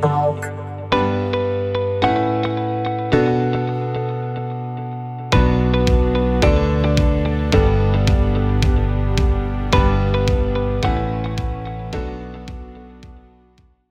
Talk. 0.00 0.40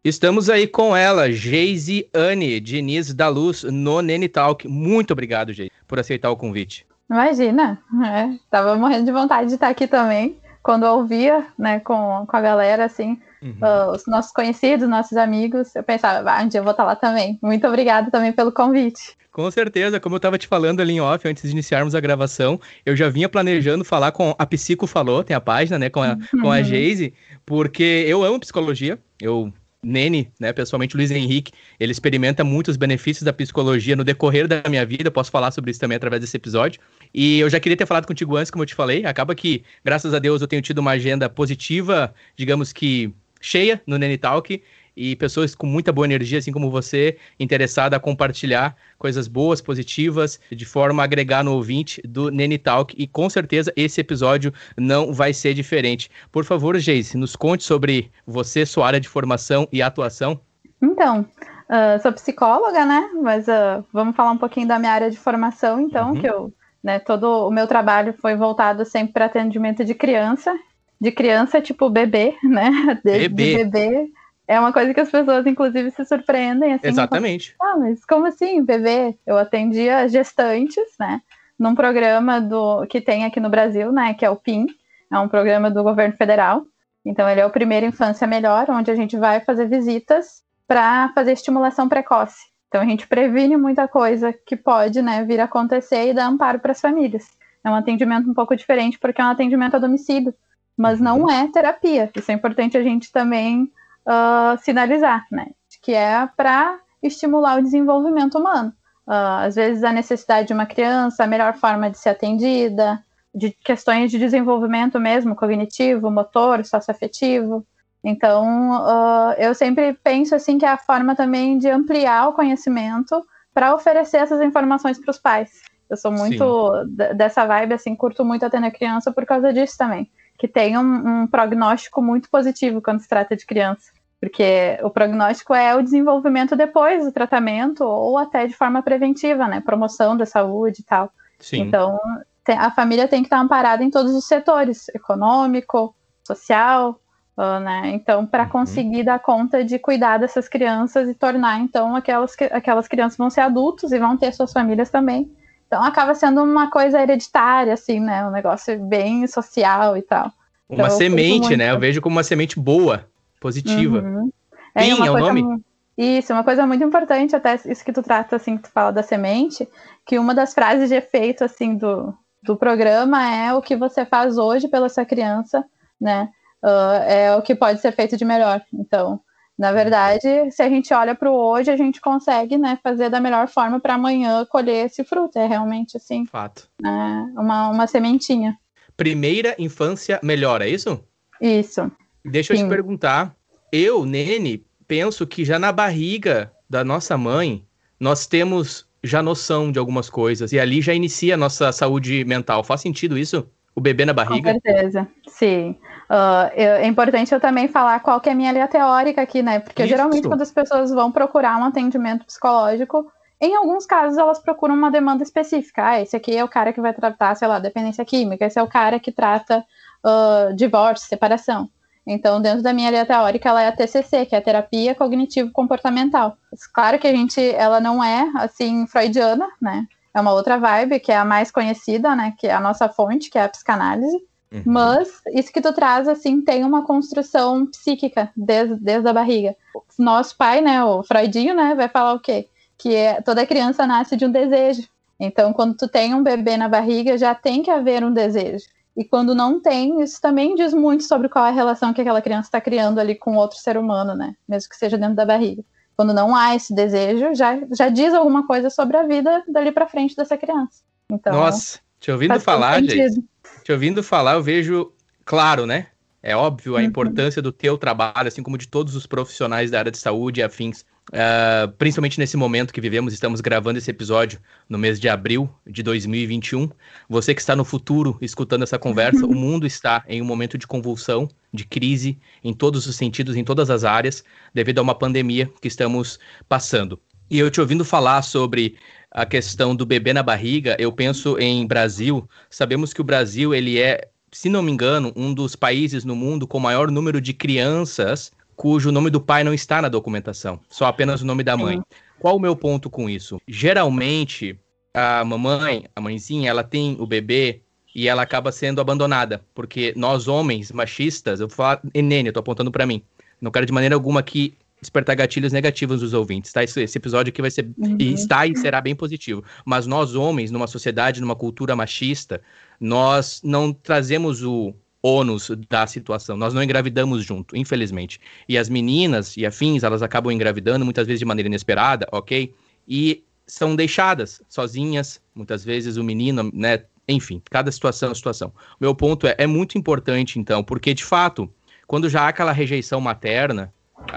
Estamos 0.05 0.49
aí 0.49 0.67
com 0.67 0.95
ela, 0.95 1.29
Geise 1.29 2.07
Anne 2.13 2.61
Diniz 2.61 3.13
da 3.13 3.27
Luz, 3.27 3.63
no 3.63 4.01
Nene 4.01 4.29
Talk. 4.29 4.65
Muito 4.65 5.11
obrigado, 5.11 5.51
Geise, 5.51 5.69
por 5.85 5.99
aceitar 5.99 6.31
o 6.31 6.37
convite. 6.37 6.87
Imagina, 7.09 7.77
é, 8.05 8.37
tava 8.49 8.77
morrendo 8.77 9.03
de 9.03 9.11
vontade 9.11 9.49
de 9.49 9.55
estar 9.55 9.67
aqui 9.67 9.85
também. 9.85 10.37
Quando 10.65 10.83
eu 10.83 10.93
ouvia, 10.93 11.45
né, 11.59 11.79
com, 11.79 12.25
com 12.27 12.35
a 12.35 12.41
galera, 12.41 12.85
assim, 12.85 13.19
uhum. 13.39 13.55
uh, 13.61 13.91
os 13.91 14.07
nossos 14.07 14.31
conhecidos, 14.31 14.89
nossos 14.89 15.15
amigos, 15.15 15.75
eu 15.75 15.83
pensava, 15.83 16.27
ah, 16.27 16.41
um 16.41 16.47
dia 16.47 16.59
eu 16.59 16.63
vou 16.63 16.71
estar 16.71 16.83
lá 16.83 16.95
também. 16.95 17.37
Muito 17.39 17.67
obrigada 17.67 18.09
também 18.09 18.33
pelo 18.33 18.51
convite. 18.51 19.15
Com 19.31 19.51
certeza, 19.51 19.99
como 19.99 20.15
eu 20.15 20.17
estava 20.17 20.39
te 20.39 20.47
falando 20.47 20.79
ali 20.79 20.93
em 20.93 20.99
off, 20.99 21.27
antes 21.27 21.43
de 21.43 21.51
iniciarmos 21.51 21.93
a 21.93 21.99
gravação, 21.99 22.59
eu 22.83 22.95
já 22.95 23.09
vinha 23.09 23.29
planejando 23.29 23.85
falar 23.85 24.11
com 24.11 24.33
a 24.39 24.45
Psico 24.47 24.87
Falou, 24.87 25.23
tem 25.23 25.35
a 25.35 25.39
página, 25.39 25.77
né, 25.77 25.87
com 25.87 26.01
a, 26.01 26.13
uhum. 26.33 26.41
com 26.41 26.51
a 26.51 26.63
Geise, 26.63 27.13
porque 27.45 28.03
eu 28.07 28.23
amo 28.23 28.39
psicologia, 28.39 28.97
eu 29.21 29.53
Nene, 29.85 30.31
né, 30.39 30.51
pessoalmente 30.51 30.97
Luiz 30.97 31.11
Henrique, 31.11 31.51
ele 31.79 31.91
experimenta 31.91 32.43
muitos 32.43 32.75
benefícios 32.75 33.23
da 33.23 33.31
psicologia 33.31 33.95
no 33.95 34.03
decorrer 34.03 34.47
da 34.47 34.63
minha 34.67 34.83
vida, 34.83 35.11
posso 35.11 35.29
falar 35.29 35.51
sobre 35.51 35.69
isso 35.69 35.79
também 35.79 35.95
através 35.95 36.21
desse 36.21 36.35
episódio. 36.35 36.81
E 37.17 37.39
eu 37.39 37.49
já 37.49 37.61
queria 37.61 37.77
ter 37.77 37.85
falado 37.85 38.05
contigo 38.05 38.35
antes, 38.35 38.51
como 38.51 38.63
eu 38.63 38.67
te 38.67 38.75
falei, 38.75 39.05
acaba 39.05 39.33
que, 39.33 39.63
graças 39.85 40.13
a 40.13 40.19
Deus, 40.19 40.41
eu 40.41 40.49
tenho 40.49 40.61
tido 40.61 40.79
uma 40.79 40.91
agenda 40.91 41.29
positiva, 41.29 42.13
digamos 42.35 42.73
que 42.73 43.09
cheia 43.39 43.81
no 43.87 43.97
Nene 43.97 44.17
Talk, 44.17 44.61
e 44.97 45.15
pessoas 45.15 45.55
com 45.55 45.65
muita 45.65 45.93
boa 45.93 46.05
energia, 46.05 46.39
assim 46.39 46.51
como 46.51 46.69
você, 46.69 47.17
interessada 47.39 47.95
a 47.95 48.01
compartilhar 48.01 48.75
coisas 48.97 49.29
boas, 49.29 49.61
positivas, 49.61 50.41
de 50.51 50.65
forma 50.65 51.03
a 51.03 51.05
agregar 51.05 51.41
no 51.41 51.53
ouvinte 51.53 52.01
do 52.05 52.29
Nene 52.29 52.57
Talk. 52.57 52.93
E 52.97 53.07
com 53.07 53.29
certeza 53.29 53.71
esse 53.77 54.01
episódio 54.01 54.53
não 54.75 55.13
vai 55.13 55.31
ser 55.31 55.53
diferente. 55.53 56.11
Por 56.33 56.43
favor, 56.43 56.77
Geise, 56.77 57.17
nos 57.17 57.33
conte 57.33 57.63
sobre 57.63 58.11
você, 58.27 58.65
sua 58.65 58.87
área 58.87 58.99
de 58.99 59.07
formação 59.07 59.69
e 59.71 59.81
atuação. 59.81 60.37
Então, 60.81 61.21
uh, 61.21 62.01
sou 62.01 62.11
psicóloga, 62.11 62.85
né? 62.85 63.09
Mas 63.21 63.47
uh, 63.47 63.85
vamos 63.93 64.17
falar 64.17 64.31
um 64.31 64.37
pouquinho 64.37 64.67
da 64.67 64.77
minha 64.77 64.91
área 64.91 65.09
de 65.09 65.17
formação, 65.17 65.79
então, 65.79 66.09
uhum. 66.09 66.19
que 66.19 66.27
eu, 66.27 66.53
né, 66.85 66.99
todo 66.99 67.47
o 67.47 67.49
meu 67.49 67.65
trabalho 67.65 68.13
foi 68.13 68.35
voltado 68.35 68.85
sempre 68.85 69.13
para 69.13 69.25
atendimento 69.25 69.83
de 69.83 69.95
criança. 69.95 70.55
De 71.01 71.11
criança, 71.11 71.59
tipo 71.59 71.89
bebê, 71.89 72.37
né? 72.43 72.69
De, 73.03 73.27
bebê. 73.27 73.27
De 73.27 73.63
bebê 73.65 74.11
é 74.47 74.59
uma 74.59 74.71
coisa 74.71 74.93
que 74.93 74.99
as 74.99 75.09
pessoas, 75.09 75.47
inclusive, 75.47 75.89
se 75.89 76.05
surpreendem. 76.05 76.73
Assim, 76.73 76.87
Exatamente. 76.87 77.55
ah, 77.59 77.75
mas 77.79 78.05
como 78.05 78.27
assim, 78.27 78.63
bebê? 78.63 79.17
Eu 79.25 79.35
atendia 79.35 80.07
gestantes, 80.07 80.85
né? 80.99 81.23
Num 81.57 81.73
programa 81.73 82.39
do 82.39 82.85
que 82.85 83.01
tem 83.01 83.25
aqui 83.25 83.39
no 83.39 83.49
Brasil, 83.49 83.91
né? 83.91 84.13
Que 84.13 84.23
é 84.23 84.29
o 84.29 84.35
PIN. 84.35 84.67
É 85.11 85.17
um 85.17 85.27
programa 85.27 85.71
do 85.71 85.81
governo 85.81 86.15
federal. 86.15 86.67
Então, 87.03 87.27
ele 87.27 87.41
é 87.41 87.45
o 87.47 87.51
primeiro 87.51 87.87
Infância 87.87 88.27
Melhor, 88.27 88.69
onde 88.69 88.91
a 88.91 88.95
gente 88.95 89.17
vai 89.17 89.39
fazer 89.39 89.67
visitas 89.67 90.43
para 90.67 91.11
fazer 91.15 91.31
estimulação 91.31 91.89
precoce. 91.89 92.43
Então, 92.67 92.81
a 92.81 92.85
gente 92.85 93.07
previne 93.07 93.55
muita 93.57 93.87
coisa 93.87 94.33
que 94.33 94.55
pode 94.55 95.01
né, 95.01 95.23
vir 95.23 95.39
a 95.39 95.45
acontecer 95.45 96.09
e 96.09 96.13
dar 96.13 96.27
amparo 96.27 96.59
para 96.59 96.71
as 96.71 96.81
famílias. 96.81 97.25
É 97.63 97.69
um 97.69 97.75
atendimento 97.75 98.29
um 98.29 98.33
pouco 98.33 98.55
diferente, 98.55 98.99
porque 98.99 99.21
é 99.21 99.25
um 99.25 99.29
atendimento 99.29 99.75
a 99.75 99.79
domicílio, 99.79 100.33
mas 100.77 100.99
não 100.99 101.21
uhum. 101.21 101.31
é 101.31 101.47
terapia. 101.47 102.11
Isso 102.15 102.31
é 102.31 102.33
importante 102.33 102.77
a 102.77 102.83
gente 102.83 103.11
também 103.11 103.71
uh, 104.05 104.57
sinalizar, 104.61 105.25
né? 105.31 105.47
Que 105.81 105.93
é 105.93 106.27
para 106.35 106.79
estimular 107.01 107.59
o 107.59 107.63
desenvolvimento 107.63 108.37
humano. 108.37 108.73
Uh, 109.07 109.45
às 109.45 109.55
vezes 109.55 109.83
a 109.83 109.91
necessidade 109.91 110.47
de 110.47 110.53
uma 110.53 110.65
criança, 110.65 111.23
a 111.23 111.27
melhor 111.27 111.53
forma 111.55 111.89
de 111.89 111.97
ser 111.97 112.09
atendida, 112.09 113.03
de 113.33 113.51
questões 113.51 114.09
de 114.09 114.17
desenvolvimento 114.17 114.99
mesmo, 114.99 115.35
cognitivo, 115.35 116.09
motor, 116.09 116.63
socioafetivo. 116.65 117.65
Então, 118.05 118.83
uh, 118.85 119.33
eu 119.39 119.55
sempre 119.55 119.93
penso 120.03 120.35
assim 120.35 120.59
que 120.59 120.65
é 120.65 120.69
a 120.69 120.77
forma 120.77 121.15
também 121.15 121.57
de 121.57 121.67
ampliar 121.67 122.29
o 122.29 122.33
conhecimento 122.33 123.25
para 123.53 123.73
oferecer 123.73 124.17
essas 124.17 124.39
informações 124.41 124.99
para 124.99 125.09
os 125.09 125.17
pais. 125.17 125.49
Eu 125.89 125.97
sou 125.97 126.11
muito 126.11 126.71
dessa 127.15 127.45
vibe, 127.45 127.73
assim, 127.73 127.95
curto 127.95 128.23
muito 128.23 128.45
atender 128.45 128.71
criança 128.71 129.11
por 129.11 129.25
causa 129.25 129.51
disso 129.51 129.77
também. 129.77 130.09
Que 130.37 130.47
tem 130.47 130.77
um, 130.77 131.23
um 131.23 131.27
prognóstico 131.27 132.01
muito 132.01 132.29
positivo 132.29 132.81
quando 132.81 132.99
se 132.99 133.09
trata 133.09 133.35
de 133.35 133.45
criança 133.45 133.91
porque 134.19 134.79
o 134.81 134.89
prognóstico 134.89 135.53
é 135.53 135.75
o 135.75 135.83
desenvolvimento 135.83 136.55
depois 136.55 137.05
do 137.05 137.11
tratamento 137.11 137.83
ou 137.83 138.17
até 138.17 138.47
de 138.47 138.55
forma 138.55 138.81
preventiva, 138.81 139.47
né? 139.47 139.61
Promoção 139.61 140.17
da 140.17 140.25
saúde 140.25 140.81
e 140.81 140.83
tal. 140.83 141.11
Sim. 141.39 141.61
Então, 141.61 141.99
a 142.47 142.71
família 142.71 143.07
tem 143.07 143.21
que 143.21 143.27
estar 143.27 143.39
amparada 143.39 143.83
em 143.83 143.91
todos 143.91 144.15
os 144.15 144.25
setores, 144.25 144.89
econômico, 144.89 145.95
social, 146.23 146.99
né? 147.37 147.91
Então, 147.93 148.25
para 148.25 148.43
uhum. 148.43 148.49
conseguir 148.49 149.03
dar 149.03 149.19
conta 149.19 149.63
de 149.63 149.77
cuidar 149.77 150.17
dessas 150.17 150.47
crianças 150.47 151.09
e 151.09 151.13
tornar, 151.13 151.59
então, 151.59 151.95
aquelas, 151.95 152.33
aquelas 152.51 152.87
crianças 152.87 153.17
vão 153.17 153.29
ser 153.29 153.41
adultos 153.41 153.91
e 153.91 153.99
vão 153.99 154.15
ter 154.15 154.33
suas 154.33 154.53
famílias 154.53 154.89
também. 154.89 155.29
Então, 155.67 155.83
acaba 155.83 156.15
sendo 156.15 156.43
uma 156.43 156.69
coisa 156.69 157.01
hereditária, 157.01 157.73
assim, 157.73 157.99
né? 157.99 158.25
Um 158.25 158.31
negócio 158.31 158.79
bem 158.79 159.27
social 159.27 159.97
e 159.97 160.01
tal. 160.01 160.31
Uma 160.69 160.85
então, 160.85 160.97
semente, 160.97 161.57
né? 161.57 161.71
Eu 161.71 161.79
vejo 161.79 162.01
como 162.01 162.15
uma 162.15 162.23
semente 162.23 162.59
boa 162.59 163.07
positiva. 163.39 163.99
Uhum. 163.99 164.31
É, 164.73 164.83
Pin 164.83 165.05
é 165.05 165.11
o 165.11 165.17
nome? 165.19 165.63
Isso, 165.97 166.33
uma 166.33 166.43
coisa 166.43 166.67
muito 166.67 166.83
importante, 166.83 167.35
até 167.35 167.55
isso 167.65 167.83
que 167.83 167.93
tu 167.93 168.03
trata, 168.03 168.35
assim, 168.35 168.57
que 168.57 168.63
tu 168.63 168.69
fala 168.69 168.91
da 168.91 169.01
semente, 169.01 169.67
que 170.05 170.19
uma 170.19 170.35
das 170.35 170.53
frases 170.53 170.89
de 170.89 170.95
efeito, 170.95 171.43
assim, 171.43 171.75
do, 171.77 172.13
do 172.43 172.57
programa 172.57 173.23
é 173.33 173.53
o 173.53 173.61
que 173.61 173.77
você 173.77 174.05
faz 174.05 174.37
hoje 174.37 174.67
pela 174.67 174.89
sua 174.89 175.05
criança, 175.05 175.63
né, 175.99 176.29
uh, 176.63 177.03
é 177.07 177.35
o 177.35 177.41
que 177.41 177.55
pode 177.55 177.81
ser 177.81 177.91
feito 177.91 178.17
de 178.17 178.25
melhor. 178.25 178.61
Então, 178.73 179.19
na 179.57 179.71
verdade, 179.71 180.51
se 180.51 180.61
a 180.61 180.69
gente 180.69 180.93
olha 180.93 181.15
para 181.15 181.31
o 181.31 181.35
hoje, 181.35 181.71
a 181.71 181.77
gente 181.77 182.01
consegue, 182.01 182.57
né, 182.57 182.77
fazer 182.83 183.09
da 183.09 183.21
melhor 183.21 183.47
forma 183.47 183.79
para 183.79 183.93
amanhã 183.93 184.45
colher 184.45 184.85
esse 184.85 185.03
fruto. 185.03 185.39
É 185.39 185.47
realmente 185.47 185.95
assim. 185.95 186.25
Fato. 186.25 186.67
Né, 186.81 187.33
uma, 187.37 187.69
uma 187.69 187.87
sementinha. 187.87 188.57
Primeira 188.97 189.55
infância 189.57 190.19
melhor, 190.21 190.61
é 190.61 190.69
isso? 190.69 191.01
Isso. 191.41 191.89
Deixa 192.23 192.53
Sim. 192.53 192.61
eu 192.61 192.67
te 192.67 192.69
perguntar. 192.69 193.35
Eu, 193.71 194.05
Nene, 194.05 194.65
penso 194.87 195.25
que 195.25 195.45
já 195.45 195.57
na 195.57 195.71
barriga 195.71 196.51
da 196.69 196.83
nossa 196.83 197.17
mãe, 197.17 197.65
nós 197.99 198.27
temos 198.27 198.87
já 199.03 199.21
noção 199.21 199.71
de 199.71 199.79
algumas 199.79 200.09
coisas. 200.09 200.51
E 200.51 200.59
ali 200.59 200.81
já 200.81 200.93
inicia 200.93 201.35
a 201.35 201.37
nossa 201.37 201.71
saúde 201.71 202.25
mental. 202.25 202.63
Faz 202.63 202.81
sentido 202.81 203.17
isso? 203.17 203.47
O 203.73 203.81
bebê 203.81 204.05
na 204.05 204.13
barriga? 204.13 204.53
Com 204.53 204.59
certeza, 204.61 205.07
sim. 205.27 205.77
Uh, 206.09 206.51
é 206.53 206.87
importante 206.87 207.33
eu 207.33 207.39
também 207.39 207.67
falar 207.67 207.99
qual 207.99 208.21
que 208.21 208.29
é 208.29 208.31
a 208.31 208.35
minha 208.35 208.51
linha 208.51 208.67
teórica 208.67 209.21
aqui, 209.21 209.41
né? 209.41 209.59
Porque 209.59 209.83
isso. 209.83 209.89
geralmente 209.89 210.27
quando 210.27 210.41
as 210.41 210.51
pessoas 210.51 210.91
vão 210.91 211.11
procurar 211.11 211.57
um 211.57 211.63
atendimento 211.63 212.25
psicológico, 212.25 213.11
em 213.41 213.55
alguns 213.55 213.85
casos 213.85 214.17
elas 214.17 214.39
procuram 214.39 214.75
uma 214.75 214.91
demanda 214.91 215.23
específica. 215.23 215.83
Ah, 215.83 216.01
esse 216.01 216.15
aqui 216.15 216.35
é 216.35 216.43
o 216.43 216.47
cara 216.47 216.71
que 216.71 216.81
vai 216.81 216.93
tratar, 216.93 217.35
sei 217.35 217.47
lá, 217.47 217.59
dependência 217.59 218.05
química, 218.05 218.45
esse 218.45 218.59
é 218.59 218.63
o 218.63 218.67
cara 218.67 218.99
que 218.99 219.11
trata 219.11 219.65
uh, 220.05 220.53
divórcio, 220.55 221.07
separação. 221.07 221.69
Então, 222.07 222.39
dentro 222.39 222.61
da 222.61 222.71
minha 222.71 222.87
área 222.87 223.05
teórica, 223.05 223.49
ela 223.49 223.63
é 223.63 223.67
a 223.67 223.71
TCC, 223.71 224.27
que 224.27 224.35
é 224.35 224.37
a 224.37 224.41
terapia 224.41 224.93
cognitivo 224.93 225.51
comportamental. 225.51 226.37
Claro 226.71 226.99
que 226.99 227.07
a 227.07 227.11
gente, 227.11 227.41
ela 227.55 227.79
não 227.79 228.03
é 228.03 228.31
assim 228.35 228.85
freudiana, 228.85 229.47
né? 229.59 229.87
É 230.13 230.21
uma 230.21 230.31
outra 230.31 230.57
vibe 230.57 230.99
que 230.99 231.11
é 231.11 231.17
a 231.17 231.25
mais 231.25 231.49
conhecida, 231.49 232.15
né? 232.15 232.33
Que 232.37 232.47
é 232.47 232.53
a 232.53 232.59
nossa 232.59 232.87
fonte, 232.87 233.29
que 233.29 233.39
é 233.39 233.43
a 233.43 233.49
psicanálise. 233.49 234.17
Uhum. 234.55 234.63
Mas 234.65 235.21
isso 235.33 235.51
que 235.51 235.61
tu 235.61 235.73
traz, 235.73 236.07
assim, 236.07 236.41
tem 236.41 236.63
uma 236.63 236.85
construção 236.85 237.65
psíquica 237.65 238.31
desde, 238.35 238.75
desde 238.75 239.07
a 239.07 239.13
barriga. 239.13 239.55
Nosso 239.99 240.37
pai, 240.37 240.61
né, 240.61 240.83
o 240.83 241.03
Freudinho, 241.03 241.53
né, 241.53 241.75
vai 241.75 241.89
falar 241.89 242.13
o 242.13 242.19
quê? 242.19 242.47
Que 242.77 242.95
é, 242.95 243.21
toda 243.21 243.45
criança 243.45 243.85
nasce 243.85 244.15
de 244.15 244.25
um 244.25 244.31
desejo. 244.31 244.87
Então, 245.19 245.51
quando 245.53 245.75
tu 245.75 245.87
tem 245.87 246.13
um 246.13 246.23
bebê 246.23 246.57
na 246.57 246.69
barriga, 246.69 247.17
já 247.17 247.33
tem 247.35 247.61
que 247.61 247.71
haver 247.71 248.03
um 248.03 248.13
desejo. 248.13 248.65
E 248.95 249.03
quando 249.03 249.35
não 249.35 249.59
tem, 249.59 250.01
isso 250.01 250.21
também 250.21 250.55
diz 250.55 250.73
muito 250.73 251.03
sobre 251.03 251.27
qual 251.27 251.45
é 251.45 251.49
a 251.49 251.53
relação 251.53 251.93
que 251.93 251.99
aquela 251.99 252.21
criança 252.21 252.47
está 252.47 252.61
criando 252.61 252.99
ali 252.99 253.15
com 253.15 253.35
outro 253.35 253.57
ser 253.57 253.77
humano, 253.77 254.15
né? 254.15 254.35
Mesmo 254.47 254.69
que 254.69 254.77
seja 254.77 254.97
dentro 254.97 255.15
da 255.15 255.25
barriga. 255.25 255.63
Quando 255.97 256.13
não 256.13 256.35
há 256.35 256.55
esse 256.55 256.73
desejo, 256.73 257.33
já, 257.35 257.59
já 257.71 257.89
diz 257.89 258.13
alguma 258.13 258.47
coisa 258.47 258.69
sobre 258.69 258.95
a 258.95 259.03
vida 259.03 259.43
dali 259.47 259.71
para 259.71 259.87
frente 259.87 260.15
dessa 260.15 260.37
criança. 260.37 260.81
Então, 261.09 261.33
Nossa, 261.33 261.79
te 261.99 262.11
ouvindo 262.11 262.39
falar, 262.39 262.81
gente, 262.81 263.23
te 263.65 263.71
ouvindo 263.71 264.03
falar, 264.03 264.35
eu 264.35 264.43
vejo, 264.43 264.93
claro, 265.25 265.65
né? 265.65 265.87
É 266.21 266.35
óbvio 266.35 266.75
a 266.75 266.79
uhum. 266.79 266.85
importância 266.85 267.41
do 267.41 267.51
teu 267.51 267.79
trabalho, 267.79 268.27
assim 268.27 268.43
como 268.43 268.59
de 268.59 268.67
todos 268.67 268.95
os 268.95 269.07
profissionais 269.07 269.71
da 269.71 269.79
área 269.79 269.91
de 269.91 269.97
saúde 269.97 270.39
e 270.39 270.43
afins. 270.43 270.85
Uh, 271.09 271.71
principalmente 271.79 272.19
nesse 272.19 272.37
momento 272.37 272.71
que 272.71 272.79
vivemos, 272.79 273.11
estamos 273.11 273.41
gravando 273.41 273.79
esse 273.79 273.89
episódio 273.89 274.39
no 274.69 274.77
mês 274.77 274.99
de 274.99 275.09
abril 275.09 275.49
de 275.65 275.81
2021. 275.81 276.69
Você 277.09 277.33
que 277.33 277.41
está 277.41 277.55
no 277.55 277.65
futuro 277.65 278.19
escutando 278.21 278.61
essa 278.61 278.77
conversa, 278.77 279.25
o 279.25 279.33
mundo 279.33 279.65
está 279.65 280.03
em 280.07 280.21
um 280.21 280.25
momento 280.25 280.59
de 280.59 280.67
convulsão, 280.67 281.27
de 281.51 281.65
crise, 281.65 282.19
em 282.43 282.53
todos 282.53 282.85
os 282.85 282.95
sentidos, 282.95 283.35
em 283.35 283.43
todas 283.43 283.71
as 283.71 283.83
áreas, 283.83 284.23
devido 284.53 284.77
a 284.77 284.83
uma 284.83 284.95
pandemia 284.95 285.49
que 285.59 285.67
estamos 285.67 286.19
passando. 286.47 286.99
E 287.31 287.39
eu 287.39 287.49
te 287.49 287.59
ouvindo 287.59 287.83
falar 287.83 288.21
sobre 288.21 288.77
a 289.15 289.25
questão 289.25 289.73
do 289.73 289.85
bebê 289.85 290.11
na 290.11 290.21
barriga, 290.21 290.75
eu 290.77 290.91
penso 290.91 291.39
em 291.39 291.65
Brasil. 291.65 292.27
Sabemos 292.49 292.93
que 292.93 292.99
o 292.99 293.03
Brasil 293.03 293.55
ele 293.55 293.79
é 293.79 294.09
se 294.29 294.49
não 294.49 294.61
me 294.61 294.69
engano, 294.69 295.13
um 295.15 295.33
dos 295.33 295.55
países 295.55 296.03
no 296.03 296.13
mundo 296.13 296.45
com 296.45 296.59
maior 296.59 296.91
número 296.91 297.21
de 297.21 297.33
crianças 297.33 298.33
cujo 298.53 298.91
nome 298.91 299.09
do 299.09 299.21
pai 299.21 299.45
não 299.45 299.53
está 299.53 299.81
na 299.81 299.87
documentação, 299.87 300.59
só 300.69 300.87
apenas 300.87 301.21
o 301.21 301.25
nome 301.25 301.41
da 301.41 301.55
mãe. 301.55 301.81
Qual 302.19 302.35
o 302.35 302.39
meu 302.39 302.53
ponto 302.53 302.89
com 302.89 303.09
isso? 303.09 303.39
Geralmente, 303.47 304.59
a 304.93 305.23
mamãe, 305.23 305.85
a 305.95 306.01
mãezinha, 306.01 306.49
ela 306.49 306.65
tem 306.65 306.97
o 306.99 307.05
bebê 307.05 307.61
e 307.93 308.09
ela 308.09 308.23
acaba 308.23 308.51
sendo 308.51 308.81
abandonada, 308.81 309.41
porque 309.53 309.93
nós 309.95 310.27
homens 310.27 310.69
machistas, 310.69 311.39
eu 311.39 311.47
vou 311.47 311.55
falar, 311.55 311.81
Enene, 311.93 312.27
eu 312.27 312.33
tô 312.33 312.41
apontando 312.41 312.71
para 312.71 312.85
mim. 312.85 313.01
Não 313.39 313.51
quero 313.51 313.65
de 313.65 313.71
maneira 313.71 313.95
alguma 313.95 314.21
que 314.21 314.53
despertar 314.85 315.15
gatilhos 315.15 315.51
negativos 315.51 316.01
nos 316.01 316.13
ouvintes, 316.13 316.51
tá? 316.51 316.63
Esse, 316.63 316.81
esse 316.81 316.97
episódio 316.97 317.31
aqui 317.31 317.41
vai 317.41 317.51
ser 317.51 317.69
uhum. 317.77 317.97
e 317.99 318.13
está 318.13 318.45
e 318.47 318.55
será 318.57 318.79
bem 318.79 318.95
positivo. 318.95 319.43
Mas 319.65 319.85
nós 319.85 320.15
homens, 320.15 320.51
numa 320.51 320.67
sociedade, 320.67 321.19
numa 321.19 321.35
cultura 321.35 321.75
machista, 321.75 322.41
nós 322.79 323.41
não 323.43 323.73
trazemos 323.73 324.43
o 324.43 324.73
ônus 325.05 325.51
da 325.69 325.85
situação. 325.85 326.35
Nós 326.35 326.53
não 326.53 326.63
engravidamos 326.63 327.23
junto, 327.23 327.55
infelizmente. 327.55 328.19
E 328.49 328.57
as 328.57 328.69
meninas 328.69 329.37
e 329.37 329.45
afins, 329.45 329.83
elas 329.83 330.01
acabam 330.01 330.31
engravidando 330.31 330.83
muitas 330.83 331.05
vezes 331.05 331.19
de 331.19 331.25
maneira 331.25 331.47
inesperada, 331.47 332.07
ok? 332.11 332.53
E 332.87 333.23
são 333.45 333.75
deixadas 333.75 334.41
sozinhas, 334.49 335.21
muitas 335.35 335.63
vezes 335.63 335.97
o 335.97 336.03
menino, 336.03 336.49
né? 336.53 336.83
Enfim, 337.07 337.39
cada 337.51 337.71
situação 337.71 338.11
é 338.11 338.15
situação. 338.15 338.51
Meu 338.81 338.95
ponto 338.95 339.27
é, 339.27 339.35
é 339.37 339.45
muito 339.45 339.77
importante, 339.77 340.39
então, 340.39 340.63
porque 340.63 340.91
de 340.91 341.03
fato, 341.03 341.47
quando 341.85 342.09
já 342.09 342.23
há 342.23 342.29
aquela 342.29 342.51
rejeição 342.51 342.99
materna, 342.99 343.71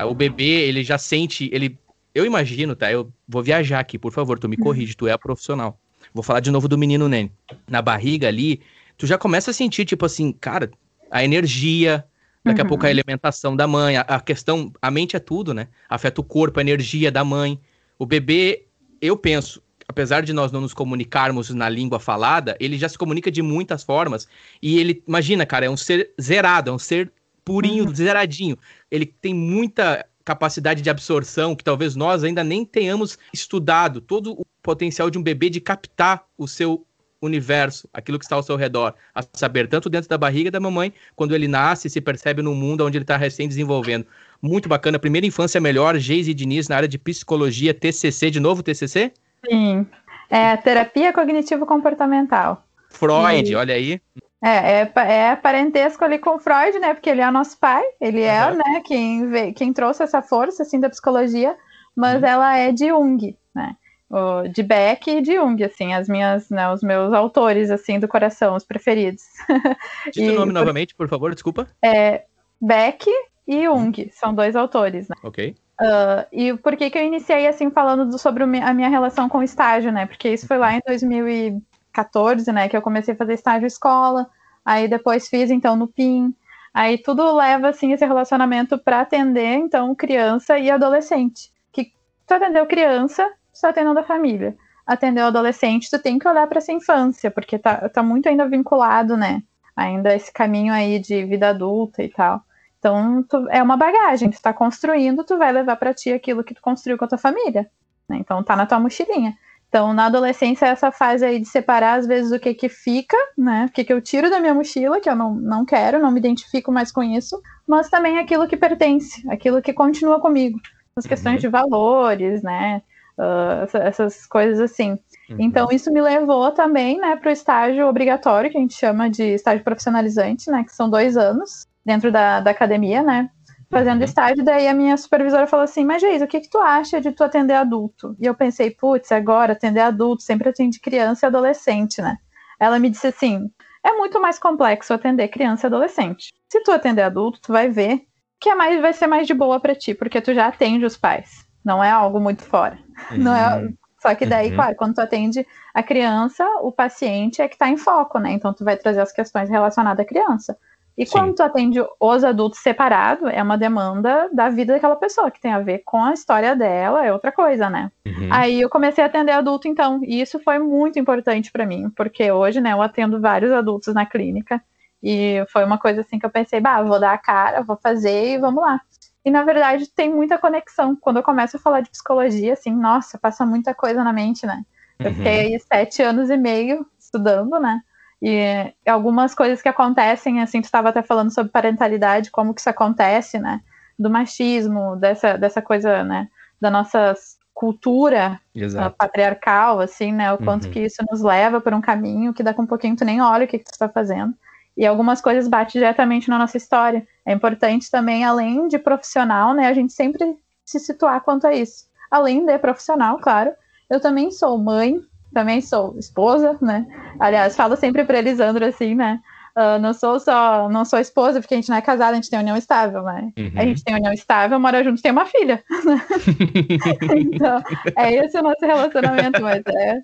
o 0.05 0.15
bebê, 0.15 0.69
ele 0.69 0.83
já 0.83 0.99
sente, 0.99 1.49
ele. 1.53 1.79
Eu 2.15 2.27
imagino, 2.27 2.75
tá? 2.75 2.91
Eu 2.91 3.13
vou 3.29 3.43
viajar 3.43 3.81
aqui, 3.81 3.99
por 3.99 4.13
favor, 4.13 4.39
tu 4.39 4.49
me 4.49 4.57
corrige, 4.57 4.97
tu 4.97 5.07
é 5.07 5.13
a 5.13 5.19
profissional. 5.19 5.79
Vou 6.13 6.23
falar 6.23 6.41
de 6.41 6.51
novo 6.51 6.69
do 6.69 6.79
menino 6.79 7.09
Nene. 7.09 7.31
Na 7.69 7.81
barriga 7.81 8.29
ali, 8.29 8.61
tu 8.97 9.07
já 9.07 9.17
começa 9.17 9.51
a 9.51 9.55
sentir, 9.55 9.85
tipo 9.85 10.05
assim, 10.05 10.33
cara, 10.33 10.71
a 11.11 11.23
energia, 11.23 12.05
daqui 12.45 12.61
uhum. 12.61 12.67
a 12.67 12.69
pouco 12.69 12.87
a 12.87 12.89
alimentação 12.89 13.55
da 13.55 13.67
mãe, 13.67 13.97
a, 13.97 14.01
a, 14.03 14.21
questão, 14.21 14.73
a 14.81 14.91
mente 14.91 15.17
é 15.17 15.19
tudo, 15.19 15.55
né? 15.55 15.69
Afeta 15.89 16.21
o 16.21 16.25
corpo, 16.25 16.59
a 16.59 16.63
energia 16.63 17.11
da 17.11 17.25
mãe. 17.25 17.61
O 17.99 18.07
bebê, 18.07 18.67
eu 19.01 19.17
penso, 19.17 19.63
apesar 19.87 20.23
de 20.23 20.33
nós 20.33 20.51
não 20.51 20.61
nos 20.61 20.75
comunicarmos 20.75 21.51
na 21.51 21.69
língua 21.69 22.01
falada, 22.01 22.57
ele 22.59 22.79
já 22.79 22.89
se 22.89 22.99
comunica 22.99 23.31
de 23.31 23.43
muitas 23.43 23.83
formas. 23.83 24.29
E 24.63 24.79
ele, 24.79 25.03
imagina, 25.07 25.47
cara, 25.47 25.67
é 25.67 25.71
um 25.71 25.77
ser 25.77 26.11
zerado, 26.21 26.71
é 26.71 26.73
um 26.73 26.79
ser 26.79 27.13
purinho, 27.49 27.87
uhum. 27.87 27.95
zeradinho. 27.95 28.59
Ele 28.91 29.07
tem 29.07 29.33
muita 29.33 30.05
capacidade 30.23 30.83
de 30.83 30.91
absorção 30.91 31.57
que 31.57 31.65
talvez 31.65 31.97
nós 31.97 32.23
ainda 32.23 32.45
nem 32.45 32.63
tenhamos 32.63 33.19
estudado 33.33 34.03
todo 34.03 34.33
o 34.39 34.45
potencial 34.63 35.09
de 35.09 35.17
um 35.17 35.23
bebê 35.23 35.49
de 35.49 35.59
captar 35.59 36.25
o 36.37 36.47
seu 36.47 36.85
universo, 37.21 37.89
aquilo 37.93 38.19
que 38.19 38.27
está 38.27 38.37
ao 38.37 38.43
seu 38.43 38.55
redor, 38.55 38.95
a 39.15 39.23
saber, 39.33 39.67
tanto 39.67 39.89
dentro 39.89 40.09
da 40.09 40.19
barriga 40.19 40.51
da 40.51 40.61
mamãe, 40.61 40.93
quando 41.17 41.35
ele 41.35 41.49
nasce, 41.49 41.89
se 41.89 42.01
percebe 42.01 42.43
no 42.43 42.55
mundo 42.55 42.85
onde 42.85 42.99
ele 42.99 43.05
está 43.05 43.17
recém 43.17 43.49
desenvolvendo. 43.49 44.07
Muito 44.41 44.69
bacana. 44.69 44.99
Primeira 44.99 45.27
infância 45.27 45.61
melhor, 45.61 45.97
Geise 45.97 46.35
Diniz, 46.35 46.69
na 46.69 46.77
área 46.77 46.89
de 46.89 46.99
psicologia, 46.99 47.75
TCC, 47.75 48.31
de 48.31 48.39
novo 48.39 48.63
TCC? 48.63 49.11
Sim, 49.49 49.87
é 50.31 50.57
terapia 50.59 51.13
cognitivo-comportamental. 51.13 52.63
Freud, 52.91 53.51
e... 53.51 53.55
olha 53.55 53.75
aí. 53.75 54.01
É, 54.43 54.83
é, 54.83 54.93
é 55.31 55.37
parentesco 55.37 56.05
ali 56.05 56.19
com 56.19 56.39
Freud, 56.39 56.79
né? 56.79 56.95
Porque 56.95 57.11
ele 57.11 57.21
é 57.21 57.29
o 57.29 57.33
nosso 57.33 57.59
pai, 57.59 57.83
ele 58.01 58.23
é, 58.23 58.47
uhum. 58.47 58.57
né, 58.57 58.83
quem, 58.85 59.53
quem 59.53 59.73
trouxe 59.73 60.03
essa 60.03 60.23
força, 60.23 60.63
assim, 60.63 60.79
da 60.79 60.89
psicologia, 60.89 61.57
mas 61.95 62.23
uhum. 62.23 62.29
ela 62.29 62.57
é 62.57 62.71
de 62.71 62.89
Jung, 62.89 63.37
né? 63.55 63.77
O, 64.09 64.49
de 64.49 64.63
Beck 64.63 65.11
e 65.11 65.21
de 65.21 65.35
Jung, 65.35 65.63
assim, 65.63 65.93
as 65.93 66.09
minhas, 66.09 66.49
né, 66.49 66.73
os 66.73 66.83
meus 66.83 67.13
autores, 67.13 67.71
assim, 67.71 67.99
do 67.99 68.09
coração, 68.09 68.55
os 68.55 68.65
preferidos. 68.65 69.23
Diz 70.15 70.31
o 70.31 70.35
nome 70.35 70.53
por, 70.53 70.61
novamente, 70.61 70.95
por 70.95 71.09
favor, 71.09 71.35
desculpa. 71.35 71.69
É 71.83 72.25
Beck 72.61 73.07
e 73.47 73.65
Jung, 73.65 74.11
são 74.13 74.33
dois 74.35 74.55
autores, 74.55 75.09
né? 75.09 75.17
Ok. 75.23 75.57
Uh, 75.81 76.27
e 76.33 76.57
por 76.57 76.77
que 76.77 76.91
que 76.91 76.99
eu 76.99 77.05
iniciei, 77.05 77.47
assim, 77.47 77.71
falando 77.71 78.07
do, 78.07 78.19
sobre 78.19 78.43
a 78.45 78.75
minha 78.75 78.89
relação 78.89 79.29
com 79.29 79.39
o 79.39 79.43
estágio, 79.43 79.93
né? 79.93 80.07
Porque 80.07 80.29
isso 80.29 80.47
foi 80.47 80.59
lá 80.59 80.75
em 80.75 80.81
2000 80.87 81.29
e 81.29 81.63
14, 81.93 82.51
né, 82.53 82.69
que 82.69 82.77
eu 82.77 82.83
comecei 82.83 83.15
a 83.15 83.17
fazer 83.17 83.35
estágio 83.35 83.67
escola, 83.67 84.29
aí 84.65 84.89
depois 84.89 85.29
fiz 85.29 85.51
então 85.51 85.77
no 85.77 85.89
PIN, 85.89 86.35
aí 86.73 86.99
tudo 86.99 87.35
leva 87.35 87.69
assim 87.69 87.93
esse 87.93 88.05
relacionamento 88.05 88.79
para 88.79 89.01
atender 89.01 89.55
então 89.55 89.95
criança 89.95 90.59
e 90.59 90.71
adolescente. 90.71 91.51
Que 91.73 91.93
tu 92.27 92.35
atendeu 92.35 92.67
criança, 92.67 93.29
tu 93.53 93.61
tá 93.61 93.71
atendendo 93.71 93.99
a 94.01 94.05
família. 94.05 94.57
Atendeu 94.87 95.27
adolescente, 95.27 95.91
tu 95.91 95.99
tem 95.99 96.19
que 96.19 96.27
olhar 96.27 96.47
para 96.47 96.59
essa 96.59 96.73
infância, 96.73 97.31
porque 97.31 97.59
tá, 97.59 97.89
tá 97.89 98.03
muito 98.03 98.29
ainda 98.29 98.49
vinculado, 98.49 99.17
né? 99.17 99.43
Ainda 99.77 100.15
esse 100.15 100.33
caminho 100.33 100.73
aí 100.73 100.99
de 100.99 101.25
vida 101.25 101.51
adulta 101.51 102.03
e 102.03 102.09
tal. 102.09 102.43
Então, 102.79 103.23
tu, 103.25 103.49
é 103.51 103.63
uma 103.63 103.77
bagagem, 103.77 104.31
tu 104.31 104.41
tá 104.41 104.53
construindo, 104.53 105.25
tu 105.25 105.37
vai 105.37 105.53
levar 105.53 105.77
para 105.77 105.93
ti 105.93 106.13
aquilo 106.13 106.45
que 106.45 106.55
tu 106.55 106.63
construiu 106.63 106.97
com 106.97 107.05
a 107.05 107.09
tua 107.09 107.19
família. 107.19 107.69
Né? 108.09 108.19
Então, 108.19 108.43
tá 108.43 108.57
na 108.57 108.67
tua 108.67 108.79
mochilinha. 108.79 109.37
Então, 109.69 109.93
na 109.93 110.07
adolescência, 110.07 110.65
essa 110.65 110.91
fase 110.91 111.25
aí 111.25 111.39
de 111.39 111.47
separar, 111.47 111.99
às 111.99 112.07
vezes, 112.07 112.33
o 112.33 112.41
que 112.41 112.55
que 112.55 112.69
fica, 112.71 113.17
né? 113.37 113.67
O 113.69 113.73
que 113.73 113.85
que 113.85 113.93
eu 113.93 114.01
tiro 114.01 114.31
da 114.31 114.41
minha 114.41 114.55
mochila, 114.55 115.01
que 115.01 115.11
eu 115.11 115.15
não, 115.15 115.35
não 115.35 115.65
quero, 115.65 116.01
não 116.01 116.11
me 116.11 116.19
identifico 116.19 116.73
mais 116.73 116.91
com 116.91 117.03
isso, 117.03 117.41
mas 117.67 117.91
também 117.91 118.19
aquilo 118.19 118.49
que 118.49 118.57
pertence, 118.57 119.29
aquilo 119.29 119.61
que 119.61 119.75
continua 119.75 120.21
comigo. 120.21 120.59
As 120.97 121.05
uhum. 121.05 121.09
questões 121.09 121.41
de 121.41 121.49
valores, 121.49 122.43
né? 122.43 122.83
Uh, 123.19 123.77
essas 123.79 124.25
coisas 124.27 124.59
assim. 124.59 124.93
Uhum. 125.29 125.37
Então, 125.39 125.69
isso 125.71 125.93
me 125.93 126.01
levou 126.01 126.51
também, 126.53 126.99
né, 126.99 127.17
para 127.17 127.29
o 127.29 127.33
estágio 127.33 127.87
obrigatório, 127.87 128.51
que 128.51 128.57
a 128.57 128.61
gente 128.61 128.75
chama 128.75 129.11
de 129.11 129.35
estágio 129.35 129.63
profissionalizante, 129.63 130.51
né? 130.51 130.65
Que 130.65 130.75
são 130.75 130.89
dois 130.89 131.17
anos 131.17 131.67
dentro 131.85 132.11
da, 132.11 132.41
da 132.41 132.53
academia, 132.53 133.03
né? 133.03 133.29
Fazendo 133.71 133.99
uhum. 133.99 134.05
estágio, 134.05 134.45
daí 134.45 134.67
a 134.67 134.75
minha 134.75 134.97
supervisora 134.97 135.47
falou 135.47 135.65
assim, 135.65 135.85
mas 135.85 136.01
Geis, 136.01 136.23
o 136.23 136.27
que 136.27 136.41
que 136.41 136.51
tu 136.51 136.59
acha 136.59 137.01
de 137.01 137.13
tu 137.13 137.23
atender 137.23 137.55
adulto? 137.55 138.17
E 138.19 138.27
eu 138.27 138.35
pensei, 138.35 138.71
putz, 138.71 139.13
agora 139.13 139.53
atender 139.53 139.81
adulto, 139.81 140.23
sempre 140.23 140.49
atende 140.49 140.81
criança 140.81 141.27
e 141.27 141.29
adolescente, 141.29 142.01
né? 142.01 142.17
Ela 142.59 142.79
me 142.79 142.91
disse 142.91 143.07
assim, 143.07 143.51
é 143.85 143.93
muito 143.93 144.21
mais 144.21 144.39
complexo 144.39 144.93
atender 144.93 145.29
criança 145.29 145.67
e 145.67 145.69
adolescente. 145.69 146.33
Se 146.51 146.63
tu 146.63 146.73
atender 146.73 147.03
adulto, 147.03 147.41
tu 147.41 147.53
vai 147.53 147.69
ver 147.69 148.03
que 148.41 148.49
é 148.49 148.55
mais, 148.55 148.81
vai 148.81 148.93
ser 148.93 149.07
mais 149.07 149.27
de 149.27 149.35
boa 149.35 149.61
para 149.61 149.75
ti, 149.75 149.95
porque 149.95 150.21
tu 150.21 150.33
já 150.33 150.47
atende 150.47 150.85
os 150.85 150.97
pais. 150.97 151.45
Não 151.65 151.83
é 151.83 151.91
algo 151.91 152.21
muito 152.21 152.43
fora. 152.43 152.79
Uhum. 153.11 153.19
Não 153.25 153.35
é, 153.35 153.69
só 154.01 154.15
que 154.15 154.25
daí, 154.25 154.51
uhum. 154.51 154.55
claro, 154.55 154.77
quando 154.77 154.95
tu 154.95 155.01
atende 155.01 155.47
a 155.75 155.83
criança, 155.83 156.45
o 156.63 156.71
paciente 156.71 157.43
é 157.43 157.49
que 157.49 157.55
está 157.55 157.69
em 157.69 157.77
foco, 157.77 158.19
né? 158.19 158.33
Então 158.33 158.55
tu 158.55 158.65
vai 158.65 158.77
trazer 158.77 159.01
as 159.01 159.13
questões 159.13 159.51
relacionadas 159.51 160.05
à 160.05 160.09
criança. 160.09 160.57
E 160.99 161.07
Sim. 161.07 161.13
quando 161.13 161.35
tu 161.37 161.43
atende 161.45 161.79
os 162.01 162.25
adultos 162.25 162.59
separado, 162.59 163.29
é 163.29 163.41
uma 163.41 163.57
demanda 163.57 164.29
da 164.33 164.49
vida 164.49 164.75
daquela 164.75 164.97
pessoa, 164.97 165.31
que 165.31 165.41
tem 165.41 165.53
a 165.53 165.61
ver 165.61 165.83
com 165.85 166.03
a 166.03 166.13
história 166.13 166.57
dela, 166.57 167.07
é 167.07 167.13
outra 167.13 167.31
coisa, 167.31 167.71
né? 167.71 167.93
Uhum. 168.05 168.29
Aí 168.33 168.61
eu 168.61 168.69
comecei 168.69 169.05
a 169.05 169.07
atender 169.07 169.31
adulto, 169.31 169.69
então, 169.69 170.01
e 170.03 170.21
isso 170.21 170.41
foi 170.41 170.59
muito 170.59 170.99
importante 170.99 171.53
para 171.53 171.65
mim, 171.65 171.89
porque 171.97 172.33
hoje, 172.33 172.61
né, 172.61 172.73
eu 172.73 172.83
atendo 172.83 173.21
vários 173.21 173.53
adultos 173.53 173.95
na 173.95 174.05
clínica, 174.05 174.61
e 175.01 175.45
foi 175.53 175.65
uma 175.65 175.79
coisa 175.79 176.01
assim 176.01 176.19
que 176.19 176.27
eu 176.27 176.31
pensei, 176.31 176.59
bah, 176.59 176.83
vou 176.83 176.99
dar 176.99 177.13
a 177.13 177.19
cara, 177.19 177.63
vou 177.63 177.77
fazer 177.77 178.35
e 178.35 178.39
vamos 178.39 178.61
lá. 178.61 178.81
E 179.25 179.31
na 179.31 179.45
verdade 179.45 179.89
tem 179.89 180.13
muita 180.13 180.37
conexão. 180.37 180.97
Quando 180.97 181.19
eu 181.19 181.23
começo 181.23 181.57
a 181.57 181.61
falar 181.61 181.81
de 181.81 181.91
psicologia, 181.91 182.55
assim, 182.55 182.75
nossa, 182.75 183.17
passa 183.19 183.47
muita 183.47 183.73
coisa 183.73 184.03
na 184.03 184.13
mente, 184.13 184.45
né? 184.45 184.65
Eu 184.99 185.11
uhum. 185.11 185.15
fiquei 185.15 185.41
aí 185.41 185.61
sete 185.61 186.03
anos 186.03 186.29
e 186.29 186.37
meio 186.37 186.85
estudando, 186.99 187.61
né? 187.61 187.81
E 188.21 188.73
algumas 188.87 189.35
coisas 189.35 189.63
que 189.63 189.69
acontecem, 189.69 190.41
assim, 190.41 190.61
tu 190.61 190.65
estava 190.65 190.89
até 190.89 191.03
falando 191.03 191.33
sobre 191.33 191.53
parentalidade, 191.53 192.31
como 192.31 192.53
que 192.53 192.61
isso 192.61 192.71
acontece, 192.71 193.39
né? 193.39 193.61
Do 193.99 194.11
machismo, 194.11 194.97
dessa, 194.97 195.37
dessa 195.37 195.63
coisa, 195.63 196.03
né? 196.03 196.29
Da 196.61 196.71
nossa 196.71 197.15
cultura 197.55 198.41
uh, 198.57 198.91
patriarcal, 198.97 199.81
assim, 199.81 200.13
né? 200.13 200.33
O 200.33 200.39
quanto 200.39 200.67
uhum. 200.67 200.71
que 200.71 200.81
isso 200.81 201.05
nos 201.11 201.21
leva 201.21 201.61
por 201.61 201.73
um 201.75 201.81
caminho 201.81 202.33
que 202.33 202.43
daqui 202.43 202.61
a 202.61 202.63
um 202.63 202.67
pouquinho 202.67 202.97
tu 202.97 203.05
nem 203.05 203.21
olha 203.21 203.45
o 203.45 203.49
que, 203.49 203.59
que 203.59 203.65
tu 203.65 203.73
está 203.73 203.89
fazendo. 203.89 204.35
E 204.77 204.87
algumas 204.87 205.21
coisas 205.21 205.49
batem 205.49 205.81
diretamente 205.81 206.29
na 206.29 206.39
nossa 206.39 206.57
história. 206.57 207.07
É 207.27 207.33
importante 207.33 207.91
também, 207.91 208.25
além 208.25 208.69
de 208.69 208.79
profissional, 208.79 209.55
né? 209.55 209.67
A 209.67 209.73
gente 209.73 209.93
sempre 209.93 210.37
se 210.65 210.79
situar 210.79 211.21
quanto 211.23 211.47
a 211.47 211.53
isso. 211.53 211.87
Além 212.11 212.47
de 212.47 212.57
profissional, 212.59 213.19
claro, 213.19 213.53
eu 213.91 214.01
também 214.01 214.31
sou 214.31 214.57
mãe, 214.57 215.01
também 215.33 215.61
sou 215.61 215.97
esposa, 215.99 216.59
né? 216.61 216.87
Aliás, 217.19 217.57
falo 217.57 217.77
sempre 217.77 218.05
para 218.05 218.19
Elisandro 218.19 218.65
assim, 218.65 218.95
né? 218.95 219.21
uh, 219.59 219.79
não 219.81 219.93
sou 219.93 220.21
só, 220.21 220.69
não 220.69 220.85
sou 220.85 220.99
esposa, 220.99 221.41
porque 221.41 221.55
a 221.55 221.57
gente 221.57 221.69
não 221.69 221.77
é 221.77 221.83
casada, 221.83 222.13
a 222.13 222.15
gente 222.15 222.31
tem 222.31 222.39
união 222.39 222.57
estável, 222.57 223.03
né? 223.03 223.33
Uhum. 223.37 223.53
A 223.57 223.65
gente 223.65 223.83
tem 223.83 223.95
união 223.95 224.13
estável, 224.13 224.61
mora 224.61 224.85
junto, 224.85 225.03
tem 225.03 225.11
uma 225.11 225.27
filha. 225.27 225.63
então, 227.19 227.63
é 227.97 228.15
esse 228.15 228.39
o 228.39 228.43
nosso 228.43 228.65
relacionamento, 228.65 229.43
mas 229.43 229.63
é. 229.67 230.01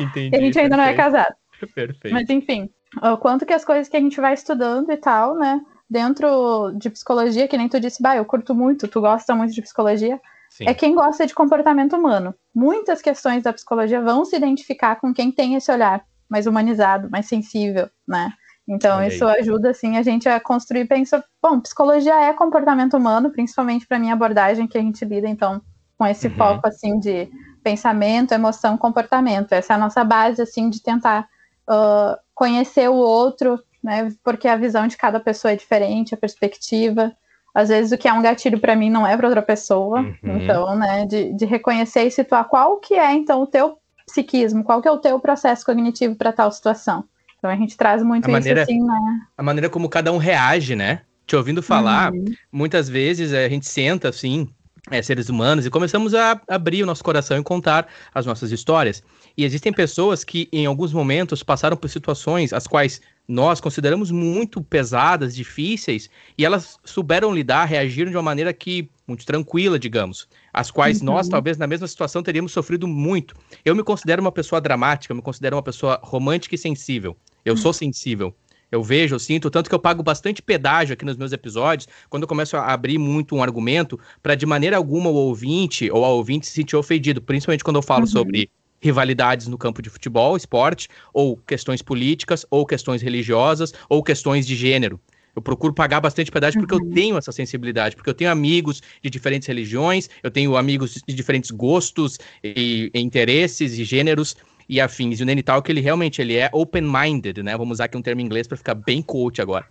Entendi, 0.00 0.36
a 0.36 0.40
gente 0.40 0.58
ainda 0.58 0.76
perfeito. 0.76 0.76
não 0.76 0.84
é 0.84 0.94
casado. 0.94 1.34
Perfeito. 1.74 2.12
Mas 2.12 2.30
enfim, 2.30 2.70
o 3.02 3.16
quanto 3.16 3.44
que 3.44 3.52
as 3.52 3.64
coisas 3.64 3.88
que 3.88 3.96
a 3.96 4.00
gente 4.00 4.20
vai 4.20 4.34
estudando 4.34 4.90
e 4.90 4.96
tal, 4.96 5.36
né? 5.36 5.60
Dentro 5.90 6.72
de 6.78 6.88
psicologia, 6.88 7.46
que 7.46 7.56
nem 7.56 7.68
tu 7.68 7.78
disse, 7.78 8.02
bah, 8.02 8.16
eu 8.16 8.24
curto 8.24 8.54
muito, 8.54 8.88
tu 8.88 9.00
gosta 9.00 9.34
muito 9.34 9.52
de 9.52 9.60
psicologia. 9.60 10.18
Sim. 10.52 10.64
É 10.66 10.74
quem 10.74 10.94
gosta 10.94 11.26
de 11.26 11.34
comportamento 11.34 11.96
humano. 11.96 12.34
Muitas 12.54 13.00
questões 13.00 13.42
da 13.42 13.54
psicologia 13.54 14.02
vão 14.02 14.22
se 14.22 14.36
identificar 14.36 14.96
com 14.96 15.12
quem 15.14 15.32
tem 15.32 15.54
esse 15.54 15.72
olhar 15.72 16.04
mais 16.28 16.46
humanizado, 16.46 17.08
mais 17.10 17.26
sensível, 17.26 17.88
né? 18.06 18.30
Então, 18.68 19.02
isso 19.02 19.26
ajuda, 19.26 19.70
assim, 19.70 19.96
a 19.96 20.02
gente 20.02 20.28
a 20.28 20.38
construir, 20.38 20.84
pensa, 20.86 21.24
bom, 21.42 21.58
psicologia 21.58 22.14
é 22.14 22.32
comportamento 22.34 22.96
humano, 22.96 23.30
principalmente 23.30 23.86
para 23.86 23.98
minha 23.98 24.12
abordagem 24.12 24.68
que 24.68 24.76
a 24.76 24.80
gente 24.80 25.04
lida, 25.06 25.26
então, 25.26 25.60
com 25.98 26.06
esse 26.06 26.28
uhum. 26.28 26.36
foco, 26.36 26.68
assim, 26.68 26.98
de 27.00 27.30
pensamento, 27.64 28.32
emoção, 28.32 28.76
comportamento. 28.76 29.52
Essa 29.52 29.72
é 29.72 29.76
a 29.76 29.78
nossa 29.78 30.04
base, 30.04 30.42
assim, 30.42 30.68
de 30.68 30.82
tentar 30.82 31.28
uh, 31.68 32.16
conhecer 32.34 32.88
o 32.90 32.94
outro, 32.94 33.58
né, 33.82 34.12
porque 34.22 34.46
a 34.46 34.56
visão 34.56 34.86
de 34.86 34.98
cada 34.98 35.18
pessoa 35.18 35.52
é 35.52 35.56
diferente, 35.56 36.14
a 36.14 36.18
perspectiva. 36.18 37.10
Às 37.54 37.68
vezes 37.68 37.92
o 37.92 37.98
que 37.98 38.08
é 38.08 38.12
um 38.12 38.22
gatilho 38.22 38.58
para 38.58 38.74
mim 38.74 38.90
não 38.90 39.06
é 39.06 39.16
para 39.16 39.26
outra 39.26 39.42
pessoa. 39.42 40.00
Uhum. 40.00 40.38
Então, 40.38 40.76
né, 40.76 41.04
de, 41.06 41.32
de 41.34 41.44
reconhecer 41.44 42.04
e 42.04 42.10
situar 42.10 42.48
qual 42.48 42.78
que 42.78 42.94
é, 42.94 43.12
então, 43.12 43.42
o 43.42 43.46
teu 43.46 43.78
psiquismo, 44.06 44.64
qual 44.64 44.80
que 44.80 44.88
é 44.88 44.90
o 44.90 44.98
teu 44.98 45.18
processo 45.20 45.64
cognitivo 45.64 46.14
para 46.16 46.32
tal 46.32 46.50
situação. 46.50 47.04
Então 47.38 47.50
a 47.50 47.56
gente 47.56 47.76
traz 47.76 48.02
muito 48.02 48.26
a 48.26 48.28
isso 48.28 48.32
maneira, 48.32 48.62
assim, 48.62 48.80
né? 48.80 49.20
A 49.36 49.42
maneira 49.42 49.68
como 49.68 49.88
cada 49.88 50.12
um 50.12 50.16
reage, 50.16 50.76
né? 50.76 51.02
Te 51.26 51.34
ouvindo 51.34 51.62
falar, 51.62 52.12
uhum. 52.12 52.24
muitas 52.50 52.88
vezes 52.88 53.32
a 53.32 53.48
gente 53.48 53.66
senta 53.66 54.08
assim, 54.08 54.48
é, 54.90 55.00
seres 55.00 55.28
humanos, 55.28 55.64
e 55.64 55.70
começamos 55.70 56.14
a 56.14 56.40
abrir 56.48 56.82
o 56.82 56.86
nosso 56.86 57.04
coração 57.04 57.38
e 57.38 57.42
contar 57.42 57.86
as 58.12 58.26
nossas 58.26 58.50
histórias. 58.50 59.02
E 59.36 59.44
existem 59.44 59.72
pessoas 59.72 60.24
que, 60.24 60.48
em 60.52 60.66
alguns 60.66 60.92
momentos, 60.92 61.42
passaram 61.42 61.76
por 61.76 61.88
situações 61.88 62.52
as 62.52 62.66
quais 62.66 63.00
nós 63.28 63.60
consideramos 63.60 64.10
muito 64.10 64.60
pesadas, 64.60 65.34
difíceis, 65.34 66.10
e 66.36 66.44
elas 66.44 66.78
souberam 66.84 67.32
lidar, 67.32 67.64
reagiram 67.64 68.10
de 68.10 68.16
uma 68.16 68.22
maneira 68.22 68.52
que 68.52 68.90
muito 69.06 69.24
tranquila, 69.24 69.78
digamos, 69.78 70.28
as 70.52 70.70
quais 70.70 70.98
uhum. 70.98 71.06
nós, 71.06 71.28
talvez, 71.28 71.56
na 71.56 71.66
mesma 71.66 71.86
situação, 71.86 72.22
teríamos 72.22 72.50
sofrido 72.50 72.88
muito. 72.88 73.36
Eu 73.64 73.76
me 73.76 73.84
considero 73.84 74.20
uma 74.20 74.32
pessoa 74.32 74.60
dramática, 74.60 75.12
eu 75.12 75.16
me 75.16 75.22
considero 75.22 75.56
uma 75.56 75.62
pessoa 75.62 76.00
romântica 76.02 76.56
e 76.56 76.58
sensível. 76.58 77.16
Eu 77.44 77.56
sou 77.56 77.72
sensível. 77.72 78.34
Eu 78.72 78.82
vejo, 78.82 79.14
eu 79.14 79.18
sinto, 79.18 79.50
tanto 79.50 79.68
que 79.68 79.74
eu 79.74 79.78
pago 79.78 80.02
bastante 80.02 80.40
pedágio 80.40 80.94
aqui 80.94 81.04
nos 81.04 81.18
meus 81.18 81.30
episódios, 81.30 81.86
quando 82.08 82.22
eu 82.22 82.26
começo 82.26 82.56
a 82.56 82.72
abrir 82.72 82.96
muito 82.96 83.36
um 83.36 83.42
argumento, 83.42 84.00
para 84.22 84.34
de 84.34 84.46
maneira 84.46 84.78
alguma 84.78 85.10
o 85.10 85.14
ouvinte 85.14 85.90
ou 85.90 86.06
a 86.06 86.08
ouvinte 86.08 86.46
se 86.46 86.54
sentir 86.54 86.74
ofendido, 86.74 87.20
principalmente 87.20 87.62
quando 87.62 87.76
eu 87.76 87.82
falo 87.82 88.04
uhum. 88.04 88.06
sobre 88.06 88.50
rivalidades 88.80 89.46
no 89.46 89.58
campo 89.58 89.82
de 89.82 89.90
futebol, 89.90 90.38
esporte, 90.38 90.88
ou 91.12 91.36
questões 91.36 91.82
políticas, 91.82 92.46
ou 92.50 92.64
questões 92.64 93.02
religiosas, 93.02 93.74
ou 93.90 94.02
questões 94.02 94.46
de 94.46 94.56
gênero. 94.56 94.98
Eu 95.34 95.40
procuro 95.40 95.72
pagar 95.72 96.00
bastante 96.00 96.30
pedágio 96.30 96.60
porque 96.60 96.74
uhum. 96.74 96.88
eu 96.88 96.94
tenho 96.94 97.16
essa 97.16 97.32
sensibilidade, 97.32 97.94
porque 97.94 98.08
eu 98.08 98.14
tenho 98.14 98.30
amigos 98.30 98.82
de 99.02 99.08
diferentes 99.08 99.48
religiões, 99.48 100.08
eu 100.22 100.30
tenho 100.30 100.56
amigos 100.56 101.00
de 101.06 101.14
diferentes 101.14 101.50
gostos 101.50 102.18
e, 102.42 102.90
e 102.92 103.00
interesses 103.00 103.78
e 103.78 103.84
gêneros 103.84 104.36
e 104.72 104.80
afins. 104.80 105.20
E 105.20 105.22
o 105.22 105.26
Nene 105.26 105.44
que 105.62 105.70
ele 105.70 105.82
realmente 105.82 106.22
ele 106.22 106.34
é 106.34 106.48
open-minded, 106.50 107.42
né? 107.42 107.54
Vamos 107.58 107.76
usar 107.76 107.84
aqui 107.84 107.96
um 107.98 108.00
termo 108.00 108.22
em 108.22 108.24
inglês 108.24 108.46
para 108.46 108.56
ficar 108.56 108.74
bem 108.74 109.02
coach 109.02 109.42
agora. 109.42 109.66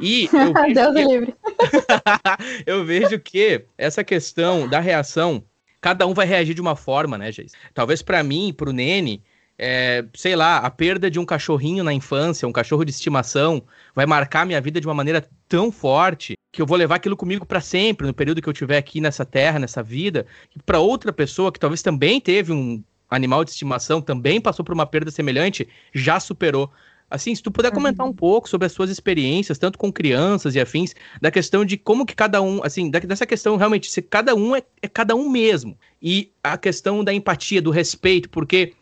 E 0.00 0.28
eu 0.32 0.52
vejo 0.54 0.74
Deus 0.74 0.94
que... 0.94 1.04
livre. 1.04 1.34
eu 2.64 2.84
vejo 2.84 3.18
que 3.18 3.64
essa 3.76 4.04
questão 4.04 4.68
da 4.68 4.78
reação, 4.78 5.42
cada 5.80 6.06
um 6.06 6.14
vai 6.14 6.24
reagir 6.24 6.54
de 6.54 6.60
uma 6.60 6.76
forma, 6.76 7.18
né, 7.18 7.32
Geis? 7.32 7.50
Talvez 7.74 8.00
para 8.00 8.22
mim, 8.22 8.54
para 8.56 8.70
o 8.70 8.72
Nene, 8.72 9.24
é, 9.58 10.04
sei 10.14 10.36
lá, 10.36 10.58
a 10.58 10.70
perda 10.70 11.10
de 11.10 11.18
um 11.18 11.24
cachorrinho 11.24 11.82
na 11.82 11.92
infância, 11.92 12.46
um 12.46 12.52
cachorro 12.52 12.84
de 12.84 12.92
estimação, 12.92 13.60
vai 13.92 14.06
marcar 14.06 14.46
minha 14.46 14.60
vida 14.60 14.80
de 14.80 14.86
uma 14.86 14.94
maneira 14.94 15.28
tão 15.48 15.72
forte 15.72 16.34
que 16.52 16.62
eu 16.62 16.66
vou 16.66 16.78
levar 16.78 16.94
aquilo 16.94 17.16
comigo 17.16 17.44
para 17.44 17.60
sempre, 17.60 18.06
no 18.06 18.14
período 18.14 18.40
que 18.40 18.48
eu 18.48 18.52
tiver 18.52 18.78
aqui 18.78 19.00
nessa 19.00 19.24
terra, 19.24 19.58
nessa 19.58 19.82
vida. 19.82 20.24
E 20.54 20.62
para 20.62 20.78
outra 20.78 21.12
pessoa 21.12 21.50
que 21.50 21.58
talvez 21.58 21.82
também 21.82 22.20
teve 22.20 22.52
um 22.52 22.80
animal 23.14 23.44
de 23.44 23.50
estimação, 23.50 24.00
também 24.00 24.40
passou 24.40 24.64
por 24.64 24.72
uma 24.72 24.86
perda 24.86 25.10
semelhante, 25.10 25.68
já 25.94 26.18
superou. 26.18 26.70
Assim, 27.10 27.34
se 27.34 27.42
tu 27.42 27.50
puder 27.50 27.70
comentar 27.70 28.04
uhum. 28.04 28.12
um 28.12 28.14
pouco 28.14 28.48
sobre 28.48 28.66
as 28.66 28.72
suas 28.72 28.90
experiências, 28.90 29.58
tanto 29.58 29.78
com 29.78 29.92
crianças 29.92 30.54
e 30.54 30.60
afins, 30.60 30.94
da 31.20 31.30
questão 31.30 31.64
de 31.64 31.76
como 31.76 32.04
que 32.04 32.14
cada 32.14 32.42
um, 32.42 32.62
assim, 32.64 32.90
dessa 32.90 33.26
questão 33.26 33.56
realmente, 33.56 33.90
se 33.90 34.02
cada 34.02 34.34
um 34.34 34.56
é, 34.56 34.62
é 34.82 34.88
cada 34.88 35.14
um 35.14 35.28
mesmo. 35.28 35.78
E 36.02 36.32
a 36.42 36.56
questão 36.56 37.04
da 37.04 37.12
empatia, 37.12 37.62
do 37.62 37.70
respeito, 37.70 38.28
porque 38.28 38.72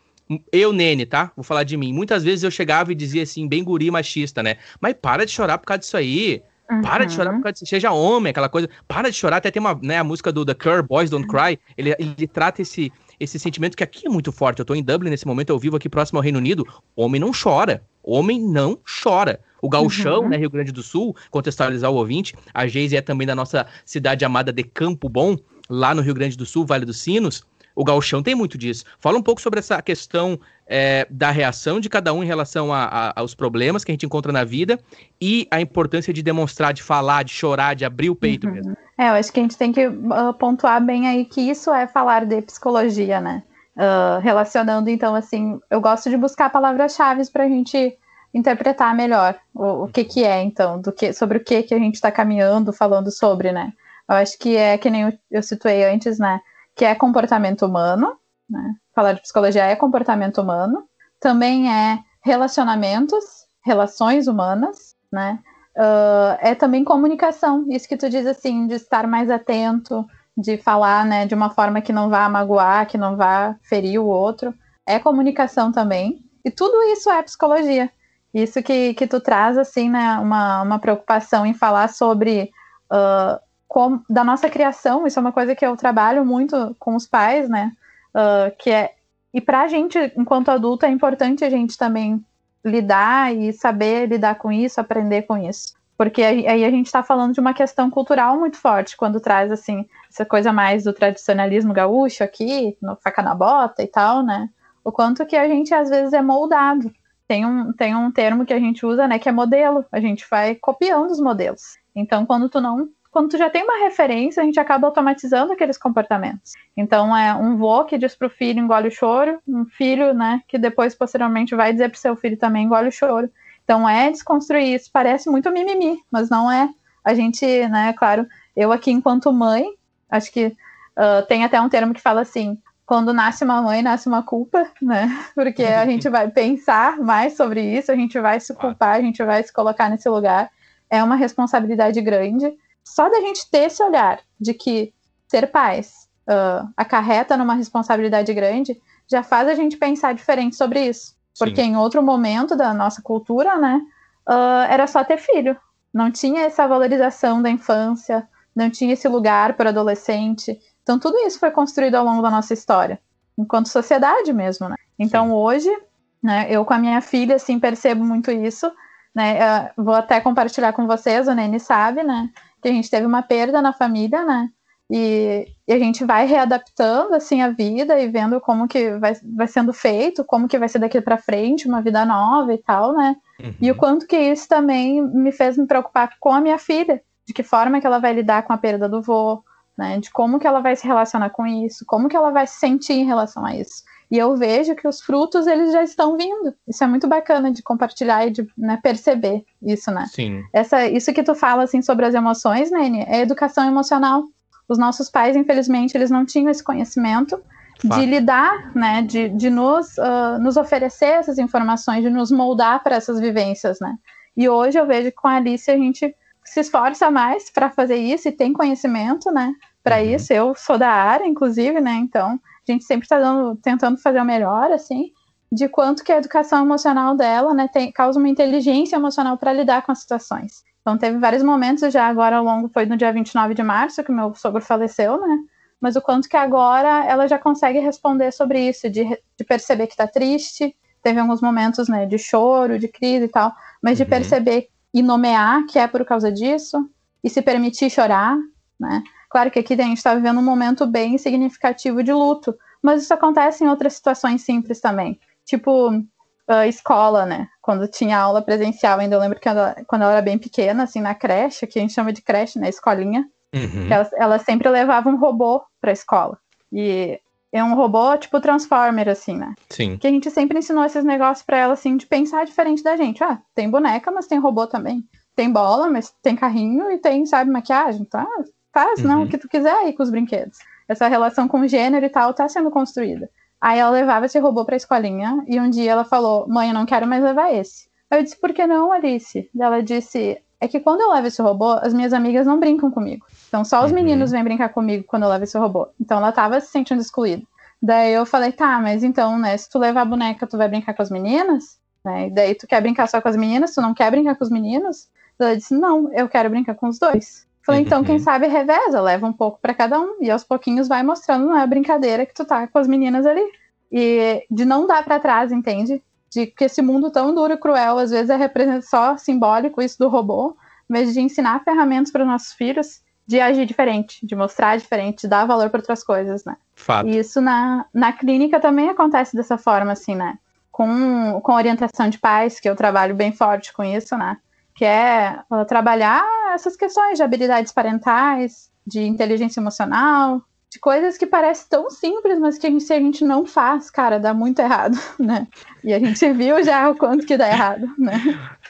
eu, 0.51 0.71
Nene, 0.73 1.05
tá? 1.05 1.31
Vou 1.35 1.43
falar 1.43 1.63
de 1.63 1.77
mim. 1.77 1.93
Muitas 1.93 2.23
vezes 2.23 2.43
eu 2.43 2.51
chegava 2.51 2.91
e 2.91 2.95
dizia 2.95 3.23
assim, 3.23 3.47
bem 3.47 3.63
guri 3.63 3.91
machista, 3.91 4.41
né? 4.41 4.57
Mas 4.79 4.95
para 4.99 5.25
de 5.25 5.31
chorar 5.31 5.57
por 5.57 5.65
causa 5.65 5.79
disso 5.79 5.97
aí. 5.97 6.41
Uhum. 6.71 6.81
Para 6.81 7.05
de 7.05 7.13
chorar 7.13 7.33
por 7.33 7.43
causa 7.43 7.53
disso. 7.53 7.65
Seja 7.67 7.91
homem, 7.91 8.31
aquela 8.31 8.49
coisa. 8.49 8.69
Para 8.87 9.09
de 9.09 9.17
chorar. 9.17 9.37
Até 9.37 9.51
tem 9.51 9.59
uma, 9.59 9.77
né, 9.81 9.97
a 9.97 10.03
música 10.03 10.31
do 10.31 10.45
The 10.45 10.53
Cure, 10.53 10.81
Boys 10.81 11.09
Don't 11.09 11.27
Cry. 11.27 11.59
Ele, 11.77 11.93
ele 11.99 12.27
trata 12.27 12.61
esse, 12.61 12.91
esse 13.23 13.39
sentimento 13.39 13.75
que 13.75 13.83
aqui 13.83 14.07
é 14.07 14.09
muito 14.09 14.31
forte. 14.31 14.59
Eu 14.59 14.65
tô 14.65 14.75
em 14.75 14.83
Dublin 14.83 15.09
nesse 15.09 15.25
momento, 15.25 15.49
eu 15.49 15.57
vivo 15.57 15.77
aqui 15.77 15.89
próximo 15.89 16.19
ao 16.19 16.23
Reino 16.23 16.37
Unido. 16.37 16.67
Homem 16.95 17.19
não 17.19 17.31
chora. 17.31 17.83
Homem 18.03 18.39
não 18.39 18.77
chora. 19.03 19.39
O 19.61 19.69
Gauchão, 19.69 20.23
uhum. 20.23 20.29
né, 20.29 20.37
Rio 20.37 20.49
Grande 20.49 20.73
do 20.73 20.83
Sul, 20.83 21.15
contextualizar 21.31 21.89
o 21.89 21.95
ouvinte. 21.95 22.35
A 22.53 22.67
Geise 22.67 22.97
é 22.97 23.01
também 23.01 23.25
da 23.25 23.33
nossa 23.33 23.65
cidade 23.85 24.25
amada 24.25 24.51
de 24.51 24.63
Campo 24.63 25.07
Bom, 25.07 25.37
lá 25.69 25.95
no 25.95 26.01
Rio 26.01 26.13
Grande 26.13 26.37
do 26.37 26.45
Sul, 26.45 26.65
Vale 26.65 26.85
dos 26.85 27.01
Sinos. 27.01 27.43
O 27.75 27.83
Gauchão 27.83 28.21
tem 28.21 28.35
muito 28.35 28.57
disso. 28.57 28.85
Fala 28.99 29.17
um 29.17 29.21
pouco 29.21 29.41
sobre 29.41 29.59
essa 29.59 29.81
questão 29.81 30.39
é, 30.67 31.07
da 31.09 31.31
reação 31.31 31.79
de 31.79 31.89
cada 31.89 32.13
um 32.13 32.23
em 32.23 32.27
relação 32.27 32.71
a, 32.71 32.83
a, 32.83 33.19
aos 33.19 33.33
problemas 33.33 33.83
que 33.83 33.91
a 33.91 33.93
gente 33.93 34.05
encontra 34.05 34.31
na 34.31 34.43
vida 34.43 34.79
e 35.19 35.47
a 35.49 35.59
importância 35.59 36.13
de 36.13 36.21
demonstrar, 36.21 36.73
de 36.73 36.83
falar, 36.83 37.23
de 37.23 37.31
chorar, 37.31 37.75
de 37.75 37.85
abrir 37.85 38.09
o 38.09 38.15
peito 38.15 38.47
uhum. 38.47 38.53
mesmo. 38.53 38.77
É, 38.97 39.09
eu 39.09 39.13
acho 39.13 39.31
que 39.31 39.39
a 39.39 39.43
gente 39.43 39.57
tem 39.57 39.71
que 39.71 39.87
uh, 39.87 40.33
pontuar 40.37 40.83
bem 40.83 41.07
aí 41.07 41.25
que 41.25 41.41
isso 41.41 41.73
é 41.73 41.87
falar 41.87 42.25
de 42.25 42.41
psicologia, 42.41 43.19
né? 43.19 43.43
Uh, 43.75 44.21
relacionando, 44.21 44.87
então, 44.87 45.15
assim, 45.15 45.59
eu 45.69 45.81
gosto 45.81 46.07
de 46.07 46.15
buscar 46.15 46.51
palavras-chave 46.51 47.27
para 47.31 47.45
a 47.45 47.49
gente 47.49 47.97
interpretar 48.31 48.95
melhor 48.95 49.35
o, 49.53 49.85
o, 49.85 49.87
que 49.87 50.03
que 50.03 50.23
é, 50.23 50.43
então, 50.43 50.79
do 50.79 50.91
que, 50.91 51.11
sobre 51.11 51.39
o 51.39 51.43
que 51.43 51.63
que 51.63 51.73
a 51.73 51.79
gente 51.79 51.95
está 51.95 52.11
caminhando, 52.11 52.71
falando 52.71 53.11
sobre, 53.11 53.51
né? 53.51 53.73
Eu 54.07 54.15
acho 54.15 54.37
que 54.37 54.55
é 54.55 54.77
que 54.77 54.89
nem 54.89 55.03
eu, 55.03 55.13
eu 55.31 55.43
situei 55.43 55.85
antes, 55.85 56.19
né? 56.19 56.39
Que 56.75 56.85
é 56.85 56.95
comportamento 56.95 57.65
humano, 57.65 58.15
né? 58.49 58.75
Falar 58.95 59.13
de 59.13 59.21
psicologia 59.21 59.65
é 59.65 59.75
comportamento 59.75 60.41
humano, 60.41 60.83
também 61.19 61.71
é 61.71 61.99
relacionamentos, 62.23 63.23
relações 63.65 64.27
humanas, 64.27 64.95
né? 65.11 65.39
Uh, 65.75 66.37
é 66.39 66.53
também 66.53 66.83
comunicação, 66.83 67.65
isso 67.69 67.87
que 67.87 67.97
tu 67.97 68.07
diz 68.07 68.27
assim, 68.27 68.67
de 68.67 68.75
estar 68.75 69.07
mais 69.07 69.31
atento, 69.31 70.05
de 70.37 70.57
falar, 70.57 71.03
né, 71.05 71.25
de 71.25 71.33
uma 71.33 71.49
forma 71.49 71.81
que 71.81 71.91
não 71.91 72.09
vá 72.09 72.29
magoar, 72.29 72.87
que 72.87 72.97
não 72.97 73.15
vá 73.15 73.55
ferir 73.63 73.99
o 73.99 74.05
outro, 74.05 74.53
é 74.85 74.99
comunicação 74.99 75.71
também, 75.71 76.23
e 76.45 76.51
tudo 76.51 76.81
isso 76.83 77.09
é 77.09 77.21
psicologia. 77.23 77.89
Isso 78.33 78.61
que, 78.63 78.93
que 78.95 79.07
tu 79.07 79.19
traz, 79.19 79.57
assim, 79.57 79.89
né, 79.89 80.17
uma, 80.17 80.61
uma 80.61 80.79
preocupação 80.79 81.45
em 81.45 81.53
falar 81.53 81.89
sobre 81.89 82.51
uh, 82.91 83.39
como, 83.73 84.05
da 84.07 84.23
nossa 84.23 84.47
criação, 84.51 85.07
isso 85.07 85.17
é 85.17 85.21
uma 85.21 85.31
coisa 85.31 85.55
que 85.55 85.65
eu 85.65 85.75
trabalho 85.75 86.23
muito 86.23 86.75
com 86.77 86.95
os 86.95 87.07
pais, 87.07 87.49
né? 87.49 87.71
Uh, 88.13 88.55
que 88.59 88.69
é 88.69 88.93
e 89.33 89.41
para 89.41 89.61
a 89.61 89.67
gente, 89.67 89.97
enquanto 90.15 90.49
adulto, 90.49 90.85
é 90.85 90.89
importante 90.89 91.43
a 91.43 91.49
gente 91.49 91.75
também 91.75 92.23
lidar 92.63 93.35
e 93.35 93.51
saber 93.51 94.05
lidar 94.05 94.35
com 94.35 94.51
isso, 94.51 94.79
aprender 94.79 95.23
com 95.23 95.35
isso. 95.35 95.73
Porque 95.97 96.21
aí 96.21 96.63
a 96.63 96.69
gente 96.69 96.85
está 96.85 97.01
falando 97.01 97.33
de 97.33 97.39
uma 97.39 97.51
questão 97.51 97.89
cultural 97.89 98.37
muito 98.37 98.57
forte, 98.57 98.95
quando 98.95 99.19
traz, 99.19 99.51
assim, 99.51 99.87
essa 100.07 100.23
coisa 100.23 100.53
mais 100.53 100.83
do 100.83 100.93
tradicionalismo 100.93 101.73
gaúcho 101.73 102.23
aqui, 102.23 102.77
no 102.79 102.95
faca 102.97 103.23
na 103.23 103.33
bota 103.33 103.81
e 103.81 103.87
tal, 103.87 104.21
né? 104.21 104.49
O 104.83 104.91
quanto 104.91 105.25
que 105.25 105.35
a 105.35 105.47
gente, 105.47 105.73
às 105.73 105.89
vezes, 105.89 106.13
é 106.13 106.21
moldado. 106.21 106.93
Tem 107.27 107.43
um, 107.43 107.73
tem 107.73 107.95
um 107.95 108.11
termo 108.11 108.45
que 108.45 108.53
a 108.53 108.59
gente 108.59 108.85
usa, 108.85 109.07
né, 109.07 109.17
que 109.17 109.27
é 109.27 109.31
modelo. 109.31 109.83
A 109.91 109.99
gente 109.99 110.27
vai 110.29 110.53
copiando 110.53 111.09
os 111.09 111.19
modelos. 111.19 111.75
Então, 111.95 112.23
quando 112.23 112.49
tu 112.49 112.61
não 112.61 112.87
quando 113.13 113.29
tu 113.29 113.37
já 113.37 113.47
tem 113.47 113.63
uma 113.63 113.77
referência, 113.77 114.41
a 114.41 114.45
gente 114.45 114.59
acaba 114.59 114.87
automatizando 114.87 115.53
aqueles 115.53 115.77
comportamentos. 115.77 116.53
Então, 116.75 117.15
é 117.15 117.31
um 117.35 117.55
vô 117.55 117.85
que 117.85 117.95
diz 117.95 118.15
pro 118.15 118.27
filho 118.27 118.59
engole 118.59 118.87
o 118.87 118.91
choro, 118.91 119.39
um 119.47 119.65
filho, 119.65 120.15
né, 120.15 120.41
que 120.47 120.57
depois, 120.57 120.95
posteriormente, 120.95 121.53
vai 121.53 121.71
dizer 121.71 121.89
pro 121.89 121.99
seu 121.99 122.15
filho 122.15 122.35
também 122.35 122.65
engole 122.65 122.89
o 122.89 122.91
choro. 122.91 123.29
Então, 123.63 123.87
é 123.87 124.09
desconstruir 124.09 124.73
isso. 124.73 124.89
Parece 124.91 125.29
muito 125.29 125.51
mimimi, 125.51 125.99
mas 126.11 126.27
não 126.27 126.51
é. 126.51 126.67
A 127.05 127.13
gente, 127.13 127.45
né, 127.67 127.93
claro, 127.93 128.25
eu 128.55 128.71
aqui 128.71 128.89
enquanto 128.89 129.31
mãe, 129.31 129.63
acho 130.09 130.31
que 130.31 130.47
uh, 130.47 131.23
tem 131.27 131.43
até 131.43 131.61
um 131.61 131.69
termo 131.69 131.93
que 131.93 132.01
fala 132.01 132.21
assim, 132.21 132.57
quando 132.83 133.13
nasce 133.13 133.43
uma 133.43 133.61
mãe, 133.61 133.83
nasce 133.83 134.07
uma 134.07 134.23
culpa, 134.23 134.65
né? 134.81 135.07
Porque 135.35 135.63
a 135.63 135.85
gente 135.85 136.09
vai 136.09 136.31
pensar 136.31 136.97
mais 136.97 137.37
sobre 137.37 137.61
isso, 137.61 137.91
a 137.91 137.95
gente 137.95 138.19
vai 138.19 138.39
se 138.39 138.55
culpar, 138.55 138.95
a 138.95 139.01
gente 139.01 139.23
vai 139.23 139.43
se 139.43 139.53
colocar 139.53 139.87
nesse 139.87 140.09
lugar. 140.09 140.49
É 140.89 141.03
uma 141.03 141.15
responsabilidade 141.15 142.01
grande. 142.01 142.51
Só 142.83 143.09
da 143.09 143.19
gente 143.21 143.49
ter 143.49 143.65
esse 143.65 143.81
olhar 143.83 144.19
de 144.39 144.53
que 144.53 144.93
ser 145.27 145.47
pais 145.51 146.07
uh, 146.27 146.67
acarreta 146.75 147.37
numa 147.37 147.55
responsabilidade 147.55 148.33
grande, 148.33 148.79
já 149.09 149.23
faz 149.23 149.47
a 149.47 149.55
gente 149.55 149.77
pensar 149.77 150.13
diferente 150.13 150.55
sobre 150.55 150.85
isso. 150.87 151.15
Porque 151.37 151.61
Sim. 151.61 151.71
em 151.71 151.77
outro 151.77 152.03
momento 152.03 152.55
da 152.55 152.73
nossa 152.73 153.01
cultura, 153.01 153.57
né, 153.57 153.81
uh, 154.29 154.69
era 154.69 154.85
só 154.85 155.03
ter 155.03 155.17
filho. 155.17 155.57
Não 155.93 156.11
tinha 156.11 156.41
essa 156.41 156.67
valorização 156.67 157.41
da 157.41 157.49
infância, 157.49 158.27
não 158.55 158.69
tinha 158.69 158.93
esse 158.93 159.07
lugar 159.07 159.53
para 159.53 159.69
adolescente. 159.69 160.59
Então, 160.83 160.99
tudo 160.99 161.17
isso 161.19 161.39
foi 161.39 161.51
construído 161.51 161.95
ao 161.95 162.05
longo 162.05 162.21
da 162.21 162.29
nossa 162.29 162.53
história, 162.53 162.99
enquanto 163.37 163.69
sociedade 163.69 164.31
mesmo, 164.33 164.69
né? 164.69 164.75
Então, 164.99 165.27
Sim. 165.27 165.31
hoje, 165.33 165.77
né, 166.21 166.47
eu 166.49 166.63
com 166.65 166.73
a 166.73 166.79
minha 166.79 167.01
filha, 167.01 167.35
assim, 167.35 167.59
percebo 167.59 168.03
muito 168.03 168.31
isso, 168.31 168.71
né? 169.15 169.69
Eu 169.75 169.83
vou 169.83 169.93
até 169.93 170.19
compartilhar 170.19 170.73
com 170.73 170.87
vocês, 170.87 171.27
o 171.27 171.33
Nene 171.33 171.59
sabe, 171.59 172.03
né? 172.03 172.29
Que 172.63 172.69
a 172.69 172.71
gente 172.71 172.89
teve 172.89 173.05
uma 173.05 173.21
perda 173.21 173.61
na 173.61 173.73
família, 173.73 174.25
né? 174.25 174.49
E, 174.89 175.47
e, 175.67 175.73
a 175.73 175.79
gente 175.79 176.05
vai 176.05 176.25
readaptando, 176.25 177.15
assim, 177.15 177.41
a 177.41 177.49
vida 177.49 177.99
e 177.99 178.07
vendo 178.07 178.39
como 178.39 178.67
que 178.67 178.97
vai, 178.97 179.13
vai 179.35 179.47
sendo 179.47 179.73
feito, 179.73 180.23
como 180.23 180.47
que 180.47 180.57
vai 180.57 180.69
ser 180.69 180.79
daqui 180.79 181.01
para 181.01 181.17
frente, 181.17 181.67
uma 181.67 181.81
vida 181.81 182.05
nova 182.05 182.53
e 182.53 182.57
tal, 182.57 182.93
né? 182.93 183.15
Uhum. 183.41 183.53
E 183.61 183.71
o 183.71 183.75
quanto 183.75 184.05
que 184.05 184.17
isso 184.17 184.47
também 184.47 185.01
me 185.01 185.31
fez 185.31 185.57
me 185.57 185.65
preocupar 185.65 186.11
com 186.19 186.31
a 186.31 186.41
minha 186.41 186.57
filha, 186.57 187.01
de 187.25 187.33
que 187.33 187.43
forma 187.43 187.79
que 187.79 187.87
ela 187.87 187.99
vai 187.99 188.13
lidar 188.13 188.43
com 188.43 188.53
a 188.53 188.57
perda 188.57 188.87
do 188.87 189.01
vô, 189.01 189.43
né? 189.77 189.99
De 189.99 190.11
como 190.11 190.39
que 190.39 190.47
ela 190.47 190.59
vai 190.59 190.75
se 190.75 190.85
relacionar 190.85 191.31
com 191.31 191.47
isso, 191.47 191.85
como 191.87 192.07
que 192.07 192.15
ela 192.15 192.31
vai 192.31 192.45
se 192.45 192.59
sentir 192.59 192.93
em 192.93 193.05
relação 193.05 193.45
a 193.45 193.55
isso. 193.55 193.83
E 194.13 194.17
eu 194.19 194.35
vejo 194.35 194.75
que 194.75 194.87
os 194.87 195.01
frutos 195.01 195.47
eles 195.47 195.71
já 195.71 195.81
estão 195.81 196.15
vindo. 196.15 196.53
Isso 196.67 196.83
é 196.83 196.87
muito 196.87 197.07
bacana 197.07 197.51
de 197.51 197.63
compartilhar 197.63 198.27
e 198.27 198.29
de 198.29 198.47
né, 198.55 198.79
perceber 198.83 199.43
isso, 199.59 199.89
né? 199.89 200.05
Sim. 200.05 200.43
Essa, 200.53 200.85
isso 200.85 201.11
que 201.11 201.23
tu 201.23 201.33
fala 201.33 201.63
assim 201.63 201.81
sobre 201.81 202.05
as 202.05 202.13
emoções, 202.13 202.69
Nene, 202.69 203.03
é 203.07 203.21
educação 203.21 203.65
emocional. 203.65 204.23
Os 204.69 204.77
nossos 204.77 205.09
pais, 205.09 205.35
infelizmente, 205.35 205.97
eles 205.97 206.11
não 206.11 206.27
tinham 206.27 206.51
esse 206.51 206.63
conhecimento 206.63 207.41
Fato. 207.81 207.99
de 207.99 208.05
lidar, 208.05 208.71
né? 208.75 209.01
De, 209.01 209.29
de 209.29 209.49
nos, 209.49 209.97
uh, 209.97 210.39
nos 210.39 210.57
oferecer 210.57 211.13
essas 211.13 211.39
informações, 211.39 212.03
de 212.03 212.11
nos 212.11 212.29
moldar 212.29 212.83
para 212.83 212.97
essas 212.97 213.19
vivências, 213.19 213.79
né? 213.79 213.95
E 214.37 214.47
hoje 214.47 214.77
eu 214.77 214.85
vejo 214.85 215.09
que 215.09 215.15
com 215.15 215.27
a 215.27 215.37
Alice 215.37 215.71
a 215.71 215.75
gente 215.75 216.15
se 216.45 216.59
esforça 216.59 217.09
mais 217.09 217.49
para 217.49 217.71
fazer 217.71 217.95
isso 217.95 218.27
e 218.27 218.31
tem 218.31 218.53
conhecimento, 218.53 219.31
né? 219.31 219.55
Para 219.83 219.97
uhum. 219.97 220.03
isso, 220.03 220.31
eu 220.31 220.53
sou 220.55 220.77
da 220.77 220.91
área, 220.91 221.25
inclusive, 221.25 221.81
né? 221.81 221.93
Então, 221.95 222.39
a 222.67 222.71
gente 222.71 222.85
sempre 222.85 223.05
está 223.05 223.19
tentando 223.61 223.97
fazer 223.97 224.21
o 224.21 224.25
melhor, 224.25 224.71
assim, 224.71 225.11
de 225.51 225.67
quanto 225.69 226.03
que 226.03 226.11
a 226.11 226.17
educação 226.17 226.63
emocional 226.63 227.15
dela, 227.15 227.53
né, 227.53 227.67
tem, 227.67 227.91
causa 227.91 228.17
uma 228.17 228.29
inteligência 228.29 228.95
emocional 228.95 229.37
para 229.37 229.53
lidar 229.53 229.83
com 229.83 229.91
as 229.91 229.99
situações. 229.99 230.63
Então, 230.81 230.97
teve 230.97 231.17
vários 231.17 231.43
momentos, 231.43 231.93
já 231.93 232.07
agora 232.07 232.37
ao 232.37 232.43
longo, 232.43 232.69
foi 232.69 232.85
no 232.85 232.97
dia 232.97 233.13
29 233.13 233.53
de 233.53 233.63
março 233.63 234.03
que 234.03 234.11
meu 234.11 234.33
sogro 234.35 234.61
faleceu, 234.61 235.19
né? 235.19 235.37
Mas 235.79 235.95
o 235.95 236.01
quanto 236.01 236.27
que 236.27 236.37
agora 236.37 237.05
ela 237.05 237.27
já 237.27 237.37
consegue 237.37 237.79
responder 237.79 238.31
sobre 238.31 238.67
isso, 238.67 238.89
de, 238.89 239.03
de 239.05 239.45
perceber 239.45 239.87
que 239.87 239.93
está 239.93 240.07
triste, 240.07 240.75
teve 241.01 241.19
alguns 241.19 241.41
momentos, 241.41 241.87
né, 241.87 242.05
de 242.05 242.17
choro, 242.17 242.79
de 242.79 242.87
crise 242.87 243.25
e 243.25 243.29
tal, 243.29 243.53
mas 243.81 243.97
de 243.97 244.03
uhum. 244.03 244.09
perceber 244.09 244.69
e 244.93 245.01
nomear 245.01 245.65
que 245.65 245.77
é 245.77 245.87
por 245.87 246.03
causa 246.05 246.31
disso 246.31 246.89
e 247.23 247.29
se 247.29 247.41
permitir 247.41 247.89
chorar, 247.89 248.37
né? 248.79 249.03
Claro 249.33 249.49
que 249.49 249.57
aqui 249.57 249.73
a 249.73 249.77
gente 249.77 249.97
está 249.97 250.13
vivendo 250.13 250.39
um 250.39 250.43
momento 250.43 250.85
bem 250.85 251.17
significativo 251.17 252.03
de 252.03 252.13
luto, 252.13 252.55
mas 252.79 253.01
isso 253.01 253.11
acontece 253.15 253.63
em 253.63 253.67
outras 253.67 253.93
situações 253.93 254.43
simples 254.43 254.79
também, 254.79 255.19
tipo 255.43 255.89
uh, 255.89 256.63
escola, 256.69 257.25
né? 257.25 257.47
Quando 257.59 257.87
tinha 257.87 258.19
aula 258.19 258.43
presencial, 258.43 258.99
ainda 258.99 259.15
eu 259.15 259.19
lembro 259.19 259.39
que 259.39 259.49
ela, 259.49 259.75
quando 259.87 260.03
ela 260.03 260.11
era 260.11 260.21
bem 260.21 260.37
pequena, 260.37 260.83
assim, 260.83 261.01
na 261.01 261.15
creche, 261.15 261.65
que 261.65 261.79
a 261.79 261.81
gente 261.81 261.95
chama 261.95 262.13
de 262.13 262.21
creche, 262.21 262.59
né? 262.59 262.69
Escolinha, 262.69 263.27
uhum. 263.55 263.87
ela, 263.91 264.09
ela 264.17 264.37
sempre 264.37 264.69
levava 264.69 265.09
um 265.09 265.17
robô 265.17 265.63
para 265.81 265.89
a 265.89 265.93
escola. 265.93 266.37
E 266.71 267.19
é 267.51 267.63
um 267.63 267.73
robô 267.73 268.15
tipo 268.15 268.39
Transformer, 268.39 269.09
assim, 269.09 269.35
né? 269.35 269.55
Sim. 269.67 269.97
Que 269.97 270.05
a 270.05 270.11
gente 270.11 270.29
sempre 270.29 270.59
ensinou 270.59 270.85
esses 270.85 271.03
negócios 271.03 271.43
para 271.43 271.57
ela, 271.57 271.73
assim, 271.73 271.97
de 271.97 272.05
pensar 272.05 272.45
diferente 272.45 272.83
da 272.83 272.95
gente. 272.95 273.23
Ah, 273.23 273.41
tem 273.55 273.67
boneca, 273.67 274.11
mas 274.11 274.27
tem 274.27 274.37
robô 274.37 274.67
também. 274.67 275.03
Tem 275.35 275.51
bola, 275.51 275.89
mas 275.89 276.13
tem 276.21 276.35
carrinho 276.35 276.91
e 276.91 276.99
tem, 276.99 277.25
sabe, 277.25 277.49
maquiagem. 277.49 278.05
Tá? 278.05 278.27
Faz, 278.73 278.99
uhum. 279.01 279.07
não, 279.07 279.23
o 279.23 279.29
que 279.29 279.37
tu 279.37 279.47
quiser 279.47 279.73
aí 279.73 279.93
com 279.93 280.01
os 280.01 280.09
brinquedos. 280.09 280.57
Essa 280.87 281.07
relação 281.07 281.47
com 281.47 281.61
o 281.61 281.67
gênero 281.67 282.05
e 282.05 282.09
tal 282.09 282.33
tá 282.33 282.49
sendo 282.49 282.71
construída. 282.71 283.29
Aí 283.61 283.79
ela 283.79 283.91
levava 283.91 284.25
esse 284.25 284.37
robô 284.39 284.65
pra 284.65 284.75
escolinha 284.75 285.43
e 285.47 285.59
um 285.59 285.69
dia 285.69 285.91
ela 285.91 286.03
falou: 286.03 286.47
Mãe, 286.49 286.69
eu 286.69 286.73
não 286.73 286.85
quero 286.85 287.07
mais 287.07 287.23
levar 287.23 287.53
esse. 287.53 287.87
Aí 288.09 288.19
eu 288.19 288.23
disse: 288.23 288.35
Por 288.35 288.51
que 288.51 288.65
não, 288.67 288.91
Alice? 288.91 289.49
Ela 289.57 289.81
disse: 289.81 290.41
É 290.59 290.67
que 290.67 290.79
quando 290.79 291.01
eu 291.01 291.11
levo 291.11 291.27
esse 291.27 291.41
robô, 291.41 291.71
as 291.73 291.93
minhas 291.93 292.11
amigas 292.11 292.45
não 292.45 292.59
brincam 292.59 292.91
comigo. 292.91 293.25
Então 293.47 293.63
só 293.63 293.85
os 293.85 293.91
uhum. 293.91 293.95
meninos 293.95 294.31
vêm 294.31 294.43
brincar 294.43 294.69
comigo 294.69 295.05
quando 295.05 295.23
eu 295.23 295.29
levo 295.29 295.45
esse 295.45 295.57
robô. 295.57 295.87
Então 296.01 296.17
ela 296.17 296.31
tava 296.31 296.59
se 296.59 296.67
sentindo 296.67 296.99
excluída. 296.99 297.43
Daí 297.81 298.13
eu 298.13 298.25
falei, 298.25 298.53
tá, 298.53 298.79
mas 298.79 299.03
então, 299.03 299.37
né, 299.37 299.57
se 299.57 299.69
tu 299.69 299.77
levar 299.77 300.01
a 300.01 300.05
boneca, 300.05 300.47
tu 300.47 300.57
vai 300.57 300.69
brincar 300.69 300.93
com 300.93 301.01
as 301.01 301.11
meninas? 301.11 301.77
Né? 302.03 302.27
E 302.27 302.31
daí 302.31 302.55
tu 302.55 302.65
quer 302.65 302.79
brincar 302.81 303.07
só 303.09 303.21
com 303.21 303.27
as 303.27 303.35
meninas, 303.35 303.75
tu 303.75 303.81
não 303.81 303.93
quer 303.93 304.09
brincar 304.09 304.35
com 304.35 304.43
os 304.45 304.49
meninos? 304.49 305.09
Ela 305.37 305.57
disse, 305.57 305.73
não, 305.73 306.09
eu 306.13 306.29
quero 306.29 306.49
brincar 306.49 306.75
com 306.75 306.87
os 306.87 306.97
dois. 306.97 307.45
Falei, 307.65 307.81
então, 307.81 307.99
uhum. 307.99 308.05
quem 308.05 308.19
sabe 308.19 308.47
reveza, 308.47 309.01
leva 309.01 309.25
um 309.25 309.31
pouco 309.31 309.57
para 309.61 309.73
cada 309.73 309.99
um, 309.99 310.17
e 310.19 310.29
aos 310.29 310.43
pouquinhos 310.43 310.87
vai 310.87 311.01
mostrando, 311.01 311.47
não 311.47 311.57
é 311.57 311.65
brincadeira 311.65 312.25
que 312.25 312.33
tu 312.33 312.43
tá 312.43 312.67
com 312.67 312.77
as 312.77 312.87
meninas 312.87 313.25
ali. 313.25 313.43
E 313.91 314.45
de 314.51 314.65
não 314.65 314.85
dar 314.85 315.03
para 315.03 315.19
trás, 315.19 315.51
entende? 315.51 316.03
De 316.29 316.47
que 316.47 316.65
esse 316.65 316.81
mundo 316.81 317.09
tão 317.09 317.33
duro 317.33 317.53
e 317.53 317.57
cruel, 317.57 317.97
às 317.97 318.11
vezes 318.11 318.29
é 318.29 318.81
só 318.81 319.17
simbólico 319.17 319.81
isso 319.81 319.97
do 319.97 320.09
robô, 320.09 320.57
mas 320.89 321.13
de 321.13 321.21
ensinar 321.21 321.63
ferramentas 321.63 322.11
para 322.11 322.25
nossos 322.25 322.51
filhos 322.53 323.01
de 323.25 323.39
agir 323.39 323.65
diferente, 323.65 324.25
de 324.25 324.35
mostrar 324.35 324.77
diferente, 324.77 325.21
de 325.21 325.27
dar 325.29 325.45
valor 325.45 325.69
para 325.69 325.79
outras 325.79 326.03
coisas, 326.03 326.43
né? 326.43 326.57
Fato. 326.75 327.07
E 327.07 327.17
isso 327.17 327.39
na, 327.39 327.85
na 327.93 328.11
clínica 328.11 328.59
também 328.59 328.89
acontece 328.89 329.35
dessa 329.35 329.57
forma, 329.57 329.93
assim, 329.93 330.15
né? 330.15 330.37
Com, 330.71 331.39
com 331.41 331.53
orientação 331.53 332.09
de 332.09 332.17
pais, 332.17 332.59
que 332.59 332.67
eu 332.67 332.75
trabalho 332.75 333.15
bem 333.15 333.31
forte 333.31 333.71
com 333.71 333.83
isso, 333.83 334.17
né? 334.17 334.37
Que 334.75 334.85
é 334.85 335.39
uh, 335.51 335.65
trabalhar 335.65 336.23
essas 336.53 336.75
questões 336.75 337.17
de 337.17 337.23
habilidades 337.23 337.71
parentais, 337.71 338.71
de 338.85 339.01
inteligência 339.01 339.59
emocional, 339.59 340.41
de 340.71 340.79
coisas 340.79 341.17
que 341.17 341.27
parecem 341.27 341.67
tão 341.69 341.89
simples, 341.89 342.39
mas 342.39 342.57
que 342.57 342.65
a 342.65 342.69
gente, 342.69 342.83
se 342.83 342.93
a 342.93 342.99
gente 342.99 343.23
não 343.23 343.45
faz, 343.45 343.91
cara, 343.91 344.19
dá 344.19 344.33
muito 344.33 344.59
errado, 344.59 344.97
né? 345.19 345.47
E 345.83 345.93
a 345.93 345.99
gente 345.99 346.33
viu 346.33 346.63
já 346.63 346.89
o 346.89 346.95
quanto 346.95 347.25
que 347.25 347.37
dá 347.37 347.47
errado, 347.47 347.87
né? 347.97 348.19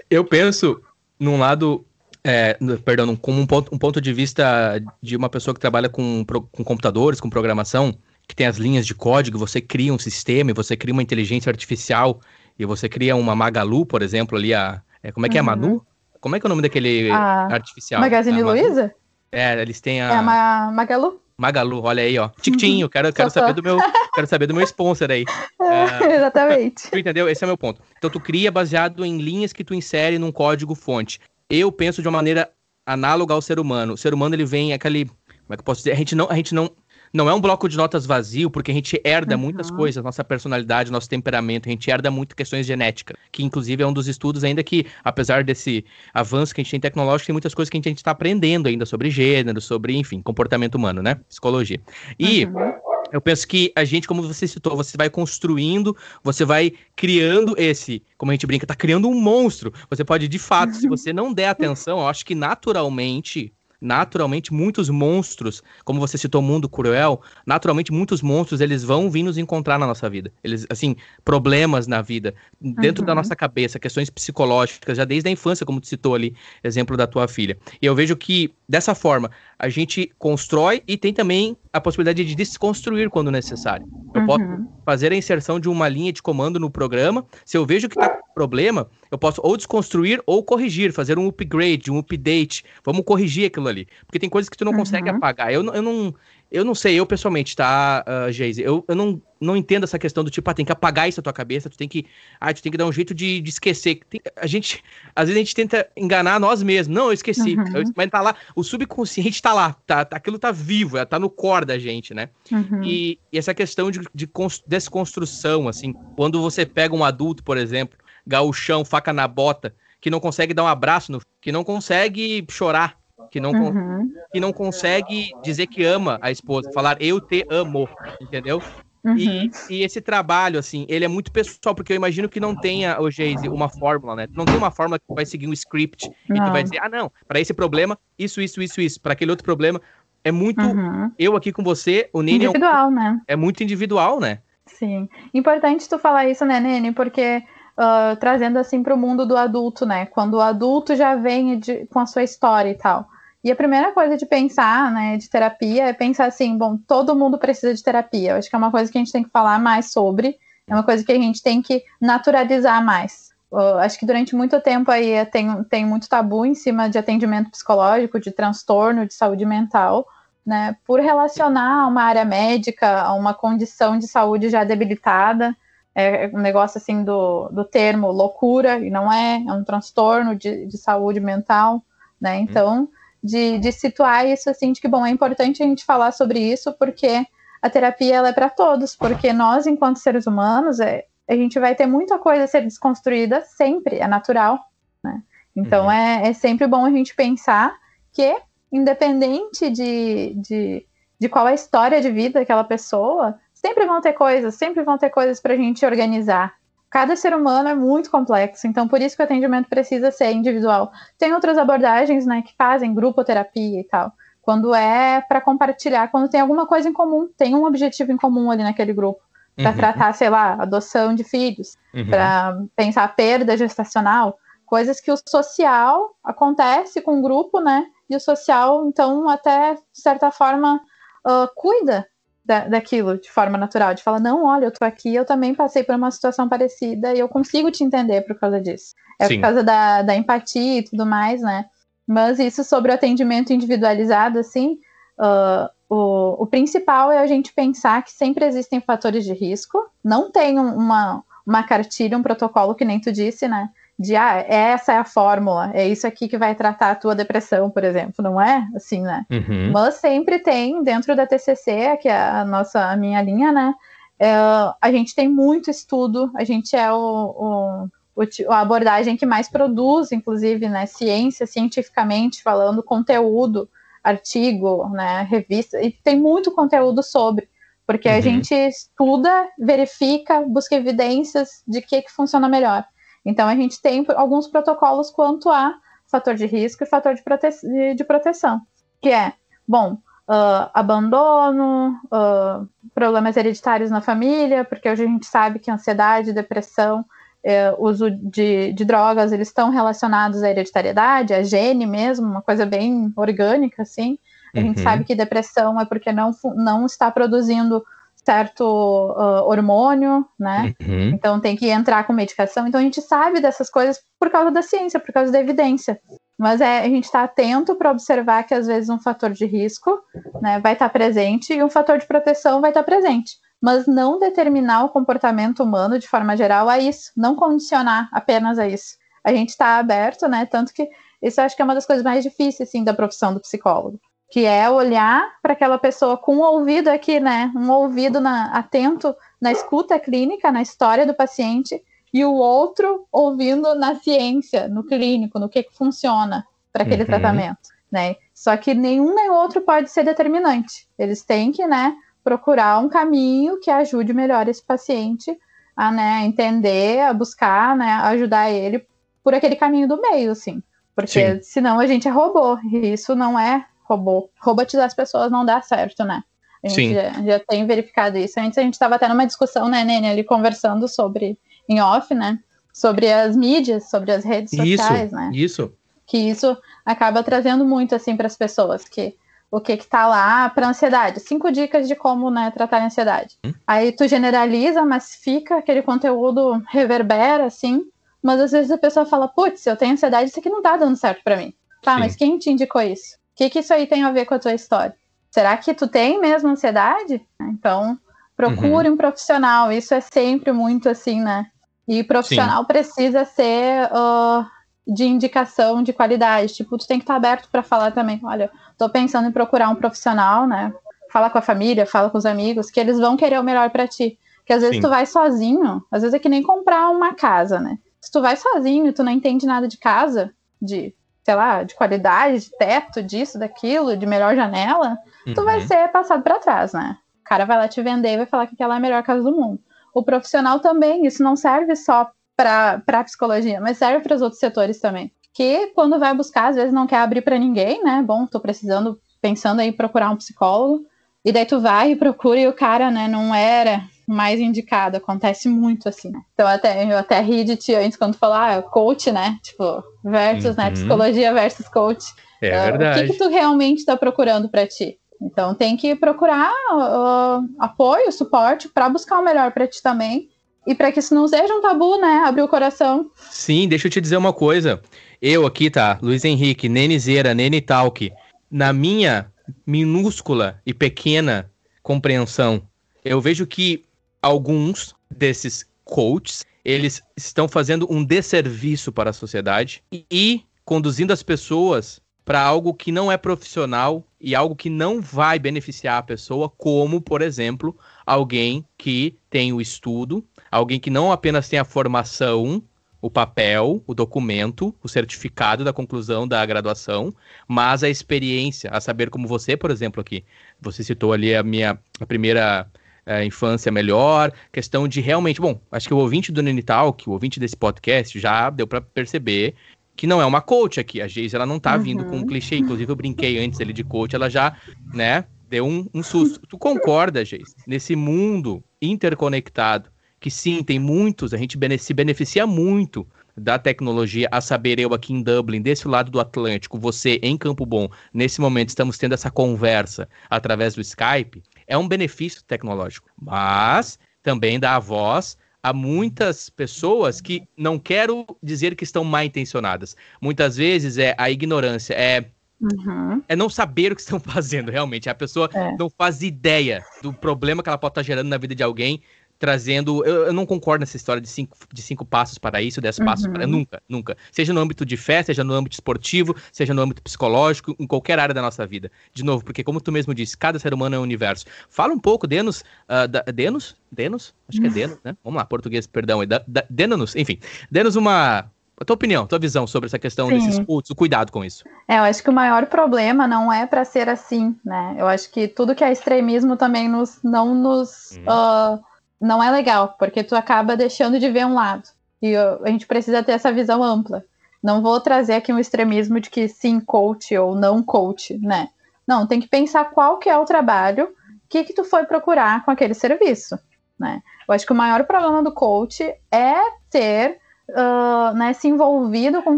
Eu 0.09 0.25
penso 0.25 0.81
num 1.19 1.39
lado 1.39 1.85
é, 2.23 2.57
perdão, 2.85 3.15
como 3.15 3.41
um 3.41 3.45
ponto, 3.45 3.73
um 3.73 3.77
ponto 3.77 3.99
de 3.99 4.13
vista 4.13 4.81
de 5.01 5.15
uma 5.15 5.29
pessoa 5.29 5.53
que 5.53 5.59
trabalha 5.59 5.89
com, 5.89 6.25
com 6.25 6.63
computadores, 6.63 7.19
com 7.19 7.29
programação, 7.29 7.97
que 8.27 8.35
tem 8.35 8.47
as 8.47 8.57
linhas 8.57 8.85
de 8.85 8.95
código, 8.95 9.37
você 9.37 9.59
cria 9.59 9.93
um 9.93 9.99
sistema 9.99 10.51
e 10.51 10.53
você 10.53 10.77
cria 10.77 10.93
uma 10.93 11.03
inteligência 11.03 11.49
artificial 11.49 12.21
e 12.57 12.65
você 12.65 12.87
cria 12.87 13.15
uma 13.15 13.35
Magalu, 13.35 13.85
por 13.85 14.01
exemplo, 14.01 14.37
ali 14.37 14.53
a. 14.53 14.81
É, 15.01 15.11
como 15.11 15.25
é 15.25 15.29
que 15.29 15.37
é 15.37 15.41
a 15.41 15.43
Manu? 15.43 15.85
Uhum. 16.23 16.29
Como 16.29 16.35
é 16.35 16.39
que 16.39 16.45
é 16.45 16.47
o 16.47 16.49
nome 16.49 16.61
daquele 16.61 17.11
a 17.11 17.53
artificial? 17.53 18.01
Magazine 18.01 18.41
Luiza? 18.41 18.93
É, 19.31 19.61
eles 19.61 19.81
têm 19.81 20.01
a. 20.01 20.11
É 20.11 20.15
a 20.15 20.21
Ma 20.21 20.71
Magalu? 20.71 21.19
Magalu, 21.37 21.81
olha 21.83 22.03
aí, 22.03 22.17
ó. 22.17 22.29
Tictinho, 22.41 22.87
quero, 22.87 23.11
quero 23.11 23.29
saber 23.29 23.53
do 23.53 23.63
meu, 23.63 23.77
quero 24.13 24.27
saber 24.27 24.45
do 24.47 24.53
meu 24.53 24.63
sponsor 24.63 25.11
aí. 25.11 25.25
É, 25.63 26.17
exatamente. 26.17 26.91
Tu 26.91 26.99
entendeu? 26.99 27.27
Esse 27.27 27.43
é 27.43 27.47
o 27.47 27.49
meu 27.49 27.57
ponto. 27.57 27.81
Então 27.97 28.09
tu 28.09 28.19
cria 28.19 28.51
baseado 28.51 29.03
em 29.03 29.17
linhas 29.17 29.51
que 29.51 29.63
tu 29.63 29.73
insere 29.73 30.19
num 30.19 30.31
código 30.31 30.75
fonte 30.75 31.19
eu 31.49 31.71
penso 31.71 32.01
de 32.01 32.07
uma 32.07 32.17
maneira 32.17 32.49
análoga 32.85 33.33
ao 33.33 33.41
ser 33.41 33.59
humano. 33.59 33.93
O 33.93 33.97
ser 33.97 34.13
humano 34.13 34.35
ele 34.35 34.45
vem 34.45 34.73
aquele, 34.73 35.05
como 35.05 35.51
é 35.51 35.55
que 35.55 35.61
eu 35.61 35.65
posso 35.65 35.81
dizer? 35.81 35.91
A 35.91 35.95
gente 35.95 36.15
não, 36.15 36.29
a 36.29 36.35
gente 36.35 36.53
não 36.53 36.71
não 37.13 37.29
é 37.29 37.33
um 37.33 37.39
bloco 37.39 37.69
de 37.69 37.77
notas 37.77 38.05
vazio, 38.05 38.49
porque 38.49 38.71
a 38.71 38.73
gente 38.73 38.99
herda 39.03 39.35
uhum. 39.35 39.41
muitas 39.41 39.69
coisas, 39.69 40.03
nossa 40.03 40.23
personalidade, 40.23 40.91
nosso 40.91 41.07
temperamento, 41.07 41.69
a 41.69 41.71
gente 41.71 41.89
herda 41.89 42.09
muito 42.09 42.35
questões 42.35 42.65
genéticas, 42.65 43.15
que 43.31 43.43
inclusive 43.43 43.83
é 43.83 43.85
um 43.87 43.93
dos 43.93 44.07
estudos 44.07 44.43
ainda 44.43 44.63
que, 44.63 44.87
apesar 45.03 45.43
desse 45.43 45.85
avanço 46.11 46.55
que 46.55 46.61
a 46.61 46.63
gente 46.63 46.71
tem 46.71 46.79
tecnológico, 46.79 47.27
tem 47.27 47.33
muitas 47.33 47.53
coisas 47.53 47.69
que 47.69 47.77
a 47.77 47.81
gente 47.81 47.97
está 47.97 48.11
aprendendo 48.11 48.67
ainda 48.67 48.85
sobre 48.85 49.11
gênero, 49.11 49.61
sobre, 49.61 49.95
enfim, 49.95 50.21
comportamento 50.21 50.75
humano, 50.75 51.03
né? 51.03 51.15
Psicologia. 51.29 51.79
E 52.17 52.45
uhum. 52.45 52.73
Eu 53.11 53.21
penso 53.21 53.47
que 53.47 53.71
a 53.75 53.85
gente, 53.85 54.07
como 54.07 54.23
você 54.23 54.47
citou, 54.47 54.75
você 54.75 54.97
vai 54.97 55.07
construindo, 55.07 55.95
você 56.23 56.43
vai 56.43 56.73
criando 56.95 57.53
esse, 57.59 58.01
como 58.17 58.31
a 58.31 58.33
gente 58.33 58.47
brinca, 58.47 58.65
tá 58.65 58.75
criando 58.75 59.07
um 59.07 59.13
monstro. 59.13 59.71
Você 59.87 60.03
pode, 60.03 60.27
de 60.27 60.39
fato, 60.39 60.73
se 60.73 60.87
você 60.89 61.13
não 61.13 61.31
der 61.31 61.49
atenção, 61.49 61.99
eu 61.99 62.07
acho 62.07 62.25
que 62.25 62.33
naturalmente 62.33 63.53
naturalmente 63.83 64.53
muitos 64.53 64.89
monstros, 64.89 65.61
como 65.83 65.99
você 65.99 66.17
citou 66.17 66.41
Mundo 66.41 66.69
Cruel, 66.69 67.21
naturalmente 67.45 67.91
muitos 67.91 68.21
monstros 68.21 68.61
eles 68.61 68.83
vão 68.83 69.11
vir 69.11 69.23
nos 69.23 69.37
encontrar 69.37 69.77
na 69.77 69.85
nossa 69.85 70.09
vida. 70.09 70.31
Eles 70.43 70.65
assim, 70.69 70.95
problemas 71.25 71.85
na 71.85 72.01
vida, 72.01 72.33
dentro 72.59 73.01
uhum. 73.01 73.07
da 73.07 73.13
nossa 73.13 73.35
cabeça, 73.35 73.77
questões 73.77 74.09
psicológicas, 74.09 74.97
já 74.97 75.03
desde 75.03 75.27
a 75.27 75.31
infância, 75.31 75.65
como 75.65 75.81
tu 75.81 75.87
citou 75.87 76.15
ali, 76.15 76.33
exemplo 76.63 76.95
da 76.95 77.05
tua 77.05 77.27
filha. 77.27 77.57
E 77.81 77.85
eu 77.85 77.93
vejo 77.93 78.15
que 78.15 78.53
dessa 78.67 78.95
forma 78.95 79.29
a 79.59 79.67
gente 79.67 80.09
constrói 80.17 80.81
e 80.87 80.97
tem 80.97 81.13
também 81.13 81.57
a 81.73 81.81
possibilidade 81.81 82.23
de 82.23 82.35
desconstruir 82.35 83.09
quando 83.09 83.29
necessário. 83.29 83.85
Eu 84.15 84.25
posso 84.25 84.43
uhum. 84.43 84.67
fazer 84.85 85.11
a 85.11 85.15
inserção 85.15 85.59
de 85.59 85.67
uma 85.67 85.89
linha 85.89 86.13
de 86.13 86.21
comando 86.21 86.59
no 86.59 86.69
programa. 86.69 87.25
Se 87.43 87.57
eu 87.57 87.65
vejo 87.65 87.89
que 87.89 87.99
está 87.99 88.22
problema, 88.33 88.89
eu 89.11 89.17
posso 89.17 89.39
ou 89.43 89.55
desconstruir 89.55 90.21
ou 90.25 90.43
corrigir, 90.43 90.91
fazer 90.91 91.19
um 91.19 91.27
upgrade, 91.27 91.91
um 91.91 91.99
update. 91.99 92.63
Vamos 92.83 93.03
corrigir 93.05 93.47
aquilo 93.47 93.67
ali. 93.67 93.87
Porque 94.05 94.19
tem 94.19 94.29
coisas 94.29 94.49
que 94.49 94.57
tu 94.57 94.65
não 94.65 94.71
uhum. 94.71 94.79
consegue 94.79 95.09
apagar. 95.09 95.53
Eu, 95.53 95.63
eu, 95.73 95.81
não, 95.81 96.13
eu 96.51 96.63
não 96.63 96.75
sei, 96.75 96.99
eu 96.99 97.05
pessoalmente, 97.05 97.55
tá, 97.55 98.05
uh, 98.07 98.31
Geise? 98.31 98.61
Eu, 98.61 98.85
eu 98.87 98.95
não, 98.95 99.21
não 99.41 99.57
entendo 99.57 99.83
essa 99.83 99.99
questão 99.99 100.23
do 100.23 100.29
tipo, 100.29 100.49
ah, 100.49 100.53
tem 100.53 100.65
que 100.65 100.71
apagar 100.71 101.09
isso 101.09 101.17
da 101.17 101.23
tua 101.23 101.33
cabeça, 101.33 101.69
tu 101.69 101.77
tem 101.77 101.87
que. 101.87 102.05
Ah, 102.39 102.53
tu 102.53 102.61
tem 102.61 102.71
que 102.71 102.77
dar 102.77 102.85
um 102.85 102.91
jeito 102.91 103.13
de, 103.13 103.41
de 103.41 103.49
esquecer. 103.49 103.99
Tem, 104.09 104.21
a 104.35 104.47
gente, 104.47 104.83
às 105.15 105.27
vezes 105.27 105.35
a 105.35 105.43
gente 105.43 105.55
tenta 105.55 105.87
enganar 105.97 106.39
nós 106.39 106.63
mesmos. 106.63 106.95
Não, 106.95 107.07
eu 107.07 107.13
esqueci. 107.13 107.55
Uhum. 107.55 107.77
Eu, 107.77 107.83
mas 107.95 108.09
tá 108.09 108.21
lá, 108.21 108.35
o 108.55 108.63
subconsciente 108.63 109.41
tá 109.41 109.53
lá, 109.53 109.75
tá, 109.85 110.05
tá, 110.05 110.17
aquilo 110.17 110.39
tá 110.39 110.51
vivo, 110.51 111.03
tá 111.05 111.19
no 111.19 111.29
core 111.29 111.65
da 111.65 111.77
gente, 111.77 112.13
né? 112.13 112.29
Uhum. 112.51 112.83
E, 112.83 113.19
e, 113.31 113.37
essa 113.37 113.53
questão 113.53 113.91
de, 113.91 114.01
de 114.13 114.29
desconstrução, 114.67 115.67
assim, 115.67 115.93
quando 116.15 116.41
você 116.41 116.65
pega 116.65 116.95
um 116.95 117.03
adulto, 117.03 117.43
por 117.43 117.57
exemplo, 117.57 117.97
gauchão, 118.25 118.85
faca 118.85 119.11
na 119.11 119.27
bota, 119.27 119.73
que 119.99 120.09
não 120.09 120.19
consegue 120.19 120.53
dar 120.53 120.63
um 120.63 120.67
abraço, 120.67 121.11
no, 121.11 121.21
que 121.41 121.51
não 121.51 121.63
consegue 121.63 122.45
chorar 122.49 122.97
que 123.33 123.39
não, 123.39 123.51
uhum. 123.51 124.13
que 124.31 124.39
não 124.39 124.53
consegue 124.53 125.31
dizer 125.43 125.65
que 125.65 125.83
ama 125.83 126.19
a 126.21 126.29
esposa, 126.29 126.71
falar 126.71 126.97
eu 127.01 127.19
te 127.19 127.43
amo, 127.49 127.89
entendeu? 128.21 128.61
Uhum. 129.03 129.17
E, 129.17 129.51
e, 129.69 129.83
esse 129.83 129.99
trabalho, 129.99 130.59
assim, 130.59 130.85
ele 130.87 131.03
é 131.03 131.07
muito 131.07 131.31
pessoal, 131.31 131.75
porque 131.75 131.91
eu 131.91 131.97
imagino 131.97 132.29
que 132.29 132.39
não 132.39 132.55
tenha, 132.55 133.01
o 133.01 133.09
Geise, 133.09 133.49
uma 133.49 133.67
fórmula, 133.67 134.15
né? 134.15 134.27
Não 134.31 134.45
tem 134.45 134.55
uma 134.55 134.69
fórmula 134.69 134.99
que 134.99 135.13
vai 135.13 135.25
seguir 135.25 135.47
um 135.47 135.53
script 135.53 136.09
não. 136.29 136.37
e 136.37 136.41
que 136.41 136.49
vai 136.51 136.63
dizer, 136.63 136.79
ah, 136.79 136.87
não, 136.87 137.11
para 137.27 137.39
esse 137.39 137.53
problema, 137.53 137.97
isso, 138.17 138.39
isso, 138.39 138.61
isso, 138.61 138.79
isso, 138.79 139.01
para 139.01 139.13
aquele 139.13 139.31
outro 139.31 139.43
problema. 139.43 139.81
É 140.23 140.31
muito. 140.31 140.61
Uhum. 140.61 141.11
Eu 141.19 141.35
aqui 141.35 141.51
com 141.51 141.63
você, 141.63 142.09
o 142.13 142.21
Nene. 142.21 142.45
Individual, 142.45 142.85
é 142.85 142.87
um, 142.87 142.91
né? 142.91 143.21
É 143.27 143.35
muito 143.35 143.61
individual, 143.61 144.19
né? 144.21 144.39
Sim. 144.67 145.09
Importante 145.33 145.89
tu 145.89 145.99
falar 145.99 146.29
isso, 146.29 146.45
né, 146.45 146.61
Nene? 146.61 146.93
Porque 146.93 147.43
uh, 147.77 148.15
trazendo 148.17 148.57
assim 148.57 148.81
para 148.83 148.93
o 148.93 148.97
mundo 148.97 149.25
do 149.25 149.37
adulto, 149.37 149.85
né? 149.85 150.05
Quando 150.05 150.35
o 150.35 150.41
adulto 150.41 150.95
já 150.95 151.15
vem 151.15 151.59
de, 151.59 151.85
com 151.87 151.99
a 151.99 152.05
sua 152.05 152.23
história 152.23 152.69
e 152.69 152.75
tal. 152.75 153.07
E 153.43 153.51
a 153.51 153.55
primeira 153.55 153.91
coisa 153.91 154.15
de 154.15 154.25
pensar, 154.25 154.89
né, 154.91 155.17
de 155.17 155.29
terapia, 155.29 155.87
é 155.89 155.93
pensar 155.93 156.27
assim, 156.27 156.57
bom, 156.57 156.77
todo 156.77 157.15
mundo 157.15 157.37
precisa 157.37 157.73
de 157.73 157.83
terapia. 157.83 158.31
Eu 158.31 158.37
acho 158.37 158.49
que 158.49 158.55
é 158.55 158.57
uma 158.57 158.71
coisa 158.71 158.89
que 158.89 158.97
a 158.97 159.01
gente 159.01 159.11
tem 159.11 159.23
que 159.23 159.29
falar 159.29 159.59
mais 159.59 159.91
sobre, 159.91 160.37
é 160.65 160.73
uma 160.73 160.83
coisa 160.83 161.03
que 161.03 161.11
a 161.11 161.15
gente 161.15 161.43
tem 161.43 161.61
que 161.61 161.83
naturalizar 161.99 162.83
mais. 162.83 163.33
Eu 163.51 163.79
acho 163.79 163.99
que 163.99 164.05
durante 164.05 164.33
muito 164.33 164.59
tempo 164.61 164.89
aí 164.89 165.25
tem, 165.25 165.63
tem 165.65 165.85
muito 165.85 166.07
tabu 166.07 166.45
em 166.45 166.55
cima 166.55 166.89
de 166.89 166.97
atendimento 166.97 167.51
psicológico, 167.51 168.19
de 168.19 168.31
transtorno, 168.31 169.05
de 169.05 169.13
saúde 169.13 169.45
mental, 169.45 170.07
né, 170.45 170.75
por 170.85 171.01
relacionar 171.01 171.87
uma 171.87 172.03
área 172.03 172.25
médica, 172.25 173.01
a 173.01 173.13
uma 173.13 173.33
condição 173.33 173.97
de 173.99 174.07
saúde 174.07 174.49
já 174.49 174.63
debilitada, 174.63 175.55
é 175.95 176.29
um 176.33 176.39
negócio 176.39 176.77
assim 176.77 177.03
do, 177.03 177.49
do 177.49 177.63
termo 177.63 178.11
loucura, 178.11 178.79
e 178.79 178.89
não 178.89 179.11
é, 179.11 179.43
é 179.47 179.53
um 179.53 179.63
transtorno 179.63 180.35
de, 180.35 180.65
de 180.65 180.77
saúde 180.77 181.19
mental, 181.19 181.83
né, 182.19 182.39
então 182.39 182.89
de, 183.23 183.57
de 183.59 183.71
situar 183.71 184.27
isso 184.27 184.49
assim, 184.49 184.73
de 184.73 184.81
que, 184.81 184.87
bom, 184.87 185.05
é 185.05 185.09
importante 185.09 185.63
a 185.63 185.65
gente 185.65 185.85
falar 185.85 186.11
sobre 186.11 186.39
isso, 186.39 186.73
porque 186.73 187.25
a 187.61 187.69
terapia 187.69 188.15
ela 188.17 188.29
é 188.29 188.33
para 188.33 188.49
todos, 188.49 188.95
porque 188.95 189.31
nós, 189.31 189.65
enquanto 189.65 189.99
seres 189.99 190.27
humanos, 190.27 190.81
é, 190.81 191.05
a 191.29 191.33
gente 191.33 191.57
vai 191.57 191.73
ter 191.73 191.85
muita 191.85 192.19
coisa 192.19 192.43
a 192.43 192.47
ser 192.47 192.61
desconstruída 192.61 193.41
sempre, 193.41 193.99
é 193.99 194.07
natural, 194.07 194.59
né? 195.01 195.21
Então 195.55 195.85
uhum. 195.85 195.91
é, 195.91 196.27
é 196.27 196.33
sempre 196.33 196.67
bom 196.67 196.83
a 196.83 196.89
gente 196.89 197.15
pensar 197.15 197.73
que, 198.11 198.35
independente 198.71 199.69
de, 199.69 200.33
de, 200.35 200.85
de 201.17 201.29
qual 201.29 201.47
é 201.47 201.51
a 201.51 201.55
história 201.55 202.01
de 202.01 202.11
vida 202.11 202.39
daquela 202.39 202.63
pessoa, 202.65 203.39
sempre 203.65 203.85
vão 203.85 204.01
ter 204.01 204.13
coisas, 204.13 204.55
sempre 204.55 204.83
vão 204.83 204.97
ter 204.97 205.09
coisas 205.09 205.39
para 205.39 205.53
a 205.53 205.57
gente 205.57 205.85
organizar, 205.85 206.53
cada 206.89 207.15
ser 207.15 207.33
humano 207.33 207.69
é 207.69 207.73
muito 207.73 208.11
complexo, 208.11 208.67
então 208.67 208.87
por 208.87 209.01
isso 209.01 209.15
que 209.15 209.23
o 209.23 209.25
atendimento 209.25 209.67
precisa 209.67 210.11
ser 210.11 210.31
individual. 210.31 210.91
Tem 211.17 211.33
outras 211.33 211.57
abordagens, 211.57 212.25
né, 212.25 212.43
que 212.45 212.53
fazem 212.55 212.93
grupoterapia 212.93 213.79
e 213.79 213.83
tal, 213.85 214.11
quando 214.41 214.75
é 214.75 215.21
para 215.21 215.39
compartilhar, 215.41 216.09
quando 216.09 216.29
tem 216.29 216.41
alguma 216.41 216.67
coisa 216.67 216.89
em 216.89 216.93
comum, 216.93 217.29
tem 217.37 217.55
um 217.55 217.65
objetivo 217.65 218.11
em 218.11 218.17
comum 218.17 218.51
ali 218.51 218.61
naquele 218.61 218.93
grupo, 218.93 219.21
para 219.55 219.71
uhum. 219.71 219.77
tratar, 219.77 220.13
sei 220.13 220.29
lá, 220.29 220.53
adoção 220.53 221.15
de 221.15 221.23
filhos, 221.23 221.77
uhum. 221.93 222.07
para 222.07 222.61
pensar 222.75 223.15
perda 223.15 223.57
gestacional, 223.57 224.37
coisas 224.65 224.99
que 224.99 225.11
o 225.11 225.17
social 225.27 226.15
acontece 226.23 227.01
com 227.01 227.19
o 227.19 227.21
grupo, 227.21 227.59
né, 227.61 227.85
e 228.09 228.15
o 228.15 228.19
social, 228.19 228.85
então, 228.85 229.29
até, 229.29 229.73
de 229.73 229.79
certa 229.93 230.29
forma, 230.29 230.81
uh, 231.25 231.47
cuida 231.55 232.05
da, 232.43 232.67
daquilo 232.67 233.17
de 233.17 233.31
forma 233.31 233.57
natural, 233.57 233.93
de 233.93 234.03
falar, 234.03 234.19
não, 234.19 234.45
olha, 234.45 234.65
eu 234.65 234.71
tô 234.71 234.83
aqui, 234.83 235.13
eu 235.15 235.25
também 235.25 235.55
passei 235.55 235.83
por 235.83 235.95
uma 235.95 236.11
situação 236.11 236.49
parecida 236.49 237.13
e 237.13 237.19
eu 237.19 237.29
consigo 237.29 237.71
te 237.71 237.83
entender 237.83 238.21
por 238.21 238.37
causa 238.37 238.59
disso. 238.59 238.93
É 239.19 239.27
Sim. 239.27 239.35
por 239.35 239.41
causa 239.41 239.63
da, 239.63 240.01
da 240.01 240.15
empatia 240.15 240.79
e 240.79 240.83
tudo 240.83 241.05
mais, 241.05 241.41
né? 241.41 241.65
Mas 242.05 242.39
isso 242.39 242.63
sobre 242.63 242.91
o 242.91 242.93
atendimento 242.93 243.53
individualizado, 243.53 244.39
assim, 244.39 244.79
uh, 245.17 245.69
o, 245.89 246.43
o 246.43 246.45
principal 246.45 247.11
é 247.11 247.19
a 247.19 247.27
gente 247.27 247.53
pensar 247.53 248.03
que 248.03 248.11
sempre 248.11 248.45
existem 248.45 248.81
fatores 248.81 249.23
de 249.23 249.33
risco, 249.33 249.89
não 250.03 250.29
tem 250.29 250.59
uma, 250.59 251.23
uma 251.45 251.63
cartilha, 251.63 252.17
um 252.17 252.23
protocolo 252.23 252.75
que 252.75 252.83
nem 252.83 252.99
tu 252.99 253.11
disse, 253.11 253.47
né? 253.47 253.69
De 253.97 254.15
ah, 254.15 254.43
essa 254.47 254.93
é 254.93 254.97
a 254.97 255.05
fórmula, 255.05 255.71
é 255.73 255.87
isso 255.87 256.07
aqui 256.07 256.27
que 256.27 256.37
vai 256.37 256.55
tratar 256.55 256.91
a 256.91 256.95
tua 256.95 257.13
depressão, 257.13 257.69
por 257.69 257.83
exemplo, 257.83 258.23
não 258.23 258.41
é 258.41 258.67
assim, 258.75 259.01
né? 259.01 259.25
Uhum. 259.29 259.71
Mas 259.71 259.95
sempre 259.95 260.39
tem 260.39 260.83
dentro 260.83 261.15
da 261.15 261.27
TCC, 261.27 261.97
que 262.01 262.09
é 262.09 262.17
a 262.17 262.43
nossa 262.43 262.91
a 262.91 262.97
minha 262.97 263.21
linha, 263.21 263.51
né? 263.51 263.73
É, 264.19 264.33
a 264.81 264.91
gente 264.91 265.13
tem 265.13 265.27
muito 265.27 265.69
estudo, 265.69 266.31
a 266.35 266.43
gente 266.43 266.75
é 266.75 266.91
o, 266.91 267.87
o, 268.15 268.23
o, 268.23 268.51
a 268.51 268.61
abordagem 268.61 269.17
que 269.17 269.25
mais 269.25 269.49
produz, 269.49 270.11
inclusive, 270.11 270.67
né, 270.69 270.85
ciência, 270.85 271.45
cientificamente 271.45 272.41
falando, 272.41 272.81
conteúdo, 272.81 273.69
artigo, 274.03 274.89
né, 274.89 275.27
revista, 275.29 275.81
e 275.81 275.91
tem 275.91 276.19
muito 276.19 276.51
conteúdo 276.51 277.03
sobre, 277.03 277.47
porque 277.85 278.07
uhum. 278.07 278.15
a 278.15 278.21
gente 278.21 278.53
estuda, 278.53 279.47
verifica, 279.59 280.41
busca 280.41 280.75
evidências 280.75 281.63
de 281.67 281.81
que 281.81 282.01
que 282.01 282.11
funciona 282.11 282.47
melhor. 282.47 282.85
Então, 283.25 283.47
a 283.47 283.55
gente 283.55 283.81
tem 283.81 284.05
alguns 284.15 284.47
protocolos 284.47 285.09
quanto 285.09 285.49
a 285.49 285.75
fator 286.07 286.35
de 286.35 286.45
risco 286.45 286.83
e 286.83 286.87
fator 286.87 287.15
de, 287.15 287.23
prote 287.23 287.49
de 287.95 288.03
proteção, 288.03 288.61
que 289.01 289.09
é, 289.09 289.33
bom, 289.67 289.93
uh, 290.27 290.69
abandono, 290.73 291.99
uh, 292.05 292.67
problemas 292.93 293.35
hereditários 293.35 293.89
na 293.89 294.01
família, 294.01 294.63
porque 294.63 294.89
hoje 294.89 295.03
a 295.03 295.07
gente 295.07 295.25
sabe 295.25 295.59
que 295.59 295.71
ansiedade, 295.71 296.33
depressão, 296.33 297.05
eh, 297.45 297.75
uso 297.77 298.09
de, 298.09 298.71
de, 298.71 298.85
drogas, 298.85 299.33
eles 299.33 299.49
estão 299.49 299.69
relacionados 299.69 300.41
à 300.43 300.49
hereditariedade, 300.49 301.33
à 301.33 301.43
gene 301.43 301.85
mesmo, 301.85 302.25
uma 302.25 302.41
coisa 302.41 302.65
bem 302.65 303.11
orgânica, 303.17 303.81
assim. 303.81 304.17
A 304.55 304.59
uhum. 304.59 304.67
gente 304.67 304.79
sabe 304.79 305.03
que 305.03 305.13
depressão 305.13 305.77
é 305.77 305.83
porque 305.83 306.13
não, 306.13 306.31
não 306.55 306.85
está 306.85 307.11
produzindo 307.11 307.83
certo 308.25 308.63
uh, 308.63 309.43
hormônio, 309.47 310.25
né? 310.39 310.73
Uhum. 310.81 311.09
Então 311.09 311.39
tem 311.39 311.55
que 311.55 311.69
entrar 311.69 312.05
com 312.05 312.13
medicação. 312.13 312.67
Então 312.67 312.79
a 312.79 312.83
gente 312.83 313.01
sabe 313.01 313.41
dessas 313.41 313.69
coisas 313.69 313.99
por 314.19 314.29
causa 314.29 314.51
da 314.51 314.61
ciência, 314.61 314.99
por 314.99 315.13
causa 315.13 315.31
da 315.31 315.39
evidência. 315.39 315.99
Mas 316.37 316.61
é, 316.61 316.79
a 316.79 316.89
gente 316.89 317.05
está 317.05 317.23
atento 317.23 317.75
para 317.75 317.91
observar 317.91 318.43
que 318.43 318.53
às 318.53 318.67
vezes 318.67 318.89
um 318.89 318.99
fator 318.99 319.31
de 319.31 319.45
risco 319.45 319.99
né, 320.41 320.59
vai 320.59 320.73
estar 320.73 320.89
tá 320.89 320.93
presente 320.93 321.53
e 321.53 321.63
um 321.63 321.69
fator 321.69 321.97
de 321.97 322.07
proteção 322.07 322.61
vai 322.61 322.71
estar 322.71 322.83
tá 322.83 322.85
presente. 322.85 323.33
Mas 323.61 323.87
não 323.87 324.19
determinar 324.19 324.85
o 324.85 324.89
comportamento 324.89 325.63
humano 325.63 325.99
de 325.99 326.07
forma 326.07 326.35
geral 326.35 326.67
a 326.67 326.79
isso, 326.79 327.11
não 327.15 327.35
condicionar 327.35 328.09
apenas 328.11 328.57
a 328.59 328.67
isso. 328.67 328.95
A 329.23 329.33
gente 329.33 329.49
está 329.49 329.77
aberto, 329.77 330.27
né? 330.27 330.45
Tanto 330.45 330.73
que 330.73 330.87
isso 331.21 331.39
eu 331.39 331.45
acho 331.45 331.55
que 331.55 331.61
é 331.61 331.65
uma 331.65 331.75
das 331.75 331.85
coisas 331.85 332.03
mais 332.03 332.23
difíceis 332.23 332.67
assim, 332.67 332.83
da 332.83 332.93
profissão 332.93 333.33
do 333.33 333.39
psicólogo 333.39 333.99
que 334.33 334.47
é 334.47 334.67
olhar 334.67 335.31
para 335.43 335.53
aquela 335.53 335.77
pessoa 335.77 336.17
com 336.17 336.37
um 336.37 336.41
ouvido 336.41 336.87
aqui, 336.87 337.19
né, 337.19 337.51
um 337.55 337.69
ouvido 337.69 338.19
na, 338.19 338.45
atento 338.45 339.15
na 339.39 339.51
escuta 339.51 339.99
clínica, 339.99 340.51
na 340.51 340.59
história 340.59 341.05
do 341.05 341.13
paciente, 341.13 341.79
e 342.11 342.25
o 342.25 342.33
outro 342.33 343.05
ouvindo 343.11 343.75
na 343.75 343.93
ciência, 343.93 344.67
no 344.67 344.83
clínico, 344.83 345.37
no 345.37 345.47
que, 345.47 345.61
que 345.61 345.77
funciona 345.77 346.47
para 346.71 346.81
aquele 346.81 347.03
uhum. 347.03 347.09
tratamento, 347.09 347.69
né? 347.91 348.15
Só 348.33 348.57
que 348.57 348.73
nenhum 348.73 349.13
nem 349.13 349.29
outro 349.29 349.61
pode 349.61 349.91
ser 349.91 350.03
determinante. 350.03 350.87
Eles 350.97 351.23
têm 351.23 351.51
que, 351.51 351.67
né, 351.67 351.95
procurar 352.23 352.79
um 352.79 352.89
caminho 352.89 353.59
que 353.59 353.69
ajude 353.69 354.15
melhor 354.15 354.47
esse 354.47 354.63
paciente 354.63 355.37
a, 355.77 355.91
né, 355.91 356.25
entender, 356.25 357.01
a 357.01 357.13
buscar, 357.13 357.77
né, 357.77 357.99
ajudar 358.05 358.49
ele 358.49 358.83
por 359.23 359.35
aquele 359.35 359.55
caminho 359.55 359.87
do 359.87 360.01
meio, 360.01 360.31
assim. 360.31 360.63
Porque 360.95 361.35
Sim. 361.35 361.41
senão 361.43 361.79
a 361.79 361.85
gente 361.85 362.07
é 362.07 362.11
robô, 362.11 362.57
e 362.63 362.93
isso 362.93 363.13
não 363.13 363.39
é 363.39 363.67
robô. 363.93 364.29
Robotizar 364.41 364.85
as 364.85 364.93
pessoas 364.93 365.31
não 365.31 365.45
dá 365.45 365.61
certo, 365.61 366.03
né? 366.03 366.23
A 366.63 366.69
gente 366.69 366.93
já, 366.93 367.11
já, 367.23 367.39
tem 367.39 367.65
verificado 367.67 368.17
isso. 368.17 368.39
Antes 368.39 368.57
a 368.57 368.61
gente 368.61 368.73
estava 368.73 368.97
tendo 368.97 369.13
uma 369.13 369.25
discussão, 369.25 369.67
né, 369.67 369.83
Nene, 369.83 370.07
ali 370.07 370.23
conversando 370.23 370.87
sobre, 370.87 371.37
em 371.67 371.81
off, 371.81 372.13
né? 372.13 372.39
Sobre 372.71 373.11
as 373.11 373.35
mídias, 373.35 373.89
sobre 373.89 374.11
as 374.11 374.23
redes 374.23 374.55
sociais, 374.55 375.07
isso, 375.07 375.15
né? 375.15 375.31
Isso. 375.33 375.73
Que 376.05 376.17
isso 376.17 376.57
acaba 376.85 377.21
trazendo 377.21 377.65
muito, 377.65 377.93
assim, 377.93 378.15
para 378.15 378.27
as 378.27 378.37
pessoas, 378.37 378.85
que 378.85 379.15
o 379.51 379.61
que 379.61 379.77
que 379.77 379.85
tá 379.85 380.07
lá 380.07 380.49
para 380.49 380.69
ansiedade. 380.69 381.19
Cinco 381.19 381.51
dicas 381.51 381.87
de 381.87 381.95
como, 381.95 382.31
né, 382.31 382.49
tratar 382.49 382.77
a 382.77 382.85
ansiedade. 382.85 383.37
Hum? 383.45 383.53
Aí 383.67 383.91
tu 383.91 384.07
generaliza, 384.07 384.83
massifica, 384.83 385.57
aquele 385.57 385.83
conteúdo 385.83 386.63
reverbera, 386.71 387.45
assim, 387.45 387.83
mas 388.21 388.39
às 388.39 388.51
vezes 388.51 388.71
a 388.71 388.77
pessoa 388.79 389.05
fala, 389.05 389.27
putz, 389.27 389.67
eu 389.67 389.75
tenho 389.75 389.93
ansiedade, 389.93 390.29
isso 390.29 390.39
aqui 390.39 390.49
não 390.49 390.61
tá 390.61 390.75
dando 390.75 390.95
certo 390.95 391.21
para 391.23 391.37
mim. 391.37 391.53
Tá, 391.83 391.95
Sim. 391.95 391.99
mas 391.99 392.15
quem 392.15 392.39
te 392.39 392.49
indicou 392.49 392.81
isso? 392.81 393.17
O 393.33 393.35
que 393.35 393.49
que 393.49 393.59
isso 393.59 393.73
aí 393.73 393.87
tem 393.87 394.03
a 394.03 394.11
ver 394.11 394.25
com 394.25 394.35
a 394.35 394.39
tua 394.39 394.53
história? 394.53 394.95
Será 395.31 395.57
que 395.57 395.73
tu 395.73 395.87
tem 395.87 396.19
mesmo 396.21 396.49
ansiedade? 396.49 397.19
Então, 397.41 397.97
procure 398.37 398.87
uhum. 398.87 398.93
um 398.93 398.97
profissional, 398.97 399.71
isso 399.71 399.93
é 399.93 399.99
sempre 399.99 400.51
muito 400.51 400.87
assim, 400.87 401.21
né? 401.21 401.47
E 401.87 402.03
profissional 402.03 402.61
Sim. 402.61 402.67
precisa 402.67 403.25
ser 403.25 403.89
uh, 403.91 404.45
de 404.87 405.05
indicação 405.05 405.81
de 405.81 405.91
qualidade. 405.91 406.53
Tipo, 406.53 406.77
tu 406.77 406.87
tem 406.87 406.99
que 406.99 407.03
estar 407.03 407.15
aberto 407.15 407.49
para 407.51 407.63
falar 407.63 407.91
também. 407.91 408.19
Olha, 408.23 408.51
tô 408.77 408.87
pensando 408.89 409.27
em 409.27 409.31
procurar 409.31 409.69
um 409.69 409.75
profissional, 409.75 410.47
né? 410.47 410.73
Fala 411.11 411.29
com 411.29 411.39
a 411.39 411.41
família, 411.41 411.85
fala 411.85 412.09
com 412.09 412.17
os 412.17 412.25
amigos, 412.25 412.69
que 412.69 412.79
eles 412.79 412.99
vão 412.99 413.17
querer 413.17 413.39
o 413.39 413.43
melhor 413.43 413.69
para 413.71 413.87
ti. 413.87 414.17
Porque 414.37 414.53
às 414.53 414.61
vezes 414.61 414.75
Sim. 414.75 414.81
tu 414.81 414.89
vai 414.89 415.05
sozinho, 415.05 415.83
às 415.91 416.01
vezes 416.01 416.13
é 416.13 416.19
que 416.19 416.29
nem 416.29 416.43
comprar 416.43 416.89
uma 416.89 417.13
casa, 417.13 417.59
né? 417.59 417.77
Se 417.99 418.11
tu 418.11 418.21
vai 418.21 418.35
sozinho 418.35 418.87
e 418.87 418.93
tu 418.93 419.03
não 419.03 419.11
entende 419.11 419.45
nada 419.45 419.67
de 419.67 419.77
casa, 419.77 420.31
de, 420.61 420.93
sei 421.23 421.35
lá, 421.35 421.63
de 421.63 421.73
qualidade, 421.73 422.39
de 422.39 422.57
teto, 422.57 423.01
disso, 423.01 423.39
daquilo, 423.39 423.95
de 423.95 424.05
melhor 424.05 424.35
janela, 424.35 424.97
uhum. 425.25 425.33
tu 425.33 425.43
vai 425.43 425.61
uhum. 425.61 425.67
ser 425.67 425.87
passado 425.89 426.21
para 426.21 426.39
trás, 426.39 426.73
né? 426.73 426.97
O 427.21 427.23
cara 427.23 427.45
vai 427.45 427.57
lá 427.57 427.67
te 427.67 427.81
vender 427.81 428.13
e 428.13 428.17
vai 428.17 428.25
falar 428.25 428.47
que 428.47 428.55
aquela 428.55 428.75
é 428.75 428.77
a 428.77 428.81
melhor 428.81 429.01
casa 429.03 429.23
do 429.23 429.31
mundo. 429.31 429.59
O 429.93 430.03
profissional 430.03 430.59
também, 430.59 431.05
isso 431.05 431.23
não 431.23 431.35
serve 431.35 431.75
só 431.75 432.11
para 432.35 432.81
a 432.85 433.03
psicologia, 433.03 433.61
mas 433.61 433.77
serve 433.77 434.01
para 434.01 434.15
os 434.15 434.21
outros 434.21 434.39
setores 434.39 434.79
também. 434.79 435.11
Que 435.33 435.67
quando 435.67 435.97
vai 435.97 436.13
buscar, 436.13 436.49
às 436.49 436.55
vezes 436.55 436.73
não 436.73 436.85
quer 436.85 436.97
abrir 436.97 437.21
para 437.21 437.39
ninguém, 437.39 437.83
né? 437.83 438.03
Bom, 438.05 438.25
tô 438.25 438.39
precisando, 438.39 438.99
pensando 439.21 439.61
em 439.61 439.71
procurar 439.71 440.09
um 440.09 440.17
psicólogo. 440.17 440.85
E 441.23 441.31
daí 441.31 441.45
tu 441.45 441.59
vai 441.59 441.91
e 441.91 441.95
procura 441.95 442.39
e 442.39 442.47
o 442.47 442.53
cara, 442.53 442.91
né, 442.91 443.07
não 443.07 443.33
era 443.33 443.81
mais 444.07 444.39
indicado. 444.39 444.97
Acontece 444.97 445.47
muito 445.47 445.87
assim. 445.89 446.11
Né? 446.11 446.19
Então 446.33 446.47
até, 446.47 446.91
eu 446.91 446.97
até 446.97 447.19
ri 447.21 447.43
de 447.43 447.55
ti 447.55 447.73
antes 447.73 447.97
quando 447.97 448.15
falar 448.15 448.57
ah, 448.57 448.61
coach, 448.61 449.11
né? 449.11 449.37
Tipo, 449.43 449.83
versus, 450.03 450.55
né, 450.55 450.63
uhum. 450.63 450.69
né? 450.69 450.71
Psicologia 450.71 451.33
versus 451.33 451.67
coach. 451.67 452.05
É 452.41 452.59
uh, 452.59 452.63
verdade. 452.65 452.99
O 452.99 453.07
que, 453.07 453.13
que 453.13 453.17
tu 453.17 453.29
realmente 453.29 453.79
está 453.79 453.95
procurando 453.95 454.49
para 454.49 454.67
ti? 454.67 454.97
Então 455.21 455.55
tem 455.55 455.77
que 455.77 455.95
procurar 455.95 456.51
uh, 456.51 457.47
apoio, 457.59 458.11
suporte 458.11 458.67
para 458.67 458.89
buscar 458.89 459.19
o 459.19 459.23
melhor 459.23 459.51
para 459.51 459.67
ti 459.67 459.81
também 459.81 460.29
e 460.67 460.75
para 460.75 460.91
que 460.91 460.99
isso 460.99 461.13
não 461.15 461.27
seja 461.27 461.53
um 461.53 461.61
tabu, 461.61 461.99
né? 461.99 462.23
Abrir 462.25 462.41
o 462.41 462.47
coração. 462.47 463.09
Sim, 463.15 463.67
deixa 463.67 463.87
eu 463.87 463.91
te 463.91 464.01
dizer 464.01 464.17
uma 464.17 464.33
coisa. 464.33 464.81
Eu 465.21 465.45
aqui, 465.45 465.69
tá? 465.69 465.97
Luiz 466.01 466.25
Henrique, 466.25 466.67
Nenizeira, 466.67 467.33
Nene 467.33 467.61
Talk. 467.61 468.11
Na 468.51 468.71
minha 468.73 469.31
minúscula 469.65 470.59
e 470.65 470.73
pequena 470.73 471.49
compreensão, 471.81 472.61
eu 473.03 473.19
vejo 473.19 473.45
que 473.45 473.83
alguns 474.23 474.95
desses 475.11 475.69
coaches, 475.83 476.45
eles 476.63 477.03
estão 477.15 477.47
fazendo 477.47 477.85
um 477.91 478.03
desserviço 478.03 478.91
para 478.91 479.09
a 479.09 479.13
sociedade 479.13 479.83
e 479.91 480.43
conduzindo 480.63 481.11
as 481.11 481.21
pessoas 481.21 482.01
para 482.23 482.41
algo 482.41 482.73
que 482.73 482.89
não 482.89 483.11
é 483.11 483.17
profissional 483.17 484.07
e 484.17 484.33
algo 484.33 484.55
que 484.55 484.69
não 484.69 485.01
vai 485.01 485.37
beneficiar 485.37 485.97
a 485.97 486.03
pessoa, 486.03 486.49
como, 486.49 487.01
por 487.01 487.21
exemplo, 487.21 487.77
alguém 488.05 488.65
que 488.77 489.17
tem 489.29 489.51
o 489.51 489.59
estudo, 489.59 490.25
alguém 490.49 490.79
que 490.79 490.89
não 490.89 491.11
apenas 491.11 491.49
tem 491.49 491.59
a 491.59 491.65
formação, 491.65 492.63
o 493.01 493.11
papel, 493.11 493.83
o 493.85 493.93
documento, 493.93 494.73
o 494.81 494.87
certificado 494.87 495.65
da 495.65 495.73
conclusão 495.73 496.25
da 496.25 496.45
graduação, 496.45 497.13
mas 497.45 497.83
a 497.83 497.89
experiência, 497.89 498.69
a 498.69 498.79
saber 498.79 499.09
como 499.09 499.27
você, 499.27 499.57
por 499.57 499.69
exemplo, 499.69 499.99
aqui, 499.99 500.23
você 500.61 500.81
citou 500.81 501.11
ali 501.11 501.35
a 501.35 501.43
minha 501.43 501.77
a 501.99 502.05
primeira 502.05 502.65
é, 503.05 503.23
infância 503.25 503.71
melhor, 503.71 504.31
questão 504.51 504.87
de 504.87 505.01
realmente, 505.01 505.41
bom, 505.41 505.59
acho 505.71 505.87
que 505.87 505.93
o 505.93 505.97
ouvinte 505.97 506.31
do 506.31 506.41
Nenitalk, 506.41 507.07
o 507.07 507.13
ouvinte 507.13 507.39
desse 507.39 507.55
podcast, 507.55 508.19
já 508.19 508.49
deu 508.49 508.67
para 508.67 508.81
perceber 508.81 509.55
que 509.95 510.07
não 510.07 510.21
é 510.21 510.25
uma 510.25 510.41
coach 510.41 510.79
aqui. 510.79 511.01
A 511.01 511.07
Geise, 511.07 511.35
ela 511.35 511.45
não 511.45 511.59
tá 511.59 511.75
uhum. 511.75 511.83
vindo 511.83 512.05
com 512.05 512.17
um 512.17 512.25
clichê. 512.25 512.57
Inclusive, 512.57 512.91
eu 512.91 512.95
brinquei 512.95 513.37
antes 513.43 513.59
ele 513.59 513.73
de 513.73 513.83
coach, 513.83 514.15
ela 514.15 514.29
já, 514.29 514.57
né, 514.93 515.25
deu 515.49 515.65
um, 515.65 515.87
um 515.93 516.01
susto. 516.01 516.39
Tu 516.47 516.57
concorda, 516.57 517.23
Geise? 517.23 517.55
Nesse 517.67 517.95
mundo 517.95 518.63
interconectado, 518.81 519.89
que 520.19 520.31
sim, 520.31 520.63
tem 520.63 520.79
muitos, 520.79 521.33
a 521.33 521.37
gente 521.37 521.57
se 521.79 521.93
beneficia 521.93 522.47
muito 522.47 523.05
da 523.35 523.57
tecnologia, 523.57 524.27
a 524.31 524.39
saber, 524.39 524.79
eu 524.79 524.93
aqui 524.93 525.11
em 525.11 525.23
Dublin, 525.23 525.61
desse 525.61 525.87
lado 525.87 526.11
do 526.11 526.19
Atlântico, 526.19 526.77
você 526.77 527.19
em 527.23 527.35
Campo 527.35 527.65
Bom, 527.65 527.89
nesse 528.13 528.39
momento 528.39 528.69
estamos 528.69 528.97
tendo 528.97 529.13
essa 529.13 529.31
conversa 529.31 530.07
através 530.29 530.75
do 530.75 530.81
Skype, 530.81 531.41
é 531.67 531.77
um 531.77 531.87
benefício 531.87 532.43
tecnológico, 532.43 533.09
mas 533.19 533.99
também 534.21 534.59
dá 534.59 534.75
a 534.75 534.79
voz 534.79 535.37
a 535.61 535.71
muitas 535.71 536.49
pessoas 536.49 537.21
que 537.21 537.47
não 537.57 537.79
quero 537.79 538.25
dizer 538.43 538.75
que 538.75 538.83
estão 538.83 539.03
mal 539.03 539.23
intencionadas. 539.23 539.95
Muitas 540.21 540.57
vezes 540.57 540.97
é 540.97 541.15
a 541.17 541.29
ignorância, 541.29 541.93
é 541.93 542.25
Uhum. 542.63 543.21
É 543.27 543.35
não 543.35 543.49
saber 543.49 543.91
o 543.91 543.95
que 543.95 544.01
estão 544.01 544.19
fazendo, 544.21 544.71
realmente. 544.71 545.09
A 545.09 545.15
pessoa 545.15 545.49
é. 545.53 545.75
não 545.75 545.89
faz 545.89 546.21
ideia 546.21 546.81
do 547.01 547.11
problema 547.13 547.61
que 547.61 547.67
ela 547.67 547.77
pode 547.77 547.91
estar 547.91 548.03
gerando 548.03 548.29
na 548.29 548.37
vida 548.37 548.55
de 548.55 548.63
alguém 548.63 549.01
trazendo. 549.43 550.05
Eu, 550.05 550.27
eu, 550.27 550.33
não 550.33 550.45
concordo 550.45 550.83
nessa 550.83 550.95
história 550.95 551.21
de 551.21 551.27
cinco, 551.27 551.57
de 551.73 551.81
cinco 551.81 552.05
passos 552.05 552.37
para 552.37 552.61
isso, 552.61 552.79
dez 552.79 552.97
uhum. 552.97 553.03
passos 553.03 553.27
para. 553.27 553.43
Uhum. 553.43 553.51
Nunca, 553.51 553.83
nunca. 553.89 554.17
Seja 554.31 554.53
no 554.53 554.61
âmbito 554.61 554.85
de 554.85 554.95
fé, 554.95 555.21
seja 555.21 555.43
no 555.43 555.53
âmbito 555.53 555.73
esportivo, 555.73 556.33
seja 556.49 556.73
no 556.73 556.81
âmbito 556.81 557.01
psicológico, 557.01 557.75
em 557.77 557.85
qualquer 557.85 558.19
área 558.19 558.33
da 558.33 558.41
nossa 558.41 558.65
vida. 558.65 558.89
De 559.13 559.21
novo, 559.21 559.43
porque 559.43 559.61
como 559.61 559.81
tu 559.81 559.91
mesmo 559.91 560.13
disse, 560.13 560.37
cada 560.37 560.57
ser 560.59 560.73
humano 560.73 560.95
é 560.95 560.99
um 560.99 561.01
universo. 561.01 561.45
Fala 561.69 561.93
um 561.93 561.99
pouco, 561.99 562.25
Denos. 562.25 562.61
Uh, 562.87 563.05
da, 563.05 563.21
Denos? 563.33 563.75
Denos? 563.91 564.33
Acho 564.47 564.61
que 564.61 564.67
é 564.67 564.69
Denos, 564.69 564.97
né? 565.03 565.13
Vamos 565.21 565.37
lá, 565.37 565.43
português, 565.43 565.85
perdão. 565.85 566.21
Denos, 566.69 567.13
enfim. 567.13 567.37
Denos 567.69 567.97
uma. 567.97 568.49
A 568.79 568.85
tua 568.85 568.95
opinião, 568.95 569.27
tua 569.27 569.39
visão 569.39 569.67
sobre 569.67 569.87
essa 569.87 569.99
questão 569.99 570.29
Sim. 570.29 570.35
desses 570.35 570.59
cultos, 570.65 570.89
o 570.89 570.95
cuidado 570.95 571.31
com 571.31 571.43
isso. 571.43 571.63
É, 571.87 571.97
eu 571.97 572.03
acho 572.03 572.23
que 572.23 572.29
o 572.29 572.33
maior 572.33 572.65
problema 572.65 573.27
não 573.27 573.51
é 573.51 573.67
para 573.67 573.85
ser 573.85 574.09
assim, 574.09 574.55
né? 574.65 574.95
Eu 574.97 575.07
acho 575.07 575.29
que 575.31 575.47
tudo 575.47 575.75
que 575.75 575.83
é 575.83 575.91
extremismo 575.91 576.55
também 576.55 576.87
nos, 576.87 577.19
não 577.21 577.53
nos. 577.53 578.17
Uh, 578.19 578.81
não 579.23 579.41
é 579.41 579.49
legal, 579.49 579.95
porque 579.97 580.21
tu 580.21 580.35
acaba 580.35 580.75
deixando 580.75 581.17
de 581.17 581.29
ver 581.29 581.45
um 581.45 581.53
lado. 581.53 581.87
E 582.21 582.35
a 582.35 582.67
gente 582.67 582.85
precisa 582.85 583.23
ter 583.23 583.31
essa 583.31 583.53
visão 583.53 583.81
ampla. 583.81 584.23
Não 584.61 584.81
vou 584.81 584.99
trazer 584.99 585.35
aqui 585.35 585.51
um 585.51 585.59
extremismo 585.59 586.19
de 586.19 586.29
que 586.29 586.47
sim, 586.49 586.79
coach 586.79 587.35
ou 587.37 587.55
não 587.55 587.81
coach, 587.81 588.37
né? 588.41 588.67
Não, 589.07 589.25
tem 589.25 589.39
que 589.39 589.47
pensar 589.47 589.85
qual 589.91 590.17
que 590.17 590.29
é 590.29 590.37
o 590.37 590.45
trabalho, 590.45 591.05
o 591.05 591.49
que 591.49 591.63
que 591.63 591.73
tu 591.73 591.85
foi 591.85 592.05
procurar 592.05 592.65
com 592.65 592.71
aquele 592.71 592.93
serviço, 592.93 593.57
né? 593.97 594.21
Eu 594.47 594.53
acho 594.53 594.65
que 594.65 594.73
o 594.73 594.75
maior 594.75 595.05
problema 595.05 595.41
do 595.41 595.53
coach 595.53 596.03
é 596.29 596.55
ter 596.89 597.39
uh, 597.69 598.33
né, 598.35 598.51
se 598.53 598.67
envolvido 598.67 599.41
com 599.41 599.57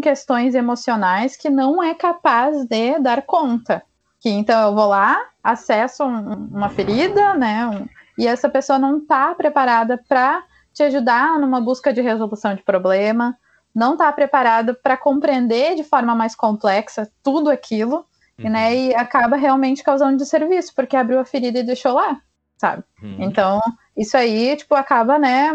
questões 0.00 0.54
emocionais 0.54 1.36
que 1.36 1.50
não 1.50 1.82
é 1.82 1.92
capaz 1.92 2.64
de 2.66 2.98
dar 3.00 3.22
conta. 3.22 3.82
Que 4.20 4.30
então 4.30 4.68
eu 4.68 4.74
vou 4.74 4.86
lá, 4.86 5.20
acesso 5.42 6.04
um, 6.04 6.48
uma 6.52 6.68
ferida, 6.68 7.34
né? 7.34 7.66
Um, 7.66 7.95
e 8.18 8.26
essa 8.26 8.48
pessoa 8.48 8.78
não 8.78 8.98
está 8.98 9.34
preparada 9.34 10.02
para 10.08 10.42
te 10.72 10.82
ajudar 10.82 11.38
numa 11.38 11.60
busca 11.60 11.92
de 11.92 12.00
resolução 12.00 12.54
de 12.54 12.62
problema, 12.62 13.36
não 13.74 13.92
está 13.92 14.10
preparada 14.12 14.74
para 14.74 14.96
compreender 14.96 15.74
de 15.74 15.84
forma 15.84 16.14
mais 16.14 16.34
complexa 16.34 17.10
tudo 17.22 17.50
aquilo, 17.50 18.06
uhum. 18.38 18.50
né, 18.50 18.74
e 18.74 18.94
acaba 18.94 19.36
realmente 19.36 19.82
causando 19.82 20.16
desserviço, 20.16 20.74
porque 20.74 20.96
abriu 20.96 21.18
a 21.18 21.24
ferida 21.24 21.58
e 21.58 21.62
deixou 21.62 21.92
lá, 21.92 22.20
sabe? 22.56 22.82
Uhum. 23.02 23.16
Então, 23.20 23.60
isso 23.96 24.16
aí, 24.16 24.56
tipo, 24.56 24.74
acaba, 24.74 25.18
né, 25.18 25.50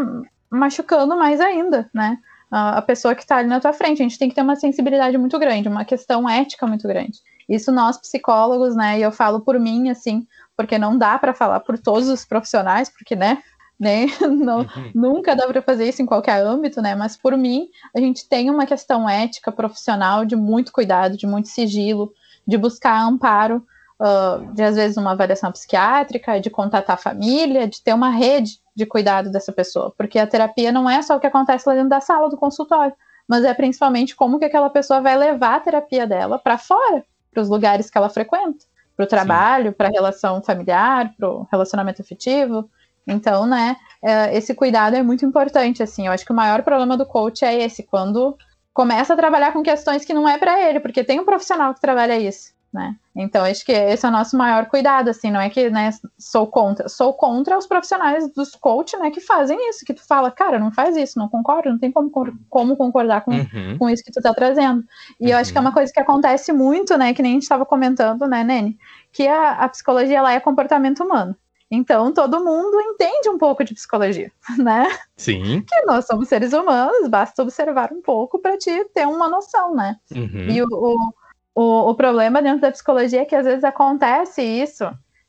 machucando 0.49 1.15
mais 1.15 1.39
ainda, 1.39 1.89
né? 1.93 2.17
A 2.51 2.81
pessoa 2.81 3.15
que 3.15 3.21
está 3.21 3.37
ali 3.37 3.47
na 3.47 3.61
tua 3.61 3.71
frente. 3.71 4.01
A 4.01 4.03
gente 4.03 4.19
tem 4.19 4.27
que 4.27 4.35
ter 4.35 4.41
uma 4.41 4.57
sensibilidade 4.57 5.17
muito 5.17 5.39
grande, 5.39 5.69
uma 5.69 5.85
questão 5.85 6.29
ética 6.29 6.67
muito 6.67 6.85
grande. 6.85 7.19
Isso 7.47 7.71
nós 7.71 7.97
psicólogos, 7.97 8.75
né, 8.75 8.99
e 8.99 9.01
eu 9.01 9.11
falo 9.11 9.39
por 9.39 9.57
mim, 9.57 9.89
assim, 9.89 10.27
porque 10.63 10.77
não 10.77 10.97
dá 10.97 11.17
para 11.17 11.33
falar 11.33 11.59
por 11.61 11.77
todos 11.77 12.07
os 12.07 12.25
profissionais, 12.25 12.89
porque, 12.89 13.15
né, 13.15 13.41
nem, 13.79 14.07
não, 14.21 14.59
uhum. 14.59 14.91
nunca 14.93 15.35
dá 15.35 15.47
para 15.47 15.61
fazer 15.61 15.89
isso 15.89 16.03
em 16.03 16.05
qualquer 16.05 16.45
âmbito, 16.45 16.81
né? 16.81 16.93
Mas 16.93 17.17
por 17.17 17.35
mim, 17.35 17.67
a 17.95 17.99
gente 17.99 18.29
tem 18.29 18.49
uma 18.49 18.67
questão 18.67 19.09
ética, 19.09 19.51
profissional, 19.51 20.23
de 20.23 20.35
muito 20.35 20.71
cuidado, 20.71 21.17
de 21.17 21.25
muito 21.25 21.49
sigilo, 21.49 22.13
de 22.47 22.57
buscar 22.57 23.01
amparo, 23.01 23.65
uh, 23.99 24.53
de 24.53 24.61
às 24.61 24.75
vezes 24.75 24.97
uma 24.97 25.11
avaliação 25.13 25.51
psiquiátrica, 25.51 26.39
de 26.39 26.51
contatar 26.51 26.93
a 26.93 26.97
família, 26.97 27.67
de 27.67 27.81
ter 27.81 27.93
uma 27.93 28.09
rede 28.09 28.59
de 28.75 28.85
cuidado 28.85 29.31
dessa 29.31 29.51
pessoa, 29.51 29.91
porque 29.97 30.19
a 30.19 30.27
terapia 30.27 30.71
não 30.71 30.89
é 30.89 31.01
só 31.01 31.17
o 31.17 31.19
que 31.19 31.27
acontece 31.27 31.67
lá 31.67 31.73
dentro 31.73 31.89
da 31.89 31.99
sala 31.99 32.29
do 32.29 32.37
consultório, 32.37 32.93
mas 33.27 33.43
é 33.43 33.53
principalmente 33.53 34.15
como 34.15 34.39
que 34.39 34.45
aquela 34.45 34.69
pessoa 34.69 35.01
vai 35.01 35.17
levar 35.17 35.55
a 35.55 35.59
terapia 35.59 36.07
dela 36.07 36.39
para 36.39 36.57
fora, 36.57 37.03
para 37.31 37.41
os 37.41 37.49
lugares 37.49 37.89
que 37.89 37.97
ela 37.97 38.09
frequenta 38.09 38.70
para 38.95 39.03
o 39.03 39.07
trabalho, 39.07 39.73
para 39.73 39.87
a 39.87 39.91
relação 39.91 40.41
familiar, 40.41 41.13
para 41.17 41.29
o 41.29 41.47
relacionamento 41.51 42.01
afetivo. 42.01 42.69
Então, 43.07 43.45
né, 43.45 43.75
é, 44.01 44.35
esse 44.37 44.53
cuidado 44.53 44.95
é 44.95 45.03
muito 45.03 45.25
importante, 45.25 45.81
assim. 45.81 46.07
Eu 46.07 46.13
acho 46.13 46.25
que 46.25 46.31
o 46.31 46.35
maior 46.35 46.61
problema 46.63 46.97
do 46.97 47.05
coach 47.05 47.43
é 47.43 47.63
esse, 47.63 47.83
quando 47.83 48.37
começa 48.73 49.13
a 49.13 49.17
trabalhar 49.17 49.51
com 49.51 49.63
questões 49.63 50.05
que 50.05 50.13
não 50.13 50.27
é 50.27 50.37
para 50.37 50.61
ele, 50.61 50.79
porque 50.79 51.03
tem 51.03 51.19
um 51.19 51.25
profissional 51.25 51.73
que 51.73 51.81
trabalha 51.81 52.17
isso. 52.17 52.53
Né? 52.73 52.95
Então, 53.13 53.43
acho 53.43 53.65
que 53.65 53.71
esse 53.73 54.05
é 54.05 54.09
o 54.09 54.11
nosso 54.11 54.37
maior 54.37 54.67
cuidado, 54.67 55.09
assim, 55.09 55.29
não 55.29 55.41
é 55.41 55.49
que, 55.49 55.69
né, 55.69 55.89
sou 56.17 56.47
contra, 56.47 56.87
sou 56.87 57.13
contra 57.13 57.57
os 57.57 57.67
profissionais 57.67 58.31
dos 58.31 58.55
coach, 58.55 58.95
né, 58.97 59.11
que 59.11 59.19
fazem 59.19 59.69
isso, 59.69 59.83
que 59.85 59.93
tu 59.93 60.05
fala, 60.05 60.31
cara, 60.31 60.57
não 60.57 60.71
faz 60.71 60.95
isso, 60.95 61.19
não 61.19 61.27
concordo, 61.27 61.69
não 61.69 61.77
tem 61.77 61.91
como, 61.91 62.09
como 62.49 62.77
concordar 62.77 63.21
com, 63.25 63.31
uhum. 63.31 63.77
com 63.77 63.89
isso 63.89 64.03
que 64.03 64.11
tu 64.11 64.21
tá 64.21 64.33
trazendo. 64.33 64.83
E 65.19 65.25
uhum. 65.25 65.31
eu 65.31 65.37
acho 65.37 65.51
que 65.51 65.57
é 65.57 65.61
uma 65.61 65.69
uhum. 65.69 65.73
coisa 65.73 65.91
que 65.91 65.99
acontece 65.99 66.53
muito, 66.53 66.97
né, 66.97 67.13
que 67.13 67.21
nem 67.21 67.31
a 67.31 67.35
gente 67.35 67.43
estava 67.43 67.65
comentando, 67.65 68.25
né, 68.25 68.43
Nene, 68.43 68.77
que 69.11 69.27
a, 69.27 69.51
a 69.51 69.67
psicologia, 69.67 70.19
ela 70.19 70.31
é 70.31 70.39
comportamento 70.39 71.03
humano. 71.03 71.35
Então, 71.69 72.13
todo 72.13 72.43
mundo 72.43 72.81
entende 72.81 73.29
um 73.29 73.37
pouco 73.37 73.63
de 73.63 73.73
psicologia, 73.73 74.29
né? 74.59 74.87
Sim. 75.15 75.61
Que 75.61 75.85
nós 75.85 76.05
somos 76.05 76.27
seres 76.27 76.51
humanos, 76.51 77.07
basta 77.07 77.41
observar 77.41 77.93
um 77.93 78.01
pouco 78.01 78.39
para 78.39 78.57
te 78.57 78.85
ter 78.93 79.07
uma 79.07 79.29
noção, 79.29 79.73
né? 79.73 79.95
Uhum. 80.13 80.49
E 80.49 80.61
o, 80.61 80.67
o 80.69 81.13
o, 81.55 81.89
o 81.89 81.95
problema 81.95 82.41
dentro 82.41 82.61
da 82.61 82.71
psicologia 82.71 83.21
é 83.21 83.25
que 83.25 83.35
às 83.35 83.45
vezes 83.45 83.63
acontece 83.63 84.41
isso, 84.41 84.85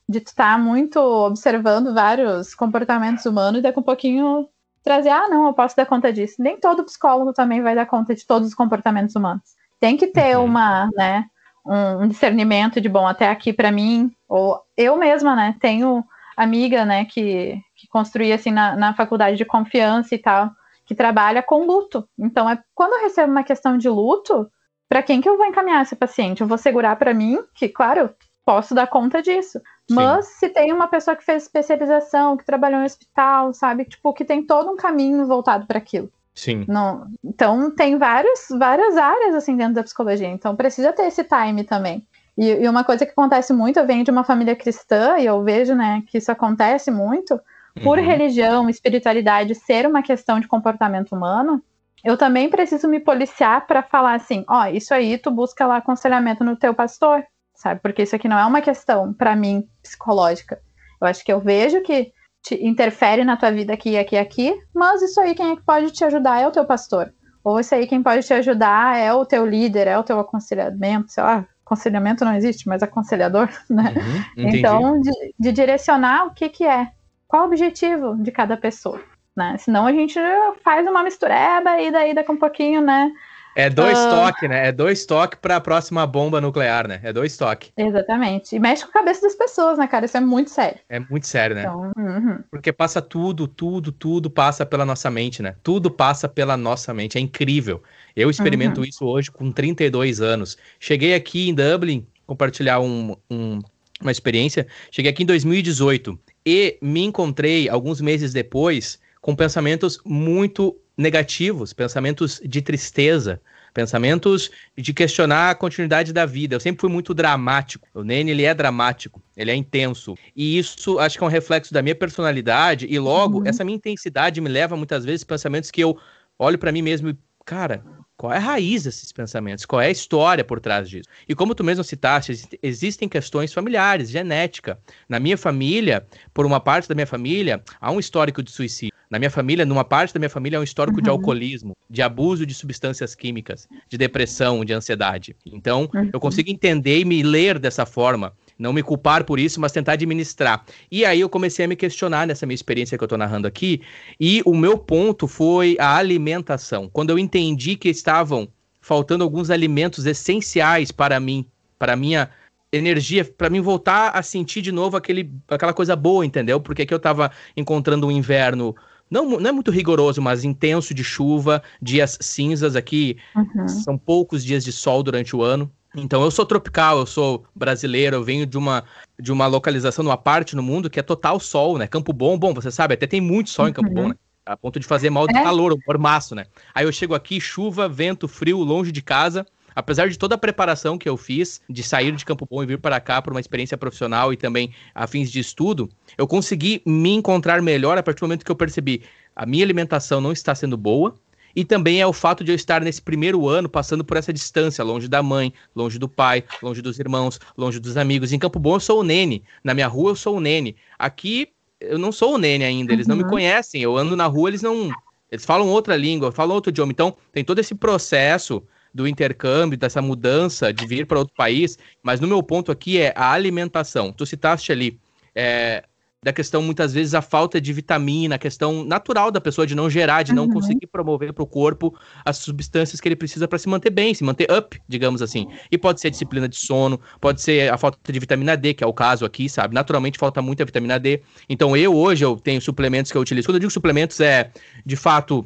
de 0.07 0.19
tu 0.19 0.27
estar 0.27 0.53
tá 0.53 0.57
muito 0.57 0.97
observando 0.99 1.93
vários 1.93 2.53
comportamentos 2.53 3.25
humanos 3.25 3.59
e 3.59 3.61
daqui 3.63 3.79
um 3.79 3.83
pouquinho 3.83 4.47
trazer, 4.83 5.09
ah, 5.09 5.29
não, 5.29 5.47
eu 5.47 5.53
posso 5.53 5.75
dar 5.75 5.85
conta 5.85 6.11
disso. 6.11 6.35
Nem 6.39 6.59
todo 6.59 6.83
psicólogo 6.83 7.33
também 7.33 7.61
vai 7.61 7.73
dar 7.73 7.85
conta 7.85 8.13
de 8.13 8.25
todos 8.25 8.49
os 8.49 8.53
comportamentos 8.53 9.15
humanos. 9.15 9.43
Tem 9.79 9.95
que 9.95 10.07
ter 10.07 10.37
uhum. 10.37 10.45
uma, 10.45 10.89
né, 10.95 11.25
um, 11.65 12.07
discernimento 12.07 12.81
de, 12.81 12.89
bom, 12.89 13.07
até 13.07 13.29
aqui 13.29 13.53
para 13.53 13.71
mim, 13.71 14.11
ou 14.27 14.61
eu 14.75 14.97
mesma, 14.97 15.35
né, 15.35 15.55
tenho 15.59 16.03
amiga, 16.35 16.83
né, 16.83 17.05
que, 17.05 17.61
que 17.75 17.87
construí, 17.87 18.33
assim, 18.33 18.51
na, 18.51 18.75
na 18.75 18.93
faculdade 18.93 19.37
de 19.37 19.45
confiança 19.45 20.13
e 20.13 20.17
tal, 20.17 20.51
que 20.85 20.93
trabalha 20.93 21.41
com 21.41 21.65
luto. 21.65 22.07
Então, 22.19 22.49
é 22.49 22.59
quando 22.75 22.93
eu 22.93 23.03
recebo 23.03 23.31
uma 23.31 23.43
questão 23.43 23.77
de 23.77 23.87
luto, 23.87 24.49
para 24.89 25.03
quem 25.03 25.21
que 25.21 25.29
eu 25.29 25.37
vou 25.37 25.45
encaminhar 25.45 25.81
esse 25.81 25.95
paciente? 25.95 26.41
Eu 26.41 26.47
vou 26.47 26.57
segurar 26.57 26.95
para 26.95 27.13
mim, 27.13 27.39
que 27.55 27.67
claro, 27.69 28.09
posso 28.45 28.75
dar 28.75 28.87
conta 28.87 29.21
disso. 29.21 29.59
Sim. 29.89 29.95
Mas 29.95 30.25
se 30.25 30.49
tem 30.49 30.71
uma 30.71 30.87
pessoa 30.87 31.15
que 31.15 31.23
fez 31.23 31.43
especialização, 31.43 32.37
que 32.37 32.45
trabalhou 32.45 32.81
em 32.81 32.85
hospital, 32.85 33.53
sabe, 33.53 33.85
tipo, 33.85 34.13
que 34.13 34.25
tem 34.25 34.43
todo 34.43 34.69
um 34.69 34.75
caminho 34.75 35.25
voltado 35.25 35.65
para 35.65 35.77
aquilo. 35.77 36.11
Sim. 36.35 36.65
Não, 36.67 37.07
então 37.23 37.69
tem 37.71 37.97
vários, 37.97 38.47
várias 38.57 38.97
áreas 38.97 39.35
assim 39.35 39.55
dentro 39.55 39.75
da 39.75 39.83
psicologia. 39.83 40.27
Então 40.27 40.55
precisa 40.55 40.91
ter 40.91 41.03
esse 41.03 41.23
time 41.23 41.63
também. 41.63 42.05
E, 42.37 42.49
e, 42.49 42.67
uma 42.67 42.83
coisa 42.83 43.05
que 43.05 43.11
acontece 43.11 43.53
muito, 43.53 43.77
eu 43.77 43.85
venho 43.85 44.03
de 44.03 44.09
uma 44.09 44.23
família 44.23 44.55
cristã 44.55 45.17
e 45.19 45.25
eu 45.25 45.43
vejo, 45.43 45.75
né, 45.75 46.01
que 46.07 46.17
isso 46.17 46.31
acontece 46.31 46.89
muito 46.89 47.39
por 47.83 47.99
uhum. 47.99 48.05
religião, 48.05 48.69
espiritualidade 48.69 49.53
ser 49.53 49.85
uma 49.85 50.01
questão 50.01 50.39
de 50.39 50.47
comportamento 50.47 51.11
humano 51.11 51.61
eu 52.03 52.17
também 52.17 52.49
preciso 52.49 52.87
me 52.87 52.99
policiar 52.99 53.65
para 53.65 53.81
falar 53.81 54.15
assim, 54.15 54.43
ó, 54.49 54.63
oh, 54.63 54.65
isso 54.65 54.93
aí 54.93 55.17
tu 55.17 55.31
busca 55.31 55.65
lá 55.65 55.77
aconselhamento 55.77 56.43
no 56.43 56.57
teu 56.57 56.73
pastor, 56.73 57.23
sabe? 57.55 57.79
Porque 57.81 58.03
isso 58.03 58.15
aqui 58.15 58.27
não 58.27 58.37
é 58.37 58.45
uma 58.45 58.61
questão 58.61 59.13
para 59.13 59.35
mim 59.35 59.65
psicológica. 59.81 60.59
Eu 61.01 61.07
acho 61.07 61.23
que 61.23 61.31
eu 61.31 61.39
vejo 61.39 61.81
que 61.81 62.11
te 62.41 62.55
interfere 62.61 63.23
na 63.23 63.37
tua 63.37 63.51
vida 63.51 63.73
aqui, 63.73 63.97
aqui, 63.97 64.17
aqui, 64.17 64.53
mas 64.73 65.01
isso 65.01 65.19
aí 65.21 65.33
quem 65.33 65.51
é 65.51 65.55
que 65.55 65.63
pode 65.63 65.91
te 65.91 66.03
ajudar 66.03 66.41
é 66.41 66.47
o 66.47 66.51
teu 66.51 66.65
pastor. 66.65 67.13
Ou 67.41 67.59
isso 67.59 67.73
aí 67.73 67.87
quem 67.87 68.03
pode 68.03 68.27
te 68.27 68.33
ajudar 68.33 68.97
é 68.97 69.13
o 69.13 69.25
teu 69.25 69.45
líder, 69.45 69.87
é 69.87 69.97
o 69.97 70.03
teu 70.03 70.19
aconselhamento, 70.19 71.09
sei 71.09 71.23
lá, 71.23 71.45
aconselhamento 71.65 72.25
não 72.25 72.35
existe, 72.35 72.67
mas 72.67 72.83
aconselhador, 72.83 73.47
né? 73.69 73.93
Uhum, 74.37 74.49
então, 74.49 74.99
de, 74.99 75.11
de 75.39 75.51
direcionar 75.53 76.27
o 76.27 76.33
que 76.33 76.49
que 76.49 76.65
é, 76.65 76.91
qual 77.29 77.43
o 77.43 77.45
objetivo 77.45 78.21
de 78.21 78.31
cada 78.31 78.57
pessoa 78.57 78.99
né? 79.35 79.57
Senão 79.57 79.85
a 79.85 79.91
gente 79.91 80.19
faz 80.63 80.87
uma 80.87 81.03
mistureba 81.03 81.79
e 81.81 81.91
daí 81.91 82.13
daqui 82.13 82.31
um 82.31 82.37
pouquinho, 82.37 82.81
né? 82.81 83.11
É 83.55 83.69
dois 83.69 83.97
uh... 83.97 84.09
toques, 84.09 84.49
né? 84.49 84.67
É 84.67 84.71
dois 84.71 85.05
toques 85.05 85.37
para 85.39 85.57
a 85.57 85.61
próxima 85.61 86.05
bomba 86.07 86.41
nuclear, 86.41 86.87
né? 86.87 86.99
É 87.03 87.13
dois 87.13 87.37
toques. 87.37 87.71
Exatamente. 87.77 88.55
E 88.55 88.59
mexe 88.59 88.83
com 88.83 88.89
a 88.89 88.93
cabeça 88.93 89.21
das 89.21 89.35
pessoas, 89.35 89.77
né, 89.77 89.87
cara? 89.87 90.05
Isso 90.05 90.17
é 90.17 90.19
muito 90.19 90.49
sério. 90.49 90.79
É 90.89 90.99
muito 90.99 91.27
sério, 91.27 91.55
né? 91.55 91.61
Então, 91.61 91.91
uhum. 91.95 92.39
Porque 92.49 92.73
passa 92.73 93.01
tudo, 93.01 93.47
tudo, 93.47 93.91
tudo 93.91 94.29
passa 94.29 94.65
pela 94.65 94.85
nossa 94.85 95.09
mente, 95.11 95.41
né? 95.41 95.55
Tudo 95.61 95.91
passa 95.91 96.27
pela 96.27 96.57
nossa 96.57 96.93
mente. 96.93 97.17
É 97.17 97.21
incrível. 97.21 97.81
Eu 98.15 98.29
experimento 98.29 98.81
uhum. 98.81 98.87
isso 98.87 99.05
hoje 99.05 99.29
com 99.29 99.51
32 99.51 100.19
anos. 100.19 100.57
Cheguei 100.79 101.13
aqui 101.13 101.49
em 101.49 101.53
Dublin, 101.53 102.07
compartilhar 102.25 102.79
um, 102.79 103.15
um, 103.29 103.59
uma 104.01 104.11
experiência. 104.11 104.65
Cheguei 104.89 105.11
aqui 105.11 105.21
em 105.21 105.27
2018 105.27 106.17
e 106.43 106.77
me 106.81 107.03
encontrei 107.03 107.69
alguns 107.69 108.01
meses 108.01 108.33
depois 108.33 108.99
com 109.23 109.33
pensamentos 109.33 110.01
muito 110.03 110.77
negativos, 110.97 111.71
pensamentos 111.71 112.41
de 112.43 112.61
tristeza, 112.61 113.41
pensamentos 113.73 114.51
de 114.77 114.93
questionar 114.93 115.51
a 115.51 115.55
continuidade 115.55 116.11
da 116.11 116.25
vida. 116.25 116.55
Eu 116.55 116.59
sempre 116.59 116.81
fui 116.81 116.89
muito 116.89 117.13
dramático. 117.13 117.87
O 117.93 118.03
Nene, 118.03 118.31
ele 118.31 118.43
é 118.43 118.53
dramático, 118.53 119.23
ele 119.37 119.49
é 119.49 119.55
intenso. 119.55 120.15
E 120.35 120.57
isso 120.57 120.99
acho 120.99 121.17
que 121.17 121.23
é 121.23 121.27
um 121.27 121.29
reflexo 121.29 121.73
da 121.73 121.81
minha 121.81 121.95
personalidade 121.95 122.85
e 122.87 122.99
logo 122.99 123.39
uhum. 123.39 123.47
essa 123.47 123.63
minha 123.63 123.77
intensidade 123.77 124.41
me 124.41 124.49
leva 124.49 124.75
muitas 124.75 125.05
vezes 125.05 125.23
a 125.23 125.25
pensamentos 125.25 125.71
que 125.71 125.79
eu 125.79 125.97
olho 126.37 126.57
para 126.57 126.73
mim 126.73 126.81
mesmo 126.81 127.09
e, 127.09 127.17
cara, 127.45 127.81
qual 128.17 128.33
é 128.33 128.37
a 128.37 128.41
raiz 128.41 128.83
desses 128.83 129.13
pensamentos? 129.13 129.65
Qual 129.65 129.81
é 129.81 129.87
a 129.87 129.91
história 129.91 130.43
por 130.43 130.59
trás 130.59 130.89
disso? 130.89 131.07
E 131.27 131.33
como 131.33 131.55
tu 131.55 131.63
mesmo 131.63 131.83
citaste, 131.83 132.41
existem 132.61 133.07
questões 133.07 133.53
familiares, 133.53 134.09
genética. 134.09 134.77
Na 135.07 135.17
minha 135.17 135.37
família, 135.37 136.05
por 136.33 136.45
uma 136.45 136.59
parte 136.59 136.89
da 136.89 136.95
minha 136.95 137.07
família, 137.07 137.63
há 137.79 137.89
um 137.89 137.99
histórico 137.99 138.43
de 138.43 138.51
suicídio. 138.51 138.93
Na 139.13 139.19
minha 139.19 139.29
família, 139.29 139.63
numa 139.63 139.83
parte 139.83 140.11
da 140.11 140.19
minha 140.19 140.29
família, 140.29 140.57
há 140.57 140.61
um 140.61 140.63
histórico 140.63 140.97
uhum. 140.97 141.03
de 141.03 141.09
alcoolismo, 141.11 141.77
de 141.87 142.01
abuso 142.01 142.47
de 142.47 142.53
substâncias 142.55 143.13
químicas, 143.13 143.67
de 143.87 143.95
depressão, 143.95 144.65
de 144.65 144.73
ansiedade. 144.73 145.35
Então, 145.45 145.87
uhum. 145.93 146.09
eu 146.11 146.19
consigo 146.19 146.49
entender 146.49 146.97
e 146.97 147.05
me 147.05 147.21
ler 147.21 147.59
dessa 147.59 147.85
forma 147.85 148.33
não 148.57 148.73
me 148.73 148.81
culpar 148.81 149.23
por 149.23 149.39
isso, 149.39 149.61
mas 149.61 149.71
tentar 149.71 149.93
administrar. 149.93 150.65
E 150.91 151.05
aí 151.05 151.19
eu 151.19 151.29
comecei 151.29 151.63
a 151.63 151.67
me 151.67 151.75
questionar 151.75 152.25
nessa 152.25 152.47
minha 152.47 152.55
experiência 152.55 152.97
que 152.97 153.03
eu 153.03 153.05
estou 153.05 153.17
narrando 153.17 153.47
aqui, 153.47 153.81
e 154.19 154.41
o 154.47 154.55
meu 154.55 154.79
ponto 154.79 155.27
foi 155.27 155.77
a 155.79 155.95
alimentação. 155.95 156.89
Quando 156.91 157.11
eu 157.11 157.19
entendi 157.19 157.75
que 157.75 157.89
estavam 157.89 158.47
faltando 158.81 159.23
alguns 159.23 159.51
alimentos 159.51 160.07
essenciais 160.07 160.91
para 160.91 161.19
mim, 161.19 161.45
para 161.77 161.93
a 161.93 161.95
minha 161.95 162.31
energia, 162.71 163.23
para 163.23 163.49
mim 163.49 163.61
voltar 163.61 164.09
a 164.09 164.23
sentir 164.23 164.61
de 164.63 164.71
novo 164.71 164.97
aquele, 164.97 165.31
aquela 165.47 165.73
coisa 165.73 165.95
boa, 165.95 166.25
entendeu? 166.25 166.59
Porque 166.59 166.83
que 166.83 166.93
eu 166.93 166.97
estava 166.97 167.31
encontrando 167.55 168.07
um 168.07 168.11
inverno 168.11 168.75
não, 169.13 169.39
não 169.39 169.49
é 169.49 169.51
muito 169.51 169.69
rigoroso, 169.69 170.19
mas 170.19 170.43
intenso 170.43 170.91
de 170.91 171.03
chuva, 171.03 171.61
dias 171.79 172.17
cinzas 172.19 172.75
aqui, 172.75 173.17
uhum. 173.35 173.67
são 173.67 173.95
poucos 173.95 174.43
dias 174.43 174.63
de 174.63 174.71
sol 174.71 175.03
durante 175.03 175.35
o 175.35 175.43
ano. 175.43 175.71
Então 175.95 176.23
eu 176.23 176.31
sou 176.31 176.43
tropical, 176.43 176.97
eu 176.97 177.05
sou 177.05 177.45
brasileiro, 177.53 178.15
eu 178.15 178.23
venho 178.23 178.47
de 178.47 178.57
uma 178.57 178.83
de 179.19 179.31
uma 179.31 179.45
localização, 179.45 180.03
numa 180.03 180.17
parte 180.17 180.55
no 180.55 180.63
mundo 180.63 180.89
que 180.89 180.99
é 180.99 181.03
total 181.03 181.39
sol, 181.39 181.77
né? 181.77 181.85
Campo 181.85 182.11
Bom, 182.11 182.37
bom, 182.39 182.55
você 182.55 182.71
sabe, 182.71 182.95
até 182.95 183.05
tem 183.05 183.21
muito 183.21 183.51
sol 183.51 183.65
uhum. 183.65 183.69
em 183.69 183.73
Campo 183.73 183.91
Bom, 183.91 184.01
uhum. 184.01 184.09
né? 184.09 184.15
A 184.43 184.57
ponto 184.57 184.79
de 184.79 184.87
fazer 184.87 185.11
mal 185.11 185.27
de 185.27 185.37
é? 185.37 185.43
calor, 185.43 185.71
um 185.71 185.77
mormaço, 185.87 186.33
né? 186.33 186.47
Aí 186.73 186.83
eu 186.83 186.91
chego 186.91 187.13
aqui, 187.13 187.39
chuva, 187.39 187.87
vento, 187.87 188.27
frio, 188.27 188.57
longe 188.57 188.91
de 188.91 189.01
casa. 189.01 189.45
Apesar 189.75 190.09
de 190.09 190.17
toda 190.17 190.35
a 190.35 190.37
preparação 190.37 190.97
que 190.97 191.07
eu 191.07 191.17
fiz 191.17 191.61
de 191.69 191.83
sair 191.83 192.15
de 192.15 192.25
Campo 192.25 192.47
Bom 192.49 192.63
e 192.63 192.65
vir 192.65 192.79
para 192.79 192.99
cá 192.99 193.21
por 193.21 193.33
uma 193.33 193.39
experiência 193.39 193.77
profissional 193.77 194.31
e 194.33 194.37
também 194.37 194.71
a 194.93 195.07
fins 195.07 195.31
de 195.31 195.39
estudo, 195.39 195.89
eu 196.17 196.27
consegui 196.27 196.81
me 196.85 197.13
encontrar 197.13 197.61
melhor 197.61 197.97
a 197.97 198.03
partir 198.03 198.19
do 198.19 198.27
momento 198.27 198.45
que 198.45 198.51
eu 198.51 198.55
percebi 198.55 199.03
a 199.35 199.45
minha 199.45 199.63
alimentação 199.63 200.21
não 200.21 200.31
está 200.31 200.53
sendo 200.53 200.77
boa, 200.77 201.15
e 201.55 201.63
também 201.63 202.01
é 202.01 202.07
o 202.07 202.13
fato 202.13 202.43
de 202.43 202.51
eu 202.51 202.55
estar 202.55 202.81
nesse 202.81 203.01
primeiro 203.01 203.47
ano 203.47 203.69
passando 203.69 204.03
por 204.03 204.17
essa 204.17 204.33
distância, 204.33 204.83
longe 204.83 205.07
da 205.07 205.21
mãe, 205.21 205.53
longe 205.75 205.99
do 205.99 206.09
pai, 206.09 206.43
longe 206.61 206.81
dos 206.81 206.99
irmãos, 206.99 207.39
longe 207.55 207.79
dos 207.79 207.95
amigos. 207.95 208.33
Em 208.33 208.39
Campo 208.39 208.59
Bom 208.59 208.75
eu 208.75 208.79
sou 208.79 209.01
o 209.01 209.03
Nene, 209.03 209.43
na 209.63 209.73
minha 209.73 209.87
rua 209.87 210.11
eu 210.11 210.15
sou 210.15 210.37
o 210.37 210.39
Nene. 210.39 210.75
Aqui 210.97 211.49
eu 211.79 211.99
não 211.99 212.11
sou 212.11 212.35
o 212.35 212.37
Nene 212.37 212.63
ainda, 212.63 212.91
eles 212.91 213.05
uhum. 213.05 213.09
não 213.09 213.17
me 213.17 213.23
uhum. 213.23 213.29
conhecem. 213.29 213.81
Eu 213.81 213.95
ando 213.95 214.15
na 214.15 214.25
rua, 214.25 214.49
eles 214.49 214.61
não. 214.61 214.89
Eles 215.31 215.45
falam 215.45 215.67
outra 215.67 215.95
língua, 215.95 216.31
falam 216.31 216.55
outro 216.55 216.71
idioma. 216.71 216.91
Então 216.91 217.15
tem 217.31 217.43
todo 217.43 217.59
esse 217.59 217.75
processo 217.75 218.63
do 218.93 219.07
intercâmbio, 219.07 219.77
dessa 219.77 220.01
mudança 220.01 220.71
de 220.71 220.85
vir 220.85 221.07
para 221.07 221.19
outro 221.19 221.33
país, 221.35 221.77
mas 222.01 222.19
no 222.19 222.27
meu 222.27 222.43
ponto 222.43 222.71
aqui 222.71 222.99
é 222.99 223.13
a 223.15 223.31
alimentação. 223.31 224.11
Tu 224.11 224.25
citaste 224.25 224.71
ali 224.71 224.99
é, 225.35 225.83
da 226.23 226.31
questão, 226.31 226.61
muitas 226.61 226.93
vezes, 226.93 227.13
a 227.13 227.21
falta 227.21 227.59
de 227.59 227.73
vitamina, 227.73 228.35
a 228.35 228.39
questão 228.39 228.83
natural 228.85 229.29
da 229.29 229.41
pessoa 229.41 229.67
de 229.67 229.75
não 229.75 229.89
gerar, 229.89 230.23
de 230.23 230.33
não 230.33 230.45
uhum. 230.45 230.53
conseguir 230.53 230.87
promover 230.87 231.33
para 231.33 231.43
o 231.43 231.47
corpo 231.47 231.93
as 232.23 232.37
substâncias 232.37 233.01
que 233.01 233.07
ele 233.07 233.15
precisa 233.15 233.47
para 233.47 233.59
se 233.59 233.67
manter 233.67 233.89
bem, 233.89 234.13
se 234.13 234.23
manter 234.23 234.47
up, 234.49 234.79
digamos 234.87 235.21
assim. 235.21 235.47
E 235.69 235.77
pode 235.77 235.99
ser 235.99 236.07
a 236.07 236.11
disciplina 236.11 236.47
de 236.47 236.55
sono, 236.55 236.99
pode 237.19 237.41
ser 237.41 237.71
a 237.71 237.77
falta 237.77 238.11
de 238.11 238.19
vitamina 238.19 238.55
D, 238.55 238.73
que 238.73 238.83
é 238.83 238.87
o 238.87 238.93
caso 238.93 239.25
aqui, 239.25 239.49
sabe? 239.49 239.75
Naturalmente 239.75 240.17
falta 240.17 240.41
muita 240.41 240.63
vitamina 240.63 240.97
D. 240.97 241.21
Então, 241.49 241.75
eu 241.75 241.93
hoje 241.93 242.23
eu 242.23 242.37
tenho 242.37 242.61
suplementos 242.61 243.11
que 243.11 243.17
eu 243.17 243.21
utilizo. 243.21 243.47
Quando 243.47 243.55
eu 243.55 243.61
digo 243.61 243.71
suplementos, 243.71 244.19
é 244.21 244.49
de 244.85 244.95
fato 244.95 245.45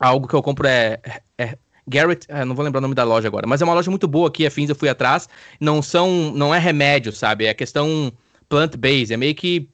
algo 0.00 0.26
que 0.26 0.34
eu 0.34 0.42
compro 0.42 0.66
é 0.66 1.00
Garrett, 1.86 2.26
ah, 2.30 2.44
não 2.44 2.54
vou 2.54 2.64
lembrar 2.64 2.78
o 2.78 2.82
nome 2.82 2.94
da 2.94 3.04
loja 3.04 3.28
agora, 3.28 3.46
mas 3.46 3.60
é 3.60 3.64
uma 3.64 3.74
loja 3.74 3.90
muito 3.90 4.08
boa 4.08 4.28
aqui, 4.28 4.46
afins, 4.46 4.68
eu 4.68 4.74
fui 4.74 4.88
atrás. 4.88 5.28
Não 5.60 5.82
são, 5.82 6.32
não 6.34 6.54
é 6.54 6.58
remédio, 6.58 7.12
sabe? 7.12 7.44
É 7.44 7.54
questão 7.54 8.12
plant-based, 8.48 9.12
é 9.12 9.16
meio 9.16 9.34
que 9.34 9.68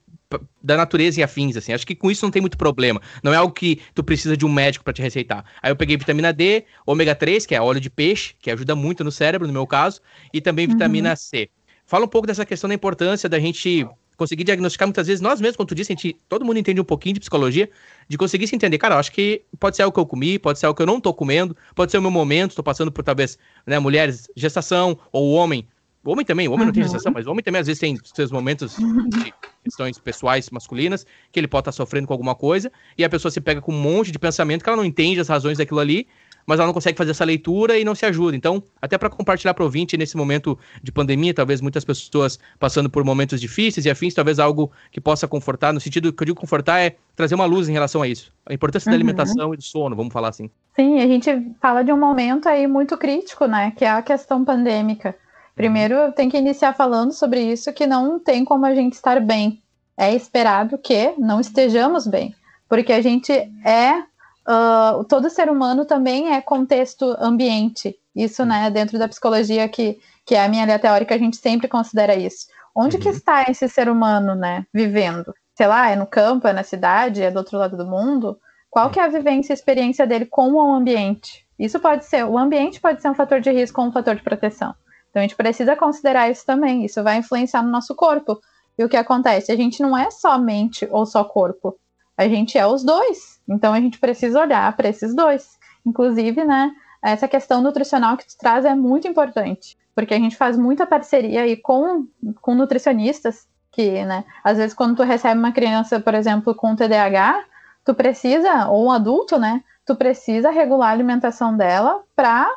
da 0.62 0.76
natureza 0.76 1.20
e 1.20 1.22
afins, 1.22 1.56
assim. 1.56 1.72
Acho 1.72 1.86
que 1.86 1.94
com 1.94 2.10
isso 2.10 2.24
não 2.24 2.30
tem 2.30 2.40
muito 2.40 2.56
problema. 2.56 3.00
Não 3.22 3.32
é 3.32 3.36
algo 3.36 3.52
que 3.52 3.80
tu 3.94 4.04
precisa 4.04 4.36
de 4.36 4.44
um 4.46 4.52
médico 4.52 4.84
para 4.84 4.92
te 4.92 5.02
receitar. 5.02 5.44
Aí 5.62 5.70
eu 5.70 5.76
peguei 5.76 5.96
vitamina 5.96 6.32
D, 6.32 6.64
ômega 6.86 7.14
3, 7.14 7.46
que 7.46 7.54
é 7.54 7.60
óleo 7.60 7.80
de 7.80 7.90
peixe, 7.90 8.34
que 8.40 8.50
ajuda 8.50 8.76
muito 8.76 9.02
no 9.02 9.10
cérebro, 9.10 9.46
no 9.46 9.52
meu 9.52 9.66
caso, 9.66 10.00
e 10.32 10.40
também 10.40 10.66
uhum. 10.66 10.72
vitamina 10.72 11.16
C. 11.16 11.50
fala 11.84 12.04
um 12.04 12.08
pouco 12.08 12.26
dessa 12.26 12.46
questão 12.46 12.68
da 12.68 12.74
importância 12.74 13.28
da 13.28 13.40
gente 13.40 13.86
conseguir 14.20 14.44
diagnosticar 14.44 14.86
muitas 14.86 15.06
vezes 15.06 15.22
nós 15.22 15.40
mesmos, 15.40 15.56
como 15.56 15.66
tu 15.66 15.74
disse, 15.74 15.90
a 15.90 15.96
gente, 15.96 16.14
todo 16.28 16.44
mundo 16.44 16.58
entende 16.58 16.78
um 16.78 16.84
pouquinho 16.84 17.14
de 17.14 17.20
psicologia, 17.20 17.70
de 18.06 18.18
conseguir 18.18 18.46
se 18.46 18.54
entender, 18.54 18.76
cara, 18.76 18.96
eu 18.96 18.98
acho 18.98 19.10
que 19.10 19.40
pode 19.58 19.76
ser 19.76 19.82
algo 19.82 19.94
que 19.94 19.98
eu 19.98 20.04
comi, 20.04 20.38
pode 20.38 20.58
ser 20.58 20.66
algo 20.66 20.76
que 20.76 20.82
eu 20.82 20.86
não 20.86 21.00
tô 21.00 21.14
comendo, 21.14 21.56
pode 21.74 21.90
ser 21.90 21.96
o 21.96 22.02
meu 22.02 22.10
momento, 22.10 22.54
tô 22.54 22.62
passando 22.62 22.92
por 22.92 23.02
talvez, 23.02 23.38
né, 23.66 23.78
mulheres, 23.78 24.28
gestação, 24.36 24.98
ou 25.10 25.30
o 25.30 25.32
homem, 25.32 25.66
o 26.04 26.12
homem 26.12 26.26
também, 26.26 26.48
o 26.48 26.52
homem 26.52 26.64
uhum. 26.64 26.66
não 26.66 26.72
tem 26.74 26.82
uhum. 26.82 26.88
gestação, 26.90 27.10
mas 27.10 27.26
o 27.26 27.30
homem 27.30 27.42
também 27.42 27.62
às 27.62 27.66
vezes 27.66 27.80
tem 27.80 27.98
seus 28.14 28.30
momentos 28.30 28.76
de 28.76 29.32
questões 29.64 29.98
pessoais 29.98 30.50
masculinas, 30.50 31.06
que 31.32 31.40
ele 31.40 31.48
pode 31.48 31.62
estar 31.62 31.72
tá 31.72 31.76
sofrendo 31.76 32.06
com 32.06 32.12
alguma 32.12 32.34
coisa, 32.34 32.70
e 32.98 33.02
a 33.02 33.08
pessoa 33.08 33.32
se 33.32 33.40
pega 33.40 33.62
com 33.62 33.72
um 33.72 33.80
monte 33.80 34.12
de 34.12 34.18
pensamento 34.18 34.62
que 34.62 34.68
ela 34.68 34.76
não 34.76 34.84
entende 34.84 35.18
as 35.18 35.28
razões 35.28 35.56
daquilo 35.56 35.80
ali, 35.80 36.06
mas 36.46 36.58
ela 36.58 36.66
não 36.66 36.74
consegue 36.74 36.96
fazer 36.96 37.10
essa 37.12 37.24
leitura 37.24 37.78
e 37.78 37.84
não 37.84 37.94
se 37.94 38.04
ajuda. 38.06 38.36
Então, 38.36 38.62
até 38.80 38.96
para 38.98 39.10
compartilhar 39.10 39.54
para 39.54 39.62
o 39.62 39.66
ouvinte 39.66 39.96
nesse 39.96 40.16
momento 40.16 40.58
de 40.82 40.90
pandemia, 40.90 41.34
talvez 41.34 41.60
muitas 41.60 41.84
pessoas 41.84 42.38
passando 42.58 42.90
por 42.90 43.04
momentos 43.04 43.40
difíceis 43.40 43.86
e 43.86 43.90
afins, 43.90 44.14
talvez 44.14 44.38
algo 44.38 44.70
que 44.90 45.00
possa 45.00 45.28
confortar, 45.28 45.72
no 45.72 45.80
sentido 45.80 46.12
que 46.12 46.22
eu 46.22 46.26
digo 46.26 46.40
confortar 46.40 46.80
é 46.80 46.96
trazer 47.14 47.34
uma 47.34 47.44
luz 47.44 47.68
em 47.68 47.72
relação 47.72 48.02
a 48.02 48.08
isso. 48.08 48.32
A 48.46 48.54
importância 48.54 48.88
uhum. 48.88 48.92
da 48.92 48.96
alimentação 48.96 49.54
e 49.54 49.56
do 49.56 49.62
sono, 49.62 49.96
vamos 49.96 50.12
falar 50.12 50.28
assim. 50.28 50.50
Sim, 50.74 51.00
a 51.00 51.06
gente 51.06 51.30
fala 51.60 51.82
de 51.82 51.92
um 51.92 51.98
momento 51.98 52.48
aí 52.48 52.66
muito 52.66 52.96
crítico, 52.96 53.46
né, 53.46 53.72
que 53.76 53.84
é 53.84 53.90
a 53.90 54.02
questão 54.02 54.44
pandêmica. 54.44 55.14
Primeiro, 55.54 55.94
eu 55.94 56.12
tenho 56.12 56.30
que 56.30 56.38
iniciar 56.38 56.72
falando 56.72 57.12
sobre 57.12 57.42
isso, 57.42 57.72
que 57.72 57.86
não 57.86 58.18
tem 58.18 58.44
como 58.44 58.64
a 58.64 58.74
gente 58.74 58.94
estar 58.94 59.20
bem. 59.20 59.62
É 59.96 60.14
esperado 60.14 60.78
que 60.78 61.12
não 61.18 61.38
estejamos 61.38 62.06
bem, 62.06 62.34
porque 62.66 62.92
a 62.92 63.02
gente 63.02 63.30
é 63.30 64.02
uh, 64.48 65.04
todo 65.04 65.30
ser 65.30 65.50
humano 65.50 65.84
também 65.84 66.34
é 66.34 66.40
contexto 66.40 67.16
ambiente. 67.18 67.96
Isso, 68.14 68.44
né, 68.44 68.70
dentro 68.70 68.98
da 68.98 69.08
psicologia 69.08 69.68
que, 69.68 69.98
que 70.26 70.34
é 70.34 70.44
a 70.44 70.48
minha 70.48 70.64
linha 70.64 70.78
teórica, 70.78 71.14
a 71.14 71.18
gente 71.18 71.36
sempre 71.36 71.68
considera 71.68 72.14
isso. 72.14 72.46
Onde 72.74 72.96
uhum. 72.96 73.02
que 73.02 73.08
está 73.08 73.44
esse 73.48 73.68
ser 73.68 73.88
humano, 73.88 74.34
né, 74.34 74.66
vivendo? 74.72 75.34
Sei 75.54 75.66
lá, 75.66 75.90
é 75.90 75.96
no 75.96 76.06
campo, 76.06 76.48
é 76.48 76.52
na 76.52 76.62
cidade, 76.62 77.22
é 77.22 77.30
do 77.30 77.38
outro 77.38 77.58
lado 77.58 77.76
do 77.76 77.86
mundo? 77.86 78.38
Qual 78.70 78.90
que 78.90 79.00
é 79.00 79.04
a 79.04 79.08
vivência 79.08 79.52
e 79.52 79.54
experiência 79.54 80.06
dele 80.06 80.26
com 80.26 80.52
o 80.52 80.74
ambiente? 80.74 81.46
Isso 81.58 81.78
pode 81.78 82.04
ser, 82.04 82.24
o 82.24 82.38
ambiente 82.38 82.80
pode 82.80 83.02
ser 83.02 83.10
um 83.10 83.14
fator 83.14 83.40
de 83.40 83.50
risco 83.50 83.80
ou 83.80 83.88
um 83.88 83.92
fator 83.92 84.14
de 84.14 84.22
proteção. 84.22 84.74
Então 85.10 85.20
a 85.20 85.22
gente 85.22 85.36
precisa 85.36 85.76
considerar 85.76 86.30
isso 86.30 86.46
também. 86.46 86.84
Isso 86.84 87.02
vai 87.02 87.18
influenciar 87.18 87.62
no 87.62 87.70
nosso 87.70 87.94
corpo. 87.94 88.40
E 88.78 88.84
o 88.84 88.88
que 88.88 88.96
acontece? 88.96 89.52
A 89.52 89.56
gente 89.56 89.82
não 89.82 89.96
é 89.98 90.10
só 90.10 90.38
mente 90.38 90.88
ou 90.90 91.04
só 91.04 91.24
corpo. 91.24 91.76
A 92.16 92.28
gente 92.28 92.56
é 92.56 92.66
os 92.66 92.84
dois. 92.84 93.39
Então 93.50 93.74
a 93.74 93.80
gente 93.80 93.98
precisa 93.98 94.40
olhar 94.40 94.74
para 94.76 94.88
esses 94.88 95.14
dois. 95.14 95.58
Inclusive, 95.84 96.44
né, 96.44 96.70
essa 97.02 97.26
questão 97.26 97.60
nutricional 97.60 98.16
que 98.16 98.26
tu 98.26 98.38
traz 98.38 98.64
é 98.64 98.74
muito 98.74 99.08
importante, 99.08 99.76
porque 99.94 100.14
a 100.14 100.18
gente 100.18 100.36
faz 100.36 100.56
muita 100.56 100.86
parceria 100.86 101.42
aí 101.42 101.56
com, 101.56 102.06
com 102.40 102.54
nutricionistas, 102.54 103.48
que, 103.72 104.04
né, 104.04 104.24
às 104.44 104.56
vezes 104.56 104.74
quando 104.74 104.96
tu 104.96 105.02
recebe 105.02 105.38
uma 105.38 105.52
criança, 105.52 105.98
por 105.98 106.14
exemplo, 106.14 106.54
com 106.54 106.76
TDAH, 106.76 107.44
tu 107.84 107.94
precisa, 107.94 108.68
ou 108.68 108.86
um 108.86 108.90
adulto, 108.90 109.38
né, 109.38 109.62
tu 109.84 109.96
precisa 109.96 110.50
regular 110.50 110.90
a 110.90 110.92
alimentação 110.92 111.56
dela 111.56 112.02
para 112.14 112.48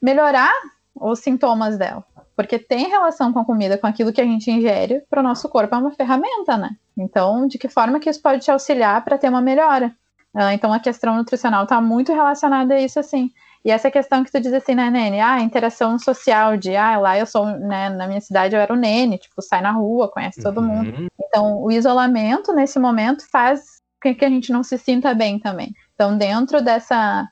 melhorar 0.00 0.52
os 0.94 1.20
sintomas 1.20 1.78
dela. 1.78 2.04
Porque 2.34 2.58
tem 2.58 2.88
relação 2.88 3.32
com 3.32 3.38
a 3.38 3.44
comida, 3.44 3.78
com 3.78 3.86
aquilo 3.86 4.12
que 4.12 4.20
a 4.20 4.24
gente 4.24 4.50
ingere, 4.50 5.02
para 5.08 5.20
o 5.20 5.22
nosso 5.22 5.48
corpo 5.48 5.74
é 5.74 5.78
uma 5.78 5.90
ferramenta, 5.90 6.56
né? 6.56 6.70
Então, 6.96 7.46
de 7.46 7.58
que 7.58 7.68
forma 7.68 8.00
que 8.00 8.08
isso 8.08 8.20
pode 8.20 8.40
te 8.40 8.50
auxiliar 8.50 9.04
para 9.04 9.18
ter 9.18 9.28
uma 9.28 9.40
melhora? 9.40 9.94
Uh, 10.34 10.50
então, 10.52 10.72
a 10.72 10.80
questão 10.80 11.16
nutricional 11.16 11.64
está 11.64 11.80
muito 11.80 12.12
relacionada 12.12 12.74
a 12.74 12.80
isso, 12.80 12.98
assim. 12.98 13.30
E 13.64 13.70
essa 13.70 13.90
questão 13.90 14.24
que 14.24 14.32
tu 14.32 14.40
diz 14.40 14.52
assim, 14.52 14.74
né, 14.74 14.90
Nene? 14.90 15.20
Ah, 15.20 15.40
interação 15.40 15.98
social, 15.98 16.56
de, 16.56 16.74
ah, 16.74 16.98
lá 16.98 17.18
eu 17.18 17.26
sou, 17.26 17.46
né, 17.46 17.90
na 17.90 18.08
minha 18.08 18.20
cidade 18.20 18.56
eu 18.56 18.60
era 18.60 18.72
o 18.72 18.76
Nene, 18.76 19.18
tipo, 19.18 19.40
sai 19.40 19.60
na 19.60 19.70
rua, 19.70 20.10
conhece 20.10 20.42
todo 20.42 20.58
uhum. 20.58 20.66
mundo. 20.66 21.08
Então, 21.20 21.62
o 21.62 21.70
isolamento, 21.70 22.52
nesse 22.52 22.78
momento, 22.78 23.24
faz 23.30 23.80
com 24.02 24.14
que 24.14 24.24
a 24.24 24.28
gente 24.28 24.50
não 24.50 24.64
se 24.64 24.76
sinta 24.78 25.14
bem 25.14 25.38
também. 25.38 25.72
Então, 25.94 26.16
dentro 26.18 26.60
dessa, 26.60 27.28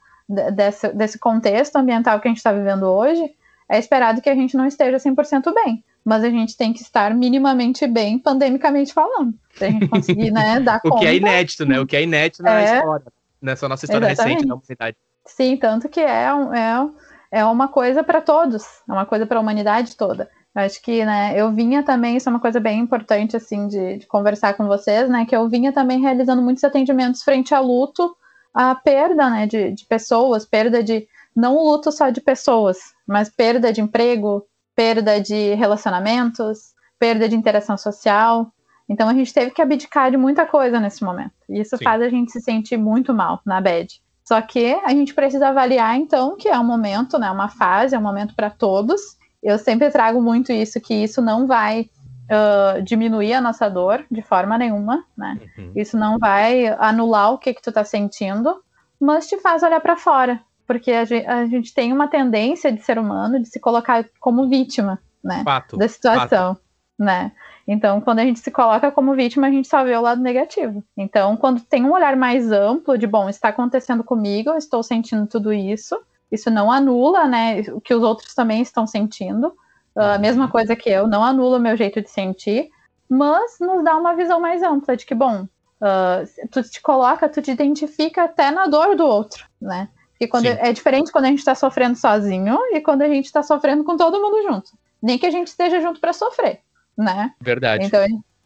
desse, 0.54 0.88
desse 0.92 1.18
contexto 1.18 1.76
ambiental 1.76 2.20
que 2.20 2.28
a 2.28 2.30
gente 2.30 2.38
está 2.38 2.52
vivendo 2.52 2.84
hoje, 2.84 3.22
é 3.68 3.78
esperado 3.78 4.20
que 4.20 4.30
a 4.30 4.34
gente 4.34 4.56
não 4.56 4.66
esteja 4.66 4.98
100% 4.98 5.52
bem, 5.52 5.84
mas 6.04 6.24
a 6.24 6.30
gente 6.30 6.56
tem 6.56 6.72
que 6.72 6.82
estar 6.82 7.14
minimamente 7.14 7.86
bem, 7.86 8.18
pandemicamente 8.18 8.92
falando, 8.92 9.34
para 9.56 9.68
a 9.68 9.70
gente 9.70 9.88
conseguir, 9.88 10.30
né, 10.30 10.60
dar 10.60 10.80
conta. 10.80 10.96
O 10.96 11.00
que 11.00 11.06
é 11.06 11.16
inédito, 11.16 11.66
né? 11.66 11.80
O 11.80 11.86
que 11.86 11.96
é 11.96 12.02
inédito 12.02 12.42
na 12.42 12.60
é... 12.60 12.78
história, 12.78 13.06
nessa 13.40 13.68
nossa 13.68 13.84
história 13.84 14.06
Exatamente. 14.06 14.34
recente 14.34 14.48
da 14.48 14.54
humanidade. 14.54 14.96
Sim, 15.26 15.56
tanto 15.56 15.88
que 15.88 16.00
é, 16.00 16.26
é, 16.26 17.40
é 17.40 17.44
uma 17.44 17.68
coisa 17.68 18.02
para 18.02 18.20
todos, 18.20 18.64
é 18.88 18.92
uma 18.92 19.06
coisa 19.06 19.26
para 19.26 19.38
a 19.38 19.40
humanidade 19.40 19.96
toda. 19.96 20.28
Eu 20.54 20.62
acho 20.62 20.82
que, 20.82 21.04
né, 21.04 21.32
eu 21.36 21.52
vinha 21.52 21.82
também, 21.82 22.16
isso 22.16 22.28
é 22.28 22.32
uma 22.32 22.40
coisa 22.40 22.58
bem 22.58 22.80
importante, 22.80 23.36
assim, 23.36 23.68
de, 23.68 23.98
de, 23.98 24.06
conversar 24.06 24.54
com 24.54 24.66
vocês, 24.66 25.08
né, 25.08 25.24
que 25.24 25.36
eu 25.36 25.48
vinha 25.48 25.72
também 25.72 26.00
realizando 26.00 26.42
muitos 26.42 26.64
atendimentos 26.64 27.22
frente 27.22 27.54
a 27.54 27.60
luto, 27.60 28.16
a 28.52 28.74
perda, 28.74 29.30
né, 29.30 29.46
de, 29.46 29.70
de 29.70 29.86
pessoas, 29.86 30.44
perda 30.44 30.82
de, 30.82 31.06
não 31.36 31.54
o 31.54 31.70
luto 31.70 31.92
só 31.92 32.10
de 32.10 32.20
pessoas, 32.20 32.78
mas 33.06 33.28
perda 33.28 33.72
de 33.72 33.80
emprego, 33.80 34.44
perda 34.80 35.20
de 35.20 35.52
relacionamentos, 35.56 36.72
perda 36.98 37.28
de 37.28 37.36
interação 37.36 37.76
social. 37.76 38.50
Então 38.88 39.10
a 39.10 39.12
gente 39.12 39.30
teve 39.30 39.50
que 39.50 39.60
abdicar 39.60 40.10
de 40.10 40.16
muita 40.16 40.46
coisa 40.46 40.80
nesse 40.80 41.04
momento. 41.04 41.34
E 41.50 41.60
isso 41.60 41.76
Sim. 41.76 41.84
faz 41.84 42.00
a 42.00 42.08
gente 42.08 42.32
se 42.32 42.40
sentir 42.40 42.78
muito 42.78 43.12
mal 43.12 43.42
na 43.44 43.60
bad. 43.60 44.00
Só 44.24 44.40
que 44.40 44.72
a 44.82 44.88
gente 44.88 45.12
precisa 45.12 45.48
avaliar 45.48 45.98
então 45.98 46.34
que 46.34 46.48
é 46.48 46.58
um 46.58 46.64
momento, 46.64 47.18
né, 47.18 47.30
uma 47.30 47.50
fase, 47.50 47.94
é 47.94 47.98
um 47.98 48.02
momento 48.02 48.34
para 48.34 48.48
todos. 48.48 49.18
Eu 49.42 49.58
sempre 49.58 49.90
trago 49.90 50.22
muito 50.22 50.50
isso 50.50 50.80
que 50.80 50.94
isso 50.94 51.20
não 51.20 51.46
vai 51.46 51.90
uh, 52.30 52.82
diminuir 52.82 53.34
a 53.34 53.40
nossa 53.42 53.68
dor 53.68 54.06
de 54.10 54.22
forma 54.22 54.56
nenhuma, 54.56 55.04
né? 55.14 55.38
Uhum. 55.58 55.72
Isso 55.76 55.98
não 55.98 56.18
vai 56.18 56.68
anular 56.78 57.34
o 57.34 57.38
que 57.38 57.52
que 57.52 57.60
tu 57.60 57.70
tá 57.70 57.84
sentindo, 57.84 58.62
mas 58.98 59.28
te 59.28 59.36
faz 59.40 59.62
olhar 59.62 59.80
para 59.80 59.96
fora, 59.96 60.40
porque 60.70 60.92
a 60.92 61.04
gente, 61.04 61.26
a 61.26 61.46
gente, 61.46 61.74
tem 61.74 61.92
uma 61.92 62.06
tendência 62.06 62.70
de 62.70 62.80
ser 62.80 62.96
humano 62.96 63.40
de 63.40 63.48
se 63.48 63.58
colocar 63.58 64.08
como 64.20 64.48
vítima, 64.48 65.00
né? 65.20 65.42
Fato, 65.42 65.76
da 65.76 65.88
situação, 65.88 66.54
fato. 66.54 66.62
né? 66.96 67.32
Então, 67.66 68.00
quando 68.00 68.20
a 68.20 68.22
gente 68.22 68.38
se 68.38 68.52
coloca 68.52 68.92
como 68.92 69.16
vítima, 69.16 69.48
a 69.48 69.50
gente 69.50 69.66
só 69.66 69.82
vê 69.82 69.96
o 69.96 70.00
lado 70.00 70.22
negativo. 70.22 70.84
Então, 70.96 71.36
quando 71.36 71.60
tem 71.60 71.84
um 71.84 71.92
olhar 71.92 72.14
mais 72.14 72.52
amplo 72.52 72.96
de, 72.96 73.04
bom, 73.04 73.28
está 73.28 73.48
acontecendo 73.48 74.04
comigo, 74.04 74.50
eu 74.50 74.56
estou 74.56 74.80
sentindo 74.80 75.26
tudo 75.26 75.52
isso, 75.52 76.00
isso 76.30 76.48
não 76.52 76.70
anula, 76.70 77.26
né, 77.26 77.62
o 77.72 77.80
que 77.80 77.92
os 77.92 78.04
outros 78.04 78.32
também 78.32 78.62
estão 78.62 78.86
sentindo. 78.86 79.52
A 79.96 80.18
uh, 80.18 80.20
mesma 80.20 80.46
coisa 80.46 80.76
que 80.76 80.88
eu, 80.88 81.08
não 81.08 81.24
anula 81.24 81.58
o 81.58 81.60
meu 81.60 81.76
jeito 81.76 82.00
de 82.00 82.10
sentir, 82.10 82.70
mas 83.08 83.56
nos 83.58 83.82
dá 83.82 83.96
uma 83.96 84.14
visão 84.14 84.38
mais 84.38 84.62
ampla 84.62 84.96
de 84.96 85.04
que, 85.04 85.16
bom, 85.16 85.48
uh, 85.82 86.48
tu 86.48 86.62
te 86.62 86.80
coloca, 86.80 87.28
tu 87.28 87.42
te 87.42 87.50
identifica 87.50 88.22
até 88.22 88.52
na 88.52 88.68
dor 88.68 88.94
do 88.94 89.04
outro, 89.04 89.44
né? 89.60 89.88
E 90.20 90.28
quando 90.28 90.46
é 90.46 90.70
diferente 90.72 91.10
quando 91.10 91.24
a 91.24 91.28
gente 91.28 91.38
está 91.38 91.54
sofrendo 91.54 91.96
sozinho 91.96 92.58
e 92.72 92.80
quando 92.80 93.02
a 93.02 93.08
gente 93.08 93.24
está 93.24 93.42
sofrendo 93.42 93.82
com 93.82 93.96
todo 93.96 94.20
mundo 94.20 94.42
junto. 94.42 94.72
Nem 95.02 95.18
que 95.18 95.24
a 95.24 95.30
gente 95.30 95.48
esteja 95.48 95.80
junto 95.80 95.98
para 95.98 96.12
sofrer, 96.12 96.60
né? 96.96 97.32
Verdade. 97.40 97.86
Então 97.86 98.04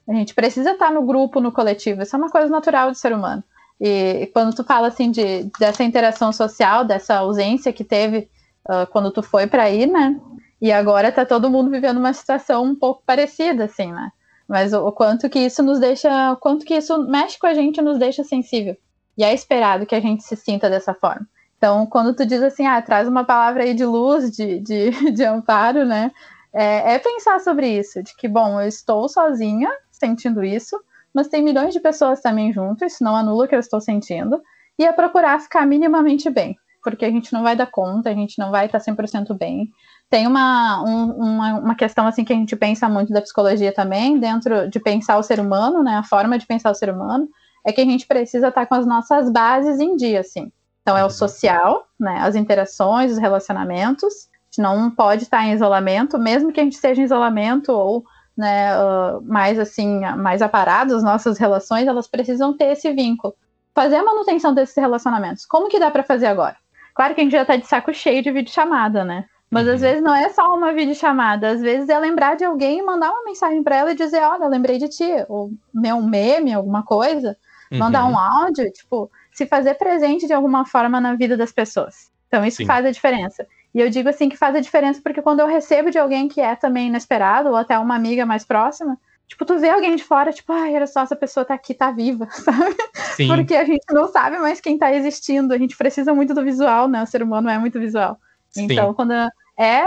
a 0.08 0.14
gente 0.14 0.34
precisa 0.34 0.70
estar 0.70 0.86
tá 0.86 0.92
no 0.92 1.02
grupo, 1.02 1.40
no 1.40 1.50
coletivo. 1.50 2.02
Isso 2.02 2.14
é 2.14 2.18
uma 2.18 2.30
coisa 2.30 2.48
natural 2.48 2.92
do 2.92 2.96
ser 2.96 3.12
humano. 3.12 3.42
E 3.80 4.30
quando 4.32 4.54
tu 4.54 4.62
fala 4.62 4.86
assim 4.86 5.10
de 5.10 5.50
dessa 5.58 5.82
interação 5.82 6.32
social, 6.32 6.84
dessa 6.84 7.16
ausência 7.16 7.72
que 7.72 7.82
teve 7.82 8.28
uh, 8.68 8.86
quando 8.92 9.10
tu 9.10 9.22
foi 9.22 9.48
para 9.48 9.68
ir, 9.68 9.86
né? 9.86 10.18
E 10.60 10.70
agora 10.70 11.10
tá 11.10 11.26
todo 11.26 11.50
mundo 11.50 11.70
vivendo 11.70 11.98
uma 11.98 12.12
situação 12.12 12.64
um 12.64 12.76
pouco 12.76 13.02
parecida, 13.04 13.64
assim, 13.64 13.92
né? 13.92 14.12
Mas 14.46 14.72
o, 14.72 14.86
o 14.86 14.92
quanto 14.92 15.28
que 15.28 15.40
isso 15.40 15.62
nos 15.62 15.80
deixa, 15.80 16.32
o 16.32 16.36
quanto 16.36 16.64
que 16.64 16.74
isso 16.74 16.96
mexe 17.02 17.38
com 17.38 17.48
a 17.48 17.54
gente, 17.54 17.82
nos 17.82 17.98
deixa 17.98 18.22
sensível. 18.22 18.76
E 19.18 19.24
é 19.24 19.34
esperado 19.34 19.86
que 19.86 19.94
a 19.94 20.00
gente 20.00 20.22
se 20.22 20.36
sinta 20.36 20.70
dessa 20.70 20.94
forma. 20.94 21.26
Então, 21.56 21.86
quando 21.86 22.14
tu 22.14 22.26
diz 22.26 22.42
assim, 22.42 22.66
ah, 22.66 22.80
traz 22.82 23.08
uma 23.08 23.24
palavra 23.24 23.62
aí 23.62 23.74
de 23.74 23.84
luz, 23.84 24.30
de, 24.30 24.60
de, 24.60 24.90
de 25.12 25.24
amparo, 25.24 25.84
né? 25.84 26.10
É, 26.52 26.94
é, 26.94 26.98
pensar 26.98 27.40
sobre 27.40 27.68
isso, 27.68 28.02
de 28.02 28.14
que, 28.16 28.28
bom, 28.28 28.60
eu 28.60 28.68
estou 28.68 29.08
sozinha 29.08 29.68
sentindo 29.90 30.44
isso, 30.44 30.78
mas 31.12 31.28
tem 31.28 31.42
milhões 31.42 31.74
de 31.74 31.80
pessoas 31.80 32.20
também 32.20 32.52
junto, 32.52 32.84
isso 32.84 33.02
não 33.02 33.16
anula 33.16 33.44
o 33.44 33.48
que 33.48 33.54
eu 33.54 33.60
estou 33.60 33.80
sentindo, 33.80 34.40
e 34.78 34.84
é 34.84 34.92
procurar 34.92 35.40
ficar 35.40 35.66
minimamente 35.66 36.30
bem, 36.30 36.56
porque 36.82 37.04
a 37.04 37.10
gente 37.10 37.32
não 37.32 37.42
vai 37.42 37.56
dar 37.56 37.66
conta, 37.66 38.10
a 38.10 38.14
gente 38.14 38.38
não 38.38 38.52
vai 38.52 38.66
estar 38.66 38.78
100% 38.78 39.36
bem. 39.36 39.68
Tem 40.08 40.26
uma, 40.26 40.82
um, 40.84 41.10
uma, 41.12 41.54
uma 41.54 41.74
questão 41.74 42.06
assim 42.06 42.24
que 42.24 42.32
a 42.32 42.36
gente 42.36 42.54
pensa 42.54 42.88
muito 42.88 43.12
da 43.12 43.22
psicologia 43.22 43.72
também, 43.72 44.18
dentro 44.18 44.68
de 44.68 44.78
pensar 44.78 45.18
o 45.18 45.22
ser 45.22 45.40
humano, 45.40 45.82
né, 45.82 45.96
a 45.96 46.04
forma 46.04 46.38
de 46.38 46.46
pensar 46.46 46.70
o 46.70 46.74
ser 46.74 46.90
humano, 46.90 47.28
é 47.64 47.72
que 47.72 47.80
a 47.80 47.84
gente 47.84 48.06
precisa 48.06 48.48
estar 48.48 48.66
com 48.66 48.74
as 48.74 48.86
nossas 48.86 49.30
bases 49.30 49.80
em 49.80 49.96
dia, 49.96 50.20
assim. 50.20 50.52
Então, 50.84 50.98
é 50.98 51.04
o 51.04 51.08
social, 51.08 51.86
né, 51.98 52.18
as 52.20 52.36
interações, 52.36 53.12
os 53.12 53.18
relacionamentos. 53.18 54.28
A 54.28 54.46
gente 54.50 54.62
não 54.62 54.90
pode 54.90 55.22
estar 55.22 55.42
em 55.42 55.54
isolamento, 55.54 56.18
mesmo 56.18 56.52
que 56.52 56.60
a 56.60 56.62
gente 56.62 56.74
esteja 56.74 57.00
em 57.00 57.04
isolamento 57.04 57.72
ou 57.72 58.04
né, 58.36 58.76
uh, 58.76 59.22
mais 59.22 59.58
assim, 59.58 60.00
mais 60.18 60.42
aparados, 60.42 61.02
nossas 61.02 61.38
relações, 61.38 61.86
elas 61.86 62.06
precisam 62.06 62.54
ter 62.54 62.72
esse 62.72 62.92
vínculo. 62.92 63.34
Fazer 63.74 63.96
a 63.96 64.04
manutenção 64.04 64.52
desses 64.52 64.76
relacionamentos. 64.76 65.46
Como 65.46 65.70
que 65.70 65.80
dá 65.80 65.90
para 65.90 66.02
fazer 66.02 66.26
agora? 66.26 66.56
Claro 66.94 67.14
que 67.14 67.22
a 67.22 67.24
gente 67.24 67.32
já 67.32 67.42
está 67.42 67.56
de 67.56 67.66
saco 67.66 67.92
cheio 67.94 68.22
de 68.22 68.30
videochamada, 68.30 69.04
né? 69.04 69.24
Mas 69.50 69.66
uhum. 69.66 69.74
às 69.74 69.80
vezes 69.80 70.02
não 70.02 70.14
é 70.14 70.28
só 70.28 70.54
uma 70.54 70.72
videochamada, 70.72 71.48
às 71.48 71.62
vezes 71.62 71.88
é 71.88 71.98
lembrar 71.98 72.36
de 72.36 72.44
alguém 72.44 72.80
e 72.80 72.82
mandar 72.82 73.10
uma 73.10 73.24
mensagem 73.24 73.62
para 73.62 73.76
ela 73.76 73.92
e 73.92 73.96
dizer, 73.96 74.22
olha, 74.22 74.48
lembrei 74.48 74.78
de 74.78 74.88
ti, 74.88 75.10
ou 75.28 75.50
meu 75.72 76.02
meme, 76.02 76.52
alguma 76.52 76.82
coisa, 76.82 77.36
uhum. 77.72 77.78
mandar 77.78 78.04
um 78.04 78.18
áudio, 78.18 78.70
tipo, 78.72 79.10
se 79.34 79.44
fazer 79.46 79.74
presente 79.74 80.26
de 80.26 80.32
alguma 80.32 80.64
forma 80.64 81.00
na 81.00 81.14
vida 81.14 81.36
das 81.36 81.52
pessoas. 81.52 82.10
Então 82.28 82.44
isso 82.44 82.58
Sim. 82.58 82.66
faz 82.66 82.86
a 82.86 82.90
diferença. 82.90 83.46
E 83.74 83.80
eu 83.80 83.90
digo 83.90 84.08
assim 84.08 84.28
que 84.28 84.36
faz 84.36 84.54
a 84.54 84.60
diferença 84.60 85.00
porque 85.02 85.20
quando 85.20 85.40
eu 85.40 85.46
recebo 85.46 85.90
de 85.90 85.98
alguém 85.98 86.28
que 86.28 86.40
é 86.40 86.54
também 86.54 86.86
inesperado, 86.86 87.50
ou 87.50 87.56
até 87.56 87.76
uma 87.76 87.96
amiga 87.96 88.24
mais 88.24 88.44
próxima, 88.44 88.96
tipo, 89.26 89.44
tu 89.44 89.58
vê 89.58 89.68
alguém 89.68 89.96
de 89.96 90.04
fora, 90.04 90.32
tipo, 90.32 90.52
ai, 90.52 90.76
era 90.76 90.86
só 90.86 91.02
essa 91.02 91.16
pessoa 91.16 91.44
tá 91.44 91.54
aqui, 91.54 91.74
tá 91.74 91.90
viva, 91.90 92.28
sabe? 92.30 92.76
Sim. 93.16 93.26
Porque 93.28 93.56
a 93.56 93.64
gente 93.64 93.84
não 93.90 94.06
sabe 94.08 94.38
mais 94.38 94.60
quem 94.60 94.78
tá 94.78 94.94
existindo, 94.94 95.52
a 95.52 95.58
gente 95.58 95.76
precisa 95.76 96.14
muito 96.14 96.32
do 96.32 96.44
visual, 96.44 96.86
né? 96.86 97.02
O 97.02 97.06
ser 97.06 97.22
humano 97.22 97.48
é 97.48 97.58
muito 97.58 97.80
visual. 97.80 98.18
Sim. 98.50 98.64
Então, 98.64 98.94
quando 98.94 99.12
é 99.58 99.84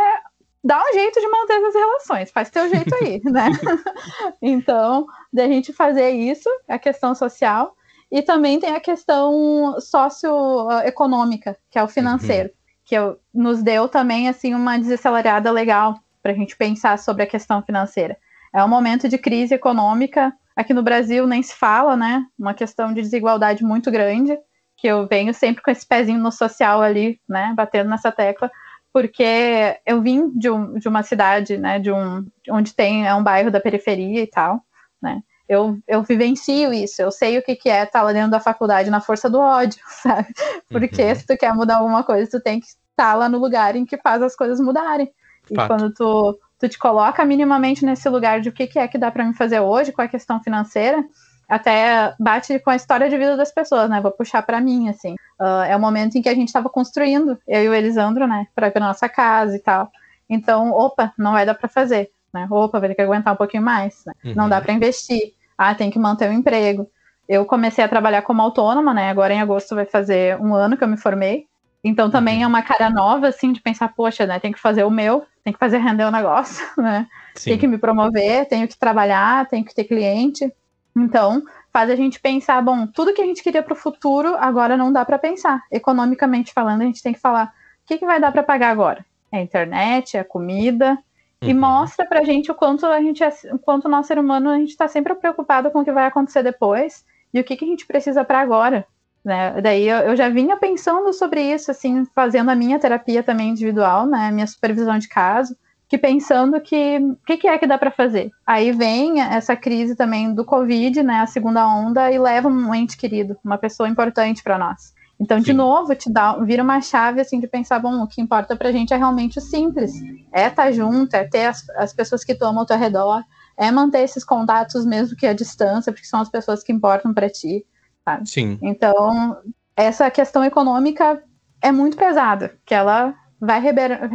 dá 0.64 0.84
um 0.84 0.94
jeito 0.94 1.22
de 1.22 1.28
manter 1.30 1.54
essas 1.54 1.76
relações, 1.76 2.32
faz 2.32 2.50
teu 2.50 2.68
jeito 2.68 2.94
aí, 2.96 3.22
né? 3.24 3.48
então, 4.42 5.06
da 5.32 5.48
gente 5.48 5.72
fazer 5.72 6.10
isso, 6.10 6.50
a 6.68 6.78
questão 6.78 7.16
social, 7.16 7.74
e 8.12 8.22
também 8.22 8.60
tem 8.60 8.76
a 8.76 8.80
questão 8.80 9.76
socioeconômica, 9.80 11.58
que 11.70 11.78
é 11.78 11.84
o 11.84 11.88
financeiro. 11.88 12.50
Uhum 12.50 12.58
que 12.88 12.96
eu, 12.96 13.20
nos 13.34 13.62
deu 13.62 13.90
também 13.90 14.30
assim 14.30 14.56
uma 14.56 14.80
desacelerada 14.80 15.52
legal 15.52 16.00
para 16.24 16.32
a 16.32 16.36
gente 16.36 16.56
pensar 16.56 16.98
sobre 16.98 17.24
a 17.24 17.28
questão 17.28 17.62
financeira. 17.62 18.18
É 18.56 18.64
um 18.64 18.68
momento 18.68 19.10
de 19.10 19.18
crise 19.18 19.54
econômica. 19.54 20.34
Aqui 20.56 20.74
no 20.74 20.82
Brasil 20.82 21.28
nem 21.28 21.44
se 21.44 21.54
fala, 21.54 21.98
né? 21.98 22.26
Uma 22.40 22.54
questão 22.54 22.94
de 22.94 23.02
desigualdade 23.02 23.62
muito 23.62 23.92
grande, 23.92 24.40
que 24.78 24.88
eu 24.88 25.06
venho 25.06 25.34
sempre 25.34 25.62
com 25.62 25.70
esse 25.70 25.86
pezinho 25.86 26.18
no 26.18 26.32
social 26.32 26.82
ali, 26.82 27.20
né? 27.28 27.54
Batendo 27.56 27.90
nessa 27.90 28.12
tecla, 28.12 28.50
porque 28.94 29.78
eu 29.86 30.02
vim 30.02 30.30
de, 30.30 30.50
um, 30.50 30.80
de 30.80 30.88
uma 30.88 31.04
cidade, 31.04 31.58
né? 31.58 31.80
De 31.80 31.92
um, 31.92 32.26
onde 32.50 32.74
tem 32.74 33.06
é 33.06 33.14
um 33.14 33.24
bairro 33.24 33.52
da 33.52 33.60
periferia 33.60 34.22
e 34.24 34.28
tal, 34.28 34.62
né? 35.02 35.22
Eu, 35.48 35.80
eu 35.88 36.04
vivencio 36.04 36.74
isso, 36.74 37.02
eu 37.02 37.10
sei 37.10 37.38
o 37.38 37.42
que, 37.42 37.56
que 37.56 37.70
é 37.70 37.84
estar 37.84 38.02
lá 38.02 38.12
dentro 38.12 38.32
da 38.32 38.40
faculdade 38.40 38.90
na 38.90 39.00
força 39.00 39.30
do 39.30 39.40
ódio, 39.40 39.80
sabe? 39.88 40.28
Porque 40.70 41.04
uhum. 41.04 41.16
se 41.16 41.26
tu 41.26 41.38
quer 41.38 41.54
mudar 41.54 41.78
alguma 41.78 42.04
coisa, 42.04 42.30
tu 42.30 42.42
tem 42.42 42.60
que 42.60 42.68
estar 42.68 43.14
lá 43.14 43.30
no 43.30 43.38
lugar 43.38 43.76
em 43.76 43.86
que 43.86 43.98
faz 43.98 44.22
as 44.22 44.36
coisas 44.36 44.60
mudarem. 44.60 45.12
E 45.50 45.56
Fato. 45.56 45.68
quando 45.68 45.94
tu, 45.94 46.38
tu 46.60 46.68
te 46.68 46.78
coloca 46.78 47.24
minimamente 47.24 47.86
nesse 47.86 48.10
lugar 48.10 48.42
de 48.42 48.50
o 48.50 48.52
que, 48.52 48.68
que 48.68 48.80
é 48.80 48.88
que 48.88 48.98
dá 48.98 49.10
para 49.10 49.24
me 49.24 49.34
fazer 49.34 49.60
hoje 49.60 49.92
com 49.92 50.02
a 50.02 50.08
questão 50.08 50.42
financeira, 50.42 51.04
até 51.48 52.14
bate 52.20 52.60
com 52.60 52.70
a 52.70 52.76
história 52.76 53.10
de 53.10 53.18
vida 53.18 53.38
das 53.38 53.52
pessoas, 53.52 53.90
né? 53.90 54.02
Vou 54.02 54.12
puxar 54.12 54.42
para 54.42 54.60
mim, 54.60 54.90
assim. 54.90 55.14
Uh, 55.40 55.64
é 55.68 55.76
o 55.76 55.80
momento 55.80 56.18
em 56.18 56.22
que 56.22 56.28
a 56.28 56.36
gente 56.36 56.50
estava 56.50 56.70
construindo, 56.70 57.40
eu 57.48 57.64
e 57.64 57.70
o 57.70 57.74
Elisandro, 57.74 58.28
né? 58.28 58.48
Para 58.54 58.70
ver 58.70 58.82
nossa 58.82 59.08
casa 59.08 59.56
e 59.56 59.60
tal. 59.60 59.90
Então, 60.30 60.72
opa, 60.72 61.14
não 61.18 61.32
vai 61.32 61.46
dar 61.46 61.54
para 61.54 61.70
fazer, 61.70 62.12
né? 62.34 62.48
Opa, 62.52 62.80
vai 62.80 62.90
ter 62.90 62.96
que 62.96 63.02
aguentar 63.02 63.34
um 63.34 63.38
pouquinho 63.38 63.64
mais. 63.64 64.04
Né? 64.06 64.14
Uhum. 64.26 64.34
Não 64.36 64.50
dá 64.50 64.60
para 64.60 64.74
investir 64.74 65.34
ah, 65.58 65.74
tem 65.74 65.90
que 65.90 66.00
manter 66.00 66.30
o 66.30 66.34
emprego. 66.34 66.90
Eu 67.28 67.46
comecei 67.46 67.84
a 67.84 67.90
trabalhar 67.90 68.22
como 68.22 68.42
autônoma, 68.42 68.94
né? 68.94 69.10
Agora 69.10 69.34
em 69.34 69.42
agosto 69.42 69.76
vai 69.76 69.86
fazer 69.86 70.40
um 70.40 70.54
ano 70.54 70.78
que 70.78 70.84
eu 70.84 70.88
me 70.88 70.98
formei. 70.98 71.48
Então 71.84 72.10
também 72.10 72.38
uhum. 72.38 72.44
é 72.44 72.48
uma 72.48 72.62
cara 72.62 72.90
nova, 72.90 73.28
assim, 73.28 73.52
de 73.52 73.62
pensar, 73.62 73.90
poxa, 73.90 74.26
né? 74.26 74.40
Tem 74.40 74.52
que 74.52 74.60
fazer 74.60 74.84
o 74.84 74.90
meu, 74.90 75.26
tem 75.44 75.54
que 75.54 75.60
fazer 75.60 75.78
render 75.78 76.06
o 76.06 76.12
negócio, 76.12 76.66
né? 76.78 77.08
Sim. 77.36 77.52
Tem 77.52 77.60
que 77.60 77.68
me 77.68 77.78
promover, 77.78 78.48
tenho 78.48 78.68
que 78.68 78.78
trabalhar, 78.78 79.48
tenho 79.48 79.66
que 79.66 79.74
ter 79.74 79.84
cliente. 79.84 80.52
Então, 80.96 81.44
faz 81.72 81.90
a 81.90 81.96
gente 81.96 82.20
pensar, 82.20 82.62
bom, 82.62 82.88
tudo 82.88 83.14
que 83.14 83.22
a 83.22 83.26
gente 83.26 83.44
queria 83.44 83.62
para 83.62 83.74
o 83.74 83.76
futuro, 83.76 84.36
agora 84.38 84.76
não 84.76 84.92
dá 84.92 85.06
para 85.06 85.20
pensar. 85.20 85.62
Economicamente 85.72 86.54
falando, 86.54 86.82
a 86.82 86.86
gente 86.86 87.04
tem 87.04 87.14
que 87.14 87.20
falar, 87.20 87.54
o 87.84 87.88
que, 87.88 87.98
que 87.98 88.06
vai 88.06 88.20
dar 88.20 88.32
para 88.32 88.42
pagar 88.42 88.72
agora? 88.72 89.06
É 89.32 89.38
a 89.38 89.42
internet, 89.42 90.18
é 90.18 90.22
a 90.22 90.26
comida, 90.26 90.98
e 91.42 91.54
uhum. 91.54 91.60
mostra 91.60 92.06
pra 92.06 92.24
gente 92.24 92.52
o 92.52 92.56
quanto 92.56 92.86
a 92.86 93.00
gente 93.00 93.24
é, 93.24 93.30
o 93.52 93.60
quanto 93.60 93.88
nós 93.88 94.08
ser 94.08 94.18
humano 94.18 94.50
a 94.50 94.58
gente 94.58 94.70
está 94.70 94.88
sempre 94.88 95.14
preocupado 95.16 95.70
com 95.70 95.80
o 95.80 95.86
que 95.86 95.92
vai 95.92 96.08
acontecer 96.08 96.42
depois 96.42 97.06
e 97.34 97.40
o 97.40 97.44
que, 97.44 97.56
que 97.56 97.66
a 97.66 97.68
gente 97.68 97.86
precisa 97.86 98.24
para 98.24 98.40
agora. 98.40 98.86
Né? 99.24 99.60
Daí 99.62 99.88
eu, 99.88 99.98
eu, 99.98 100.16
já 100.16 100.30
vinha 100.30 100.56
pensando 100.56 101.12
sobre 101.12 101.42
isso, 101.42 101.70
assim, 101.70 102.06
fazendo 102.16 102.50
a 102.50 102.56
minha 102.56 102.80
terapia 102.80 103.22
também 103.22 103.50
individual, 103.50 104.06
né? 104.06 104.32
Minha 104.32 104.48
supervisão 104.48 104.98
de 104.98 105.10
caso, 105.10 105.54
que 105.90 105.98
pensando 105.98 106.62
que 106.62 106.98
o 106.98 107.18
que, 107.26 107.36
que, 107.36 107.48
é 107.48 107.58
que 107.58 107.68
dá 107.68 107.78
para 107.78 107.92
fazer. 107.92 108.32
Aí 108.46 108.72
vem 108.72 109.22
essa 109.22 109.54
crise 109.54 109.98
também 109.98 110.34
do 110.34 110.46
Covid, 110.46 111.04
né? 111.04 111.20
A 111.20 111.28
segunda 111.28 111.68
onda, 111.68 112.10
e 112.10 112.18
leva 112.18 112.48
um 112.48 112.74
ente 112.74 112.96
querido, 112.96 113.38
uma 113.44 113.58
pessoa 113.58 113.90
importante 113.90 114.42
para 114.42 114.58
nós. 114.58 114.94
Então, 115.20 115.40
Sim. 115.40 115.46
de 115.46 115.54
novo, 115.54 115.96
te 115.96 116.12
dá, 116.12 116.38
vira 116.38 116.62
uma 116.62 116.80
chave 116.80 117.22
assim 117.22 117.40
de 117.40 117.48
pensar, 117.48 117.80
bom, 117.80 118.04
o 118.04 118.08
que 118.08 118.22
importa 118.22 118.56
pra 118.56 118.72
gente 118.72 118.94
é 118.94 118.98
realmente 118.98 119.40
o 119.40 119.42
simples. 119.42 119.92
É 120.32 120.48
estar 120.48 120.66
tá 120.66 120.72
junto, 120.72 121.16
é 121.16 121.24
ter 121.24 121.46
as, 121.46 121.68
as 121.72 121.92
pessoas 121.92 122.24
que 122.24 122.36
tomam 122.36 122.60
ao 122.60 122.66
teu 122.66 122.78
redor, 122.78 123.24
é 123.58 123.72
manter 123.72 124.02
esses 124.02 124.24
contatos 124.24 124.86
mesmo 124.86 125.18
que 125.18 125.26
a 125.26 125.34
distância, 125.34 125.92
porque 125.92 126.06
são 126.06 126.22
as 126.22 126.30
pessoas 126.30 126.64
que 126.64 126.72
importam 126.72 127.14
para 127.14 127.30
ti. 127.30 127.66
Sabe? 128.06 128.30
Sim. 128.30 128.60
Então, 128.62 129.38
essa 129.76 130.10
questão 130.12 130.44
econômica 130.44 131.22
é 131.62 131.72
muito 131.72 131.98
pesada, 131.98 132.56
que 132.66 132.76
ela 132.76 133.16
vai 133.40 133.60
reverberar, 133.60 134.10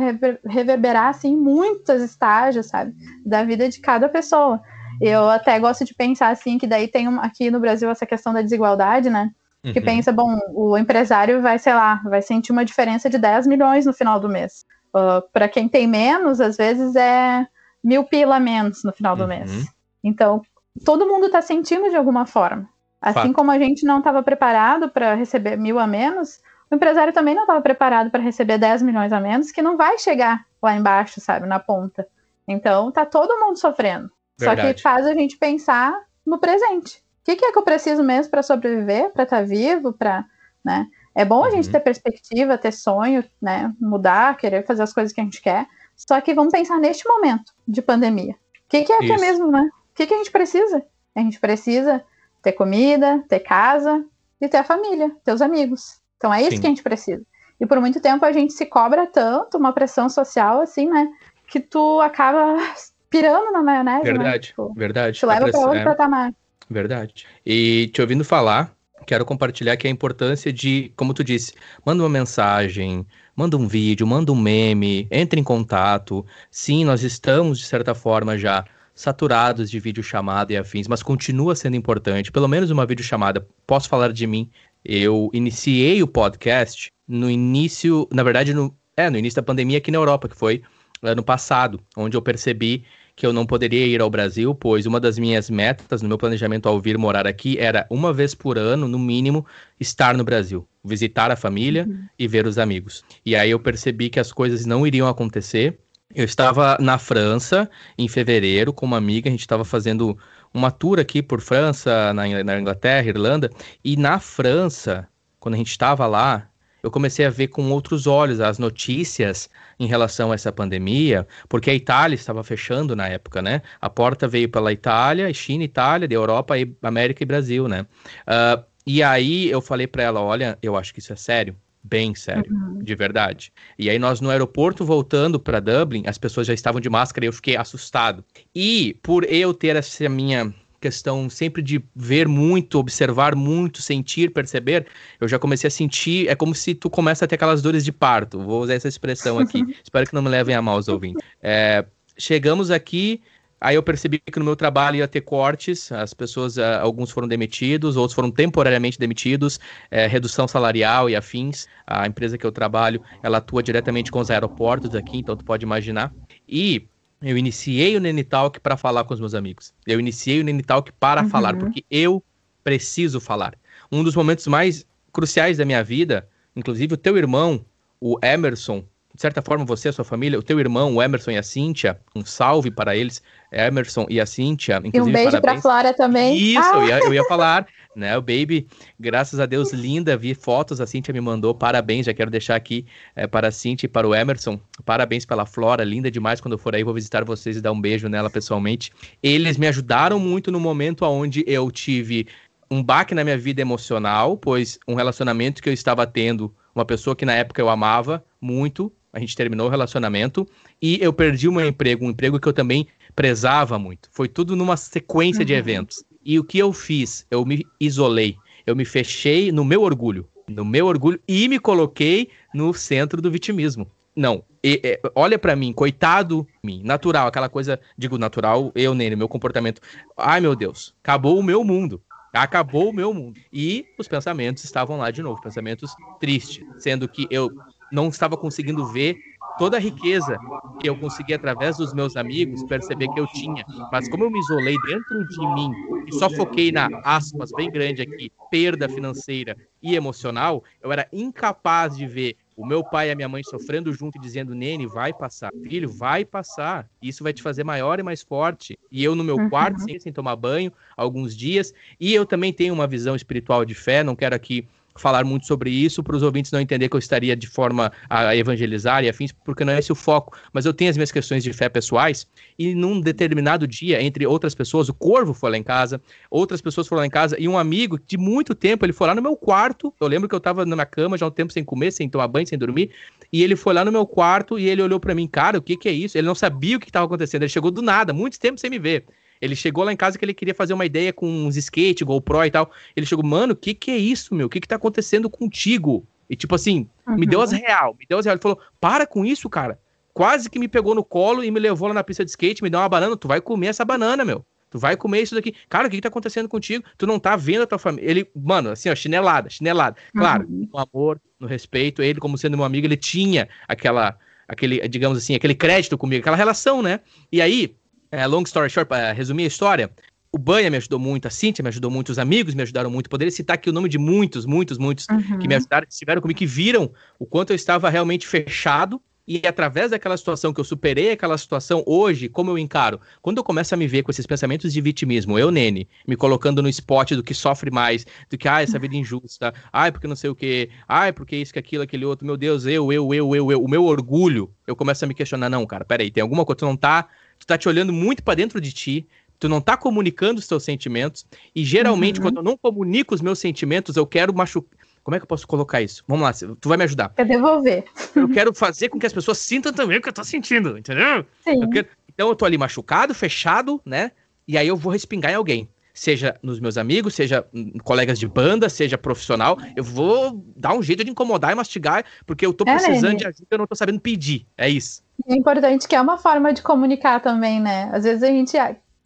reverberar 0.44 1.08
assim 1.08 1.36
muitos 1.36 2.00
estágios, 2.00 2.66
sabe, 2.66 2.94
da 3.24 3.44
vida 3.44 3.68
de 3.68 3.80
cada 3.80 4.08
pessoa. 4.08 4.60
Eu 5.00 5.28
até 5.28 5.58
gosto 5.58 5.84
de 5.84 5.94
pensar 5.94 6.28
assim 6.28 6.58
que 6.58 6.66
daí 6.66 6.86
tem 6.86 7.08
aqui 7.18 7.50
no 7.50 7.60
Brasil 7.60 7.90
essa 7.90 8.06
questão 8.06 8.32
da 8.32 8.42
desigualdade, 8.42 9.10
né? 9.10 9.30
Que 9.62 9.78
uhum. 9.78 9.84
pensa, 9.84 10.10
bom, 10.10 10.38
o 10.52 10.76
empresário 10.76 11.40
vai, 11.40 11.58
sei 11.58 11.72
lá, 11.72 12.00
vai 12.04 12.20
sentir 12.20 12.50
uma 12.50 12.64
diferença 12.64 13.08
de 13.08 13.16
10 13.16 13.46
milhões 13.46 13.86
no 13.86 13.92
final 13.92 14.18
do 14.18 14.28
mês. 14.28 14.64
Uh, 14.92 14.98
ah, 14.98 15.22
para 15.32 15.48
quem 15.48 15.68
tem 15.68 15.86
menos, 15.86 16.40
às 16.40 16.56
vezes 16.56 16.96
é 16.96 17.46
mil 17.82 18.04
pila 18.04 18.40
menos 18.40 18.82
no 18.82 18.92
final 18.92 19.14
do 19.14 19.22
uhum. 19.22 19.28
mês. 19.28 19.66
Então, 20.02 20.42
todo 20.84 21.06
mundo 21.06 21.26
está 21.26 21.40
sentindo 21.40 21.88
de 21.90 21.96
alguma 21.96 22.26
forma. 22.26 22.68
Assim 23.00 23.20
Fato. 23.20 23.32
como 23.34 23.50
a 23.50 23.58
gente 23.58 23.84
não 23.84 23.98
estava 23.98 24.22
preparado 24.22 24.88
para 24.88 25.14
receber 25.14 25.56
mil 25.56 25.78
a 25.78 25.86
menos, 25.86 26.40
o 26.70 26.74
empresário 26.74 27.12
também 27.12 27.34
não 27.34 27.42
estava 27.42 27.60
preparado 27.60 28.10
para 28.10 28.22
receber 28.22 28.58
10 28.58 28.82
milhões 28.82 29.12
a 29.12 29.20
menos, 29.20 29.50
que 29.50 29.60
não 29.60 29.76
vai 29.76 29.98
chegar 29.98 30.44
lá 30.62 30.74
embaixo, 30.74 31.20
sabe, 31.20 31.46
na 31.46 31.58
ponta. 31.58 32.06
Então, 32.46 32.90
tá 32.90 33.04
todo 33.04 33.38
mundo 33.38 33.58
sofrendo. 33.58 34.10
Verdade. 34.38 34.68
Só 34.68 34.74
que 34.74 34.82
faz 34.82 35.06
a 35.06 35.14
gente 35.14 35.36
pensar 35.36 35.94
no 36.24 36.38
presente. 36.38 37.01
O 37.22 37.24
que, 37.24 37.36
que, 37.36 37.44
é 37.44 37.52
que 37.52 37.58
eu 37.58 37.62
preciso 37.62 38.02
mesmo 38.02 38.30
para 38.30 38.42
sobreviver, 38.42 39.10
para 39.12 39.22
estar 39.22 39.38
tá 39.38 39.42
vivo, 39.42 39.92
para, 39.92 40.24
né? 40.64 40.88
É 41.14 41.24
bom 41.24 41.44
a 41.44 41.50
gente 41.50 41.66
uhum. 41.66 41.72
ter 41.72 41.80
perspectiva, 41.80 42.58
ter 42.58 42.72
sonho, 42.72 43.24
né? 43.40 43.72
Mudar, 43.80 44.36
querer 44.36 44.66
fazer 44.66 44.82
as 44.82 44.92
coisas 44.92 45.12
que 45.12 45.20
a 45.20 45.24
gente 45.24 45.40
quer. 45.40 45.66
Só 45.96 46.20
que 46.20 46.34
vamos 46.34 46.52
pensar 46.52 46.78
neste 46.78 47.06
momento 47.06 47.52
de 47.68 47.80
pandemia. 47.80 48.32
O 48.32 48.36
que, 48.68 48.82
que, 48.82 48.92
é 48.92 48.98
que 48.98 49.12
é 49.12 49.18
mesmo, 49.18 49.50
né? 49.50 49.70
O 49.92 49.94
que, 49.94 50.06
que 50.06 50.14
a 50.14 50.16
gente 50.18 50.32
precisa? 50.32 50.82
A 51.14 51.20
gente 51.20 51.38
precisa 51.38 52.02
ter 52.42 52.52
comida, 52.52 53.22
ter 53.28 53.40
casa 53.40 54.04
e 54.40 54.48
ter 54.48 54.56
a 54.56 54.64
família, 54.64 55.14
ter 55.24 55.32
os 55.32 55.42
amigos. 55.42 56.00
Então 56.16 56.32
é 56.32 56.40
isso 56.40 56.52
Sim. 56.52 56.60
que 56.60 56.66
a 56.66 56.70
gente 56.70 56.82
precisa. 56.82 57.22
E 57.60 57.66
por 57.66 57.78
muito 57.80 58.00
tempo 58.00 58.24
a 58.24 58.32
gente 58.32 58.52
se 58.52 58.66
cobra 58.66 59.06
tanto, 59.06 59.58
uma 59.58 59.72
pressão 59.72 60.08
social, 60.08 60.60
assim, 60.60 60.88
né? 60.88 61.08
Que 61.46 61.60
tu 61.60 62.00
acaba 62.00 62.56
pirando 63.08 63.52
na 63.52 63.62
maionese. 63.62 64.04
Verdade, 64.04 64.28
né? 64.28 64.38
tipo, 64.38 64.74
verdade. 64.74 65.18
Te 65.18 65.26
leva 65.26 65.50
para 65.50 65.60
outro 65.60 65.78
é... 65.78 65.84
patamar. 65.84 66.32
Verdade. 66.72 67.26
E 67.44 67.90
te 67.92 68.00
ouvindo 68.00 68.24
falar, 68.24 68.74
quero 69.06 69.24
compartilhar 69.24 69.76
que 69.76 69.86
a 69.86 69.90
importância 69.90 70.52
de, 70.52 70.92
como 70.96 71.12
tu 71.12 71.22
disse, 71.22 71.52
manda 71.84 72.02
uma 72.02 72.08
mensagem, 72.08 73.06
manda 73.36 73.56
um 73.56 73.66
vídeo, 73.68 74.06
manda 74.06 74.32
um 74.32 74.40
meme, 74.40 75.06
entre 75.10 75.38
em 75.38 75.44
contato. 75.44 76.24
Sim, 76.50 76.84
nós 76.84 77.02
estamos, 77.02 77.58
de 77.58 77.66
certa 77.66 77.94
forma, 77.94 78.38
já 78.38 78.64
saturados 78.94 79.70
de 79.70 79.80
videochamada 79.80 80.52
e 80.52 80.56
afins, 80.56 80.86
mas 80.86 81.02
continua 81.02 81.56
sendo 81.56 81.76
importante, 81.76 82.30
pelo 82.30 82.48
menos 82.48 82.70
uma 82.70 82.86
videochamada. 82.86 83.46
Posso 83.66 83.88
falar 83.88 84.12
de 84.12 84.26
mim? 84.26 84.50
Eu 84.84 85.30
iniciei 85.32 86.02
o 86.02 86.06
podcast 86.06 86.90
no 87.06 87.30
início, 87.30 88.08
na 88.12 88.22
verdade, 88.22 88.52
no, 88.52 88.74
é, 88.96 89.08
no 89.08 89.18
início 89.18 89.36
da 89.36 89.42
pandemia 89.42 89.78
aqui 89.78 89.90
na 89.90 89.98
Europa, 89.98 90.28
que 90.28 90.36
foi 90.36 90.62
ano 91.02 91.22
passado, 91.22 91.80
onde 91.96 92.16
eu 92.16 92.22
percebi 92.22 92.84
que 93.22 93.26
eu 93.26 93.32
não 93.32 93.46
poderia 93.46 93.86
ir 93.86 94.00
ao 94.00 94.10
Brasil, 94.10 94.52
pois 94.52 94.84
uma 94.84 94.98
das 94.98 95.16
minhas 95.16 95.48
metas 95.48 96.02
no 96.02 96.08
meu 96.08 96.18
planejamento 96.18 96.68
ao 96.68 96.80
vir 96.80 96.98
morar 96.98 97.24
aqui 97.24 97.56
era 97.56 97.86
uma 97.88 98.12
vez 98.12 98.34
por 98.34 98.58
ano, 98.58 98.88
no 98.88 98.98
mínimo, 98.98 99.46
estar 99.78 100.16
no 100.16 100.24
Brasil, 100.24 100.66
visitar 100.84 101.30
a 101.30 101.36
família 101.36 101.86
uhum. 101.88 102.04
e 102.18 102.26
ver 102.26 102.48
os 102.48 102.58
amigos. 102.58 103.04
E 103.24 103.36
aí 103.36 103.52
eu 103.52 103.60
percebi 103.60 104.10
que 104.10 104.18
as 104.18 104.32
coisas 104.32 104.66
não 104.66 104.84
iriam 104.84 105.06
acontecer. 105.06 105.78
Eu 106.12 106.24
estava 106.24 106.76
na 106.80 106.98
França 106.98 107.70
em 107.96 108.08
fevereiro 108.08 108.72
com 108.72 108.86
uma 108.86 108.96
amiga, 108.96 109.28
a 109.28 109.30
gente 109.30 109.42
estava 109.42 109.64
fazendo 109.64 110.18
uma 110.52 110.72
tour 110.72 110.98
aqui 110.98 111.22
por 111.22 111.40
França, 111.40 112.12
na, 112.12 112.42
na 112.42 112.58
Inglaterra, 112.58 113.08
Irlanda, 113.08 113.52
e 113.84 113.96
na 113.96 114.18
França, 114.18 115.06
quando 115.38 115.54
a 115.54 115.58
gente 115.58 115.70
estava 115.70 116.08
lá, 116.08 116.48
eu 116.82 116.90
comecei 116.90 117.24
a 117.24 117.30
ver 117.30 117.48
com 117.48 117.70
outros 117.70 118.06
olhos 118.06 118.40
as 118.40 118.58
notícias 118.58 119.48
em 119.78 119.86
relação 119.86 120.32
a 120.32 120.34
essa 120.34 120.52
pandemia, 120.52 121.26
porque 121.48 121.70
a 121.70 121.74
Itália 121.74 122.14
estava 122.14 122.42
fechando 122.42 122.96
na 122.96 123.08
época, 123.08 123.40
né? 123.40 123.62
A 123.80 123.88
porta 123.88 124.26
veio 124.26 124.48
pela 124.48 124.72
Itália, 124.72 125.32
China, 125.32 125.64
Itália, 125.64 126.08
da 126.08 126.14
Europa, 126.14 126.54
América 126.82 127.22
e 127.22 127.26
Brasil, 127.26 127.68
né? 127.68 127.86
Uh, 128.26 128.64
e 128.86 129.02
aí 129.02 129.48
eu 129.48 129.60
falei 129.60 129.86
para 129.86 130.02
ela, 130.02 130.20
olha, 130.20 130.58
eu 130.62 130.76
acho 130.76 130.92
que 130.92 131.00
isso 131.00 131.12
é 131.12 131.16
sério. 131.16 131.56
bem 131.84 132.14
sério, 132.14 132.52
uhum. 132.52 132.78
de 132.82 132.94
verdade. 132.94 133.52
E 133.78 133.90
aí 133.90 133.98
nós 133.98 134.20
no 134.20 134.30
aeroporto 134.30 134.84
voltando 134.84 135.40
para 135.40 135.60
Dublin, 135.60 136.04
as 136.06 136.18
pessoas 136.18 136.46
já 136.46 136.54
estavam 136.54 136.80
de 136.80 136.88
máscara 136.88 137.24
e 137.24 137.28
eu 137.28 137.32
fiquei 137.32 137.56
assustado. 137.56 138.24
E 138.54 138.96
por 139.02 139.24
eu 139.24 139.52
ter 139.52 139.76
essa 139.76 140.08
minha 140.08 140.54
questão 140.82 141.30
sempre 141.30 141.62
de 141.62 141.82
ver 141.94 142.26
muito, 142.26 142.78
observar 142.78 143.36
muito, 143.36 143.80
sentir, 143.80 144.32
perceber, 144.32 144.86
eu 145.20 145.28
já 145.28 145.38
comecei 145.38 145.68
a 145.68 145.70
sentir, 145.70 146.28
é 146.28 146.34
como 146.34 146.54
se 146.54 146.74
tu 146.74 146.90
começa 146.90 147.24
a 147.24 147.28
ter 147.28 147.36
aquelas 147.36 147.62
dores 147.62 147.84
de 147.84 147.92
parto. 147.92 148.40
Vou 148.40 148.62
usar 148.62 148.74
essa 148.74 148.88
expressão 148.88 149.38
aqui. 149.38 149.62
Espero 149.82 150.06
que 150.06 150.14
não 150.14 150.22
me 150.22 150.28
levem 150.28 150.54
a 150.54 150.60
mal 150.60 150.76
os 150.76 150.88
ouvintes. 150.88 151.24
É, 151.40 151.84
chegamos 152.18 152.70
aqui, 152.70 153.22
Aí 153.64 153.76
eu 153.76 153.82
percebi 153.82 154.18
que 154.18 154.40
no 154.40 154.44
meu 154.44 154.56
trabalho 154.56 154.96
ia 154.96 155.06
ter 155.06 155.20
cortes, 155.20 155.92
as 155.92 156.12
pessoas, 156.12 156.56
uh, 156.56 156.80
alguns 156.80 157.12
foram 157.12 157.28
demitidos, 157.28 157.96
outros 157.96 158.12
foram 158.12 158.28
temporariamente 158.28 158.98
demitidos, 158.98 159.54
uh, 159.56 160.08
redução 160.10 160.48
salarial 160.48 161.08
e 161.08 161.14
afins. 161.14 161.68
A 161.86 162.04
empresa 162.04 162.36
que 162.36 162.44
eu 162.44 162.50
trabalho, 162.50 163.00
ela 163.22 163.38
atua 163.38 163.62
diretamente 163.62 164.10
com 164.10 164.18
os 164.18 164.32
aeroportos 164.32 164.96
aqui, 164.96 165.18
então 165.18 165.36
tu 165.36 165.44
pode 165.44 165.64
imaginar. 165.64 166.12
E 166.48 166.88
eu 167.22 167.38
iniciei 167.38 167.96
o 167.96 168.00
Nenitalk 168.00 168.58
para 168.60 168.76
falar 168.76 169.04
com 169.04 169.14
os 169.14 169.20
meus 169.20 169.34
amigos. 169.34 169.72
Eu 169.86 170.00
iniciei 170.00 170.40
o 170.40 170.44
Nenitalk 170.44 170.92
para 170.98 171.22
uhum. 171.22 171.28
falar, 171.28 171.56
porque 171.56 171.84
eu 171.90 172.22
preciso 172.64 173.20
falar. 173.20 173.54
Um 173.90 174.02
dos 174.02 174.16
momentos 174.16 174.46
mais 174.46 174.86
cruciais 175.12 175.58
da 175.58 175.64
minha 175.64 175.84
vida, 175.84 176.28
inclusive 176.56 176.94
o 176.94 176.96
teu 176.96 177.16
irmão, 177.16 177.64
o 178.00 178.18
Emerson, 178.22 178.84
de 179.14 179.20
certa 179.20 179.42
forma, 179.42 179.64
você, 179.64 179.88
a 179.88 179.92
sua 179.92 180.04
família, 180.04 180.38
o 180.38 180.42
teu 180.42 180.58
irmão, 180.58 180.94
o 180.94 181.02
Emerson 181.02 181.32
e 181.32 181.38
a 181.38 181.42
Cíntia, 181.42 182.00
um 182.16 182.24
salve 182.24 182.70
para 182.70 182.96
eles, 182.96 183.22
Emerson 183.50 184.06
e 184.08 184.18
a 184.20 184.24
Cíntia. 184.24 184.80
E 184.92 185.00
um 185.00 185.12
beijo 185.12 185.40
para 185.40 185.52
a 185.52 185.60
Flora 185.60 185.92
também. 185.92 186.36
Isso, 186.36 186.60
ah. 186.60 186.76
eu, 186.76 186.88
ia, 186.88 186.98
eu 187.00 187.14
ia 187.14 187.24
falar, 187.24 187.66
né? 187.94 188.16
O 188.16 188.22
Baby, 188.22 188.66
graças 188.98 189.38
a 189.38 189.44
Deus, 189.44 189.72
linda, 189.72 190.16
vi 190.16 190.34
fotos, 190.34 190.80
a 190.80 190.86
Cíntia 190.86 191.12
me 191.12 191.20
mandou, 191.20 191.54
parabéns, 191.54 192.06
já 192.06 192.14
quero 192.14 192.30
deixar 192.30 192.56
aqui 192.56 192.86
é, 193.14 193.26
para 193.26 193.48
a 193.48 193.52
Cíntia 193.52 193.84
e 193.84 193.88
para 193.88 194.08
o 194.08 194.14
Emerson, 194.14 194.58
parabéns 194.84 195.26
pela 195.26 195.44
Flora, 195.44 195.84
linda 195.84 196.10
demais, 196.10 196.40
quando 196.40 196.52
eu 196.52 196.58
for 196.58 196.74
aí 196.74 196.82
vou 196.82 196.94
visitar 196.94 197.22
vocês 197.22 197.58
e 197.58 197.60
dar 197.60 197.72
um 197.72 197.80
beijo 197.80 198.08
nela 198.08 198.30
pessoalmente. 198.30 198.90
Eles 199.22 199.58
me 199.58 199.66
ajudaram 199.66 200.18
muito 200.18 200.50
no 200.50 200.58
momento 200.58 201.04
onde 201.04 201.44
eu 201.46 201.70
tive 201.70 202.26
um 202.70 202.82
baque 202.82 203.14
na 203.14 203.22
minha 203.22 203.36
vida 203.36 203.60
emocional, 203.60 204.38
pois 204.38 204.78
um 204.88 204.94
relacionamento 204.94 205.62
que 205.62 205.68
eu 205.68 205.74
estava 205.74 206.06
tendo, 206.06 206.54
uma 206.74 206.84
pessoa 206.84 207.14
que 207.14 207.24
na 207.24 207.34
época 207.34 207.60
eu 207.60 207.68
amava 207.68 208.24
muito, 208.40 208.92
a 209.12 209.18
gente 209.18 209.36
terminou 209.36 209.66
o 209.66 209.70
relacionamento 209.70 210.46
e 210.80 210.98
eu 211.00 211.12
perdi 211.12 211.46
o 211.46 211.52
meu 211.52 211.66
emprego, 211.66 212.04
um 212.04 212.10
emprego 212.10 212.40
que 212.40 212.48
eu 212.48 212.52
também 212.52 212.86
prezava 213.14 213.78
muito. 213.78 214.08
Foi 214.10 214.28
tudo 214.28 214.56
numa 214.56 214.76
sequência 214.76 215.40
uhum. 215.40 215.46
de 215.46 215.52
eventos. 215.52 216.04
E 216.24 216.38
o 216.38 216.44
que 216.44 216.58
eu 216.58 216.72
fiz? 216.72 217.26
Eu 217.30 217.44
me 217.44 217.66
isolei, 217.78 218.36
eu 218.66 218.74
me 218.74 218.84
fechei 218.84 219.52
no 219.52 219.64
meu 219.64 219.82
orgulho, 219.82 220.28
no 220.48 220.64
meu 220.64 220.86
orgulho 220.86 221.20
e 221.28 221.48
me 221.48 221.58
coloquei 221.58 222.30
no 222.54 222.72
centro 222.72 223.20
do 223.20 223.30
vitimismo. 223.30 223.86
Não, 224.14 224.44
e, 224.62 224.80
e, 224.84 225.00
olha 225.14 225.38
para 225.38 225.56
mim, 225.56 225.72
coitado 225.72 226.46
mim, 226.62 226.82
natural, 226.84 227.26
aquela 227.26 227.48
coisa, 227.48 227.80
digo 227.96 228.18
natural, 228.18 228.70
eu 228.74 228.94
nele, 228.94 229.16
meu 229.16 229.28
comportamento. 229.28 229.80
Ai 230.16 230.40
meu 230.40 230.54
Deus, 230.54 230.94
acabou 231.02 231.38
o 231.38 231.42
meu 231.42 231.64
mundo. 231.64 232.00
Acabou 232.32 232.90
o 232.90 232.92
meu 232.94 233.12
mundo. 233.12 233.40
E 233.52 233.86
os 233.98 234.08
pensamentos 234.08 234.64
estavam 234.64 234.96
lá 234.98 235.10
de 235.10 235.22
novo, 235.22 235.40
pensamentos 235.40 235.96
tristes, 236.18 236.64
sendo 236.76 237.08
que 237.08 237.26
eu 237.30 237.52
não 237.90 238.08
estava 238.08 238.36
conseguindo 238.38 238.84
ver 238.86 239.20
toda 239.56 239.76
a 239.76 239.80
riqueza 239.80 240.40
que 240.78 240.88
eu 240.88 240.96
consegui 240.96 241.34
através 241.34 241.76
dos 241.76 241.92
meus 241.92 242.16
amigos 242.16 242.64
perceber 242.64 243.08
que 243.08 243.20
eu 243.20 243.26
tinha. 243.26 243.66
Mas 243.90 244.08
como 244.08 244.24
eu 244.24 244.30
me 244.30 244.38
isolei 244.40 244.78
dentro 244.78 245.24
de 245.26 245.46
mim 245.46 245.78
e 246.06 246.12
só 246.12 246.28
foquei 246.30 246.72
na 246.72 246.90
aspas 247.02 247.52
bem 247.52 247.70
grande 247.70 248.02
aqui, 248.02 248.30
perda 248.50 248.88
financeira 248.88 249.56
e 249.82 249.94
emocional, 249.94 250.64
eu 250.80 250.90
era 250.90 251.06
incapaz 251.12 251.96
de 251.96 252.06
ver 252.06 252.36
o 252.56 252.66
meu 252.66 252.84
pai 252.84 253.08
e 253.08 253.10
a 253.10 253.14
minha 253.14 253.28
mãe 253.28 253.42
sofrendo 253.42 253.92
junto 253.92 254.18
e 254.18 254.20
dizendo: 254.20 254.54
Nene, 254.54 254.86
vai 254.86 255.12
passar. 255.12 255.50
Filho, 255.62 255.88
vai 255.88 256.24
passar. 256.24 256.88
Isso 257.00 257.22
vai 257.22 257.32
te 257.32 257.42
fazer 257.42 257.64
maior 257.64 257.98
e 257.98 258.02
mais 258.02 258.22
forte. 258.22 258.78
E 258.90 259.02
eu 259.02 259.14
no 259.14 259.24
meu 259.24 259.36
uhum. 259.36 259.48
quarto, 259.48 259.80
sem, 259.80 259.98
sem 259.98 260.12
tomar 260.12 260.36
banho, 260.36 260.72
alguns 260.96 261.36
dias. 261.36 261.72
E 261.98 262.12
eu 262.12 262.26
também 262.26 262.52
tenho 262.52 262.74
uma 262.74 262.86
visão 262.86 263.16
espiritual 263.16 263.64
de 263.64 263.74
fé, 263.74 264.02
não 264.02 264.16
quero 264.16 264.34
aqui 264.34 264.66
falar 264.94 265.24
muito 265.24 265.46
sobre 265.46 265.70
isso 265.70 266.02
para 266.02 266.16
os 266.16 266.22
ouvintes 266.22 266.52
não 266.52 266.60
entender 266.60 266.88
que 266.88 266.96
eu 266.96 266.98
estaria 266.98 267.34
de 267.34 267.46
forma 267.46 267.92
a 268.08 268.34
evangelizar 268.36 269.04
e 269.04 269.08
afins, 269.08 269.32
porque 269.32 269.64
não 269.64 269.72
é 269.72 269.78
esse 269.78 269.92
o 269.92 269.94
foco. 269.94 270.36
Mas 270.52 270.64
eu 270.64 270.72
tenho 270.72 270.90
as 270.90 270.96
minhas 270.96 271.12
questões 271.12 271.42
de 271.42 271.52
fé 271.52 271.68
pessoais 271.68 272.26
e 272.58 272.74
num 272.74 273.00
determinado 273.00 273.66
dia, 273.66 274.02
entre 274.02 274.26
outras 274.26 274.54
pessoas, 274.54 274.88
o 274.88 274.94
Corvo 274.94 275.32
foi 275.32 275.50
lá 275.50 275.56
em 275.56 275.62
casa, 275.62 276.00
outras 276.30 276.60
pessoas 276.60 276.86
foram 276.86 277.00
lá 277.00 277.06
em 277.06 277.10
casa 277.10 277.36
e 277.38 277.48
um 277.48 277.58
amigo 277.58 277.98
de 278.06 278.18
muito 278.18 278.54
tempo, 278.54 278.84
ele 278.84 278.92
foi 278.92 279.06
lá 279.06 279.14
no 279.14 279.22
meu 279.22 279.36
quarto. 279.36 279.92
Eu 280.00 280.06
lembro 280.06 280.28
que 280.28 280.34
eu 280.34 280.38
estava 280.38 280.64
na 280.64 280.76
minha 280.76 280.86
cama 280.86 281.16
já 281.16 281.26
um 281.26 281.30
tempo 281.30 281.52
sem 281.52 281.64
comer, 281.64 281.92
sem 281.92 282.08
tomar 282.08 282.28
banho, 282.28 282.46
sem 282.46 282.58
dormir, 282.58 282.90
e 283.32 283.42
ele 283.42 283.56
foi 283.56 283.74
lá 283.74 283.84
no 283.84 283.92
meu 283.92 284.06
quarto 284.06 284.58
e 284.58 284.68
ele 284.68 284.82
olhou 284.82 285.00
para 285.00 285.14
mim, 285.14 285.26
cara, 285.26 285.58
o 285.58 285.62
que 285.62 285.76
que 285.76 285.88
é 285.88 285.92
isso? 285.92 286.16
Ele 286.18 286.26
não 286.26 286.34
sabia 286.34 286.76
o 286.76 286.80
que 286.80 286.88
estava 286.88 287.06
acontecendo, 287.06 287.42
ele 287.42 287.48
chegou 287.48 287.70
do 287.70 287.82
nada, 287.82 288.12
muito 288.12 288.38
tempo 288.38 288.60
sem 288.60 288.70
me 288.70 288.78
ver. 288.78 289.06
Ele 289.42 289.56
chegou 289.56 289.82
lá 289.82 289.92
em 289.92 289.96
casa 289.96 290.16
que 290.16 290.24
ele 290.24 290.32
queria 290.32 290.54
fazer 290.54 290.72
uma 290.72 290.86
ideia 290.86 291.12
com 291.12 291.26
uns 291.26 291.56
skate, 291.56 292.04
GoPro 292.04 292.44
e 292.44 292.50
tal. 292.52 292.70
Ele 292.94 293.04
chegou, 293.04 293.26
mano, 293.26 293.54
o 293.54 293.56
que 293.56 293.74
que 293.74 293.90
é 293.90 293.96
isso, 293.96 294.36
meu? 294.36 294.46
O 294.46 294.48
que 294.48 294.60
que 294.60 294.68
tá 294.68 294.76
acontecendo 294.76 295.28
contigo? 295.28 296.06
E 296.30 296.36
tipo 296.36 296.54
assim, 296.54 296.88
uhum. 297.06 297.16
me 297.16 297.26
deu 297.26 297.40
as 297.40 297.50
real, 297.50 297.96
me 297.98 298.06
deu 298.08 298.20
as 298.20 298.24
real. 298.24 298.36
Ele 298.36 298.40
falou, 298.40 298.60
para 298.80 299.04
com 299.04 299.24
isso, 299.24 299.50
cara. 299.50 299.80
Quase 300.14 300.48
que 300.48 300.60
me 300.60 300.68
pegou 300.68 300.94
no 300.94 301.02
colo 301.02 301.42
e 301.42 301.50
me 301.50 301.58
levou 301.58 301.88
lá 301.88 301.94
na 301.94 302.04
pista 302.04 302.24
de 302.24 302.30
skate, 302.30 302.62
me 302.62 302.70
deu 302.70 302.78
uma 302.78 302.88
banana. 302.88 303.16
Tu 303.16 303.26
vai 303.26 303.40
comer 303.40 303.66
essa 303.66 303.84
banana, 303.84 304.24
meu. 304.24 304.46
Tu 304.70 304.78
vai 304.78 304.96
comer 304.96 305.22
isso 305.22 305.34
daqui. 305.34 305.54
Cara, 305.68 305.88
o 305.88 305.90
que, 305.90 305.96
que 305.96 306.02
tá 306.02 306.08
acontecendo 306.08 306.48
contigo? 306.48 306.84
Tu 306.96 307.04
não 307.04 307.18
tá 307.18 307.34
vendo 307.34 307.62
a 307.62 307.66
tua 307.66 307.78
família. 307.78 308.08
Ele, 308.08 308.30
mano, 308.34 308.70
assim, 308.70 308.88
ó, 308.88 308.94
chinelada, 308.94 309.50
chinelada. 309.50 309.96
Claro, 310.16 310.46
uhum. 310.48 310.68
no 310.72 310.78
amor, 310.78 311.20
no 311.40 311.48
respeito. 311.48 312.00
Ele, 312.00 312.20
como 312.20 312.38
sendo 312.38 312.56
meu 312.56 312.64
amigo, 312.64 312.86
ele 312.86 312.96
tinha 312.96 313.48
aquela, 313.66 314.16
aquele, 314.46 314.86
digamos 314.88 315.18
assim, 315.18 315.34
aquele 315.34 315.54
crédito 315.54 315.98
comigo, 315.98 316.20
aquela 316.20 316.36
relação, 316.36 316.80
né? 316.80 317.00
E 317.30 317.42
aí, 317.42 317.74
é, 318.12 318.26
long 318.26 318.42
story 318.42 318.68
short, 318.68 318.86
para 318.86 319.12
resumir 319.12 319.44
a 319.44 319.46
história, 319.46 319.90
o 320.30 320.38
Banha 320.38 320.70
me 320.70 320.76
ajudou 320.76 320.98
muito, 320.98 321.26
a 321.26 321.30
Cintia 321.30 321.62
me 321.62 321.68
ajudou 321.68 321.90
muito, 321.90 322.10
os 322.10 322.18
amigos 322.18 322.54
me 322.54 322.62
ajudaram 322.62 322.90
muito. 322.90 323.10
Poderia 323.10 323.30
citar 323.30 323.54
aqui 323.54 323.70
o 323.70 323.72
nome 323.72 323.88
de 323.88 323.98
muitos, 323.98 324.46
muitos, 324.46 324.78
muitos 324.78 325.06
uhum. 325.10 325.38
que 325.38 325.48
me 325.48 325.54
ajudaram, 325.54 325.86
que 325.86 325.92
estiveram 325.92 326.20
comigo, 326.22 326.38
que 326.38 326.46
viram 326.46 326.92
o 327.18 327.26
quanto 327.26 327.50
eu 327.50 327.56
estava 327.56 327.90
realmente 327.90 328.26
fechado. 328.26 329.00
E 329.26 329.46
através 329.46 329.92
daquela 329.92 330.16
situação 330.16 330.52
que 330.52 330.58
eu 330.58 330.64
superei 330.64 331.12
aquela 331.12 331.38
situação 331.38 331.84
hoje, 331.86 332.28
como 332.28 332.50
eu 332.50 332.58
encaro? 332.58 333.00
Quando 333.20 333.38
eu 333.38 333.44
começo 333.44 333.72
a 333.72 333.76
me 333.76 333.86
ver 333.86 334.02
com 334.02 334.10
esses 334.10 334.26
pensamentos 334.26 334.72
de 334.72 334.80
vitimismo, 334.80 335.38
eu, 335.38 335.48
Nene, 335.48 335.88
me 336.08 336.16
colocando 336.16 336.60
no 336.60 336.68
spot 336.68 337.12
do 337.12 337.22
que 337.22 337.32
sofre 337.32 337.70
mais, 337.70 338.04
do 338.28 338.36
que, 338.36 338.48
ah, 338.48 338.62
essa 338.62 338.80
vida 338.80 338.96
injusta, 338.96 339.54
ai, 339.72 339.92
porque 339.92 340.08
não 340.08 340.16
sei 340.16 340.28
o 340.28 340.34
quê, 340.34 340.70
ai, 340.88 341.12
porque 341.12 341.36
isso, 341.36 341.52
que 341.52 341.58
aquilo, 341.58 341.84
aquele 341.84 342.04
outro, 342.04 342.26
meu 342.26 342.36
Deus, 342.36 342.66
eu, 342.66 342.92
eu, 342.92 343.14
eu, 343.14 343.36
eu, 343.36 343.52
eu, 343.52 343.62
o 343.62 343.68
meu 343.68 343.84
orgulho, 343.84 344.50
eu 344.66 344.74
começo 344.74 345.04
a 345.04 345.08
me 345.08 345.14
questionar, 345.14 345.48
não, 345.48 345.64
cara, 345.66 345.84
peraí, 345.84 346.10
tem 346.10 346.20
alguma 346.20 346.44
coisa, 346.44 346.58
tu 346.58 346.66
não 346.66 346.76
tá 346.76 347.08
tu 347.42 347.46
tá 347.46 347.58
te 347.58 347.68
olhando 347.68 347.92
muito 347.92 348.22
para 348.22 348.36
dentro 348.36 348.60
de 348.60 348.72
ti, 348.72 349.06
tu 349.38 349.48
não 349.48 349.60
tá 349.60 349.76
comunicando 349.76 350.38
os 350.38 350.46
teus 350.46 350.62
sentimentos, 350.62 351.26
e 351.54 351.64
geralmente 351.64 352.18
uhum. 352.18 352.26
quando 352.26 352.36
eu 352.36 352.42
não 352.42 352.56
comunico 352.56 353.14
os 353.14 353.20
meus 353.20 353.40
sentimentos, 353.40 353.96
eu 353.96 354.06
quero 354.06 354.32
machucar. 354.32 354.78
Como 355.02 355.16
é 355.16 355.18
que 355.18 355.24
eu 355.24 355.28
posso 355.28 355.48
colocar 355.48 355.82
isso? 355.82 356.04
Vamos 356.06 356.22
lá, 356.22 356.32
tu 356.32 356.68
vai 356.68 356.78
me 356.78 356.84
ajudar. 356.84 357.08
Quer 357.08 357.26
devolver. 357.26 357.84
Eu 358.14 358.28
quero 358.28 358.54
fazer 358.54 358.88
com 358.88 359.00
que 359.00 359.06
as 359.06 359.12
pessoas 359.12 359.38
sintam 359.38 359.72
também 359.72 359.98
o 359.98 360.00
que 360.00 360.08
eu 360.08 360.12
tô 360.12 360.22
sentindo, 360.22 360.78
entendeu? 360.78 361.26
Sim. 361.42 361.60
Eu 361.60 361.68
quero... 361.68 361.88
Então 362.08 362.28
eu 362.28 362.36
tô 362.36 362.44
ali 362.44 362.56
machucado, 362.56 363.12
fechado, 363.12 363.80
né? 363.84 364.12
E 364.46 364.56
aí 364.56 364.68
eu 364.68 364.76
vou 364.76 364.92
respingar 364.92 365.32
em 365.32 365.34
alguém. 365.34 365.68
Seja 365.94 366.36
nos 366.42 366.58
meus 366.58 366.78
amigos, 366.78 367.14
seja 367.14 367.46
colegas 367.84 368.18
de 368.18 368.26
banda, 368.26 368.68
seja 368.68 368.96
profissional. 368.96 369.58
Eu 369.76 369.84
vou 369.84 370.42
dar 370.56 370.74
um 370.74 370.82
jeito 370.82 371.04
de 371.04 371.10
incomodar 371.10 371.52
e 371.52 371.54
mastigar, 371.54 372.04
porque 372.26 372.46
eu 372.46 372.54
tô 372.54 372.64
é, 372.66 372.74
precisando 372.74 373.16
de 373.18 373.26
ajuda 373.26 373.46
e 373.50 373.54
eu 373.54 373.58
não 373.58 373.66
tô 373.66 373.74
sabendo 373.74 374.00
pedir. 374.00 374.46
É 374.56 374.68
isso. 374.68 375.02
É 375.26 375.34
importante 375.34 375.86
que 375.86 375.94
é 375.94 376.00
uma 376.00 376.18
forma 376.18 376.52
de 376.52 376.62
comunicar 376.62 377.20
também, 377.20 377.60
né? 377.60 377.90
Às 377.92 378.04
vezes 378.04 378.22
a 378.22 378.28
gente 378.28 378.56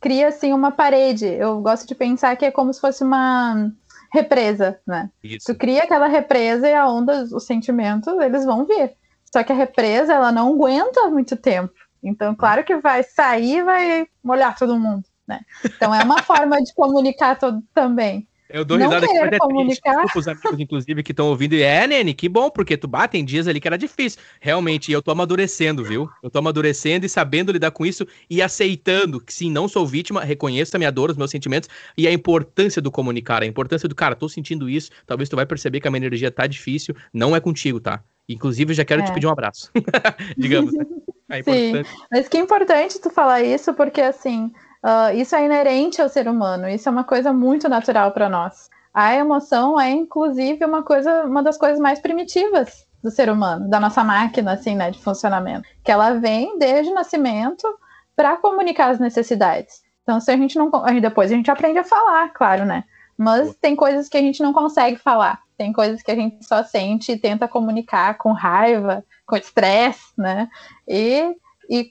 cria 0.01 0.29
assim 0.29 0.53
uma 0.53 0.71
parede. 0.71 1.27
Eu 1.27 1.61
gosto 1.61 1.87
de 1.87 1.95
pensar 1.95 2.37
que 2.37 2.45
é 2.45 2.51
como 2.51 2.73
se 2.73 2.81
fosse 2.81 3.03
uma 3.03 3.71
represa, 4.13 4.79
né? 4.87 5.11
Isso. 5.23 5.53
Tu 5.53 5.59
cria 5.59 5.83
aquela 5.83 6.07
represa 6.07 6.69
e 6.69 6.75
a 6.75 6.89
onda, 6.89 7.25
os 7.33 7.45
sentimentos, 7.45 8.13
eles 8.21 8.45
vão 8.45 8.65
vir. 8.65 8.93
Só 9.33 9.43
que 9.43 9.53
a 9.53 9.57
represa, 9.57 10.15
ela 10.15 10.33
não 10.33 10.55
aguenta 10.55 11.09
muito 11.09 11.37
tempo. 11.37 11.75
Então, 12.03 12.35
claro 12.35 12.65
que 12.65 12.77
vai 12.77 13.03
sair, 13.03 13.65
vai 13.65 14.07
molhar 14.23 14.57
todo 14.57 14.79
mundo, 14.79 15.05
né? 15.27 15.41
Então 15.65 15.95
é 15.95 16.03
uma 16.03 16.23
forma 16.23 16.63
de 16.63 16.73
comunicar 16.75 17.39
todo 17.39 17.63
também. 17.75 18.27
Eu 18.49 18.65
dou 18.65 18.79
risada 18.79 19.07
mas 19.07 19.33
é 19.33 19.39
comunicar. 19.39 20.01
triste. 20.01 20.19
os 20.19 20.29
amigos, 20.29 20.61
inclusive, 20.61 21.03
que 21.03 21.13
estão 21.13 21.29
ouvindo. 21.29 21.55
E 21.55 21.63
é, 21.63 21.87
Nene, 21.87 22.15
que 22.15 22.29
bom, 22.29 22.49
porque 22.49 22.77
tu 22.77 22.87
bate 22.87 23.19
em 23.19 23.25
dias 23.25 23.49
ali 23.49 23.61
que 23.61 23.67
era 23.67 23.77
difícil. 23.77 24.21
Realmente, 24.41 24.93
eu 24.93 25.03
tô 25.03 25.11
amadurecendo, 25.11 25.85
viu? 25.85 26.09
Eu 26.23 26.31
tô 26.31 26.39
amadurecendo 26.39 27.05
e 27.05 27.09
sabendo 27.09 27.53
lidar 27.53 27.73
com 27.73 27.85
isso 27.85 28.07
e 28.31 28.41
aceitando 28.41 29.21
que 29.21 29.35
sim, 29.35 29.51
não 29.51 29.67
sou 29.67 29.87
vítima, 29.87 30.23
reconheço 30.23 30.77
a 30.77 30.79
minha 30.79 30.93
dor, 30.93 31.11
os 31.11 31.17
meus 31.17 31.31
sentimentos 31.31 31.69
e 31.99 32.07
a 32.07 32.13
importância 32.13 32.81
do 32.81 32.91
comunicar, 32.91 33.43
a 33.43 33.47
importância 33.47 33.89
do, 33.89 33.95
cara, 33.95 34.15
tô 34.15 34.29
sentindo 34.29 34.71
isso, 34.71 34.91
talvez 35.07 35.29
tu 35.29 35.37
vai 35.37 35.47
perceber 35.47 35.81
que 35.81 35.89
a 35.89 35.91
minha 35.91 36.07
energia 36.07 36.31
tá 36.31 36.47
difícil, 36.47 36.95
não 37.13 37.35
é 37.35 37.41
contigo, 37.41 37.81
tá? 37.81 38.03
Inclusive, 38.29 38.75
já 38.75 38.85
quero 38.85 39.03
é. 39.03 39.05
te 39.05 39.13
pedir 39.13 39.27
um 39.27 39.31
abraço. 39.31 39.71
Digamos, 40.37 40.73
né? 40.73 40.85
É 41.29 41.43
Sim, 41.43 41.83
mas 42.09 42.29
que 42.29 42.39
importante 42.39 43.01
tu 43.01 43.11
falar 43.11 43.43
isso, 43.43 43.75
porque 43.75 44.01
assim, 44.01 44.53
Uh, 44.87 45.17
isso 45.17 45.35
é 45.35 45.45
inerente 45.45 46.01
ao 46.01 46.09
ser 46.09 46.29
humano, 46.29 46.69
isso 46.69 46.89
é 46.89 46.93
uma 46.93 47.03
coisa 47.03 47.33
muito 47.33 47.69
natural 47.69 48.13
para 48.13 48.29
nós. 48.29 48.71
A 48.95 49.17
emoção 49.17 49.81
é, 49.81 49.91
inclusive, 49.91 50.65
uma 50.65 50.85
coisa, 50.85 51.25
uma 51.25 51.43
das 51.43 51.59
coisas 51.59 51.81
mais 51.81 51.99
primitivas 51.99 52.87
do 53.03 53.11
ser 53.11 53.29
humano, 53.29 53.69
da 53.69 53.81
nossa 53.81 54.05
máquina, 54.05 54.53
assim, 54.53 54.77
né, 54.77 54.93
de 54.93 55.03
funcionamento. 55.03 55.69
Que 55.83 55.91
ela 55.91 56.13
vem 56.13 56.57
desde 56.57 56.93
o 56.93 56.95
nascimento 56.95 57.67
para 58.15 58.37
comunicar 58.37 58.91
as 58.91 59.01
necessidades. 59.01 59.83
Então, 60.05 60.21
se 60.21 60.31
a 60.31 60.37
gente 60.37 60.57
não. 60.57 60.71
Depois 61.01 61.33
a 61.33 61.35
gente 61.35 61.51
aprende 61.51 61.81
a 61.81 61.85
falar, 61.85 62.33
claro, 62.33 62.65
né? 62.65 62.85
Mas 63.19 63.57
tem 63.57 63.75
coisas 63.75 64.09
que 64.09 64.17
a 64.17 64.21
gente 64.21 64.41
não 64.41 64.53
consegue 64.53 64.99
falar. 64.99 65.41
Tem 65.59 65.73
coisas 65.73 66.01
que 66.01 66.13
a 66.13 66.15
gente 66.15 66.47
só 66.47 66.63
sente 66.63 67.11
e 67.11 67.19
tenta 67.19 67.49
comunicar 67.49 68.17
com 68.19 68.31
raiva, 68.31 69.05
com 69.27 69.37
estresse, 69.37 70.13
né? 70.17 70.49
E, 70.87 71.35
e 71.69 71.91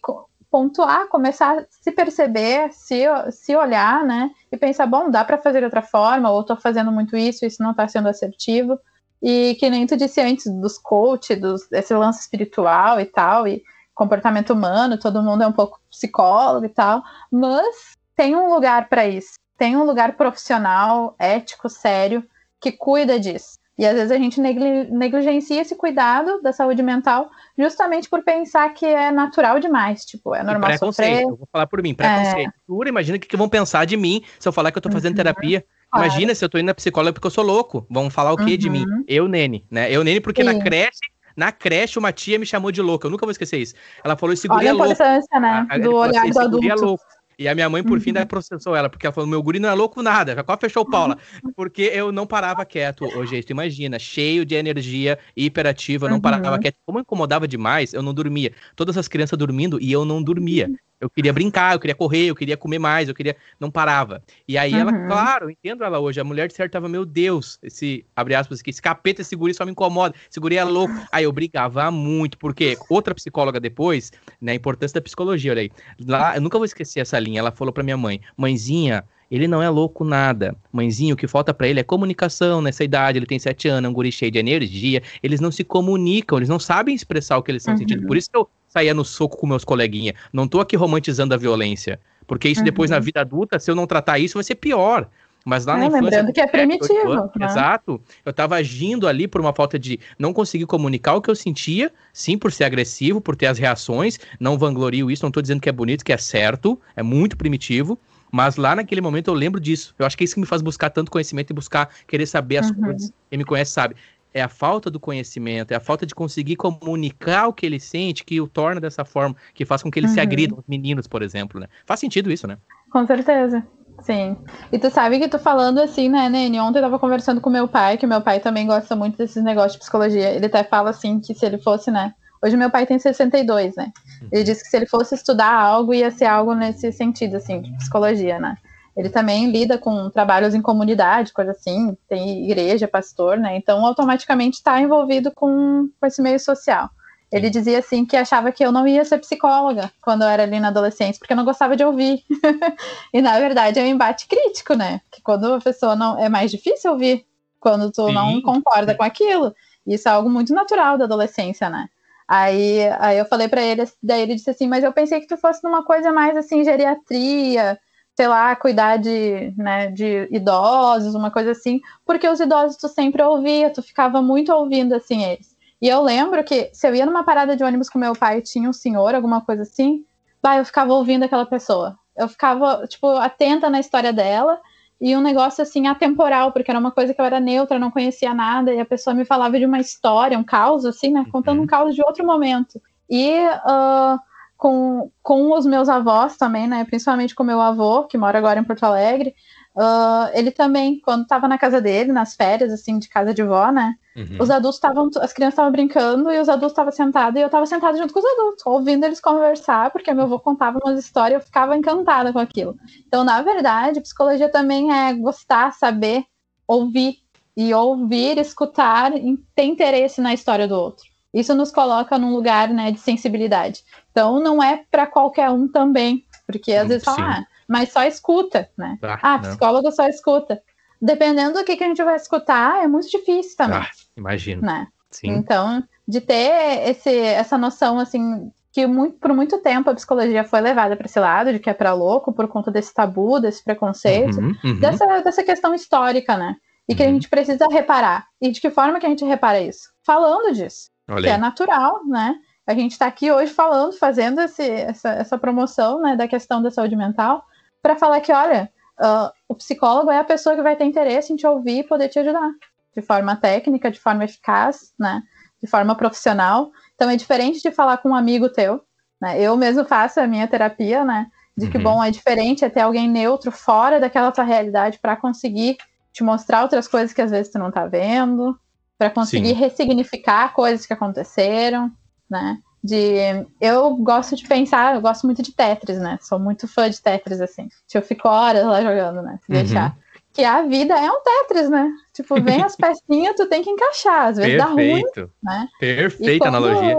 pontuar, 0.56 1.10
começar 1.10 1.60
a 1.60 1.66
se 1.70 1.91
perceber, 1.91 2.72
se, 2.72 3.03
se 3.30 3.53
olhar, 3.58 4.06
né? 4.06 4.32
E 4.49 4.56
pensar, 4.56 4.86
bom, 4.86 5.12
dá 5.12 5.22
para 5.26 5.38
fazer 5.38 5.60
de 5.60 5.66
outra 5.66 5.82
forma, 5.82 6.32
ou 6.32 6.39
estou 6.39 6.56
fazendo 6.56 6.93
muito 6.93 7.18
isso, 7.18 7.45
isso 7.45 7.62
não 7.62 7.72
está 7.72 7.86
sendo 7.89 8.08
assertivo. 8.08 8.80
E 9.22 9.58
que 9.60 9.70
nem 9.70 9.86
tu 9.86 9.97
disse 9.97 10.22
antes 10.22 10.45
dos 10.45 10.78
coach, 10.78 11.36
dos, 11.36 11.68
lance 11.91 12.22
espiritual 12.22 13.01
e 13.01 13.06
tal, 13.06 13.45
e 13.45 13.62
comportamento 13.93 14.53
humano, 14.53 14.97
todo 14.97 15.22
mundo 15.22 15.43
é 15.43 15.47
um 15.47 15.51
pouco 15.51 15.82
psicólogo 15.91 16.66
e 16.66 16.70
tal, 16.70 17.03
mas 17.30 17.97
tem 18.16 18.34
um 18.34 18.53
lugar 18.53 18.88
para 18.88 19.06
isso. 19.06 19.34
Tem 19.58 19.76
um 19.76 19.84
lugar 19.84 20.16
profissional, 20.16 21.18
ético, 21.20 21.68
sério, 21.68 22.24
que 22.62 22.72
cuida 22.72 23.20
disso. 23.20 23.60
E 23.78 23.86
às 23.86 23.93
vezes 23.93 24.11
a 24.11 24.17
gente 24.17 24.39
negligencia 24.39 25.61
esse 25.61 25.76
cuidado 25.76 26.41
da 26.41 26.53
saúde 26.53 26.82
mental 26.82 27.30
justamente 27.57 28.09
por 28.09 28.23
pensar 28.23 28.73
que 28.73 28.86
é 28.86 29.11
natural 29.11 29.59
demais. 29.59 30.05
Tipo, 30.05 30.34
é 30.34 30.43
normal 30.43 30.71
e 30.71 30.78
sofrer. 30.78 31.23
Eu 31.23 31.36
vou 31.36 31.47
falar 31.51 31.67
por 31.67 31.84
mim, 31.84 31.93
preconceito. 31.93 32.53
É... 32.86 32.88
Imagina 32.88 33.17
o 33.17 33.19
que, 33.19 33.28
que 33.28 33.36
vão 33.36 33.49
pensar 33.49 33.86
de 33.86 33.97
mim 33.97 34.23
se 34.39 34.47
eu 34.47 34.53
falar 34.53 34.71
que 34.71 34.78
eu 34.78 34.82
tô 34.82 34.89
fazendo 34.89 35.11
uhum. 35.11 35.17
terapia. 35.17 35.65
Claro. 35.91 36.07
Imagina 36.07 36.34
se 36.34 36.43
eu 36.43 36.49
tô 36.49 36.57
indo 36.57 36.67
na 36.67 36.73
psicóloga 36.73 37.13
porque 37.13 37.28
eu 37.28 37.32
sou 37.32 37.43
louco. 37.43 37.86
Vão 37.89 38.09
falar 38.09 38.32
o 38.32 38.38
quê 38.38 38.51
uhum. 38.51 38.57
de 38.57 38.69
mim? 38.69 38.86
Uhum. 38.86 39.03
Eu, 39.07 39.28
Nene, 39.28 39.65
né? 39.69 39.91
Eu, 39.91 40.03
Nene, 40.03 40.21
porque 40.21 40.41
Sim. 40.41 40.53
na 40.53 40.63
creche 40.63 40.99
na 41.36 41.51
creche, 41.51 41.99
uma 41.99 42.13
tia 42.13 42.39
me 42.39 42.45
chamou 42.45 42.71
de 42.71 42.82
louca. 42.82 43.07
Eu 43.07 43.11
nunca 43.11 43.26
vou 43.26 43.32
esquecer 43.32 43.57
isso. 43.57 43.76
Ela 44.03 44.15
falou: 44.15 44.34
esse 44.34 44.47
guri 44.47 44.59
Olha 44.61 44.69
é 44.69 44.71
louco. 44.71 44.86
Olha 44.86 44.91
a 44.91 45.17
importância, 45.17 45.39
né? 45.39 45.67
A, 45.69 45.78
do 45.78 45.95
olhar 45.95 46.21
assim, 46.21 46.32
do 46.32 46.39
adulto. 46.39 46.67
É 46.69 46.76
louco. 46.76 47.03
E 47.38 47.47
a 47.47 47.55
minha 47.55 47.69
mãe, 47.69 47.83
por 47.83 47.93
uhum. 47.93 47.99
fim, 47.99 48.13
daí 48.13 48.25
processou 48.25 48.75
ela, 48.75 48.89
porque 48.89 49.05
ela 49.05 49.13
falou: 49.13 49.29
meu 49.29 49.41
guri 49.41 49.59
não 49.59 49.69
é 49.69 49.73
louco 49.73 50.01
nada, 50.01 50.36
já 50.36 50.43
quase 50.43 50.61
fechou 50.61 50.83
o 50.83 50.89
Paula. 50.89 51.17
Porque 51.55 51.83
eu 51.93 52.11
não 52.11 52.25
parava 52.25 52.65
quieto 52.65 53.05
hoje, 53.17 53.43
tu 53.43 53.51
imagina, 53.51 53.99
cheio 53.99 54.45
de 54.45 54.55
energia, 54.55 55.19
hiperativo, 55.36 56.05
eu 56.05 56.09
não 56.09 56.17
uhum. 56.17 56.21
parava 56.21 56.59
quieto. 56.59 56.77
Como 56.86 56.99
eu 56.99 57.01
incomodava 57.01 57.47
demais, 57.47 57.93
eu 57.93 58.01
não 58.01 58.13
dormia. 58.13 58.51
Todas 58.75 58.97
as 58.97 59.07
crianças 59.07 59.38
dormindo 59.38 59.79
e 59.81 59.91
eu 59.91 60.05
não 60.05 60.21
dormia. 60.21 60.69
Eu 61.00 61.10
queria 61.10 61.34
brincar, 61.34 61.74
eu 61.74 61.80
queria 61.80 61.96
correr, 61.96 62.28
eu 62.28 62.36
queria 62.36 62.56
comer 62.56 62.80
mais, 62.80 63.10
eu 63.10 63.16
queria. 63.16 63.36
Não 63.60 63.70
parava. 63.70 64.24
E 64.48 64.58
aí 64.58 64.74
uhum. 64.74 64.80
ela, 64.80 64.93
claro, 65.08 65.46
eu 65.46 65.50
entendo 65.50 65.84
ela 65.84 66.00
hoje. 66.00 66.20
A 66.20 66.24
mulher 66.24 66.48
de 66.48 66.54
certo 66.54 66.72
tava, 66.72 66.88
meu 66.88 67.06
Deus, 67.06 67.60
esse, 67.62 68.06
abre 68.16 68.34
aspas 68.34 68.62
aqui, 68.62 68.70
esse 68.70 68.82
capeta, 68.82 69.22
esse 69.22 69.36
guri 69.36 69.54
só 69.54 69.66
me 69.66 69.72
incomoda, 69.72 70.16
esse 70.30 70.39
guri 70.39 70.56
é 70.56 70.64
louco. 70.64 70.93
Aí 71.12 71.26
eu 71.26 71.32
brigava 71.32 71.91
muito, 71.91 72.38
porque 72.38 72.78
outra 72.89 73.14
psicóloga 73.14 73.60
depois, 73.60 74.12
né, 74.39 74.54
a 74.54 74.56
importância 74.56 74.96
da 74.96 75.02
psicologia, 75.02 75.52
olha 75.52 75.64
aí. 75.64 75.72
Lá, 76.06 76.36
eu 76.36 76.41
nunca 76.41 76.58
vou 76.58 76.66
esquecer 76.66 77.02
essa 77.02 77.20
linha. 77.20 77.39
Ela 77.39 77.52
falou 77.52 77.74
pra 77.74 77.84
minha 77.84 77.98
mãe: 77.98 78.22
mãezinha, 78.38 79.04
ele 79.30 79.48
não 79.48 79.62
é 79.62 79.70
louco 79.70 80.06
nada. 80.06 80.56
Mãezinho, 80.72 81.14
o 81.16 81.18
que 81.18 81.28
falta 81.28 81.54
para 81.54 81.68
ele 81.68 81.80
é 81.80 81.84
comunicação 81.84 82.62
nessa 82.62 82.84
idade. 82.84 83.18
Ele 83.18 83.26
tem 83.26 83.38
sete 83.39 83.68
anos, 83.68 83.88
é 83.88 83.89
um 83.89 83.93
guri 83.93 84.12
cheio 84.12 84.32
de 84.32 84.39
energia. 84.39 85.04
Eles 85.22 85.41
não 85.41 85.52
se 85.52 85.64
comunicam, 85.64 86.38
eles 86.38 86.50
não 86.50 86.60
sabem 86.60 86.96
expressar 86.96 87.38
o 87.38 87.43
que 87.43 87.52
eles 87.52 87.64
estão 87.64 87.74
uhum. 87.74 87.80
sentindo. 87.80 88.08
Por 88.08 88.16
isso 88.16 88.30
que 88.30 88.38
eu 88.38 88.48
saía 88.76 88.93
no 88.93 89.05
soco 89.05 89.38
com 89.38 89.47
meus 89.47 89.63
coleguinhas. 89.63 90.15
Não 90.34 90.47
tô 90.47 90.59
aqui 90.59 90.76
romantizando 90.76 91.34
a 91.34 91.38
violência. 91.38 91.97
Porque 92.28 92.49
isso 92.49 92.59
uhum. 92.59 92.65
depois 92.65 92.91
na 92.91 92.99
vida 92.99 93.21
adulta, 93.21 93.57
se 93.57 93.71
eu 93.71 93.76
não 93.76 93.88
tratar 93.88 94.19
isso, 94.19 94.34
vai 94.34 94.43
ser 94.43 94.55
pior. 94.55 95.07
Mas 95.45 95.65
lá 95.65 95.76
é, 95.76 95.78
na 95.78 95.86
infância. 95.86 96.03
Lembrando 96.03 96.34
que 96.34 96.41
é 96.41 96.47
primitivo. 96.47 97.11
Anos, 97.11 97.32
né? 97.39 97.45
Exato. 97.45 98.01
Eu 98.26 98.32
estava 98.32 98.55
agindo 98.55 99.07
ali 99.07 99.28
por 99.28 99.39
uma 99.39 99.53
falta 99.53 99.78
de 99.78 99.99
não 100.17 100.34
conseguir 100.34 100.65
comunicar 100.65 101.13
o 101.13 101.21
que 101.21 101.30
eu 101.30 101.36
sentia, 101.36 101.93
sim, 102.11 102.38
por 102.38 102.51
ser 102.51 102.63
agressivo, 102.65 103.21
por 103.21 103.36
ter 103.36 103.45
as 103.45 103.59
reações. 103.59 104.19
Não 104.39 104.57
vanglorio 104.57 105.09
isso, 105.09 105.23
não 105.23 105.30
estou 105.30 105.41
dizendo 105.41 105.61
que 105.61 105.69
é 105.69 105.71
bonito, 105.71 106.03
que 106.03 106.11
é 106.11 106.17
certo, 106.17 106.80
é 106.95 107.03
muito 107.03 107.38
primitivo. 107.38 107.97
Mas 108.32 108.57
lá 108.57 108.76
naquele 108.76 109.01
momento 109.01 109.30
eu 109.30 109.36
lembro 109.36 109.61
disso. 109.61 109.93
Eu 109.97 110.05
acho 110.05 110.17
que 110.17 110.23
é 110.23 110.26
isso 110.26 110.34
que 110.34 110.41
me 110.41 110.47
faz 110.47 110.63
buscar 110.63 110.89
tanto 110.89 111.11
conhecimento 111.11 111.51
e 111.51 111.53
buscar 111.53 111.89
querer 112.07 112.26
saber 112.26 112.57
as 112.57 112.69
uhum. 112.71 112.82
coisas. 112.82 113.13
Quem 113.30 113.38
me 113.38 113.45
conhece 113.45 113.71
sabe 113.71 113.95
é 114.36 114.41
a 114.41 114.49
falta 114.49 114.91
do 114.91 114.99
conhecimento, 114.99 115.71
é 115.71 115.75
a 115.75 115.79
falta 115.79 116.05
de 116.05 116.13
conseguir 116.13 116.57
comunicar 116.57 117.47
o 117.47 117.53
que 117.53 117.65
ele 117.65 117.79
sente 117.79 118.25
que 118.25 118.41
o 118.41 118.47
torna 118.49 118.81
dessa 118.81 119.05
forma, 119.05 119.33
que 119.53 119.63
faz 119.63 119.81
com 119.81 119.89
que 119.89 119.97
ele 119.97 120.07
uhum. 120.07 120.13
se 120.13 120.19
agrida, 120.19 120.53
os 120.53 120.65
meninos, 120.67 121.07
por 121.07 121.21
exemplo, 121.21 121.57
né? 121.57 121.67
Faz 121.86 122.01
sentido 122.01 122.29
isso, 122.29 122.45
né? 122.45 122.57
Com 122.91 123.07
certeza. 123.07 123.65
Sim. 124.01 124.36
E 124.73 124.77
tu 124.77 124.89
sabe 124.89 125.19
que 125.19 125.29
tu 125.29 125.39
falando 125.39 125.79
assim, 125.79 126.09
né, 126.09 126.27
Nene? 126.27 126.59
Ontem 126.59 126.79
eu 126.79 126.83
tava 126.83 126.99
conversando 126.99 127.39
com 127.39 127.49
meu 127.49 127.65
pai, 127.65 127.97
que 127.97 128.05
meu 128.05 128.19
pai 128.19 128.41
também 128.41 128.67
gosta 128.67 128.93
muito 128.93 129.17
desses 129.17 129.41
negócios 129.41 129.73
de 129.73 129.79
psicologia. 129.79 130.29
Ele 130.31 130.47
até 130.47 130.65
fala 130.65 130.89
assim 130.89 131.21
que 131.21 131.33
se 131.33 131.45
ele 131.45 131.57
fosse, 131.57 131.89
né? 131.89 132.13
Hoje 132.43 132.57
meu 132.57 132.69
pai 132.69 132.86
tem 132.86 132.99
62, 132.99 133.77
né? 133.77 133.93
Ele 134.33 134.41
uhum. 134.41 134.43
disse 134.43 134.63
que 134.63 134.69
se 134.69 134.75
ele 134.75 134.86
fosse 134.86 135.15
estudar 135.15 135.53
algo, 135.53 135.93
ia 135.93 136.11
ser 136.11 136.25
algo 136.25 136.53
nesse 136.53 136.91
sentido, 136.91 137.38
assim, 137.38 137.61
de 137.61 137.71
psicologia, 137.77 138.38
né? 138.38 138.57
Ele 138.96 139.10
também 139.10 139.52
lida 139.52 139.78
com 139.78 140.10
trabalhos 140.10 140.54
em 140.56 140.62
comunidade, 140.62 141.34
coisa 141.34 141.52
assim, 141.52 141.98
tem 142.08 142.46
igreja, 142.46 142.88
pastor, 142.88 143.38
né? 143.38 143.58
Então, 143.58 143.86
automaticamente 143.86 144.58
está 144.58 144.82
envolvido 144.82 145.32
com, 145.32 145.89
com 146.00 146.06
esse 146.08 146.22
meio 146.22 146.39
social. 146.39 146.89
Ele 147.32 147.50
dizia 147.50 147.80
assim 147.80 148.06
que 148.06 148.16
achava 148.16 148.52
que 148.52 148.64
eu 148.64 148.72
não 148.72 148.88
ia 148.88 149.04
ser 149.04 149.18
psicóloga 149.18 149.91
quando 150.02 150.22
eu 150.22 150.30
era 150.30 150.43
ali 150.43 150.60
na 150.60 150.70
adolescência, 150.70 151.20
porque 151.20 151.34
eu 151.34 151.38
não 151.38 151.43
gostava 151.43 151.76
de 151.76 151.84
ouvir. 151.84 152.24
e 153.14 153.22
na 153.22 153.38
verdade 153.39 153.80
é 153.80 153.84
um 153.84 153.88
embate 153.88 154.28
crítico, 154.28 154.74
né? 154.74 155.02
Que 155.12 155.22
quando 155.22 155.54
a 155.54 155.60
pessoa 155.60 155.96
não 155.96 156.18
é 156.18 156.30
mais 156.30 156.50
difícil 156.50 156.91
ouvir 156.91 157.26
quando 157.60 157.91
tu 157.91 158.08
Sim. 158.08 158.14
não 158.14 158.41
concorda 158.41 158.96
com 158.96 159.04
aquilo. 159.04 159.54
Isso 159.86 160.08
é 160.08 160.12
algo 160.12 160.30
muito 160.30 160.54
natural 160.54 160.98
da 160.98 161.04
adolescência, 161.04 161.70
né? 161.70 161.89
Aí, 162.28 162.80
aí 163.00 163.18
eu 163.18 163.26
falei 163.26 163.48
para 163.48 163.62
ele, 163.62 163.84
daí 164.02 164.22
ele 164.22 164.36
disse 164.36 164.50
assim, 164.50 164.68
mas 164.68 164.84
eu 164.84 164.93
pensei 164.93 165.20
que 165.20 165.28
tu 165.28 165.38
fosse 165.38 165.64
numa 165.64 165.84
coisa 165.84 166.12
mais 166.12 166.36
assim, 166.38 166.64
geriatria, 166.64 167.78
sei 168.16 168.28
lá, 168.28 168.55
cuidar 168.55 168.97
de, 168.97 169.53
né, 169.57 169.91
de 169.91 170.28
idosos, 170.32 171.16
uma 171.16 171.30
coisa 171.30 171.51
assim, 171.51 171.82
porque 172.05 172.28
os 172.28 172.39
idosos 172.39 172.78
tu 172.78 172.88
sempre 172.88 173.22
ouvia, 173.22 173.70
tu 173.70 173.84
ficava 173.84 174.22
muito 174.22 174.53
ouvindo 174.53 174.93
assim 174.93 175.24
eles. 175.24 175.55
E 175.82 175.89
eu 175.89 176.01
lembro 176.01 176.41
que 176.43 176.70
se 176.74 176.88
eu 176.88 176.95
ia 176.95 177.05
numa 177.05 177.24
parada 177.24 177.55
de 177.55 177.63
ônibus 177.63 177.89
com 177.89 177.99
meu 177.99 178.13
pai, 178.13 178.41
tinha 178.41 178.70
um 178.70 178.74
senhor, 178.74 179.13
alguma 179.13 179.41
coisa 179.41 179.63
assim, 179.63 180.05
bah, 180.41 180.57
eu 180.57 180.66
ficava 180.66 180.93
ouvindo 180.93 181.24
aquela 181.24 181.45
pessoa. 181.45 181.97
Eu 182.16 182.30
ficava, 182.30 182.88
tipo, 182.88 183.07
atenta 183.18 183.70
na 183.70 183.82
história 183.82 184.13
dela 184.13 184.61
e 185.01 185.13
um 185.16 185.22
negócio 185.22 185.61
assim 185.61 185.86
atemporal, 185.88 186.53
porque 186.53 186.72
era 186.72 186.80
uma 186.80 186.91
coisa 186.91 187.13
que 187.13 187.20
eu 187.20 187.26
era 187.26 187.41
neutra, 187.41 187.78
não 187.78 187.91
conhecia 187.91 188.34
nada, 188.34 188.74
e 188.74 188.80
a 188.80 188.86
pessoa 188.86 189.13
me 189.13 189.26
falava 189.26 189.59
de 189.59 189.66
uma 189.66 189.80
história, 189.80 190.39
um 190.39 190.43
caos, 190.43 190.86
assim, 190.86 191.11
né? 191.11 191.26
Contando 191.30 191.57
um 191.57 191.61
uhum. 191.61 191.68
caos 191.68 191.93
de 191.93 192.01
outro 192.01 192.26
momento. 192.26 192.82
E 193.09 193.36
uh, 193.38 194.18
com, 194.58 195.12
com 195.22 195.53
os 195.53 195.66
meus 195.66 195.89
avós 195.89 196.38
também, 196.38 196.68
né? 196.68 196.86
Principalmente 196.86 197.36
com 197.36 197.43
meu 197.43 197.62
avô, 197.62 198.06
que 198.06 198.18
mora 198.18 198.38
agora 198.38 198.60
em 198.60 198.64
Porto 198.64 198.84
Alegre. 198.84 199.36
Uh, 199.76 200.32
ele 200.34 200.51
também, 200.51 201.01
quando 201.01 201.24
estava 201.24 201.49
na 201.49 201.58
casa 201.58 201.82
dele, 201.82 202.14
nas 202.14 202.34
férias, 202.34 202.72
assim, 202.72 202.97
de 202.97 203.10
casa 203.10 203.34
de 203.34 203.43
vó, 203.43 203.72
né? 203.72 203.95
Uhum. 204.16 204.38
Os 204.39 204.49
adultos 204.49 204.78
estavam, 204.78 205.10
as 205.20 205.34
crianças 205.34 205.53
estavam 205.56 205.72
brincando 205.72 206.32
e 206.32 206.39
os 206.39 206.47
adultos 206.47 206.72
estavam 206.72 206.93
sentados 206.93 207.38
e 207.38 207.43
eu 207.43 207.47
estava 207.47 207.66
sentada 207.66 207.97
junto 207.97 208.14
com 208.14 208.20
os 208.22 208.26
adultos, 208.26 208.66
ouvindo 208.66 209.03
eles 209.03 209.20
conversar, 209.20 209.91
porque 209.91 210.14
meu 210.14 210.24
avô 210.24 210.39
contava 210.39 210.80
umas 210.82 210.97
histórias 210.97 211.41
e 211.41 211.43
eu 211.43 211.45
ficava 211.45 211.76
encantada 211.76 212.32
com 212.32 212.39
aquilo. 212.39 212.78
Então, 213.06 213.26
na 213.26 213.41
verdade, 213.41 213.99
psicologia 213.99 214.47
também 214.47 214.93
é 214.93 215.14
gostar, 215.14 215.74
saber, 215.74 216.24
ouvir 216.66 217.18
e 217.58 217.74
ouvir, 217.74 218.38
escutar, 218.38 219.12
ter 219.53 219.64
interesse 219.64 220.22
na 220.22 220.34
história 220.34 220.70
do 220.70 220.76
outro. 220.76 221.14
Isso 221.36 221.53
nos 221.53 221.69
coloca 221.69 222.17
num 222.17 222.33
lugar, 222.33 222.69
né, 222.69 222.93
de 222.93 222.99
sensibilidade. 222.99 223.83
Então, 224.09 224.39
não 224.39 224.63
é 224.63 224.86
para 224.89 225.05
qualquer 225.05 225.49
um 225.49 225.67
também, 225.67 226.23
porque 226.47 226.71
às 226.71 226.88
vezes 226.88 227.03
fala, 227.03 227.39
ah, 227.39 227.45
mas 227.67 227.91
só 227.91 228.05
escuta, 228.05 228.69
né? 228.77 228.97
Ah, 229.03 229.19
ah 229.21 229.39
psicólogo 229.39 229.91
só 229.91 230.07
escuta. 230.07 230.61
Dependendo 231.01 231.59
do 231.59 231.65
que, 231.65 231.75
que 231.75 231.83
a 231.83 231.88
gente 231.88 232.01
vai 232.01 232.15
escutar, 232.15 232.81
é 232.81 232.88
muito 232.88 233.09
difícil 233.09 233.57
também. 233.57 233.79
Ah, 233.79 233.89
imagino. 234.15 234.61
Né? 234.61 234.88
Sim. 235.11 235.31
Então, 235.31 235.83
de 236.07 236.21
ter 236.21 236.89
esse, 236.89 237.13
essa 237.13 237.57
noção, 237.57 237.99
assim, 237.99 238.49
que 238.71 238.88
muito, 238.88 239.17
por 239.19 239.33
muito 239.33 239.57
tempo 239.57 239.89
a 239.89 239.93
psicologia 239.93 240.45
foi 240.45 240.61
levada 240.61 240.95
para 240.95 241.05
esse 241.05 241.19
lado, 241.19 241.51
de 241.51 241.59
que 241.59 241.69
é 241.69 241.73
para 241.73 241.93
louco, 241.93 242.31
por 242.31 242.47
conta 242.47 242.71
desse 242.71 242.93
tabu, 242.93 243.41
desse 243.41 243.61
preconceito, 243.61 244.39
uhum, 244.39 244.55
uhum. 244.63 244.79
Dessa, 244.79 245.05
dessa 245.21 245.43
questão 245.43 245.75
histórica, 245.75 246.38
né? 246.38 246.55
E 246.88 246.93
uhum. 246.93 246.97
que 246.97 247.03
a 247.03 247.07
uhum. 247.07 247.13
gente 247.15 247.29
precisa 247.29 247.67
reparar. 247.69 248.25
E 248.41 248.51
de 248.51 248.61
que 248.61 248.69
forma 248.69 249.01
que 249.01 249.05
a 249.05 249.09
gente 249.09 249.25
repara 249.25 249.59
isso? 249.59 249.89
Falando 250.01 250.53
disso. 250.53 250.95
Olha 251.08 251.24
que 251.24 251.30
é 251.30 251.38
natural, 251.38 252.06
né? 252.06 252.36
A 252.66 252.74
gente 252.74 252.93
está 252.93 253.06
aqui 253.06 253.32
hoje 253.32 253.53
falando, 253.53 253.93
fazendo 253.93 254.41
esse, 254.41 254.68
essa, 254.68 255.10
essa 255.10 255.38
promoção 255.38 256.01
né, 256.01 256.16
da 256.16 256.28
questão 256.28 256.62
da 256.64 256.72
saúde 256.72 256.95
mental, 256.95 257.45
para 257.82 257.95
falar 257.95 258.20
que, 258.22 258.32
olha, 258.32 258.72
uh, 258.99 259.32
o 259.47 259.53
psicólogo 259.53 260.10
é 260.10 260.18
a 260.18 260.24
pessoa 260.24 260.56
que 260.56 260.64
vai 260.64 260.76
ter 260.76 260.86
interesse 260.86 261.32
em 261.32 261.36
te 261.36 261.45
ouvir 261.45 261.80
e 261.80 261.84
poder 261.84 262.10
te 262.10 262.18
ajudar, 262.18 262.49
de 262.95 263.01
forma 263.03 263.36
técnica, 263.36 263.91
de 263.91 263.99
forma 263.99 264.26
eficaz, 264.26 264.93
né, 264.97 265.22
de 265.62 265.70
forma 265.70 265.95
profissional. 265.95 266.72
Então 266.95 267.10
é 267.10 267.16
diferente 267.16 267.62
de 267.62 267.72
falar 267.72 267.97
com 267.97 268.10
um 268.10 268.16
amigo 268.16 268.49
teu, 268.49 268.84
né? 269.22 269.39
Eu 269.39 269.56
mesmo 269.56 269.86
faço 269.86 270.20
a 270.20 270.26
minha 270.26 270.47
terapia, 270.47 271.06
né, 271.06 271.28
de 271.56 271.70
que, 271.70 271.78
uhum. 271.78 271.84
bom, 271.84 272.03
é 272.03 272.10
diferente 272.10 272.66
é 272.66 272.70
ter 272.70 272.82
alguém 272.82 273.08
neutro 273.08 273.51
fora 273.51 273.99
daquela 273.99 274.32
tua 274.32 274.43
realidade 274.43 274.97
para 274.99 275.16
conseguir 275.16 275.78
te 276.12 276.24
mostrar 276.24 276.64
outras 276.64 276.88
coisas 276.88 277.14
que 277.14 277.22
às 277.22 277.30
vezes 277.30 277.51
tu 277.51 277.60
não 277.60 277.70
tá 277.70 277.86
vendo, 277.86 278.60
para 278.98 279.10
conseguir 279.10 279.50
Sim. 279.50 279.54
ressignificar 279.54 280.54
coisas 280.54 280.86
que 280.86 280.93
aconteceram, 280.93 281.91
né? 282.30 282.60
De 282.84 283.46
eu 283.60 283.96
gosto 283.96 284.36
de 284.36 284.48
pensar, 284.48 284.96
eu 284.96 285.02
gosto 285.02 285.26
muito 285.26 285.41
de 285.41 285.52
Tetris, 285.52 286.00
né? 286.00 286.20
Sou 286.22 286.39
muito 286.39 286.68
fã 286.68 286.89
de 286.89 287.02
Tetris 287.02 287.41
assim. 287.41 287.68
Eu 287.93 288.02
fico 288.02 288.28
horas 288.28 288.66
lá 288.66 288.82
jogando, 288.82 289.22
né? 289.22 289.39
Se 289.46 289.52
uhum. 289.52 289.64
deixar. 289.64 289.98
Que 290.32 290.43
a 290.43 290.64
vida 290.64 290.93
é 290.93 291.10
um 291.10 291.22
Tetris, 291.22 291.70
né? 291.70 291.89
Tipo, 292.14 292.39
vem 292.41 292.62
as 292.62 292.76
pecinhas, 292.78 293.36
tu 293.36 293.48
tem 293.48 293.64
que 293.64 293.70
encaixar, 293.70 294.28
às 294.28 294.38
vezes 294.38 294.62
Perfeito. 294.62 295.16
dá 295.16 295.22
ruim, 295.22 295.30
né? 295.43 295.68
Perfeita 295.80 296.46
quando, 296.46 296.56
analogia. 296.56 296.98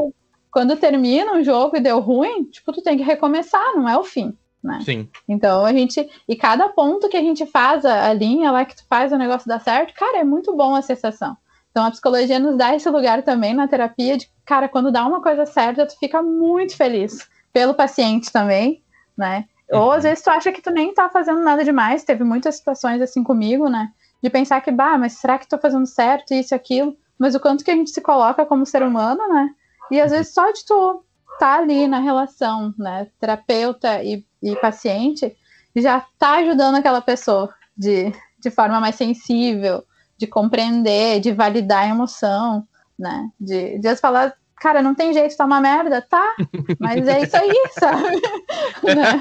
Quando 0.51 0.77
termina 0.77 1.33
um 1.33 1.45
jogo 1.45 1.77
e 1.77 1.81
deu 1.81 2.01
ruim, 2.01 2.45
tipo, 2.45 2.73
tu 2.73 2.83
tem 2.83 2.97
que 2.97 3.05
recomeçar, 3.05 3.75
não 3.75 3.89
é 3.89 3.97
o 3.97 4.05
fim 4.05 4.37
né? 4.67 4.81
Sim. 4.85 5.09
Então 5.29 5.65
a 5.65 5.73
gente. 5.73 6.09
E 6.29 6.37
cada 6.37 6.69
ponto 6.69 7.09
que 7.09 7.17
a 7.17 7.23
gente 7.23 7.47
faz, 7.47 7.85
a, 7.85 8.09
a 8.09 8.13
linha 8.13 8.51
lá 8.51 8.65
que 8.65 8.77
tu 8.77 8.85
faz 8.89 9.13
o 9.13 9.17
negócio 9.17 9.49
dar 9.49 9.61
certo, 9.61 9.95
cara, 9.95 10.19
é 10.19 10.25
muito 10.25 10.55
bom 10.55 10.75
a 10.75 10.83
sensação. 10.83 11.37
Então 11.77 11.85
a 11.85 11.91
psicologia 11.91 12.39
nos 12.39 12.57
dá 12.57 12.75
esse 12.75 12.89
lugar 12.89 13.23
também 13.23 13.53
na 13.53 13.69
terapia 13.69 14.17
de, 14.17 14.31
cara, 14.47 14.67
quando 14.67 14.91
dá 14.91 15.07
uma 15.07 15.21
coisa 15.21 15.45
certa, 15.45 15.85
tu 15.87 15.95
fica 15.99 16.23
muito 16.23 16.75
feliz. 16.75 17.29
Pelo 17.53 17.75
paciente 17.75 18.33
também, 18.33 18.83
né? 19.15 19.45
Uhum. 19.71 19.81
Ou 19.81 19.93
às 19.93 20.05
vezes 20.05 20.25
tu 20.25 20.31
acha 20.31 20.51
que 20.51 20.63
tu 20.63 20.71
nem 20.71 20.95
tá 20.95 21.11
fazendo 21.11 21.43
nada 21.43 21.63
demais. 21.63 22.03
Teve 22.03 22.25
muitas 22.25 22.55
situações 22.57 23.03
assim 23.03 23.23
comigo, 23.23 23.69
né? 23.69 23.91
De 24.23 24.31
pensar 24.31 24.63
que, 24.63 24.71
bah, 24.71 24.97
mas 24.97 25.19
será 25.19 25.39
que 25.39 25.47
tô 25.47 25.59
fazendo 25.59 25.87
certo, 25.87 26.33
isso 26.33 26.55
e 26.55 26.57
aquilo? 26.57 26.97
Mas 27.19 27.35
o 27.35 27.41
quanto 27.41 27.63
que 27.63 27.71
a 27.71 27.77
gente 27.77 27.91
se 27.91 28.01
coloca 28.01 28.47
como 28.47 28.65
ser 28.65 28.83
humano, 28.83 29.29
né? 29.29 29.51
E 29.91 30.01
às 30.01 30.13
vezes 30.13 30.33
só 30.33 30.51
de 30.51 30.65
tu 30.65 31.05
tá 31.39 31.57
ali 31.57 31.87
na 31.87 31.99
relação, 31.99 32.73
né? 32.79 33.07
Terapeuta 33.21 34.03
e 34.03 34.25
e 34.43 34.57
paciente, 34.57 35.37
já 35.75 35.99
está 35.99 36.37
ajudando 36.37 36.77
aquela 36.77 37.03
pessoa 37.03 37.53
de, 37.77 38.13
de 38.39 38.51
forma 38.51 38.81
mais 38.81 38.95
sensível, 38.95 39.85
de 40.19 40.27
compreender, 40.27 41.21
de 41.21 41.33
validar 41.33 41.85
a 41.85 41.89
emoção, 41.89 42.67
né? 42.99 43.29
De, 43.39 43.79
de 43.79 43.97
falar, 43.97 44.35
cara, 44.57 44.83
não 44.83 44.95
tem 44.95 45.13
jeito, 45.13 45.37
tá 45.37 45.45
uma 45.45 45.61
merda, 45.61 46.01
tá? 46.03 46.35
Mas 46.79 47.07
é 47.07 47.23
isso 47.23 47.37
aí, 47.37 47.69
sabe? 47.73 48.21
né? 48.83 49.21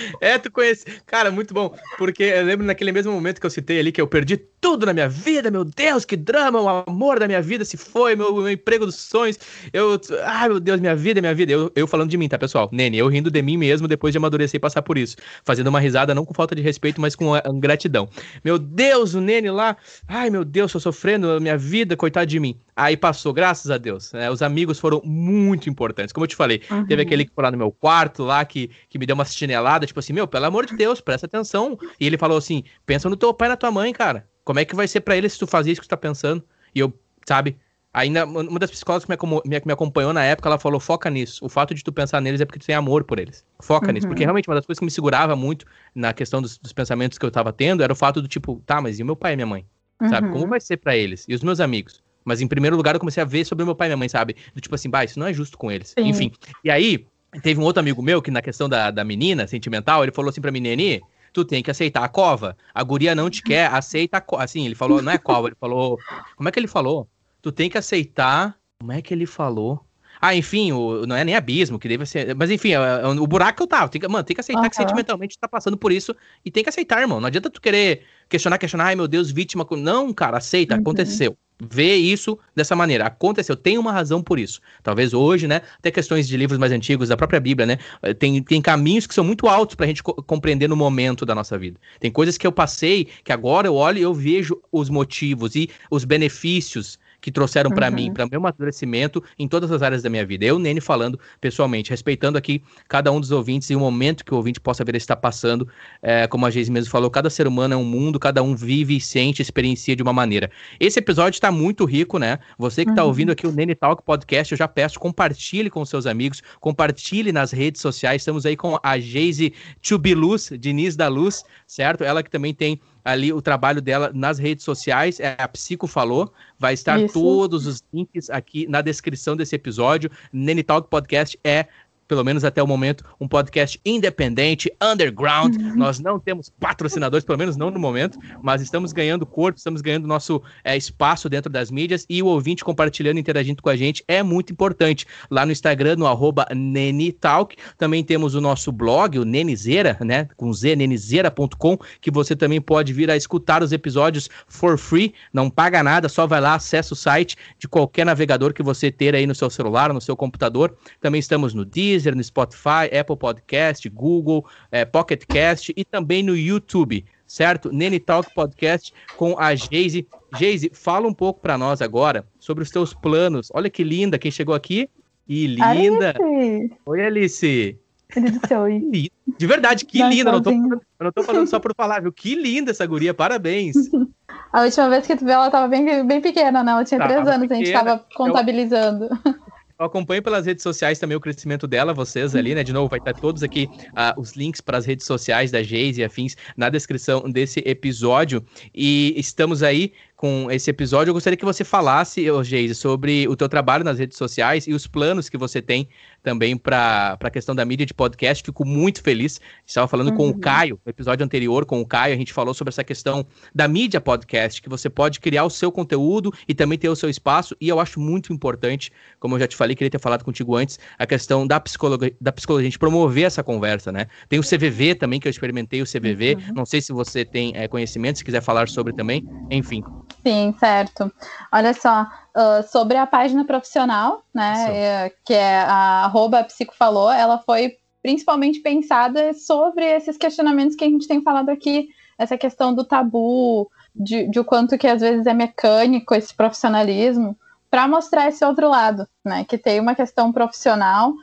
É, 0.20 0.38
tu 0.38 0.50
conhece. 0.50 0.84
Cara, 1.06 1.30
muito 1.30 1.54
bom. 1.54 1.74
Porque 1.96 2.22
eu 2.22 2.44
lembro 2.44 2.66
naquele 2.66 2.92
mesmo 2.92 3.12
momento 3.12 3.40
que 3.40 3.46
eu 3.46 3.50
citei 3.50 3.80
ali 3.80 3.90
que 3.90 4.00
eu 4.00 4.06
perdi 4.06 4.36
tudo 4.60 4.84
na 4.84 4.92
minha 4.92 5.08
vida, 5.08 5.50
meu 5.50 5.64
Deus, 5.64 6.04
que 6.04 6.16
drama, 6.16 6.60
o 6.60 6.68
amor 6.68 7.18
da 7.18 7.26
minha 7.26 7.40
vida 7.40 7.64
se 7.64 7.76
foi, 7.76 8.14
meu, 8.14 8.34
meu 8.34 8.50
emprego 8.50 8.84
dos 8.84 8.96
sonhos. 8.96 9.38
Eu. 9.72 9.98
Ai, 10.24 10.48
meu 10.48 10.60
Deus, 10.60 10.78
minha 10.80 10.94
vida, 10.94 11.20
minha 11.20 11.34
vida. 11.34 11.52
Eu, 11.52 11.72
eu 11.74 11.86
falando 11.86 12.10
de 12.10 12.16
mim, 12.18 12.28
tá, 12.28 12.38
pessoal? 12.38 12.68
Nene, 12.70 12.98
eu 12.98 13.08
rindo 13.08 13.30
de 13.30 13.42
mim 13.42 13.56
mesmo 13.56 13.88
depois 13.88 14.12
de 14.12 14.18
amadurecer 14.18 14.58
e 14.58 14.60
passar 14.60 14.82
por 14.82 14.98
isso. 14.98 15.16
Fazendo 15.44 15.68
uma 15.68 15.80
risada, 15.80 16.14
não 16.14 16.24
com 16.24 16.34
falta 16.34 16.54
de 16.54 16.62
respeito, 16.62 17.00
mas 17.00 17.16
com 17.16 17.32
gratidão. 17.58 18.08
Meu 18.44 18.58
Deus, 18.58 19.14
o 19.14 19.20
Nene 19.20 19.50
lá. 19.50 19.76
Ai, 20.06 20.28
meu 20.28 20.44
Deus, 20.44 20.72
tô 20.72 20.80
sofrendo, 20.80 21.40
minha 21.40 21.56
vida, 21.56 21.96
coitado 21.96 22.26
de 22.26 22.38
mim. 22.38 22.58
Aí 22.76 22.96
passou, 22.96 23.32
graças 23.32 23.70
a 23.70 23.76
Deus. 23.76 24.12
Né? 24.12 24.30
Os 24.30 24.40
amigos 24.42 24.78
foram 24.78 25.02
muito 25.04 25.68
importantes. 25.68 26.12
Como 26.12 26.24
eu 26.24 26.28
te 26.28 26.36
falei, 26.36 26.62
uhum. 26.70 26.86
teve 26.86 27.02
aquele 27.02 27.24
que 27.24 27.32
foi 27.34 27.44
lá 27.44 27.50
no 27.50 27.58
meu 27.58 27.70
quarto 27.70 28.24
lá, 28.24 28.44
que, 28.44 28.70
que 28.88 28.98
me 28.98 29.04
deu 29.04 29.14
uma 29.14 29.24
chinelada, 29.24 29.86
tipo 29.90 30.00
assim, 30.00 30.12
meu, 30.12 30.26
pelo 30.26 30.46
amor 30.46 30.66
de 30.66 30.76
Deus, 30.76 31.00
presta 31.00 31.26
atenção. 31.26 31.78
E 31.98 32.06
ele 32.06 32.16
falou 32.16 32.38
assim: 32.38 32.64
pensa 32.86 33.08
no 33.08 33.16
teu 33.16 33.32
pai 33.34 33.48
e 33.48 33.50
na 33.50 33.56
tua 33.56 33.70
mãe, 33.70 33.92
cara. 33.92 34.28
Como 34.44 34.58
é 34.58 34.64
que 34.64 34.74
vai 34.74 34.88
ser 34.88 35.00
para 35.00 35.16
eles 35.16 35.34
se 35.34 35.38
tu 35.38 35.46
fazer 35.46 35.72
isso 35.72 35.80
que 35.80 35.86
tu 35.86 35.90
tá 35.90 35.96
pensando? 35.96 36.42
E 36.74 36.80
eu, 36.80 36.92
sabe, 37.26 37.56
ainda 37.92 38.24
uma 38.24 38.58
das 38.58 38.70
psicólogas 38.70 39.04
que 39.04 39.26
me, 39.26 39.60
me, 39.64 39.72
acompanhou 39.72 40.12
na 40.12 40.24
época, 40.24 40.48
ela 40.48 40.58
falou: 40.58 40.80
foca 40.80 41.10
nisso. 41.10 41.44
O 41.44 41.48
fato 41.48 41.74
de 41.74 41.84
tu 41.84 41.92
pensar 41.92 42.20
neles 42.20 42.40
é 42.40 42.44
porque 42.44 42.58
tu 42.58 42.66
tem 42.66 42.74
amor 42.74 43.04
por 43.04 43.18
eles. 43.18 43.44
Foca 43.60 43.86
uhum. 43.86 43.92
nisso. 43.92 44.06
Porque 44.06 44.22
realmente 44.22 44.48
uma 44.48 44.54
das 44.54 44.66
coisas 44.66 44.78
que 44.78 44.84
me 44.84 44.90
segurava 44.90 45.36
muito 45.36 45.66
na 45.94 46.12
questão 46.12 46.40
dos, 46.40 46.58
dos, 46.58 46.72
pensamentos 46.72 47.18
que 47.18 47.26
eu 47.26 47.30
tava 47.30 47.52
tendo 47.52 47.82
era 47.82 47.92
o 47.92 47.96
fato 47.96 48.22
do 48.22 48.28
tipo, 48.28 48.62
tá, 48.66 48.80
mas 48.80 48.98
e 48.98 49.02
o 49.02 49.06
meu 49.06 49.16
pai 49.16 49.34
e 49.34 49.36
minha 49.36 49.46
mãe? 49.46 49.66
Sabe? 50.08 50.28
Como 50.30 50.44
uhum. 50.44 50.50
vai 50.50 50.60
ser 50.60 50.78
para 50.78 50.96
eles? 50.96 51.26
E 51.28 51.34
os 51.34 51.42
meus 51.42 51.60
amigos? 51.60 52.02
Mas 52.24 52.40
em 52.40 52.48
primeiro 52.48 52.76
lugar 52.76 52.94
eu 52.94 53.00
comecei 53.00 53.22
a 53.22 53.26
ver 53.26 53.44
sobre 53.44 53.64
meu 53.64 53.74
pai 53.74 53.88
e 53.88 53.90
minha 53.90 53.96
mãe, 53.96 54.08
sabe? 54.08 54.36
Do 54.54 54.60
tipo 54.60 54.74
assim, 54.74 54.88
bah, 54.88 55.04
isso 55.04 55.18
não 55.18 55.26
é 55.26 55.32
justo 55.32 55.58
com 55.58 55.70
eles. 55.70 55.94
Sim. 55.98 56.08
Enfim. 56.08 56.32
E 56.64 56.70
aí, 56.70 57.06
Teve 57.42 57.60
um 57.60 57.64
outro 57.64 57.80
amigo 57.80 58.02
meu 58.02 58.20
que, 58.20 58.30
na 58.30 58.42
questão 58.42 58.68
da, 58.68 58.90
da 58.90 59.04
menina 59.04 59.46
sentimental, 59.46 60.02
ele 60.02 60.12
falou 60.12 60.30
assim 60.30 60.40
pra 60.40 60.50
mim, 60.50 60.60
Neni, 60.60 61.00
tu 61.32 61.44
tem 61.44 61.62
que 61.62 61.70
aceitar 61.70 62.02
a 62.02 62.08
cova. 62.08 62.56
A 62.74 62.82
guria 62.82 63.14
não 63.14 63.30
te 63.30 63.42
quer, 63.42 63.72
aceita 63.72 64.16
a 64.16 64.20
cova. 64.20 64.44
Assim, 64.44 64.66
ele 64.66 64.74
falou, 64.74 65.00
não 65.00 65.12
é 65.12 65.18
cova, 65.18 65.48
ele 65.48 65.56
falou. 65.58 65.96
Como 66.36 66.48
é 66.48 66.52
que 66.52 66.58
ele 66.58 66.66
falou? 66.66 67.08
Tu 67.40 67.52
tem 67.52 67.70
que 67.70 67.78
aceitar. 67.78 68.56
Como 68.80 68.92
é 68.92 69.00
que 69.00 69.14
ele 69.14 69.26
falou? 69.26 69.84
Ah, 70.20 70.34
enfim, 70.34 70.72
o, 70.72 71.06
não 71.06 71.16
é 71.16 71.24
nem 71.24 71.34
abismo, 71.34 71.78
que 71.78 71.88
deve 71.88 72.04
ser. 72.04 72.34
Mas 72.34 72.50
enfim, 72.50 72.72
é, 72.72 72.74
é, 72.74 73.06
o 73.06 73.26
buraco 73.26 73.56
que 73.58 73.62
eu 73.62 73.66
tava. 73.66 73.88
Tem 73.88 74.00
que, 74.00 74.08
mano, 74.08 74.24
tem 74.24 74.34
que 74.34 74.40
aceitar 74.40 74.62
uhum. 74.62 74.68
que 74.68 74.76
sentimentalmente 74.76 75.36
tu 75.36 75.40
tá 75.40 75.48
passando 75.48 75.76
por 75.76 75.92
isso 75.92 76.14
e 76.44 76.50
tem 76.50 76.62
que 76.62 76.68
aceitar, 76.68 77.00
irmão. 77.00 77.20
Não 77.20 77.28
adianta 77.28 77.48
tu 77.48 77.60
querer 77.60 78.02
questionar, 78.28 78.58
questionar, 78.58 78.86
ai 78.86 78.96
meu 78.96 79.08
Deus, 79.08 79.30
vítima. 79.30 79.66
Não, 79.78 80.12
cara, 80.12 80.38
aceita, 80.38 80.74
uhum. 80.74 80.80
aconteceu 80.80 81.36
vê 81.60 81.96
isso 81.96 82.38
dessa 82.54 82.74
maneira. 82.74 83.06
Aconteceu, 83.06 83.56
tem 83.56 83.78
uma 83.78 83.92
razão 83.92 84.22
por 84.22 84.38
isso. 84.38 84.60
Talvez 84.82 85.12
hoje, 85.12 85.46
né, 85.46 85.62
até 85.78 85.90
questões 85.90 86.26
de 86.26 86.36
livros 86.36 86.58
mais 86.58 86.72
antigos, 86.72 87.08
da 87.08 87.16
própria 87.16 87.40
Bíblia, 87.40 87.66
né, 87.66 87.78
eh, 88.02 88.14
tem, 88.14 88.42
tem 88.42 88.62
caminhos 88.62 89.06
que 89.06 89.14
são 89.14 89.24
muito 89.24 89.48
altos 89.48 89.74
para 89.74 89.84
a 89.84 89.88
gente 89.88 90.02
co 90.02 90.14
compreender 90.22 90.68
no 90.68 90.76
momento 90.76 91.26
da 91.26 91.34
nossa 91.34 91.58
vida. 91.58 91.78
Tem 91.98 92.10
coisas 92.10 92.38
que 92.38 92.46
eu 92.46 92.52
passei, 92.52 93.08
que 93.24 93.32
agora 93.32 93.66
eu 93.66 93.74
olho 93.74 93.98
e 93.98 94.02
eu 94.02 94.14
vejo 94.14 94.60
os 94.72 94.88
motivos 94.88 95.54
e 95.54 95.68
os 95.90 96.04
benefícios 96.04 96.98
que 97.20 97.30
trouxeram 97.30 97.70
para 97.70 97.88
uhum. 97.88 97.94
mim, 97.94 98.12
para 98.12 98.26
meu 98.26 98.40
amadurecimento 98.40 99.22
em 99.38 99.46
todas 99.46 99.70
as 99.70 99.82
áreas 99.82 100.02
da 100.02 100.10
minha 100.10 100.24
vida. 100.24 100.44
Eu, 100.44 100.58
Nene, 100.58 100.80
falando 100.80 101.18
pessoalmente, 101.40 101.90
respeitando 101.90 102.38
aqui 102.38 102.62
cada 102.88 103.12
um 103.12 103.20
dos 103.20 103.30
ouvintes 103.30 103.68
e 103.70 103.76
o 103.76 103.80
momento 103.80 104.24
que 104.24 104.32
o 104.32 104.36
ouvinte 104.36 104.60
possa 104.60 104.84
ver 104.84 104.94
está 104.94 105.16
passando. 105.16 105.68
É, 106.02 106.26
como 106.26 106.46
a 106.46 106.50
Geise 106.50 106.70
mesmo 106.70 106.90
falou, 106.90 107.10
cada 107.10 107.30
ser 107.30 107.46
humano 107.46 107.74
é 107.74 107.76
um 107.76 107.84
mundo, 107.84 108.18
cada 108.18 108.42
um 108.42 108.54
vive, 108.54 109.00
sente, 109.00 109.42
experiencia 109.42 109.94
de 109.94 110.02
uma 110.02 110.12
maneira. 110.12 110.50
Esse 110.78 110.98
episódio 110.98 111.36
está 111.36 111.50
muito 111.50 111.84
rico, 111.84 112.18
né? 112.18 112.38
Você 112.58 112.84
que 112.84 112.90
está 112.90 113.02
uhum. 113.02 113.08
ouvindo 113.08 113.32
aqui 113.32 113.46
o 113.46 113.52
Nene 113.52 113.74
Talk 113.74 114.02
Podcast, 114.02 114.52
eu 114.52 114.58
já 114.58 114.68
peço, 114.68 114.98
compartilhe 114.98 115.70
com 115.70 115.84
seus 115.84 116.06
amigos, 116.06 116.42
compartilhe 116.60 117.32
nas 117.32 117.50
redes 117.52 117.80
sociais. 117.80 118.22
Estamos 118.22 118.46
aí 118.46 118.56
com 118.56 118.78
a 118.82 118.98
Geise 118.98 119.52
Chubiluz, 119.82 120.50
Diniz 120.58 120.96
da 120.96 121.08
Luz, 121.08 121.42
certo? 121.66 122.04
Ela 122.04 122.22
que 122.22 122.30
também 122.30 122.54
tem 122.54 122.80
ali 123.04 123.32
o 123.32 123.40
trabalho 123.40 123.80
dela 123.80 124.10
nas 124.14 124.38
redes 124.38 124.64
sociais, 124.64 125.20
é 125.20 125.36
a 125.38 125.48
Psico 125.48 125.86
Falou. 125.86 126.32
Vai 126.58 126.74
estar 126.74 127.00
Isso. 127.00 127.14
todos 127.14 127.66
os 127.66 127.82
links 127.92 128.30
aqui 128.30 128.66
na 128.66 128.80
descrição 128.80 129.36
desse 129.36 129.54
episódio. 129.54 130.10
Nene 130.32 130.62
Talk 130.62 130.88
Podcast 130.88 131.38
é 131.42 131.66
pelo 132.10 132.24
menos 132.24 132.42
até 132.42 132.60
o 132.60 132.66
momento, 132.66 133.04
um 133.20 133.28
podcast 133.28 133.80
independente, 133.86 134.68
underground. 134.82 135.54
Uhum. 135.54 135.76
Nós 135.76 136.00
não 136.00 136.18
temos 136.18 136.50
patrocinadores, 136.50 137.24
pelo 137.24 137.38
menos 137.38 137.56
não 137.56 137.70
no 137.70 137.78
momento, 137.78 138.18
mas 138.42 138.60
estamos 138.60 138.92
ganhando 138.92 139.24
corpo, 139.24 139.58
estamos 139.58 139.80
ganhando 139.80 140.08
nosso 140.08 140.42
é, 140.64 140.76
espaço 140.76 141.28
dentro 141.28 141.48
das 141.48 141.70
mídias 141.70 142.04
e 142.10 142.20
o 142.20 142.26
ouvinte 142.26 142.64
compartilhando, 142.64 143.20
interagindo 143.20 143.62
com 143.62 143.68
a 143.68 143.76
gente 143.76 144.02
é 144.08 144.24
muito 144.24 144.52
importante. 144.52 145.06
Lá 145.30 145.46
no 145.46 145.52
Instagram, 145.52 145.94
no 145.94 146.06
arroba 146.08 146.48
Nenitalk, 146.52 147.54
também 147.78 148.02
temos 148.02 148.34
o 148.34 148.40
nosso 148.40 148.72
blog, 148.72 149.16
o 149.16 149.24
Nenizeira, 149.24 149.96
né, 150.00 150.26
com 150.36 150.52
z, 150.52 150.74
nenizeira.com, 150.74 151.78
que 152.00 152.10
você 152.10 152.34
também 152.34 152.60
pode 152.60 152.92
vir 152.92 153.08
a 153.08 153.16
escutar 153.16 153.62
os 153.62 153.70
episódios 153.70 154.28
for 154.48 154.76
free, 154.76 155.14
não 155.32 155.48
paga 155.48 155.80
nada, 155.80 156.08
só 156.08 156.26
vai 156.26 156.40
lá, 156.40 156.54
acessa 156.54 156.92
o 156.92 156.96
site 156.96 157.36
de 157.56 157.68
qualquer 157.68 158.04
navegador 158.04 158.52
que 158.52 158.64
você 158.64 158.90
ter 158.90 159.14
aí 159.14 159.28
no 159.28 159.34
seu 159.36 159.48
celular, 159.48 159.92
no 159.92 160.00
seu 160.00 160.16
computador. 160.16 160.74
Também 161.00 161.20
estamos 161.20 161.54
no 161.54 161.64
Deezer, 161.64 161.99
Deezer, 162.00 162.16
no 162.16 162.24
Spotify, 162.24 162.88
Apple 162.98 163.16
Podcast, 163.16 163.88
Google, 163.90 164.44
é, 164.72 164.84
Pocket 164.84 165.24
Cast 165.26 165.72
e 165.76 165.84
também 165.84 166.22
no 166.22 166.36
YouTube, 166.36 167.04
certo? 167.26 167.70
Nene 167.70 168.00
Talk 168.00 168.32
Podcast 168.34 168.92
com 169.16 169.38
a 169.38 169.54
Geise. 169.54 170.06
Geise, 170.36 170.70
fala 170.72 171.06
um 171.06 171.14
pouco 171.14 171.40
para 171.40 171.58
nós 171.58 171.82
agora 171.82 172.24
sobre 172.38 172.62
os 172.62 172.70
teus 172.70 172.94
planos. 172.94 173.50
Olha 173.52 173.68
que 173.68 173.84
linda 173.84 174.18
quem 174.18 174.30
chegou 174.30 174.54
aqui. 174.54 174.88
E 175.28 175.46
linda! 175.46 176.14
Alice. 176.18 176.72
Oi, 176.86 177.06
Alice! 177.06 177.78
Oi. 178.16 179.10
De 179.38 179.46
verdade, 179.46 179.84
que 179.84 180.02
linda! 180.02 180.32
Não 180.32 180.42
tô, 180.42 180.50
eu 180.50 181.04
não 181.04 181.12
tô 181.12 181.22
falando 181.22 181.46
só 181.46 181.60
por 181.60 181.72
falar, 181.74 182.02
viu? 182.02 182.12
Que 182.12 182.34
linda 182.34 182.72
essa 182.72 182.84
guria, 182.84 183.14
parabéns! 183.14 183.76
A 184.52 184.62
última 184.62 184.88
vez 184.88 185.06
que 185.06 185.16
tu 185.16 185.24
viu, 185.24 185.34
ela 185.34 185.48
tava 185.48 185.68
bem, 185.68 186.04
bem 186.04 186.20
pequena, 186.20 186.64
né? 186.64 186.72
Ela 186.72 186.84
tinha 186.84 186.98
tava 186.98 187.12
três 187.12 187.28
anos, 187.28 187.42
pequena. 187.42 187.60
a 187.60 187.64
gente 187.64 187.72
tava 187.72 188.04
contabilizando. 188.14 189.04
Eu... 189.04 189.34
Eu 189.80 189.86
acompanho 189.86 190.22
pelas 190.22 190.44
redes 190.44 190.62
sociais 190.62 190.98
também 190.98 191.16
o 191.16 191.20
crescimento 191.20 191.66
dela, 191.66 191.94
vocês 191.94 192.36
ali, 192.36 192.54
né? 192.54 192.62
De 192.62 192.70
novo, 192.70 192.90
vai 192.90 192.98
estar 192.98 193.14
todos 193.14 193.42
aqui 193.42 193.66
uh, 193.92 194.20
os 194.20 194.32
links 194.32 194.60
para 194.60 194.76
as 194.76 194.84
redes 194.84 195.06
sociais 195.06 195.50
da 195.50 195.62
Geise 195.62 196.02
e 196.02 196.04
afins 196.04 196.36
na 196.54 196.68
descrição 196.68 197.22
desse 197.22 197.60
episódio. 197.64 198.44
E 198.74 199.14
estamos 199.16 199.62
aí 199.62 199.94
com 200.20 200.50
esse 200.50 200.68
episódio, 200.68 201.08
eu 201.08 201.14
gostaria 201.14 201.34
que 201.34 201.46
você 201.46 201.64
falasse, 201.64 202.26
Geise, 202.44 202.74
sobre 202.74 203.26
o 203.26 203.34
teu 203.34 203.48
trabalho 203.48 203.82
nas 203.82 203.98
redes 203.98 204.18
sociais 204.18 204.66
e 204.66 204.74
os 204.74 204.86
planos 204.86 205.30
que 205.30 205.38
você 205.38 205.62
tem 205.62 205.88
também 206.22 206.58
para 206.58 207.16
a 207.18 207.30
questão 207.30 207.54
da 207.54 207.64
mídia 207.64 207.86
de 207.86 207.94
podcast. 207.94 208.44
Fico 208.44 208.66
muito 208.66 209.02
feliz. 209.02 209.40
Estava 209.66 209.88
falando 209.88 210.10
uhum. 210.10 210.16
com 210.18 210.24
o 210.24 210.32
uhum. 210.32 210.38
Caio, 210.38 210.78
no 210.84 210.90
episódio 210.90 211.24
anterior 211.24 211.64
com 211.64 211.80
o 211.80 211.86
Caio, 211.86 212.12
a 212.12 212.18
gente 212.18 212.34
falou 212.34 212.52
sobre 212.52 212.68
essa 212.68 212.84
questão 212.84 213.26
da 213.54 213.66
mídia 213.66 213.98
podcast, 213.98 214.60
que 214.60 214.68
você 214.68 214.90
pode 214.90 215.20
criar 215.20 215.44
o 215.44 215.48
seu 215.48 215.72
conteúdo 215.72 216.30
e 216.46 216.52
também 216.52 216.78
ter 216.78 216.90
o 216.90 216.96
seu 216.96 217.08
espaço. 217.08 217.56
E 217.58 217.70
eu 217.70 217.80
acho 217.80 217.98
muito 217.98 218.30
importante, 218.30 218.92
como 219.18 219.36
eu 219.36 219.40
já 219.40 219.48
te 219.48 219.56
falei, 219.56 219.74
queria 219.74 219.90
ter 219.90 219.98
falado 219.98 220.22
contigo 220.22 220.54
antes, 220.54 220.78
a 220.98 221.06
questão 221.06 221.46
da 221.46 221.58
psicologia, 221.58 222.14
da 222.20 222.30
psicologia, 222.30 222.66
a 222.66 222.70
gente 222.70 222.78
promover 222.78 223.24
essa 223.24 223.42
conversa, 223.42 223.90
né? 223.90 224.06
Tem 224.28 224.38
o 224.38 224.42
CVV 224.42 224.96
também, 224.96 225.18
que 225.18 225.26
eu 225.26 225.30
experimentei 225.30 225.80
o 225.80 225.86
CVV. 225.86 226.34
Uhum. 226.34 226.54
Não 226.56 226.66
sei 226.66 226.82
se 226.82 226.92
você 226.92 227.24
tem 227.24 227.52
é, 227.54 227.66
conhecimento, 227.66 228.18
se 228.18 228.24
quiser 228.24 228.42
falar 228.42 228.68
sobre 228.68 228.92
também. 228.92 229.26
Enfim. 229.50 229.82
Sim, 230.26 230.54
certo. 230.58 231.12
Olha 231.52 231.72
só, 231.72 232.06
uh, 232.36 232.66
sobre 232.68 232.96
a 232.96 233.06
página 233.06 233.44
profissional, 233.44 234.22
né, 234.34 234.66
é, 234.68 235.12
que 235.24 235.34
é 235.34 235.60
a 235.60 236.04
arroba 236.04 236.44
psicofalou, 236.44 237.10
ela 237.10 237.38
foi 237.38 237.76
principalmente 238.02 238.60
pensada 238.60 239.32
sobre 239.34 239.84
esses 239.84 240.16
questionamentos 240.16 240.76
que 240.76 240.84
a 240.84 240.88
gente 240.88 241.08
tem 241.08 241.22
falado 241.22 241.50
aqui, 241.50 241.88
essa 242.18 242.36
questão 242.36 242.74
do 242.74 242.84
tabu, 242.84 243.70
de, 243.94 244.28
de 244.28 244.38
o 244.38 244.44
quanto 244.44 244.78
que 244.78 244.86
às 244.86 245.00
vezes 245.00 245.26
é 245.26 245.34
mecânico 245.34 246.14
esse 246.14 246.34
profissionalismo, 246.34 247.36
para 247.70 247.86
mostrar 247.86 248.28
esse 248.28 248.44
outro 248.44 248.68
lado, 248.68 249.06
né, 249.24 249.44
que 249.44 249.56
tem 249.56 249.80
uma 249.80 249.94
questão 249.94 250.32
profissional 250.32 251.14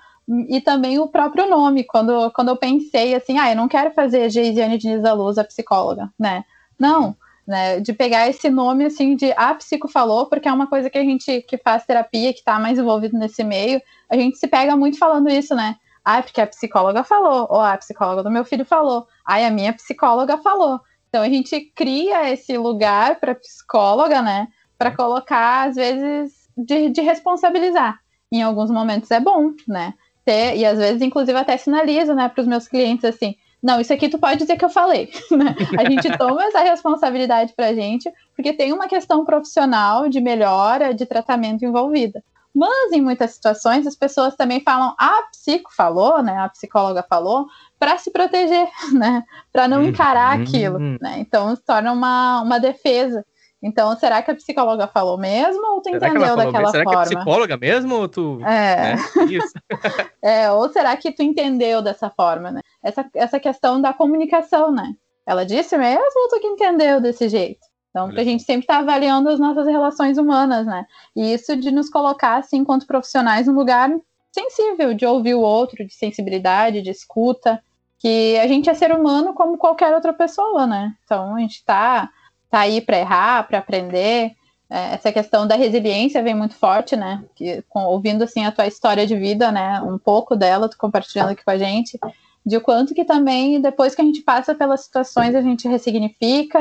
e 0.50 0.60
também 0.60 1.00
o 1.00 1.08
próprio 1.08 1.50
nome, 1.50 1.84
quando, 1.84 2.32
quando 2.32 2.50
eu 2.50 2.58
pensei 2.58 3.16
assim, 3.16 3.38
ah, 3.38 3.52
eu 3.52 3.56
não 3.56 3.68
quero 3.68 3.92
fazer 3.92 4.30
Geisiane 4.30 4.78
Diniz 4.78 5.02
da 5.02 5.14
Luz, 5.14 5.38
a 5.38 5.44
psicóloga, 5.44 6.10
né, 6.20 6.44
não, 6.80 7.16
né, 7.48 7.80
de 7.80 7.94
pegar 7.94 8.28
esse 8.28 8.50
nome 8.50 8.86
assim 8.86 9.16
de 9.16 9.32
a 9.38 9.54
psico 9.54 9.88
falou, 9.88 10.26
porque 10.26 10.50
é 10.50 10.52
uma 10.52 10.68
coisa 10.68 10.90
que 10.90 10.98
a 10.98 11.04
gente 11.04 11.42
que 11.44 11.58
faz 11.58 11.86
terapia, 11.86 12.34
que 12.34 12.40
está 12.40 12.60
mais 12.60 12.78
envolvido 12.78 13.18
nesse 13.18 13.44
meio, 13.44 13.82
a 14.10 14.18
gente 14.18 14.38
se 14.38 14.48
pega 14.48 14.76
muito 14.76 14.98
falando 14.98 15.30
isso, 15.30 15.56
né? 15.56 15.78
Ah, 16.04 16.22
porque 16.22 16.42
a 16.42 16.48
psicóloga 16.48 17.04
falou, 17.04 17.48
ou 17.50 17.60
a 17.60 17.78
psicóloga 17.78 18.24
do 18.24 18.32
meu 18.32 18.44
filho 18.44 18.66
falou, 18.66 19.08
ai, 19.26 19.46
a 19.46 19.52
minha 19.52 19.74
psicóloga 19.74 20.38
falou. 20.38 20.80
Então 21.10 21.22
a 21.22 21.30
gente 21.30 21.60
cria 21.74 22.30
esse 22.32 22.58
lugar 22.58 23.20
para 23.20 23.36
psicóloga, 23.36 24.22
né? 24.22 24.48
Para 24.78 24.92
colocar, 24.92 25.70
às 25.70 25.76
vezes, 25.76 26.50
de, 26.58 26.90
de 26.90 27.02
responsabilizar. 27.02 28.00
Em 28.32 28.42
alguns 28.42 28.70
momentos 28.70 29.10
é 29.12 29.20
bom, 29.20 29.54
né? 29.68 29.94
Ter, 30.26 30.58
e 30.58 30.66
às 30.66 30.78
vezes, 30.78 31.02
inclusive, 31.02 31.38
até 31.38 31.56
sinalizo, 31.56 32.14
né, 32.14 32.28
para 32.28 32.42
os 32.42 32.48
meus 32.48 32.68
clientes 32.68 33.06
assim: 33.06 33.36
não, 33.68 33.82
isso 33.82 33.92
aqui 33.92 34.08
tu 34.08 34.18
pode 34.18 34.38
dizer 34.38 34.56
que 34.56 34.64
eu 34.64 34.70
falei. 34.70 35.12
Né? 35.30 35.54
A 35.78 35.90
gente 35.90 36.18
toma 36.18 36.46
essa 36.46 36.62
responsabilidade 36.62 37.54
pra 37.54 37.74
gente, 37.74 38.10
porque 38.34 38.54
tem 38.54 38.72
uma 38.72 38.88
questão 38.88 39.26
profissional 39.26 40.08
de 40.08 40.22
melhora, 40.22 40.94
de 40.94 41.06
tratamento 41.06 41.66
envolvida. 41.66 42.24
Mas 42.56 42.94
em 42.94 43.02
muitas 43.02 43.32
situações 43.32 43.86
as 43.86 43.96
pessoas 43.96 44.36
também 44.36 44.62
falam, 44.62 44.96
a 44.98 45.24
psico 45.32 45.70
falou, 45.76 46.24
né? 46.24 46.38
A 46.38 46.50
psicóloga 46.50 47.06
falou, 47.08 47.46
para 47.78 47.98
se 47.98 48.10
proteger, 48.10 48.68
né? 48.94 49.22
Para 49.52 49.68
não 49.68 49.84
encarar 49.84 50.38
uhum. 50.38 50.44
aquilo, 50.44 50.80
né? 50.80 51.18
Então 51.20 51.54
se 51.54 51.62
torna 51.62 51.92
uma, 51.92 52.42
uma 52.42 52.60
defesa. 52.60 53.26
Então, 53.68 53.94
será 53.98 54.22
que 54.22 54.32
a 54.32 54.36
psicóloga 54.36 54.88
falou 54.88 55.18
mesmo 55.18 55.62
ou 55.74 55.82
tu 55.82 55.90
será 55.90 56.08
entendeu 56.08 56.38
daquela 56.38 56.72
será 56.72 56.84
forma? 56.86 57.04
Será 57.04 57.06
que 57.06 57.16
é 57.16 57.18
psicóloga 57.18 57.58
mesmo 57.58 57.96
ou 57.96 58.08
tu... 58.08 58.40
É. 58.46 58.96
Né? 58.96 58.98
Isso. 59.30 59.54
é, 60.24 60.50
ou 60.50 60.70
será 60.70 60.96
que 60.96 61.12
tu 61.12 61.22
entendeu 61.22 61.82
dessa 61.82 62.10
forma, 62.10 62.50
né? 62.50 62.62
Essa, 62.82 63.06
essa 63.14 63.40
questão 63.42 63.82
da 63.82 63.94
comunicação, 63.94 64.72
né? 64.72 64.94
Ela 65.26 65.46
disse 65.46 65.78
mesmo 65.78 66.02
ou 66.02 66.30
tu 66.30 66.40
que 66.40 66.48
entendeu 66.48 67.02
desse 67.02 67.28
jeito? 67.28 67.60
Então, 67.90 68.08
a 68.16 68.24
gente 68.24 68.44
sempre 68.44 68.62
está 68.62 68.78
avaliando 68.78 69.28
as 69.28 69.40
nossas 69.40 69.68
relações 69.68 70.18
humanas, 70.18 70.66
né? 70.66 70.86
E 71.16 71.34
isso 71.34 71.58
de 71.58 71.72
nos 71.72 71.90
colocar, 71.90 72.38
assim, 72.38 72.58
enquanto 72.60 72.88
profissionais, 72.88 73.48
num 73.48 73.54
lugar 73.54 73.90
sensível, 74.32 74.94
de 74.94 75.06
ouvir 75.06 75.34
o 75.34 75.42
outro, 75.42 75.86
de 75.86 75.94
sensibilidade, 75.94 76.82
de 76.82 76.92
escuta, 76.92 77.62
que 78.00 78.38
a 78.38 78.48
gente 78.48 78.70
é 78.70 78.74
ser 78.74 78.92
humano 78.92 79.34
como 79.34 79.58
qualquer 79.58 79.94
outra 79.94 80.14
pessoa, 80.14 80.68
né? 80.68 80.94
Então, 81.04 81.36
a 81.36 81.40
gente 81.40 81.56
está 81.56 82.10
tá 82.50 82.60
aí 82.60 82.82
para 82.82 82.98
errar, 82.98 83.48
para 83.48 83.60
aprender. 83.60 84.32
É, 84.70 84.96
essa 84.96 85.12
questão 85.12 85.48
da 85.48 85.56
resiliência 85.56 86.22
vem 86.22 86.36
muito 86.36 86.56
forte, 86.56 86.96
né? 86.96 87.24
Que, 87.36 87.64
com, 87.70 87.86
ouvindo 87.86 88.24
assim 88.24 88.46
a 88.46 88.52
tua 88.52 88.68
história 88.68 89.08
de 89.08 89.16
vida, 89.16 89.52
né? 89.52 89.82
Um 89.82 89.98
pouco 89.98 90.36
dela, 90.36 90.70
tu 90.70 90.78
compartilhando 90.78 91.30
aqui 91.30 91.44
com 91.44 91.52
a 91.52 91.58
gente, 91.58 91.98
de 92.46 92.60
quanto 92.60 92.94
que 92.94 93.06
também 93.06 93.62
depois 93.62 93.96
que 93.96 94.02
a 94.02 94.06
gente 94.06 94.22
passa 94.22 94.54
pelas 94.54 94.82
situações 94.82 95.36
a 95.36 95.42
gente 95.42 95.68
ressignifica 95.68 96.60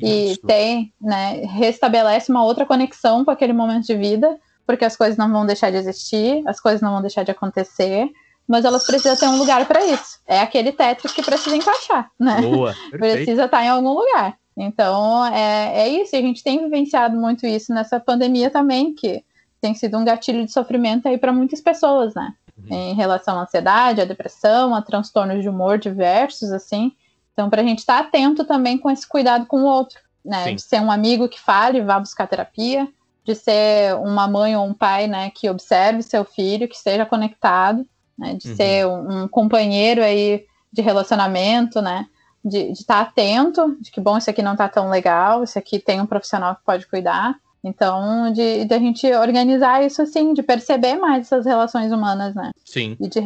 e 0.00 0.32
Isso. 0.32 0.46
tem, 0.46 0.92
né? 1.00 1.42
Restabelece 1.46 2.30
uma 2.30 2.44
outra 2.44 2.66
conexão 2.66 3.24
com 3.24 3.30
aquele 3.30 3.52
momento 3.54 3.86
de 3.86 3.96
vida, 3.96 4.38
porque 4.66 4.84
as 4.84 4.96
coisas 4.96 5.16
não 5.16 5.32
vão 5.32 5.46
deixar 5.46 5.70
de 5.70 5.76
existir, 5.76 6.42
as 6.46 6.60
coisas 6.60 6.82
não 6.82 6.92
vão 6.92 7.00
deixar 7.00 7.22
de 7.22 7.30
acontecer 7.30 8.10
mas 8.48 8.64
elas 8.64 8.86
precisam 8.86 9.16
ter 9.16 9.26
um 9.26 9.38
lugar 9.38 9.66
para 9.66 9.84
isso. 9.84 10.20
É 10.26 10.40
aquele 10.40 10.72
Tetris 10.72 11.12
que 11.12 11.22
precisa 11.22 11.56
encaixar, 11.56 12.10
né? 12.18 12.40
Boa, 12.40 12.74
precisa 12.92 13.46
estar 13.46 13.64
em 13.64 13.68
algum 13.68 13.92
lugar. 13.92 14.38
Então, 14.56 15.24
é, 15.26 15.80
é 15.80 15.88
isso, 15.88 16.16
a 16.16 16.20
gente 16.20 16.42
tem 16.42 16.58
vivenciado 16.58 17.16
muito 17.16 17.46
isso 17.46 17.74
nessa 17.74 18.00
pandemia 18.00 18.50
também, 18.50 18.94
que 18.94 19.22
tem 19.60 19.74
sido 19.74 19.98
um 19.98 20.04
gatilho 20.04 20.44
de 20.44 20.52
sofrimento 20.52 21.06
aí 21.06 21.18
para 21.18 21.32
muitas 21.32 21.60
pessoas, 21.60 22.14
né? 22.14 22.32
Uhum. 22.56 22.74
Em 22.74 22.94
relação 22.94 23.38
à 23.38 23.42
ansiedade, 23.42 24.00
à 24.00 24.04
depressão, 24.04 24.74
a 24.74 24.80
transtornos 24.80 25.42
de 25.42 25.48
humor 25.48 25.78
diversos, 25.78 26.52
assim. 26.52 26.92
Então, 27.32 27.50
para 27.50 27.60
a 27.60 27.64
gente 27.64 27.80
estar 27.80 28.02
tá 28.02 28.08
atento 28.08 28.44
também 28.44 28.78
com 28.78 28.90
esse 28.90 29.06
cuidado 29.06 29.44
com 29.44 29.62
o 29.62 29.66
outro, 29.66 30.00
né? 30.24 30.44
Sim. 30.44 30.54
De 30.54 30.62
ser 30.62 30.80
um 30.80 30.90
amigo 30.90 31.28
que 31.28 31.38
fale, 31.38 31.82
vá 31.82 31.98
buscar 31.98 32.26
terapia, 32.26 32.88
de 33.24 33.34
ser 33.34 33.94
uma 33.96 34.26
mãe 34.26 34.56
ou 34.56 34.64
um 34.64 34.72
pai, 34.72 35.06
né, 35.06 35.30
que 35.30 35.50
observe 35.50 36.00
seu 36.00 36.24
filho, 36.24 36.68
que 36.68 36.76
esteja 36.76 37.04
conectado, 37.04 37.86
né? 38.18 38.34
De 38.34 38.48
uhum. 38.48 38.56
ser 38.56 38.86
um, 38.86 39.22
um 39.22 39.28
companheiro 39.28 40.02
aí 40.02 40.46
de 40.72 40.80
relacionamento, 40.80 41.82
né? 41.82 42.06
De 42.46 42.70
estar 42.70 43.04
tá 43.04 43.10
atento, 43.10 43.76
de 43.80 43.90
que, 43.90 44.00
bom, 44.00 44.16
isso 44.16 44.30
aqui 44.30 44.40
não 44.40 44.52
está 44.52 44.68
tão 44.68 44.88
legal, 44.88 45.42
isso 45.42 45.58
aqui 45.58 45.80
tem 45.80 46.00
um 46.00 46.06
profissional 46.06 46.54
que 46.54 46.62
pode 46.64 46.86
cuidar. 46.86 47.34
Então, 47.64 48.32
de, 48.32 48.64
de 48.64 48.72
a 48.72 48.78
gente 48.78 49.12
organizar 49.12 49.84
isso 49.84 50.00
assim, 50.00 50.32
de 50.32 50.42
perceber 50.42 50.94
mais 50.94 51.26
essas 51.26 51.44
relações 51.44 51.90
humanas, 51.90 52.32
né? 52.34 52.52
Sim. 52.64 52.96
E 53.00 53.08
de 53.08 53.20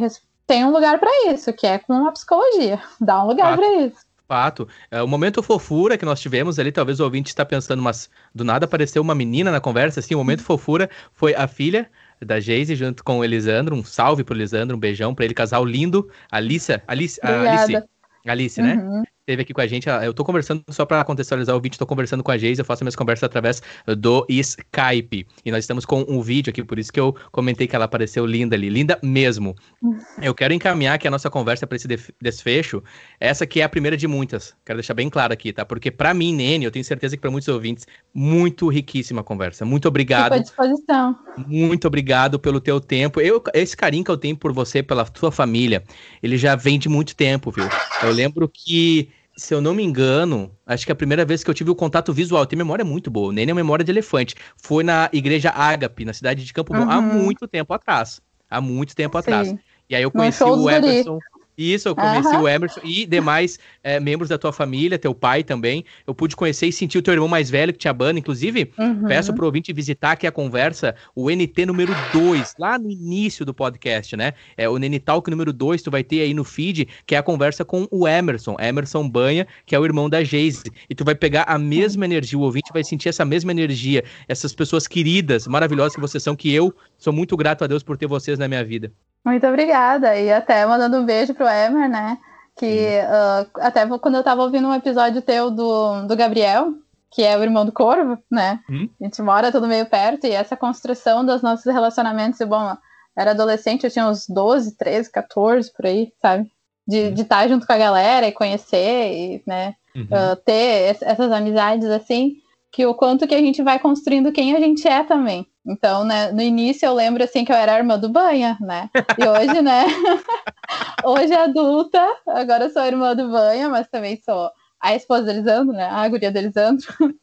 tem 0.47 0.65
um 0.65 0.71
lugar 0.71 0.99
para 0.99 1.31
isso, 1.31 1.53
que 1.53 1.67
é 1.67 1.77
com 1.77 2.07
a 2.07 2.11
psicologia. 2.11 2.81
Dá 2.99 3.23
um 3.23 3.27
lugar 3.27 3.55
para 3.55 3.73
isso. 3.75 3.97
Fato. 4.27 4.67
É, 4.89 5.03
o 5.03 5.07
momento 5.07 5.43
fofura 5.43 5.97
que 5.97 6.05
nós 6.05 6.19
tivemos 6.19 6.57
ali, 6.57 6.71
talvez 6.71 6.99
o 6.99 7.03
ouvinte 7.03 7.27
está 7.27 7.45
pensando, 7.45 7.83
mas 7.83 8.09
do 8.33 8.43
nada 8.43 8.65
apareceu 8.65 9.01
uma 9.01 9.13
menina 9.13 9.51
na 9.51 9.59
conversa, 9.59 9.99
assim, 9.99 10.15
o 10.15 10.17
momento 10.17 10.41
fofura 10.41 10.89
foi 11.13 11.35
a 11.35 11.47
filha 11.47 11.89
da 12.19 12.39
Geise 12.39 12.75
junto 12.75 13.03
com 13.03 13.19
o 13.19 13.23
Elisandro. 13.23 13.75
Um 13.75 13.83
salve 13.83 14.23
pro 14.23 14.35
Elisandro, 14.35 14.75
um 14.75 14.79
beijão 14.79 15.13
para 15.13 15.25
ele, 15.25 15.33
casal 15.33 15.63
lindo. 15.63 16.09
Alice, 16.31 16.71
Alice, 16.87 17.19
Alice, 17.23 17.83
Alice, 18.25 18.61
né? 18.61 18.75
Uhum 18.75 19.03
esteve 19.31 19.43
aqui 19.43 19.53
com 19.53 19.61
a 19.61 19.67
gente. 19.67 19.87
Eu 20.03 20.13
tô 20.13 20.23
conversando, 20.23 20.63
só 20.69 20.85
para 20.85 21.03
contextualizar 21.03 21.55
o 21.55 21.61
vídeo, 21.61 21.77
tô 21.77 21.85
conversando 21.85 22.23
com 22.23 22.31
a 22.31 22.37
Geise, 22.37 22.61
eu 22.61 22.65
faço 22.65 22.83
minhas 22.83 22.95
conversas 22.95 23.23
através 23.23 23.61
do 23.97 24.25
Skype. 24.29 25.25
E 25.45 25.51
nós 25.51 25.63
estamos 25.63 25.85
com 25.85 26.05
um 26.07 26.21
vídeo 26.21 26.51
aqui, 26.51 26.63
por 26.63 26.77
isso 26.77 26.91
que 26.91 26.99
eu 26.99 27.15
comentei 27.31 27.67
que 27.67 27.75
ela 27.75 27.85
apareceu 27.85 28.25
linda 28.25 28.55
ali. 28.55 28.69
Linda 28.69 28.99
mesmo. 29.01 29.55
Uhum. 29.81 29.97
Eu 30.21 30.35
quero 30.35 30.53
encaminhar 30.53 30.95
aqui 30.95 31.07
a 31.07 31.11
nossa 31.11 31.29
conversa 31.29 31.65
para 31.65 31.75
esse 31.75 31.87
desfecho. 32.21 32.83
Essa 33.19 33.45
aqui 33.45 33.61
é 33.61 33.63
a 33.63 33.69
primeira 33.69 33.95
de 33.95 34.07
muitas. 34.07 34.53
Quero 34.65 34.77
deixar 34.77 34.93
bem 34.93 35.09
claro 35.09 35.33
aqui, 35.33 35.53
tá? 35.53 35.65
Porque 35.65 35.89
para 35.89 36.13
mim, 36.13 36.33
Nene, 36.33 36.65
eu 36.65 36.71
tenho 36.71 36.83
certeza 36.83 37.15
que 37.15 37.21
para 37.21 37.31
muitos 37.31 37.47
ouvintes, 37.47 37.87
muito 38.13 38.67
riquíssima 38.67 39.21
a 39.21 39.23
conversa. 39.23 39.63
Muito 39.65 39.87
obrigado. 39.87 40.33
Fico 40.33 40.35
à 40.35 40.39
disposição. 40.39 41.19
Muito 41.47 41.87
obrigado 41.87 42.39
pelo 42.39 42.59
teu 42.59 42.79
tempo. 42.79 43.21
Eu, 43.21 43.41
esse 43.53 43.75
carinho 43.75 44.03
que 44.03 44.11
eu 44.11 44.17
tenho 44.17 44.35
por 44.35 44.51
você, 44.51 44.83
pela 44.83 45.05
tua 45.05 45.31
família, 45.31 45.83
ele 46.21 46.37
já 46.37 46.55
vem 46.55 46.77
de 46.77 46.89
muito 46.89 47.15
tempo, 47.15 47.51
viu? 47.51 47.67
Eu 48.03 48.11
lembro 48.11 48.49
que 48.49 49.09
se 49.41 49.55
eu 49.55 49.59
não 49.59 49.73
me 49.73 49.83
engano, 49.83 50.51
acho 50.67 50.85
que 50.85 50.91
a 50.91 50.95
primeira 50.95 51.25
vez 51.25 51.43
que 51.43 51.49
eu 51.49 51.53
tive 51.53 51.71
o 51.71 51.75
contato 51.75 52.13
visual, 52.13 52.45
tem 52.45 52.55
memória 52.55 52.85
muito 52.85 53.09
boa, 53.09 53.33
nem 53.33 53.49
a 53.49 53.55
memória 53.55 53.83
de 53.83 53.91
elefante, 53.91 54.35
foi 54.55 54.83
na 54.83 55.09
igreja 55.11 55.49
Ágape, 55.49 56.05
na 56.05 56.13
cidade 56.13 56.45
de 56.45 56.53
Campo 56.53 56.71
Bom, 56.73 56.87
há 56.87 56.99
uhum. 56.99 57.23
muito 57.23 57.47
tempo 57.47 57.73
atrás. 57.73 58.21
Há 58.47 58.61
muito 58.61 58.95
tempo 58.95 59.17
Sim. 59.17 59.19
atrás. 59.19 59.55
E 59.89 59.95
aí 59.95 60.03
eu 60.03 60.11
conheci 60.11 60.43
o 60.43 60.69
Everson. 60.69 61.17
Isso, 61.61 61.87
eu 61.87 61.95
conheci 61.95 62.35
uhum. 62.35 62.41
o 62.41 62.47
Emerson 62.47 62.81
e 62.83 63.05
demais 63.05 63.59
é, 63.83 63.99
membros 63.99 64.29
da 64.29 64.37
tua 64.37 64.51
família, 64.51 64.97
teu 64.97 65.13
pai 65.13 65.43
também. 65.43 65.85
Eu 66.05 66.15
pude 66.15 66.35
conhecer 66.35 66.67
e 66.67 66.73
sentir 66.73 66.97
o 66.97 67.01
teu 67.01 67.13
irmão 67.13 67.27
mais 67.27 67.49
velho 67.49 67.71
que 67.71 67.79
tinha 67.79 67.93
banda. 67.93 68.19
Inclusive, 68.19 68.71
uhum. 68.77 69.05
peço 69.07 69.33
pro 69.33 69.45
ouvinte 69.45 69.71
visitar 69.71 70.13
aqui 70.13 70.25
a 70.25 70.31
conversa, 70.31 70.95
o 71.15 71.29
NT 71.29 71.65
número 71.65 71.93
2, 72.13 72.55
lá 72.57 72.79
no 72.79 72.89
início 72.89 73.45
do 73.45 73.53
podcast, 73.53 74.15
né? 74.15 74.33
É 74.57 74.67
o 74.67 74.77
Nene 74.77 74.99
Talk 74.99 75.29
número 75.29 75.53
2, 75.53 75.81
tu 75.81 75.91
vai 75.91 76.03
ter 76.03 76.21
aí 76.21 76.33
no 76.33 76.43
feed, 76.43 76.87
que 77.05 77.15
é 77.15 77.17
a 77.17 77.23
conversa 77.23 77.63
com 77.63 77.87
o 77.91 78.07
Emerson, 78.07 78.55
Emerson 78.59 79.07
Banha, 79.07 79.47
que 79.65 79.75
é 79.75 79.79
o 79.79 79.85
irmão 79.85 80.09
da 80.09 80.23
Geise. 80.23 80.63
E 80.89 80.95
tu 80.95 81.05
vai 81.05 81.15
pegar 81.15 81.43
a 81.43 81.57
mesma 81.57 82.05
energia, 82.05 82.37
o 82.37 82.41
ouvinte 82.41 82.71
vai 82.73 82.83
sentir 82.83 83.09
essa 83.09 83.25
mesma 83.25 83.51
energia, 83.51 84.03
essas 84.27 84.53
pessoas 84.53 84.87
queridas, 84.87 85.47
maravilhosas 85.47 85.93
que 85.93 86.01
vocês 86.01 86.23
são, 86.23 86.35
que 86.35 86.53
eu 86.53 86.73
sou 87.01 87.11
muito 87.11 87.35
grato 87.35 87.63
a 87.63 87.67
Deus 87.67 87.83
por 87.83 87.97
ter 87.97 88.07
vocês 88.07 88.37
na 88.39 88.47
minha 88.47 88.63
vida. 88.63 88.91
Muito 89.25 89.45
obrigada. 89.45 90.15
E 90.15 90.31
até 90.31 90.65
mandando 90.65 90.97
um 90.97 91.05
beijo 91.05 91.33
pro 91.33 91.47
Emer, 91.47 91.89
né? 91.89 92.17
Que 92.55 92.99
uh, 92.99 93.49
até 93.59 93.85
quando 93.97 94.15
eu 94.15 94.23
tava 94.23 94.43
ouvindo 94.43 94.67
um 94.67 94.73
episódio 94.73 95.21
teu 95.21 95.49
do, 95.49 96.03
do 96.07 96.15
Gabriel, 96.15 96.73
que 97.11 97.23
é 97.23 97.37
o 97.37 97.43
irmão 97.43 97.65
do 97.65 97.71
Corvo, 97.71 98.17
né? 98.31 98.59
Hum? 98.69 98.87
A 98.99 99.03
gente 99.03 99.21
mora 99.21 99.51
tudo 99.51 99.67
meio 99.67 99.85
perto 99.87 100.25
e 100.25 100.31
essa 100.31 100.55
construção 100.55 101.25
dos 101.25 101.41
nossos 101.41 101.65
relacionamentos, 101.65 102.39
e 102.39 102.45
bom, 102.45 102.75
era 103.17 103.31
adolescente, 103.31 103.83
eu 103.83 103.91
tinha 103.91 104.07
uns 104.07 104.27
12, 104.27 104.77
13, 104.77 105.11
14 105.11 105.73
por 105.73 105.85
aí, 105.85 106.11
sabe? 106.21 106.49
De, 106.87 107.07
hum. 107.07 107.13
de 107.13 107.21
estar 107.21 107.47
junto 107.47 107.65
com 107.65 107.73
a 107.73 107.77
galera 107.77 108.27
e 108.27 108.31
conhecer 108.31 109.13
e, 109.13 109.43
né, 109.45 109.75
uhum. 109.95 110.03
uh, 110.03 110.35
ter 110.45 110.97
essas 111.01 111.31
amizades 111.31 111.87
assim, 111.89 112.37
que 112.71 112.85
o 112.85 112.93
quanto 112.93 113.27
que 113.27 113.35
a 113.35 113.39
gente 113.39 113.61
vai 113.61 113.79
construindo 113.79 114.31
quem 114.31 114.55
a 114.55 114.59
gente 114.59 114.87
é 114.87 115.03
também. 115.03 115.45
Então, 115.65 116.03
né, 116.03 116.31
no 116.31 116.41
início 116.41 116.85
eu 116.85 116.93
lembro 116.93 117.23
assim 117.23 117.45
que 117.45 117.51
eu 117.51 117.55
era 117.55 117.75
a 117.75 117.77
irmã 117.77 117.97
do 117.97 118.09
Banha, 118.09 118.57
né? 118.59 118.89
E 119.17 119.27
hoje, 119.27 119.61
né? 119.61 119.83
hoje 121.05 121.33
adulta, 121.33 122.03
agora 122.27 122.69
sou 122.69 122.81
a 122.81 122.87
irmã 122.87 123.15
do 123.15 123.29
Banha, 123.29 123.69
mas 123.69 123.87
também 123.87 124.19
sou 124.23 124.49
a 124.79 124.95
esposa 124.95 125.25
de 125.25 125.29
Elisandro, 125.31 125.73
né? 125.73 125.85
A 125.85 126.07
guria 126.07 126.31
de 126.31 126.39
Elisandro. 126.39 126.87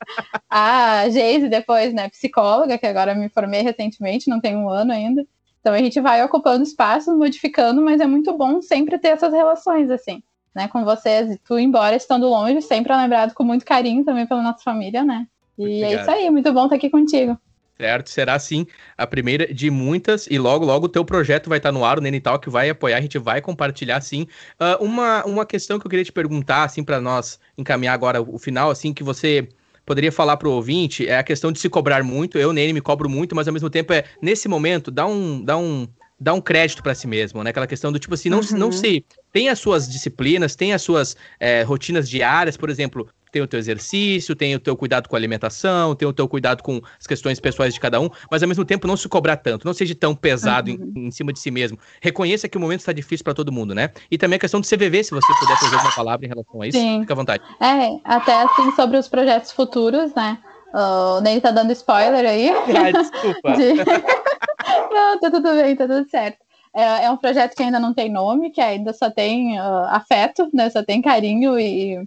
a 0.48 1.08
Geise 1.08 1.48
depois, 1.48 1.92
né, 1.92 2.08
psicóloga, 2.08 2.78
que 2.78 2.86
agora 2.86 3.14
me 3.14 3.28
formei 3.28 3.62
recentemente, 3.62 4.30
não 4.30 4.40
tem 4.40 4.56
um 4.56 4.68
ano 4.68 4.92
ainda. 4.92 5.26
Então 5.60 5.74
a 5.74 5.78
gente 5.78 6.00
vai 6.00 6.22
ocupando 6.24 6.62
espaços, 6.62 7.16
modificando, 7.16 7.82
mas 7.82 8.00
é 8.00 8.06
muito 8.06 8.32
bom 8.36 8.62
sempre 8.62 8.96
ter 8.98 9.08
essas 9.08 9.32
relações, 9.32 9.90
assim, 9.90 10.22
né, 10.54 10.68
com 10.68 10.84
vocês. 10.84 11.32
E 11.32 11.38
tu, 11.38 11.58
embora 11.58 11.96
estando 11.96 12.28
longe, 12.28 12.62
sempre 12.62 12.92
é 12.92 12.96
lembrado 12.96 13.34
com 13.34 13.42
muito 13.42 13.64
carinho 13.64 14.04
também 14.04 14.26
pela 14.26 14.42
nossa 14.42 14.62
família, 14.62 15.04
né? 15.04 15.26
E 15.58 15.82
é 15.82 15.94
isso 15.94 16.08
aí, 16.08 16.30
muito 16.30 16.52
bom 16.52 16.64
estar 16.64 16.76
aqui 16.76 16.88
contigo. 16.88 17.36
Certo, 17.80 18.10
será 18.10 18.36
sim 18.40 18.66
a 18.96 19.06
primeira 19.06 19.54
de 19.54 19.70
muitas 19.70 20.26
e 20.28 20.36
logo, 20.36 20.64
logo 20.64 20.86
o 20.86 20.88
teu 20.88 21.04
projeto 21.04 21.48
vai 21.48 21.58
estar 21.58 21.70
no 21.70 21.84
ar, 21.84 21.96
o 21.96 22.00
Nene 22.00 22.20
Talk 22.20 22.50
vai 22.50 22.68
apoiar, 22.68 22.98
a 22.98 23.00
gente 23.00 23.18
vai 23.18 23.40
compartilhar 23.40 24.00
sim. 24.00 24.26
Uh, 24.60 24.84
uma, 24.84 25.24
uma 25.24 25.46
questão 25.46 25.78
que 25.78 25.86
eu 25.86 25.90
queria 25.90 26.04
te 26.04 26.10
perguntar, 26.10 26.64
assim, 26.64 26.82
para 26.82 27.00
nós 27.00 27.38
encaminhar 27.56 27.94
agora 27.94 28.20
o 28.20 28.36
final, 28.36 28.68
assim, 28.68 28.92
que 28.92 29.04
você 29.04 29.48
poderia 29.86 30.10
falar 30.10 30.36
para 30.36 30.48
o 30.48 30.52
ouvinte, 30.52 31.06
é 31.06 31.18
a 31.18 31.22
questão 31.22 31.52
de 31.52 31.60
se 31.60 31.68
cobrar 31.68 32.02
muito, 32.02 32.36
eu, 32.36 32.52
Nene, 32.52 32.72
me 32.72 32.80
cobro 32.80 33.08
muito, 33.08 33.36
mas 33.36 33.46
ao 33.46 33.54
mesmo 33.54 33.70
tempo 33.70 33.92
é, 33.92 34.02
nesse 34.20 34.48
momento, 34.48 34.90
dá 34.90 35.06
um, 35.06 35.40
dá 35.40 35.56
um, 35.56 35.86
dá 36.18 36.34
um 36.34 36.40
crédito 36.40 36.82
para 36.82 36.96
si 36.96 37.06
mesmo, 37.06 37.44
né? 37.44 37.50
Aquela 37.50 37.66
questão 37.66 37.92
do 37.92 37.98
tipo 37.98 38.12
assim, 38.12 38.28
não, 38.28 38.40
uhum. 38.40 38.58
não 38.58 38.72
se 38.72 39.04
tem 39.32 39.48
as 39.48 39.60
suas 39.60 39.88
disciplinas, 39.88 40.56
tem 40.56 40.72
as 40.72 40.82
suas 40.82 41.16
é, 41.38 41.62
rotinas 41.62 42.10
diárias, 42.10 42.56
por 42.56 42.70
exemplo, 42.70 43.08
tem 43.30 43.42
o 43.42 43.46
teu 43.46 43.58
exercício, 43.58 44.34
tem 44.34 44.54
o 44.54 44.60
teu 44.60 44.76
cuidado 44.76 45.08
com 45.08 45.16
a 45.16 45.18
alimentação, 45.18 45.94
tem 45.94 46.06
o 46.06 46.12
teu 46.12 46.28
cuidado 46.28 46.62
com 46.62 46.80
as 46.98 47.06
questões 47.06 47.40
pessoais 47.40 47.74
de 47.74 47.80
cada 47.80 48.00
um, 48.00 48.08
mas 48.30 48.42
ao 48.42 48.48
mesmo 48.48 48.64
tempo 48.64 48.86
não 48.86 48.96
se 48.96 49.08
cobrar 49.08 49.36
tanto, 49.36 49.66
não 49.66 49.74
seja 49.74 49.94
tão 49.94 50.14
pesado 50.14 50.70
uhum. 50.70 50.92
em, 50.96 51.06
em, 51.06 51.10
cima 51.10 51.32
de 51.32 51.38
si 51.38 51.50
mesmo. 51.50 51.78
Reconheça 52.00 52.48
que 52.48 52.56
o 52.56 52.60
momento 52.60 52.80
está 52.80 52.92
difícil 52.92 53.24
para 53.24 53.34
todo 53.34 53.52
mundo, 53.52 53.74
né? 53.74 53.90
E 54.10 54.18
também 54.18 54.36
a 54.36 54.40
questão 54.40 54.60
do 54.60 54.66
CVV, 54.66 55.04
se 55.04 55.10
você 55.10 55.32
puder 55.40 55.56
fazer 55.58 55.76
uma 55.76 55.94
palavra 55.94 56.26
em 56.26 56.28
relação 56.28 56.62
a 56.62 56.66
isso, 56.66 56.78
Sim. 56.78 57.00
fica 57.00 57.12
à 57.12 57.16
vontade. 57.16 57.42
É, 57.60 57.98
até 58.04 58.42
assim 58.42 58.72
sobre 58.72 58.96
os 58.98 59.08
projetos 59.08 59.52
futuros, 59.52 60.14
né? 60.14 60.38
O 60.72 61.20
Ney 61.20 61.40
tá 61.40 61.50
dando 61.50 61.72
spoiler 61.72 62.24
aí. 62.24 62.50
Ai, 62.50 62.92
desculpa. 62.92 63.52
De... 63.52 63.74
não, 64.92 65.18
tá 65.18 65.30
tudo 65.30 65.54
bem, 65.54 65.76
tá 65.76 65.86
tudo 65.86 66.08
certo. 66.10 66.47
É, 66.74 67.04
é, 67.04 67.10
um 67.10 67.16
projeto 67.16 67.54
que 67.54 67.62
ainda 67.62 67.80
não 67.80 67.94
tem 67.94 68.10
nome, 68.10 68.50
que 68.50 68.60
ainda 68.60 68.92
só 68.92 69.10
tem 69.10 69.58
uh, 69.58 69.84
afeto, 69.88 70.48
né? 70.52 70.70
Só 70.70 70.82
tem 70.82 71.02
carinho 71.02 71.58
e, 71.58 72.02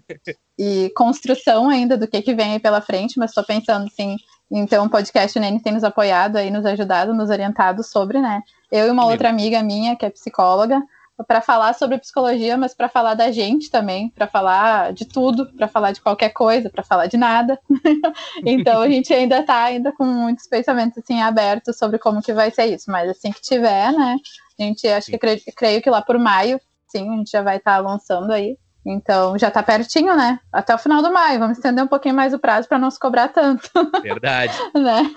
e 0.57 0.91
construção 0.95 1.69
ainda 1.69 1.97
do 1.97 2.07
que, 2.07 2.21
que 2.21 2.33
vem 2.33 2.53
aí 2.53 2.59
pela 2.59 2.81
frente, 2.81 3.17
mas 3.17 3.31
estou 3.31 3.43
pensando 3.43 3.89
sim 3.89 4.17
em 4.51 4.65
ter 4.65 4.79
um 4.79 4.89
podcast, 4.89 5.37
o 5.37 5.41
Nene 5.41 5.61
tem 5.61 5.71
nos 5.71 5.83
apoiado 5.83 6.35
aí, 6.35 6.51
nos 6.51 6.65
ajudado, 6.65 7.13
nos 7.13 7.29
orientado 7.29 7.83
sobre, 7.83 8.19
né? 8.19 8.41
Eu 8.69 8.87
e 8.87 8.91
uma 8.91 9.05
outra 9.05 9.29
amiga 9.29 9.63
minha, 9.63 9.95
que 9.95 10.05
é 10.05 10.09
psicóloga, 10.09 10.81
para 11.23 11.41
falar 11.41 11.73
sobre 11.73 11.97
psicologia, 11.97 12.57
mas 12.57 12.73
para 12.73 12.89
falar 12.89 13.13
da 13.13 13.31
gente 13.31 13.69
também, 13.69 14.09
para 14.09 14.27
falar 14.27 14.91
de 14.93 15.05
tudo, 15.05 15.45
para 15.53 15.67
falar 15.67 15.91
de 15.91 16.01
qualquer 16.01 16.29
coisa, 16.29 16.69
para 16.69 16.83
falar 16.83 17.07
de 17.07 17.17
nada. 17.17 17.59
então 18.45 18.81
a 18.81 18.89
gente 18.89 19.13
ainda 19.13 19.39
está 19.39 19.63
ainda 19.63 19.91
com 19.91 20.05
muitos 20.05 20.47
pensamentos 20.47 20.97
assim 20.97 21.21
abertos 21.21 21.77
sobre 21.77 21.97
como 21.97 22.21
que 22.21 22.33
vai 22.33 22.51
ser 22.51 22.65
isso, 22.65 22.91
mas 22.91 23.09
assim 23.09 23.31
que 23.31 23.41
tiver, 23.41 23.91
né? 23.93 24.17
A 24.61 24.65
gente 24.67 24.87
acho 24.87 25.07
que 25.11 25.17
creio, 25.17 25.39
creio 25.55 25.81
que 25.81 25.89
lá 25.89 26.01
por 26.01 26.17
maio, 26.17 26.59
sim, 26.87 27.09
a 27.09 27.17
gente 27.17 27.31
já 27.31 27.41
vai 27.41 27.57
estar 27.57 27.75
tá 27.75 27.79
lançando 27.79 28.31
aí. 28.31 28.57
Então 28.85 29.37
já 29.37 29.49
está 29.49 29.61
pertinho, 29.61 30.15
né? 30.15 30.39
Até 30.51 30.73
o 30.73 30.77
final 30.77 31.01
do 31.01 31.13
maio. 31.13 31.39
Vamos 31.39 31.57
estender 31.57 31.83
um 31.83 31.87
pouquinho 31.87 32.15
mais 32.15 32.33
o 32.33 32.39
prazo 32.39 32.67
para 32.67 32.79
não 32.79 32.89
se 32.89 32.99
cobrar 32.99 33.27
tanto. 33.27 33.69
Verdade. 34.01 34.53
né? 34.73 35.11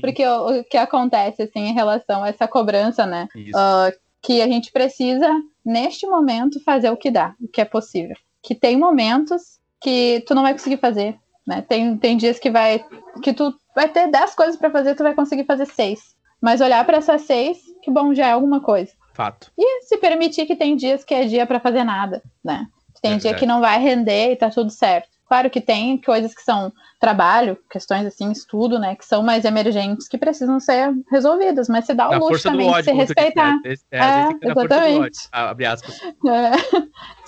Porque 0.00 0.26
o, 0.26 0.60
o, 0.60 0.64
que 0.64 0.76
acontece 0.76 1.42
assim 1.42 1.60
em 1.60 1.72
relação 1.72 2.24
a 2.24 2.28
essa 2.28 2.48
cobrança, 2.48 3.06
né? 3.06 3.28
Uh, 3.34 3.96
que 4.20 4.42
a 4.42 4.48
gente 4.48 4.72
precisa, 4.72 5.28
neste 5.64 6.06
momento, 6.06 6.62
fazer 6.64 6.90
o 6.90 6.96
que 6.96 7.10
dá, 7.10 7.34
o 7.40 7.46
que 7.46 7.60
é 7.60 7.64
possível. 7.64 8.16
Que 8.42 8.54
tem 8.54 8.76
momentos 8.76 9.60
que 9.80 10.24
tu 10.26 10.34
não 10.34 10.42
vai 10.42 10.52
conseguir 10.52 10.78
fazer, 10.78 11.16
né? 11.46 11.62
Tem, 11.62 11.96
tem 11.96 12.16
dias 12.16 12.38
que 12.38 12.50
vai 12.50 12.84
que 13.22 13.32
tu 13.32 13.54
vai 13.74 13.88
ter 13.88 14.10
10 14.10 14.34
coisas 14.34 14.56
para 14.56 14.70
fazer, 14.70 14.94
tu 14.94 15.02
vai 15.02 15.14
conseguir 15.14 15.44
fazer 15.44 15.66
seis. 15.66 16.16
Mas 16.40 16.60
olhar 16.60 16.84
para 16.84 16.98
essas 16.98 17.22
seis, 17.22 17.58
que 17.86 17.90
bom, 17.90 18.12
já 18.12 18.26
é 18.26 18.32
alguma 18.32 18.60
coisa. 18.60 18.90
Fato. 19.14 19.52
E 19.56 19.84
se 19.84 19.96
permitir 19.96 20.44
que 20.44 20.56
tem 20.56 20.74
dias 20.74 21.04
que 21.04 21.14
é 21.14 21.24
dia 21.24 21.46
para 21.46 21.60
fazer 21.60 21.84
nada, 21.84 22.20
né? 22.44 22.66
Tem 23.00 23.12
é 23.12 23.16
dia 23.16 23.34
que 23.34 23.46
não 23.46 23.60
vai 23.60 23.78
render 23.78 24.32
e 24.32 24.36
tá 24.36 24.50
tudo 24.50 24.70
certo. 24.70 25.08
Claro 25.28 25.50
que 25.50 25.60
tem 25.60 25.98
coisas 25.98 26.34
que 26.34 26.42
são 26.42 26.72
trabalho, 27.00 27.58
questões 27.70 28.06
assim, 28.06 28.30
estudo, 28.30 28.78
né, 28.78 28.94
que 28.94 29.04
são 29.04 29.22
mais 29.22 29.44
emergentes, 29.44 30.08
que 30.08 30.16
precisam 30.16 30.58
ser 30.60 30.92
resolvidas, 31.10 31.68
mas 31.68 31.84
você 31.84 31.94
dá 31.94 32.08
o 32.08 32.18
luxo 32.18 32.44
também 32.44 32.72
de 32.72 32.84
se 32.84 32.92
respeitar. 32.92 33.58
Disse, 33.62 33.84
né? 33.92 33.98
é, 34.42 34.46
é 34.46 34.50
exatamente. 34.50 35.00
Ódio, 35.00 35.28
abre 35.32 35.66
aspas. 35.66 36.00
É, 36.26 36.50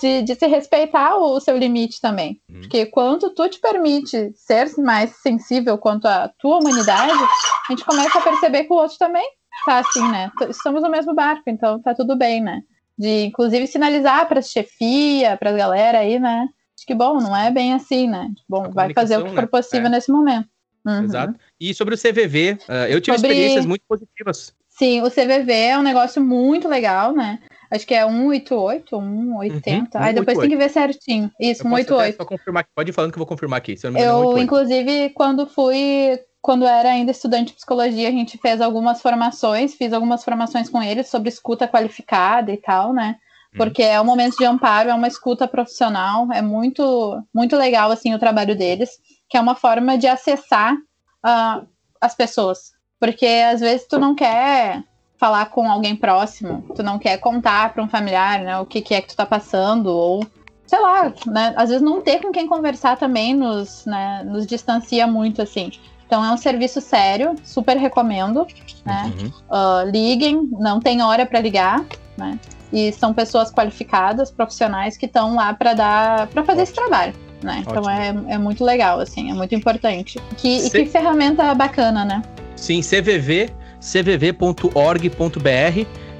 de, 0.01 0.21
de 0.23 0.35
se 0.35 0.47
respeitar 0.47 1.15
o 1.17 1.39
seu 1.39 1.57
limite 1.57 2.01
também. 2.01 2.41
Uhum. 2.49 2.61
Porque 2.61 2.85
quando 2.85 3.29
tu 3.29 3.47
te 3.47 3.59
permite 3.59 4.31
ser 4.35 4.69
mais 4.77 5.11
sensível 5.21 5.77
quanto 5.77 6.05
à 6.05 6.29
tua 6.39 6.57
humanidade, 6.59 7.11
a 7.11 7.71
gente 7.71 7.85
começa 7.85 8.17
a 8.17 8.21
perceber 8.21 8.63
que 8.63 8.73
o 8.73 8.77
outro 8.77 8.97
também 8.97 9.27
tá 9.65 9.79
assim, 9.79 10.07
né? 10.11 10.31
Estamos 10.49 10.81
no 10.81 10.89
mesmo 10.89 11.13
barco, 11.13 11.43
então 11.47 11.81
tá 11.81 11.93
tudo 11.93 12.15
bem, 12.15 12.41
né? 12.41 12.61
De 12.97 13.25
inclusive 13.25 13.67
sinalizar 13.67 14.27
para 14.27 14.41
chefia, 14.41 15.37
para 15.37 15.51
galera 15.51 15.99
aí, 15.99 16.19
né? 16.19 16.47
que, 16.89 16.95
bom, 16.95 17.19
não 17.21 17.37
é 17.37 17.51
bem 17.51 17.73
assim, 17.73 18.09
né? 18.09 18.31
Bom, 18.47 18.71
vai 18.71 18.91
fazer 18.93 19.17
o 19.17 19.23
que 19.23 19.29
for 19.29 19.41
né? 19.41 19.47
possível 19.47 19.85
é. 19.85 19.89
nesse 19.89 20.11
momento. 20.11 20.47
Uhum. 20.83 21.03
Exato. 21.03 21.35
E 21.59 21.71
sobre 21.75 21.93
o 21.93 21.97
CVV, 21.97 22.57
uh, 22.67 22.73
eu 22.89 22.99
tive 22.99 23.15
sobre... 23.15 23.31
experiências 23.31 23.65
muito 23.65 23.83
positivas. 23.87 24.55
Sim, 24.67 25.01
o 25.01 25.11
CVV 25.11 25.51
é 25.51 25.77
um 25.77 25.83
negócio 25.83 26.19
muito 26.23 26.67
legal, 26.67 27.13
né? 27.13 27.39
Acho 27.69 27.85
que 27.85 27.93
é 27.93 28.03
188, 28.07 28.89
180. 28.89 29.97
Uhum, 29.97 30.03
Aí 30.03 30.13
depois 30.15 30.39
tem 30.39 30.49
que 30.49 30.57
ver 30.57 30.69
certinho. 30.69 31.29
Isso, 31.39 31.61
eu 31.61 31.69
188. 31.69 32.25
Confirmar, 32.25 32.65
pode 32.73 32.89
ir 32.89 32.93
falando 32.93 33.11
que 33.11 33.17
eu 33.17 33.19
vou 33.19 33.27
confirmar 33.27 33.57
aqui. 33.57 33.75
eu, 33.83 33.93
eu 33.93 34.37
inclusive, 34.39 35.09
quando 35.09 35.45
fui, 35.45 36.19
quando 36.41 36.65
era 36.65 36.89
ainda 36.89 37.11
estudante 37.11 37.47
de 37.47 37.53
psicologia, 37.53 38.07
a 38.07 38.11
gente 38.11 38.37
fez 38.37 38.61
algumas 38.61 39.01
formações, 39.01 39.75
fiz 39.75 39.93
algumas 39.93 40.23
formações 40.23 40.69
com 40.69 40.81
eles 40.81 41.07
sobre 41.07 41.29
escuta 41.29 41.67
qualificada 41.67 42.51
e 42.51 42.57
tal, 42.57 42.93
né? 42.93 43.17
porque 43.55 43.81
é 43.81 43.99
um 43.99 44.05
momento 44.05 44.37
de 44.37 44.45
amparo, 44.45 44.89
é 44.89 44.93
uma 44.93 45.07
escuta 45.07 45.47
profissional, 45.47 46.31
é 46.31 46.41
muito, 46.41 47.21
muito 47.33 47.55
legal 47.55 47.91
assim 47.91 48.13
o 48.13 48.19
trabalho 48.19 48.55
deles, 48.55 48.91
que 49.27 49.37
é 49.37 49.41
uma 49.41 49.55
forma 49.55 49.97
de 49.97 50.07
acessar 50.07 50.75
uh, 50.75 51.67
as 51.99 52.15
pessoas, 52.15 52.71
porque 52.99 53.25
às 53.25 53.59
vezes 53.59 53.87
tu 53.87 53.97
não 53.97 54.13
quer 54.13 54.83
falar 55.17 55.47
com 55.47 55.69
alguém 55.69 55.95
próximo, 55.95 56.63
tu 56.75 56.83
não 56.83 56.97
quer 56.97 57.17
contar 57.17 57.73
para 57.73 57.83
um 57.83 57.89
familiar, 57.89 58.39
né, 58.39 58.59
o 58.59 58.65
que, 58.65 58.81
que 58.81 58.93
é 58.93 59.01
que 59.01 59.09
tu 59.09 59.15
tá 59.15 59.25
passando 59.25 59.87
ou 59.87 60.25
sei 60.65 60.79
lá, 60.79 61.11
né, 61.25 61.53
às 61.57 61.69
vezes 61.69 61.81
não 61.81 61.99
ter 61.99 62.21
com 62.21 62.31
quem 62.31 62.47
conversar 62.47 62.97
também 62.97 63.33
nos, 63.33 63.85
né, 63.85 64.23
nos 64.23 64.45
distancia 64.45 65.07
muito 65.07 65.41
assim. 65.41 65.71
Então 66.09 66.25
é 66.25 66.31
um 66.31 66.37
serviço 66.37 66.81
sério, 66.81 67.35
super 67.43 67.77
recomendo, 67.77 68.47
né? 68.83 69.13
Uhum. 69.15 69.27
Uh, 69.27 69.87
liguem, 69.91 70.49
não 70.53 70.79
tem 70.79 71.03
hora 71.03 71.23
para 71.23 71.39
ligar, 71.39 71.85
né? 72.17 72.39
E 72.73 72.91
são 72.91 73.13
pessoas 73.13 73.51
qualificadas, 73.51 74.31
profissionais 74.31 74.97
que 74.97 75.05
estão 75.05 75.35
lá 75.35 75.53
para 75.53 75.75
dar, 75.75 76.25
para 76.25 76.43
fazer 76.43 76.61
Ótimo. 76.61 76.63
esse 76.63 76.73
trabalho. 76.73 77.13
Né? 77.43 77.63
Então 77.63 77.87
é, 77.87 78.07
é 78.27 78.37
muito 78.39 78.65
legal, 78.65 78.99
assim, 78.99 79.29
é 79.29 79.35
muito 79.35 79.53
importante. 79.53 80.19
Que, 80.35 80.61
C... 80.61 80.67
E 80.67 80.83
que 80.83 80.89
ferramenta 80.89 81.53
bacana, 81.53 82.03
né? 82.03 82.23
Sim, 82.55 82.81
CVV, 82.81 83.51
cvv.org.br, 83.79 84.57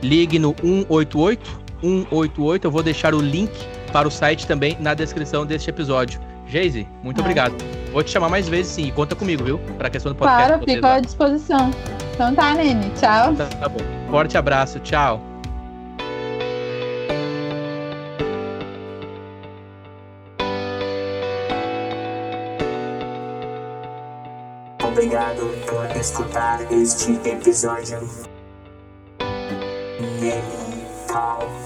ligue 0.04 0.38
no 0.38 0.56
188, 0.62 1.62
188, 1.82 2.68
eu 2.68 2.72
vou 2.72 2.84
deixar 2.84 3.16
o 3.16 3.20
link 3.20 3.52
para 3.92 4.08
o 4.08 4.12
site 4.12 4.46
também 4.46 4.78
na 4.80 4.94
descrição 4.94 5.48
deste 5.48 5.72
episódio. 5.72 6.22
Geise, 6.50 6.88
muito 7.04 7.20
é. 7.20 7.22
obrigado. 7.22 7.54
Vou 7.92 8.04
te 8.04 8.10
chamar 8.10 8.28
mais 8.28 8.50
vezes 8.50 8.72
sim, 8.72 8.88
e 8.88 8.92
conta 8.92 9.16
comigo, 9.16 9.44
viu? 9.44 9.60
Para 9.78 9.88
a 9.88 9.92
questão 9.92 10.12
do 10.12 10.18
podcast. 10.18 10.48
Claro, 10.48 10.66
fico 10.66 10.86
à 10.86 11.00
disposição. 11.00 11.72
Então 12.14 12.34
tá, 12.34 12.56
Nene, 12.56 12.90
tchau. 13.00 13.36
Tá, 13.36 13.46
tá 13.46 13.70
bom. 13.70 13.80
Forte 14.10 14.38
abraço, 14.38 14.80
tchau. 14.80 15.22
Obrigado 24.84 25.48
por 25.68 25.96
escutar 25.96 26.60
este 26.72 27.14
episódio. 27.30 28.00
Game 30.20 30.42
Talk. 31.08 31.59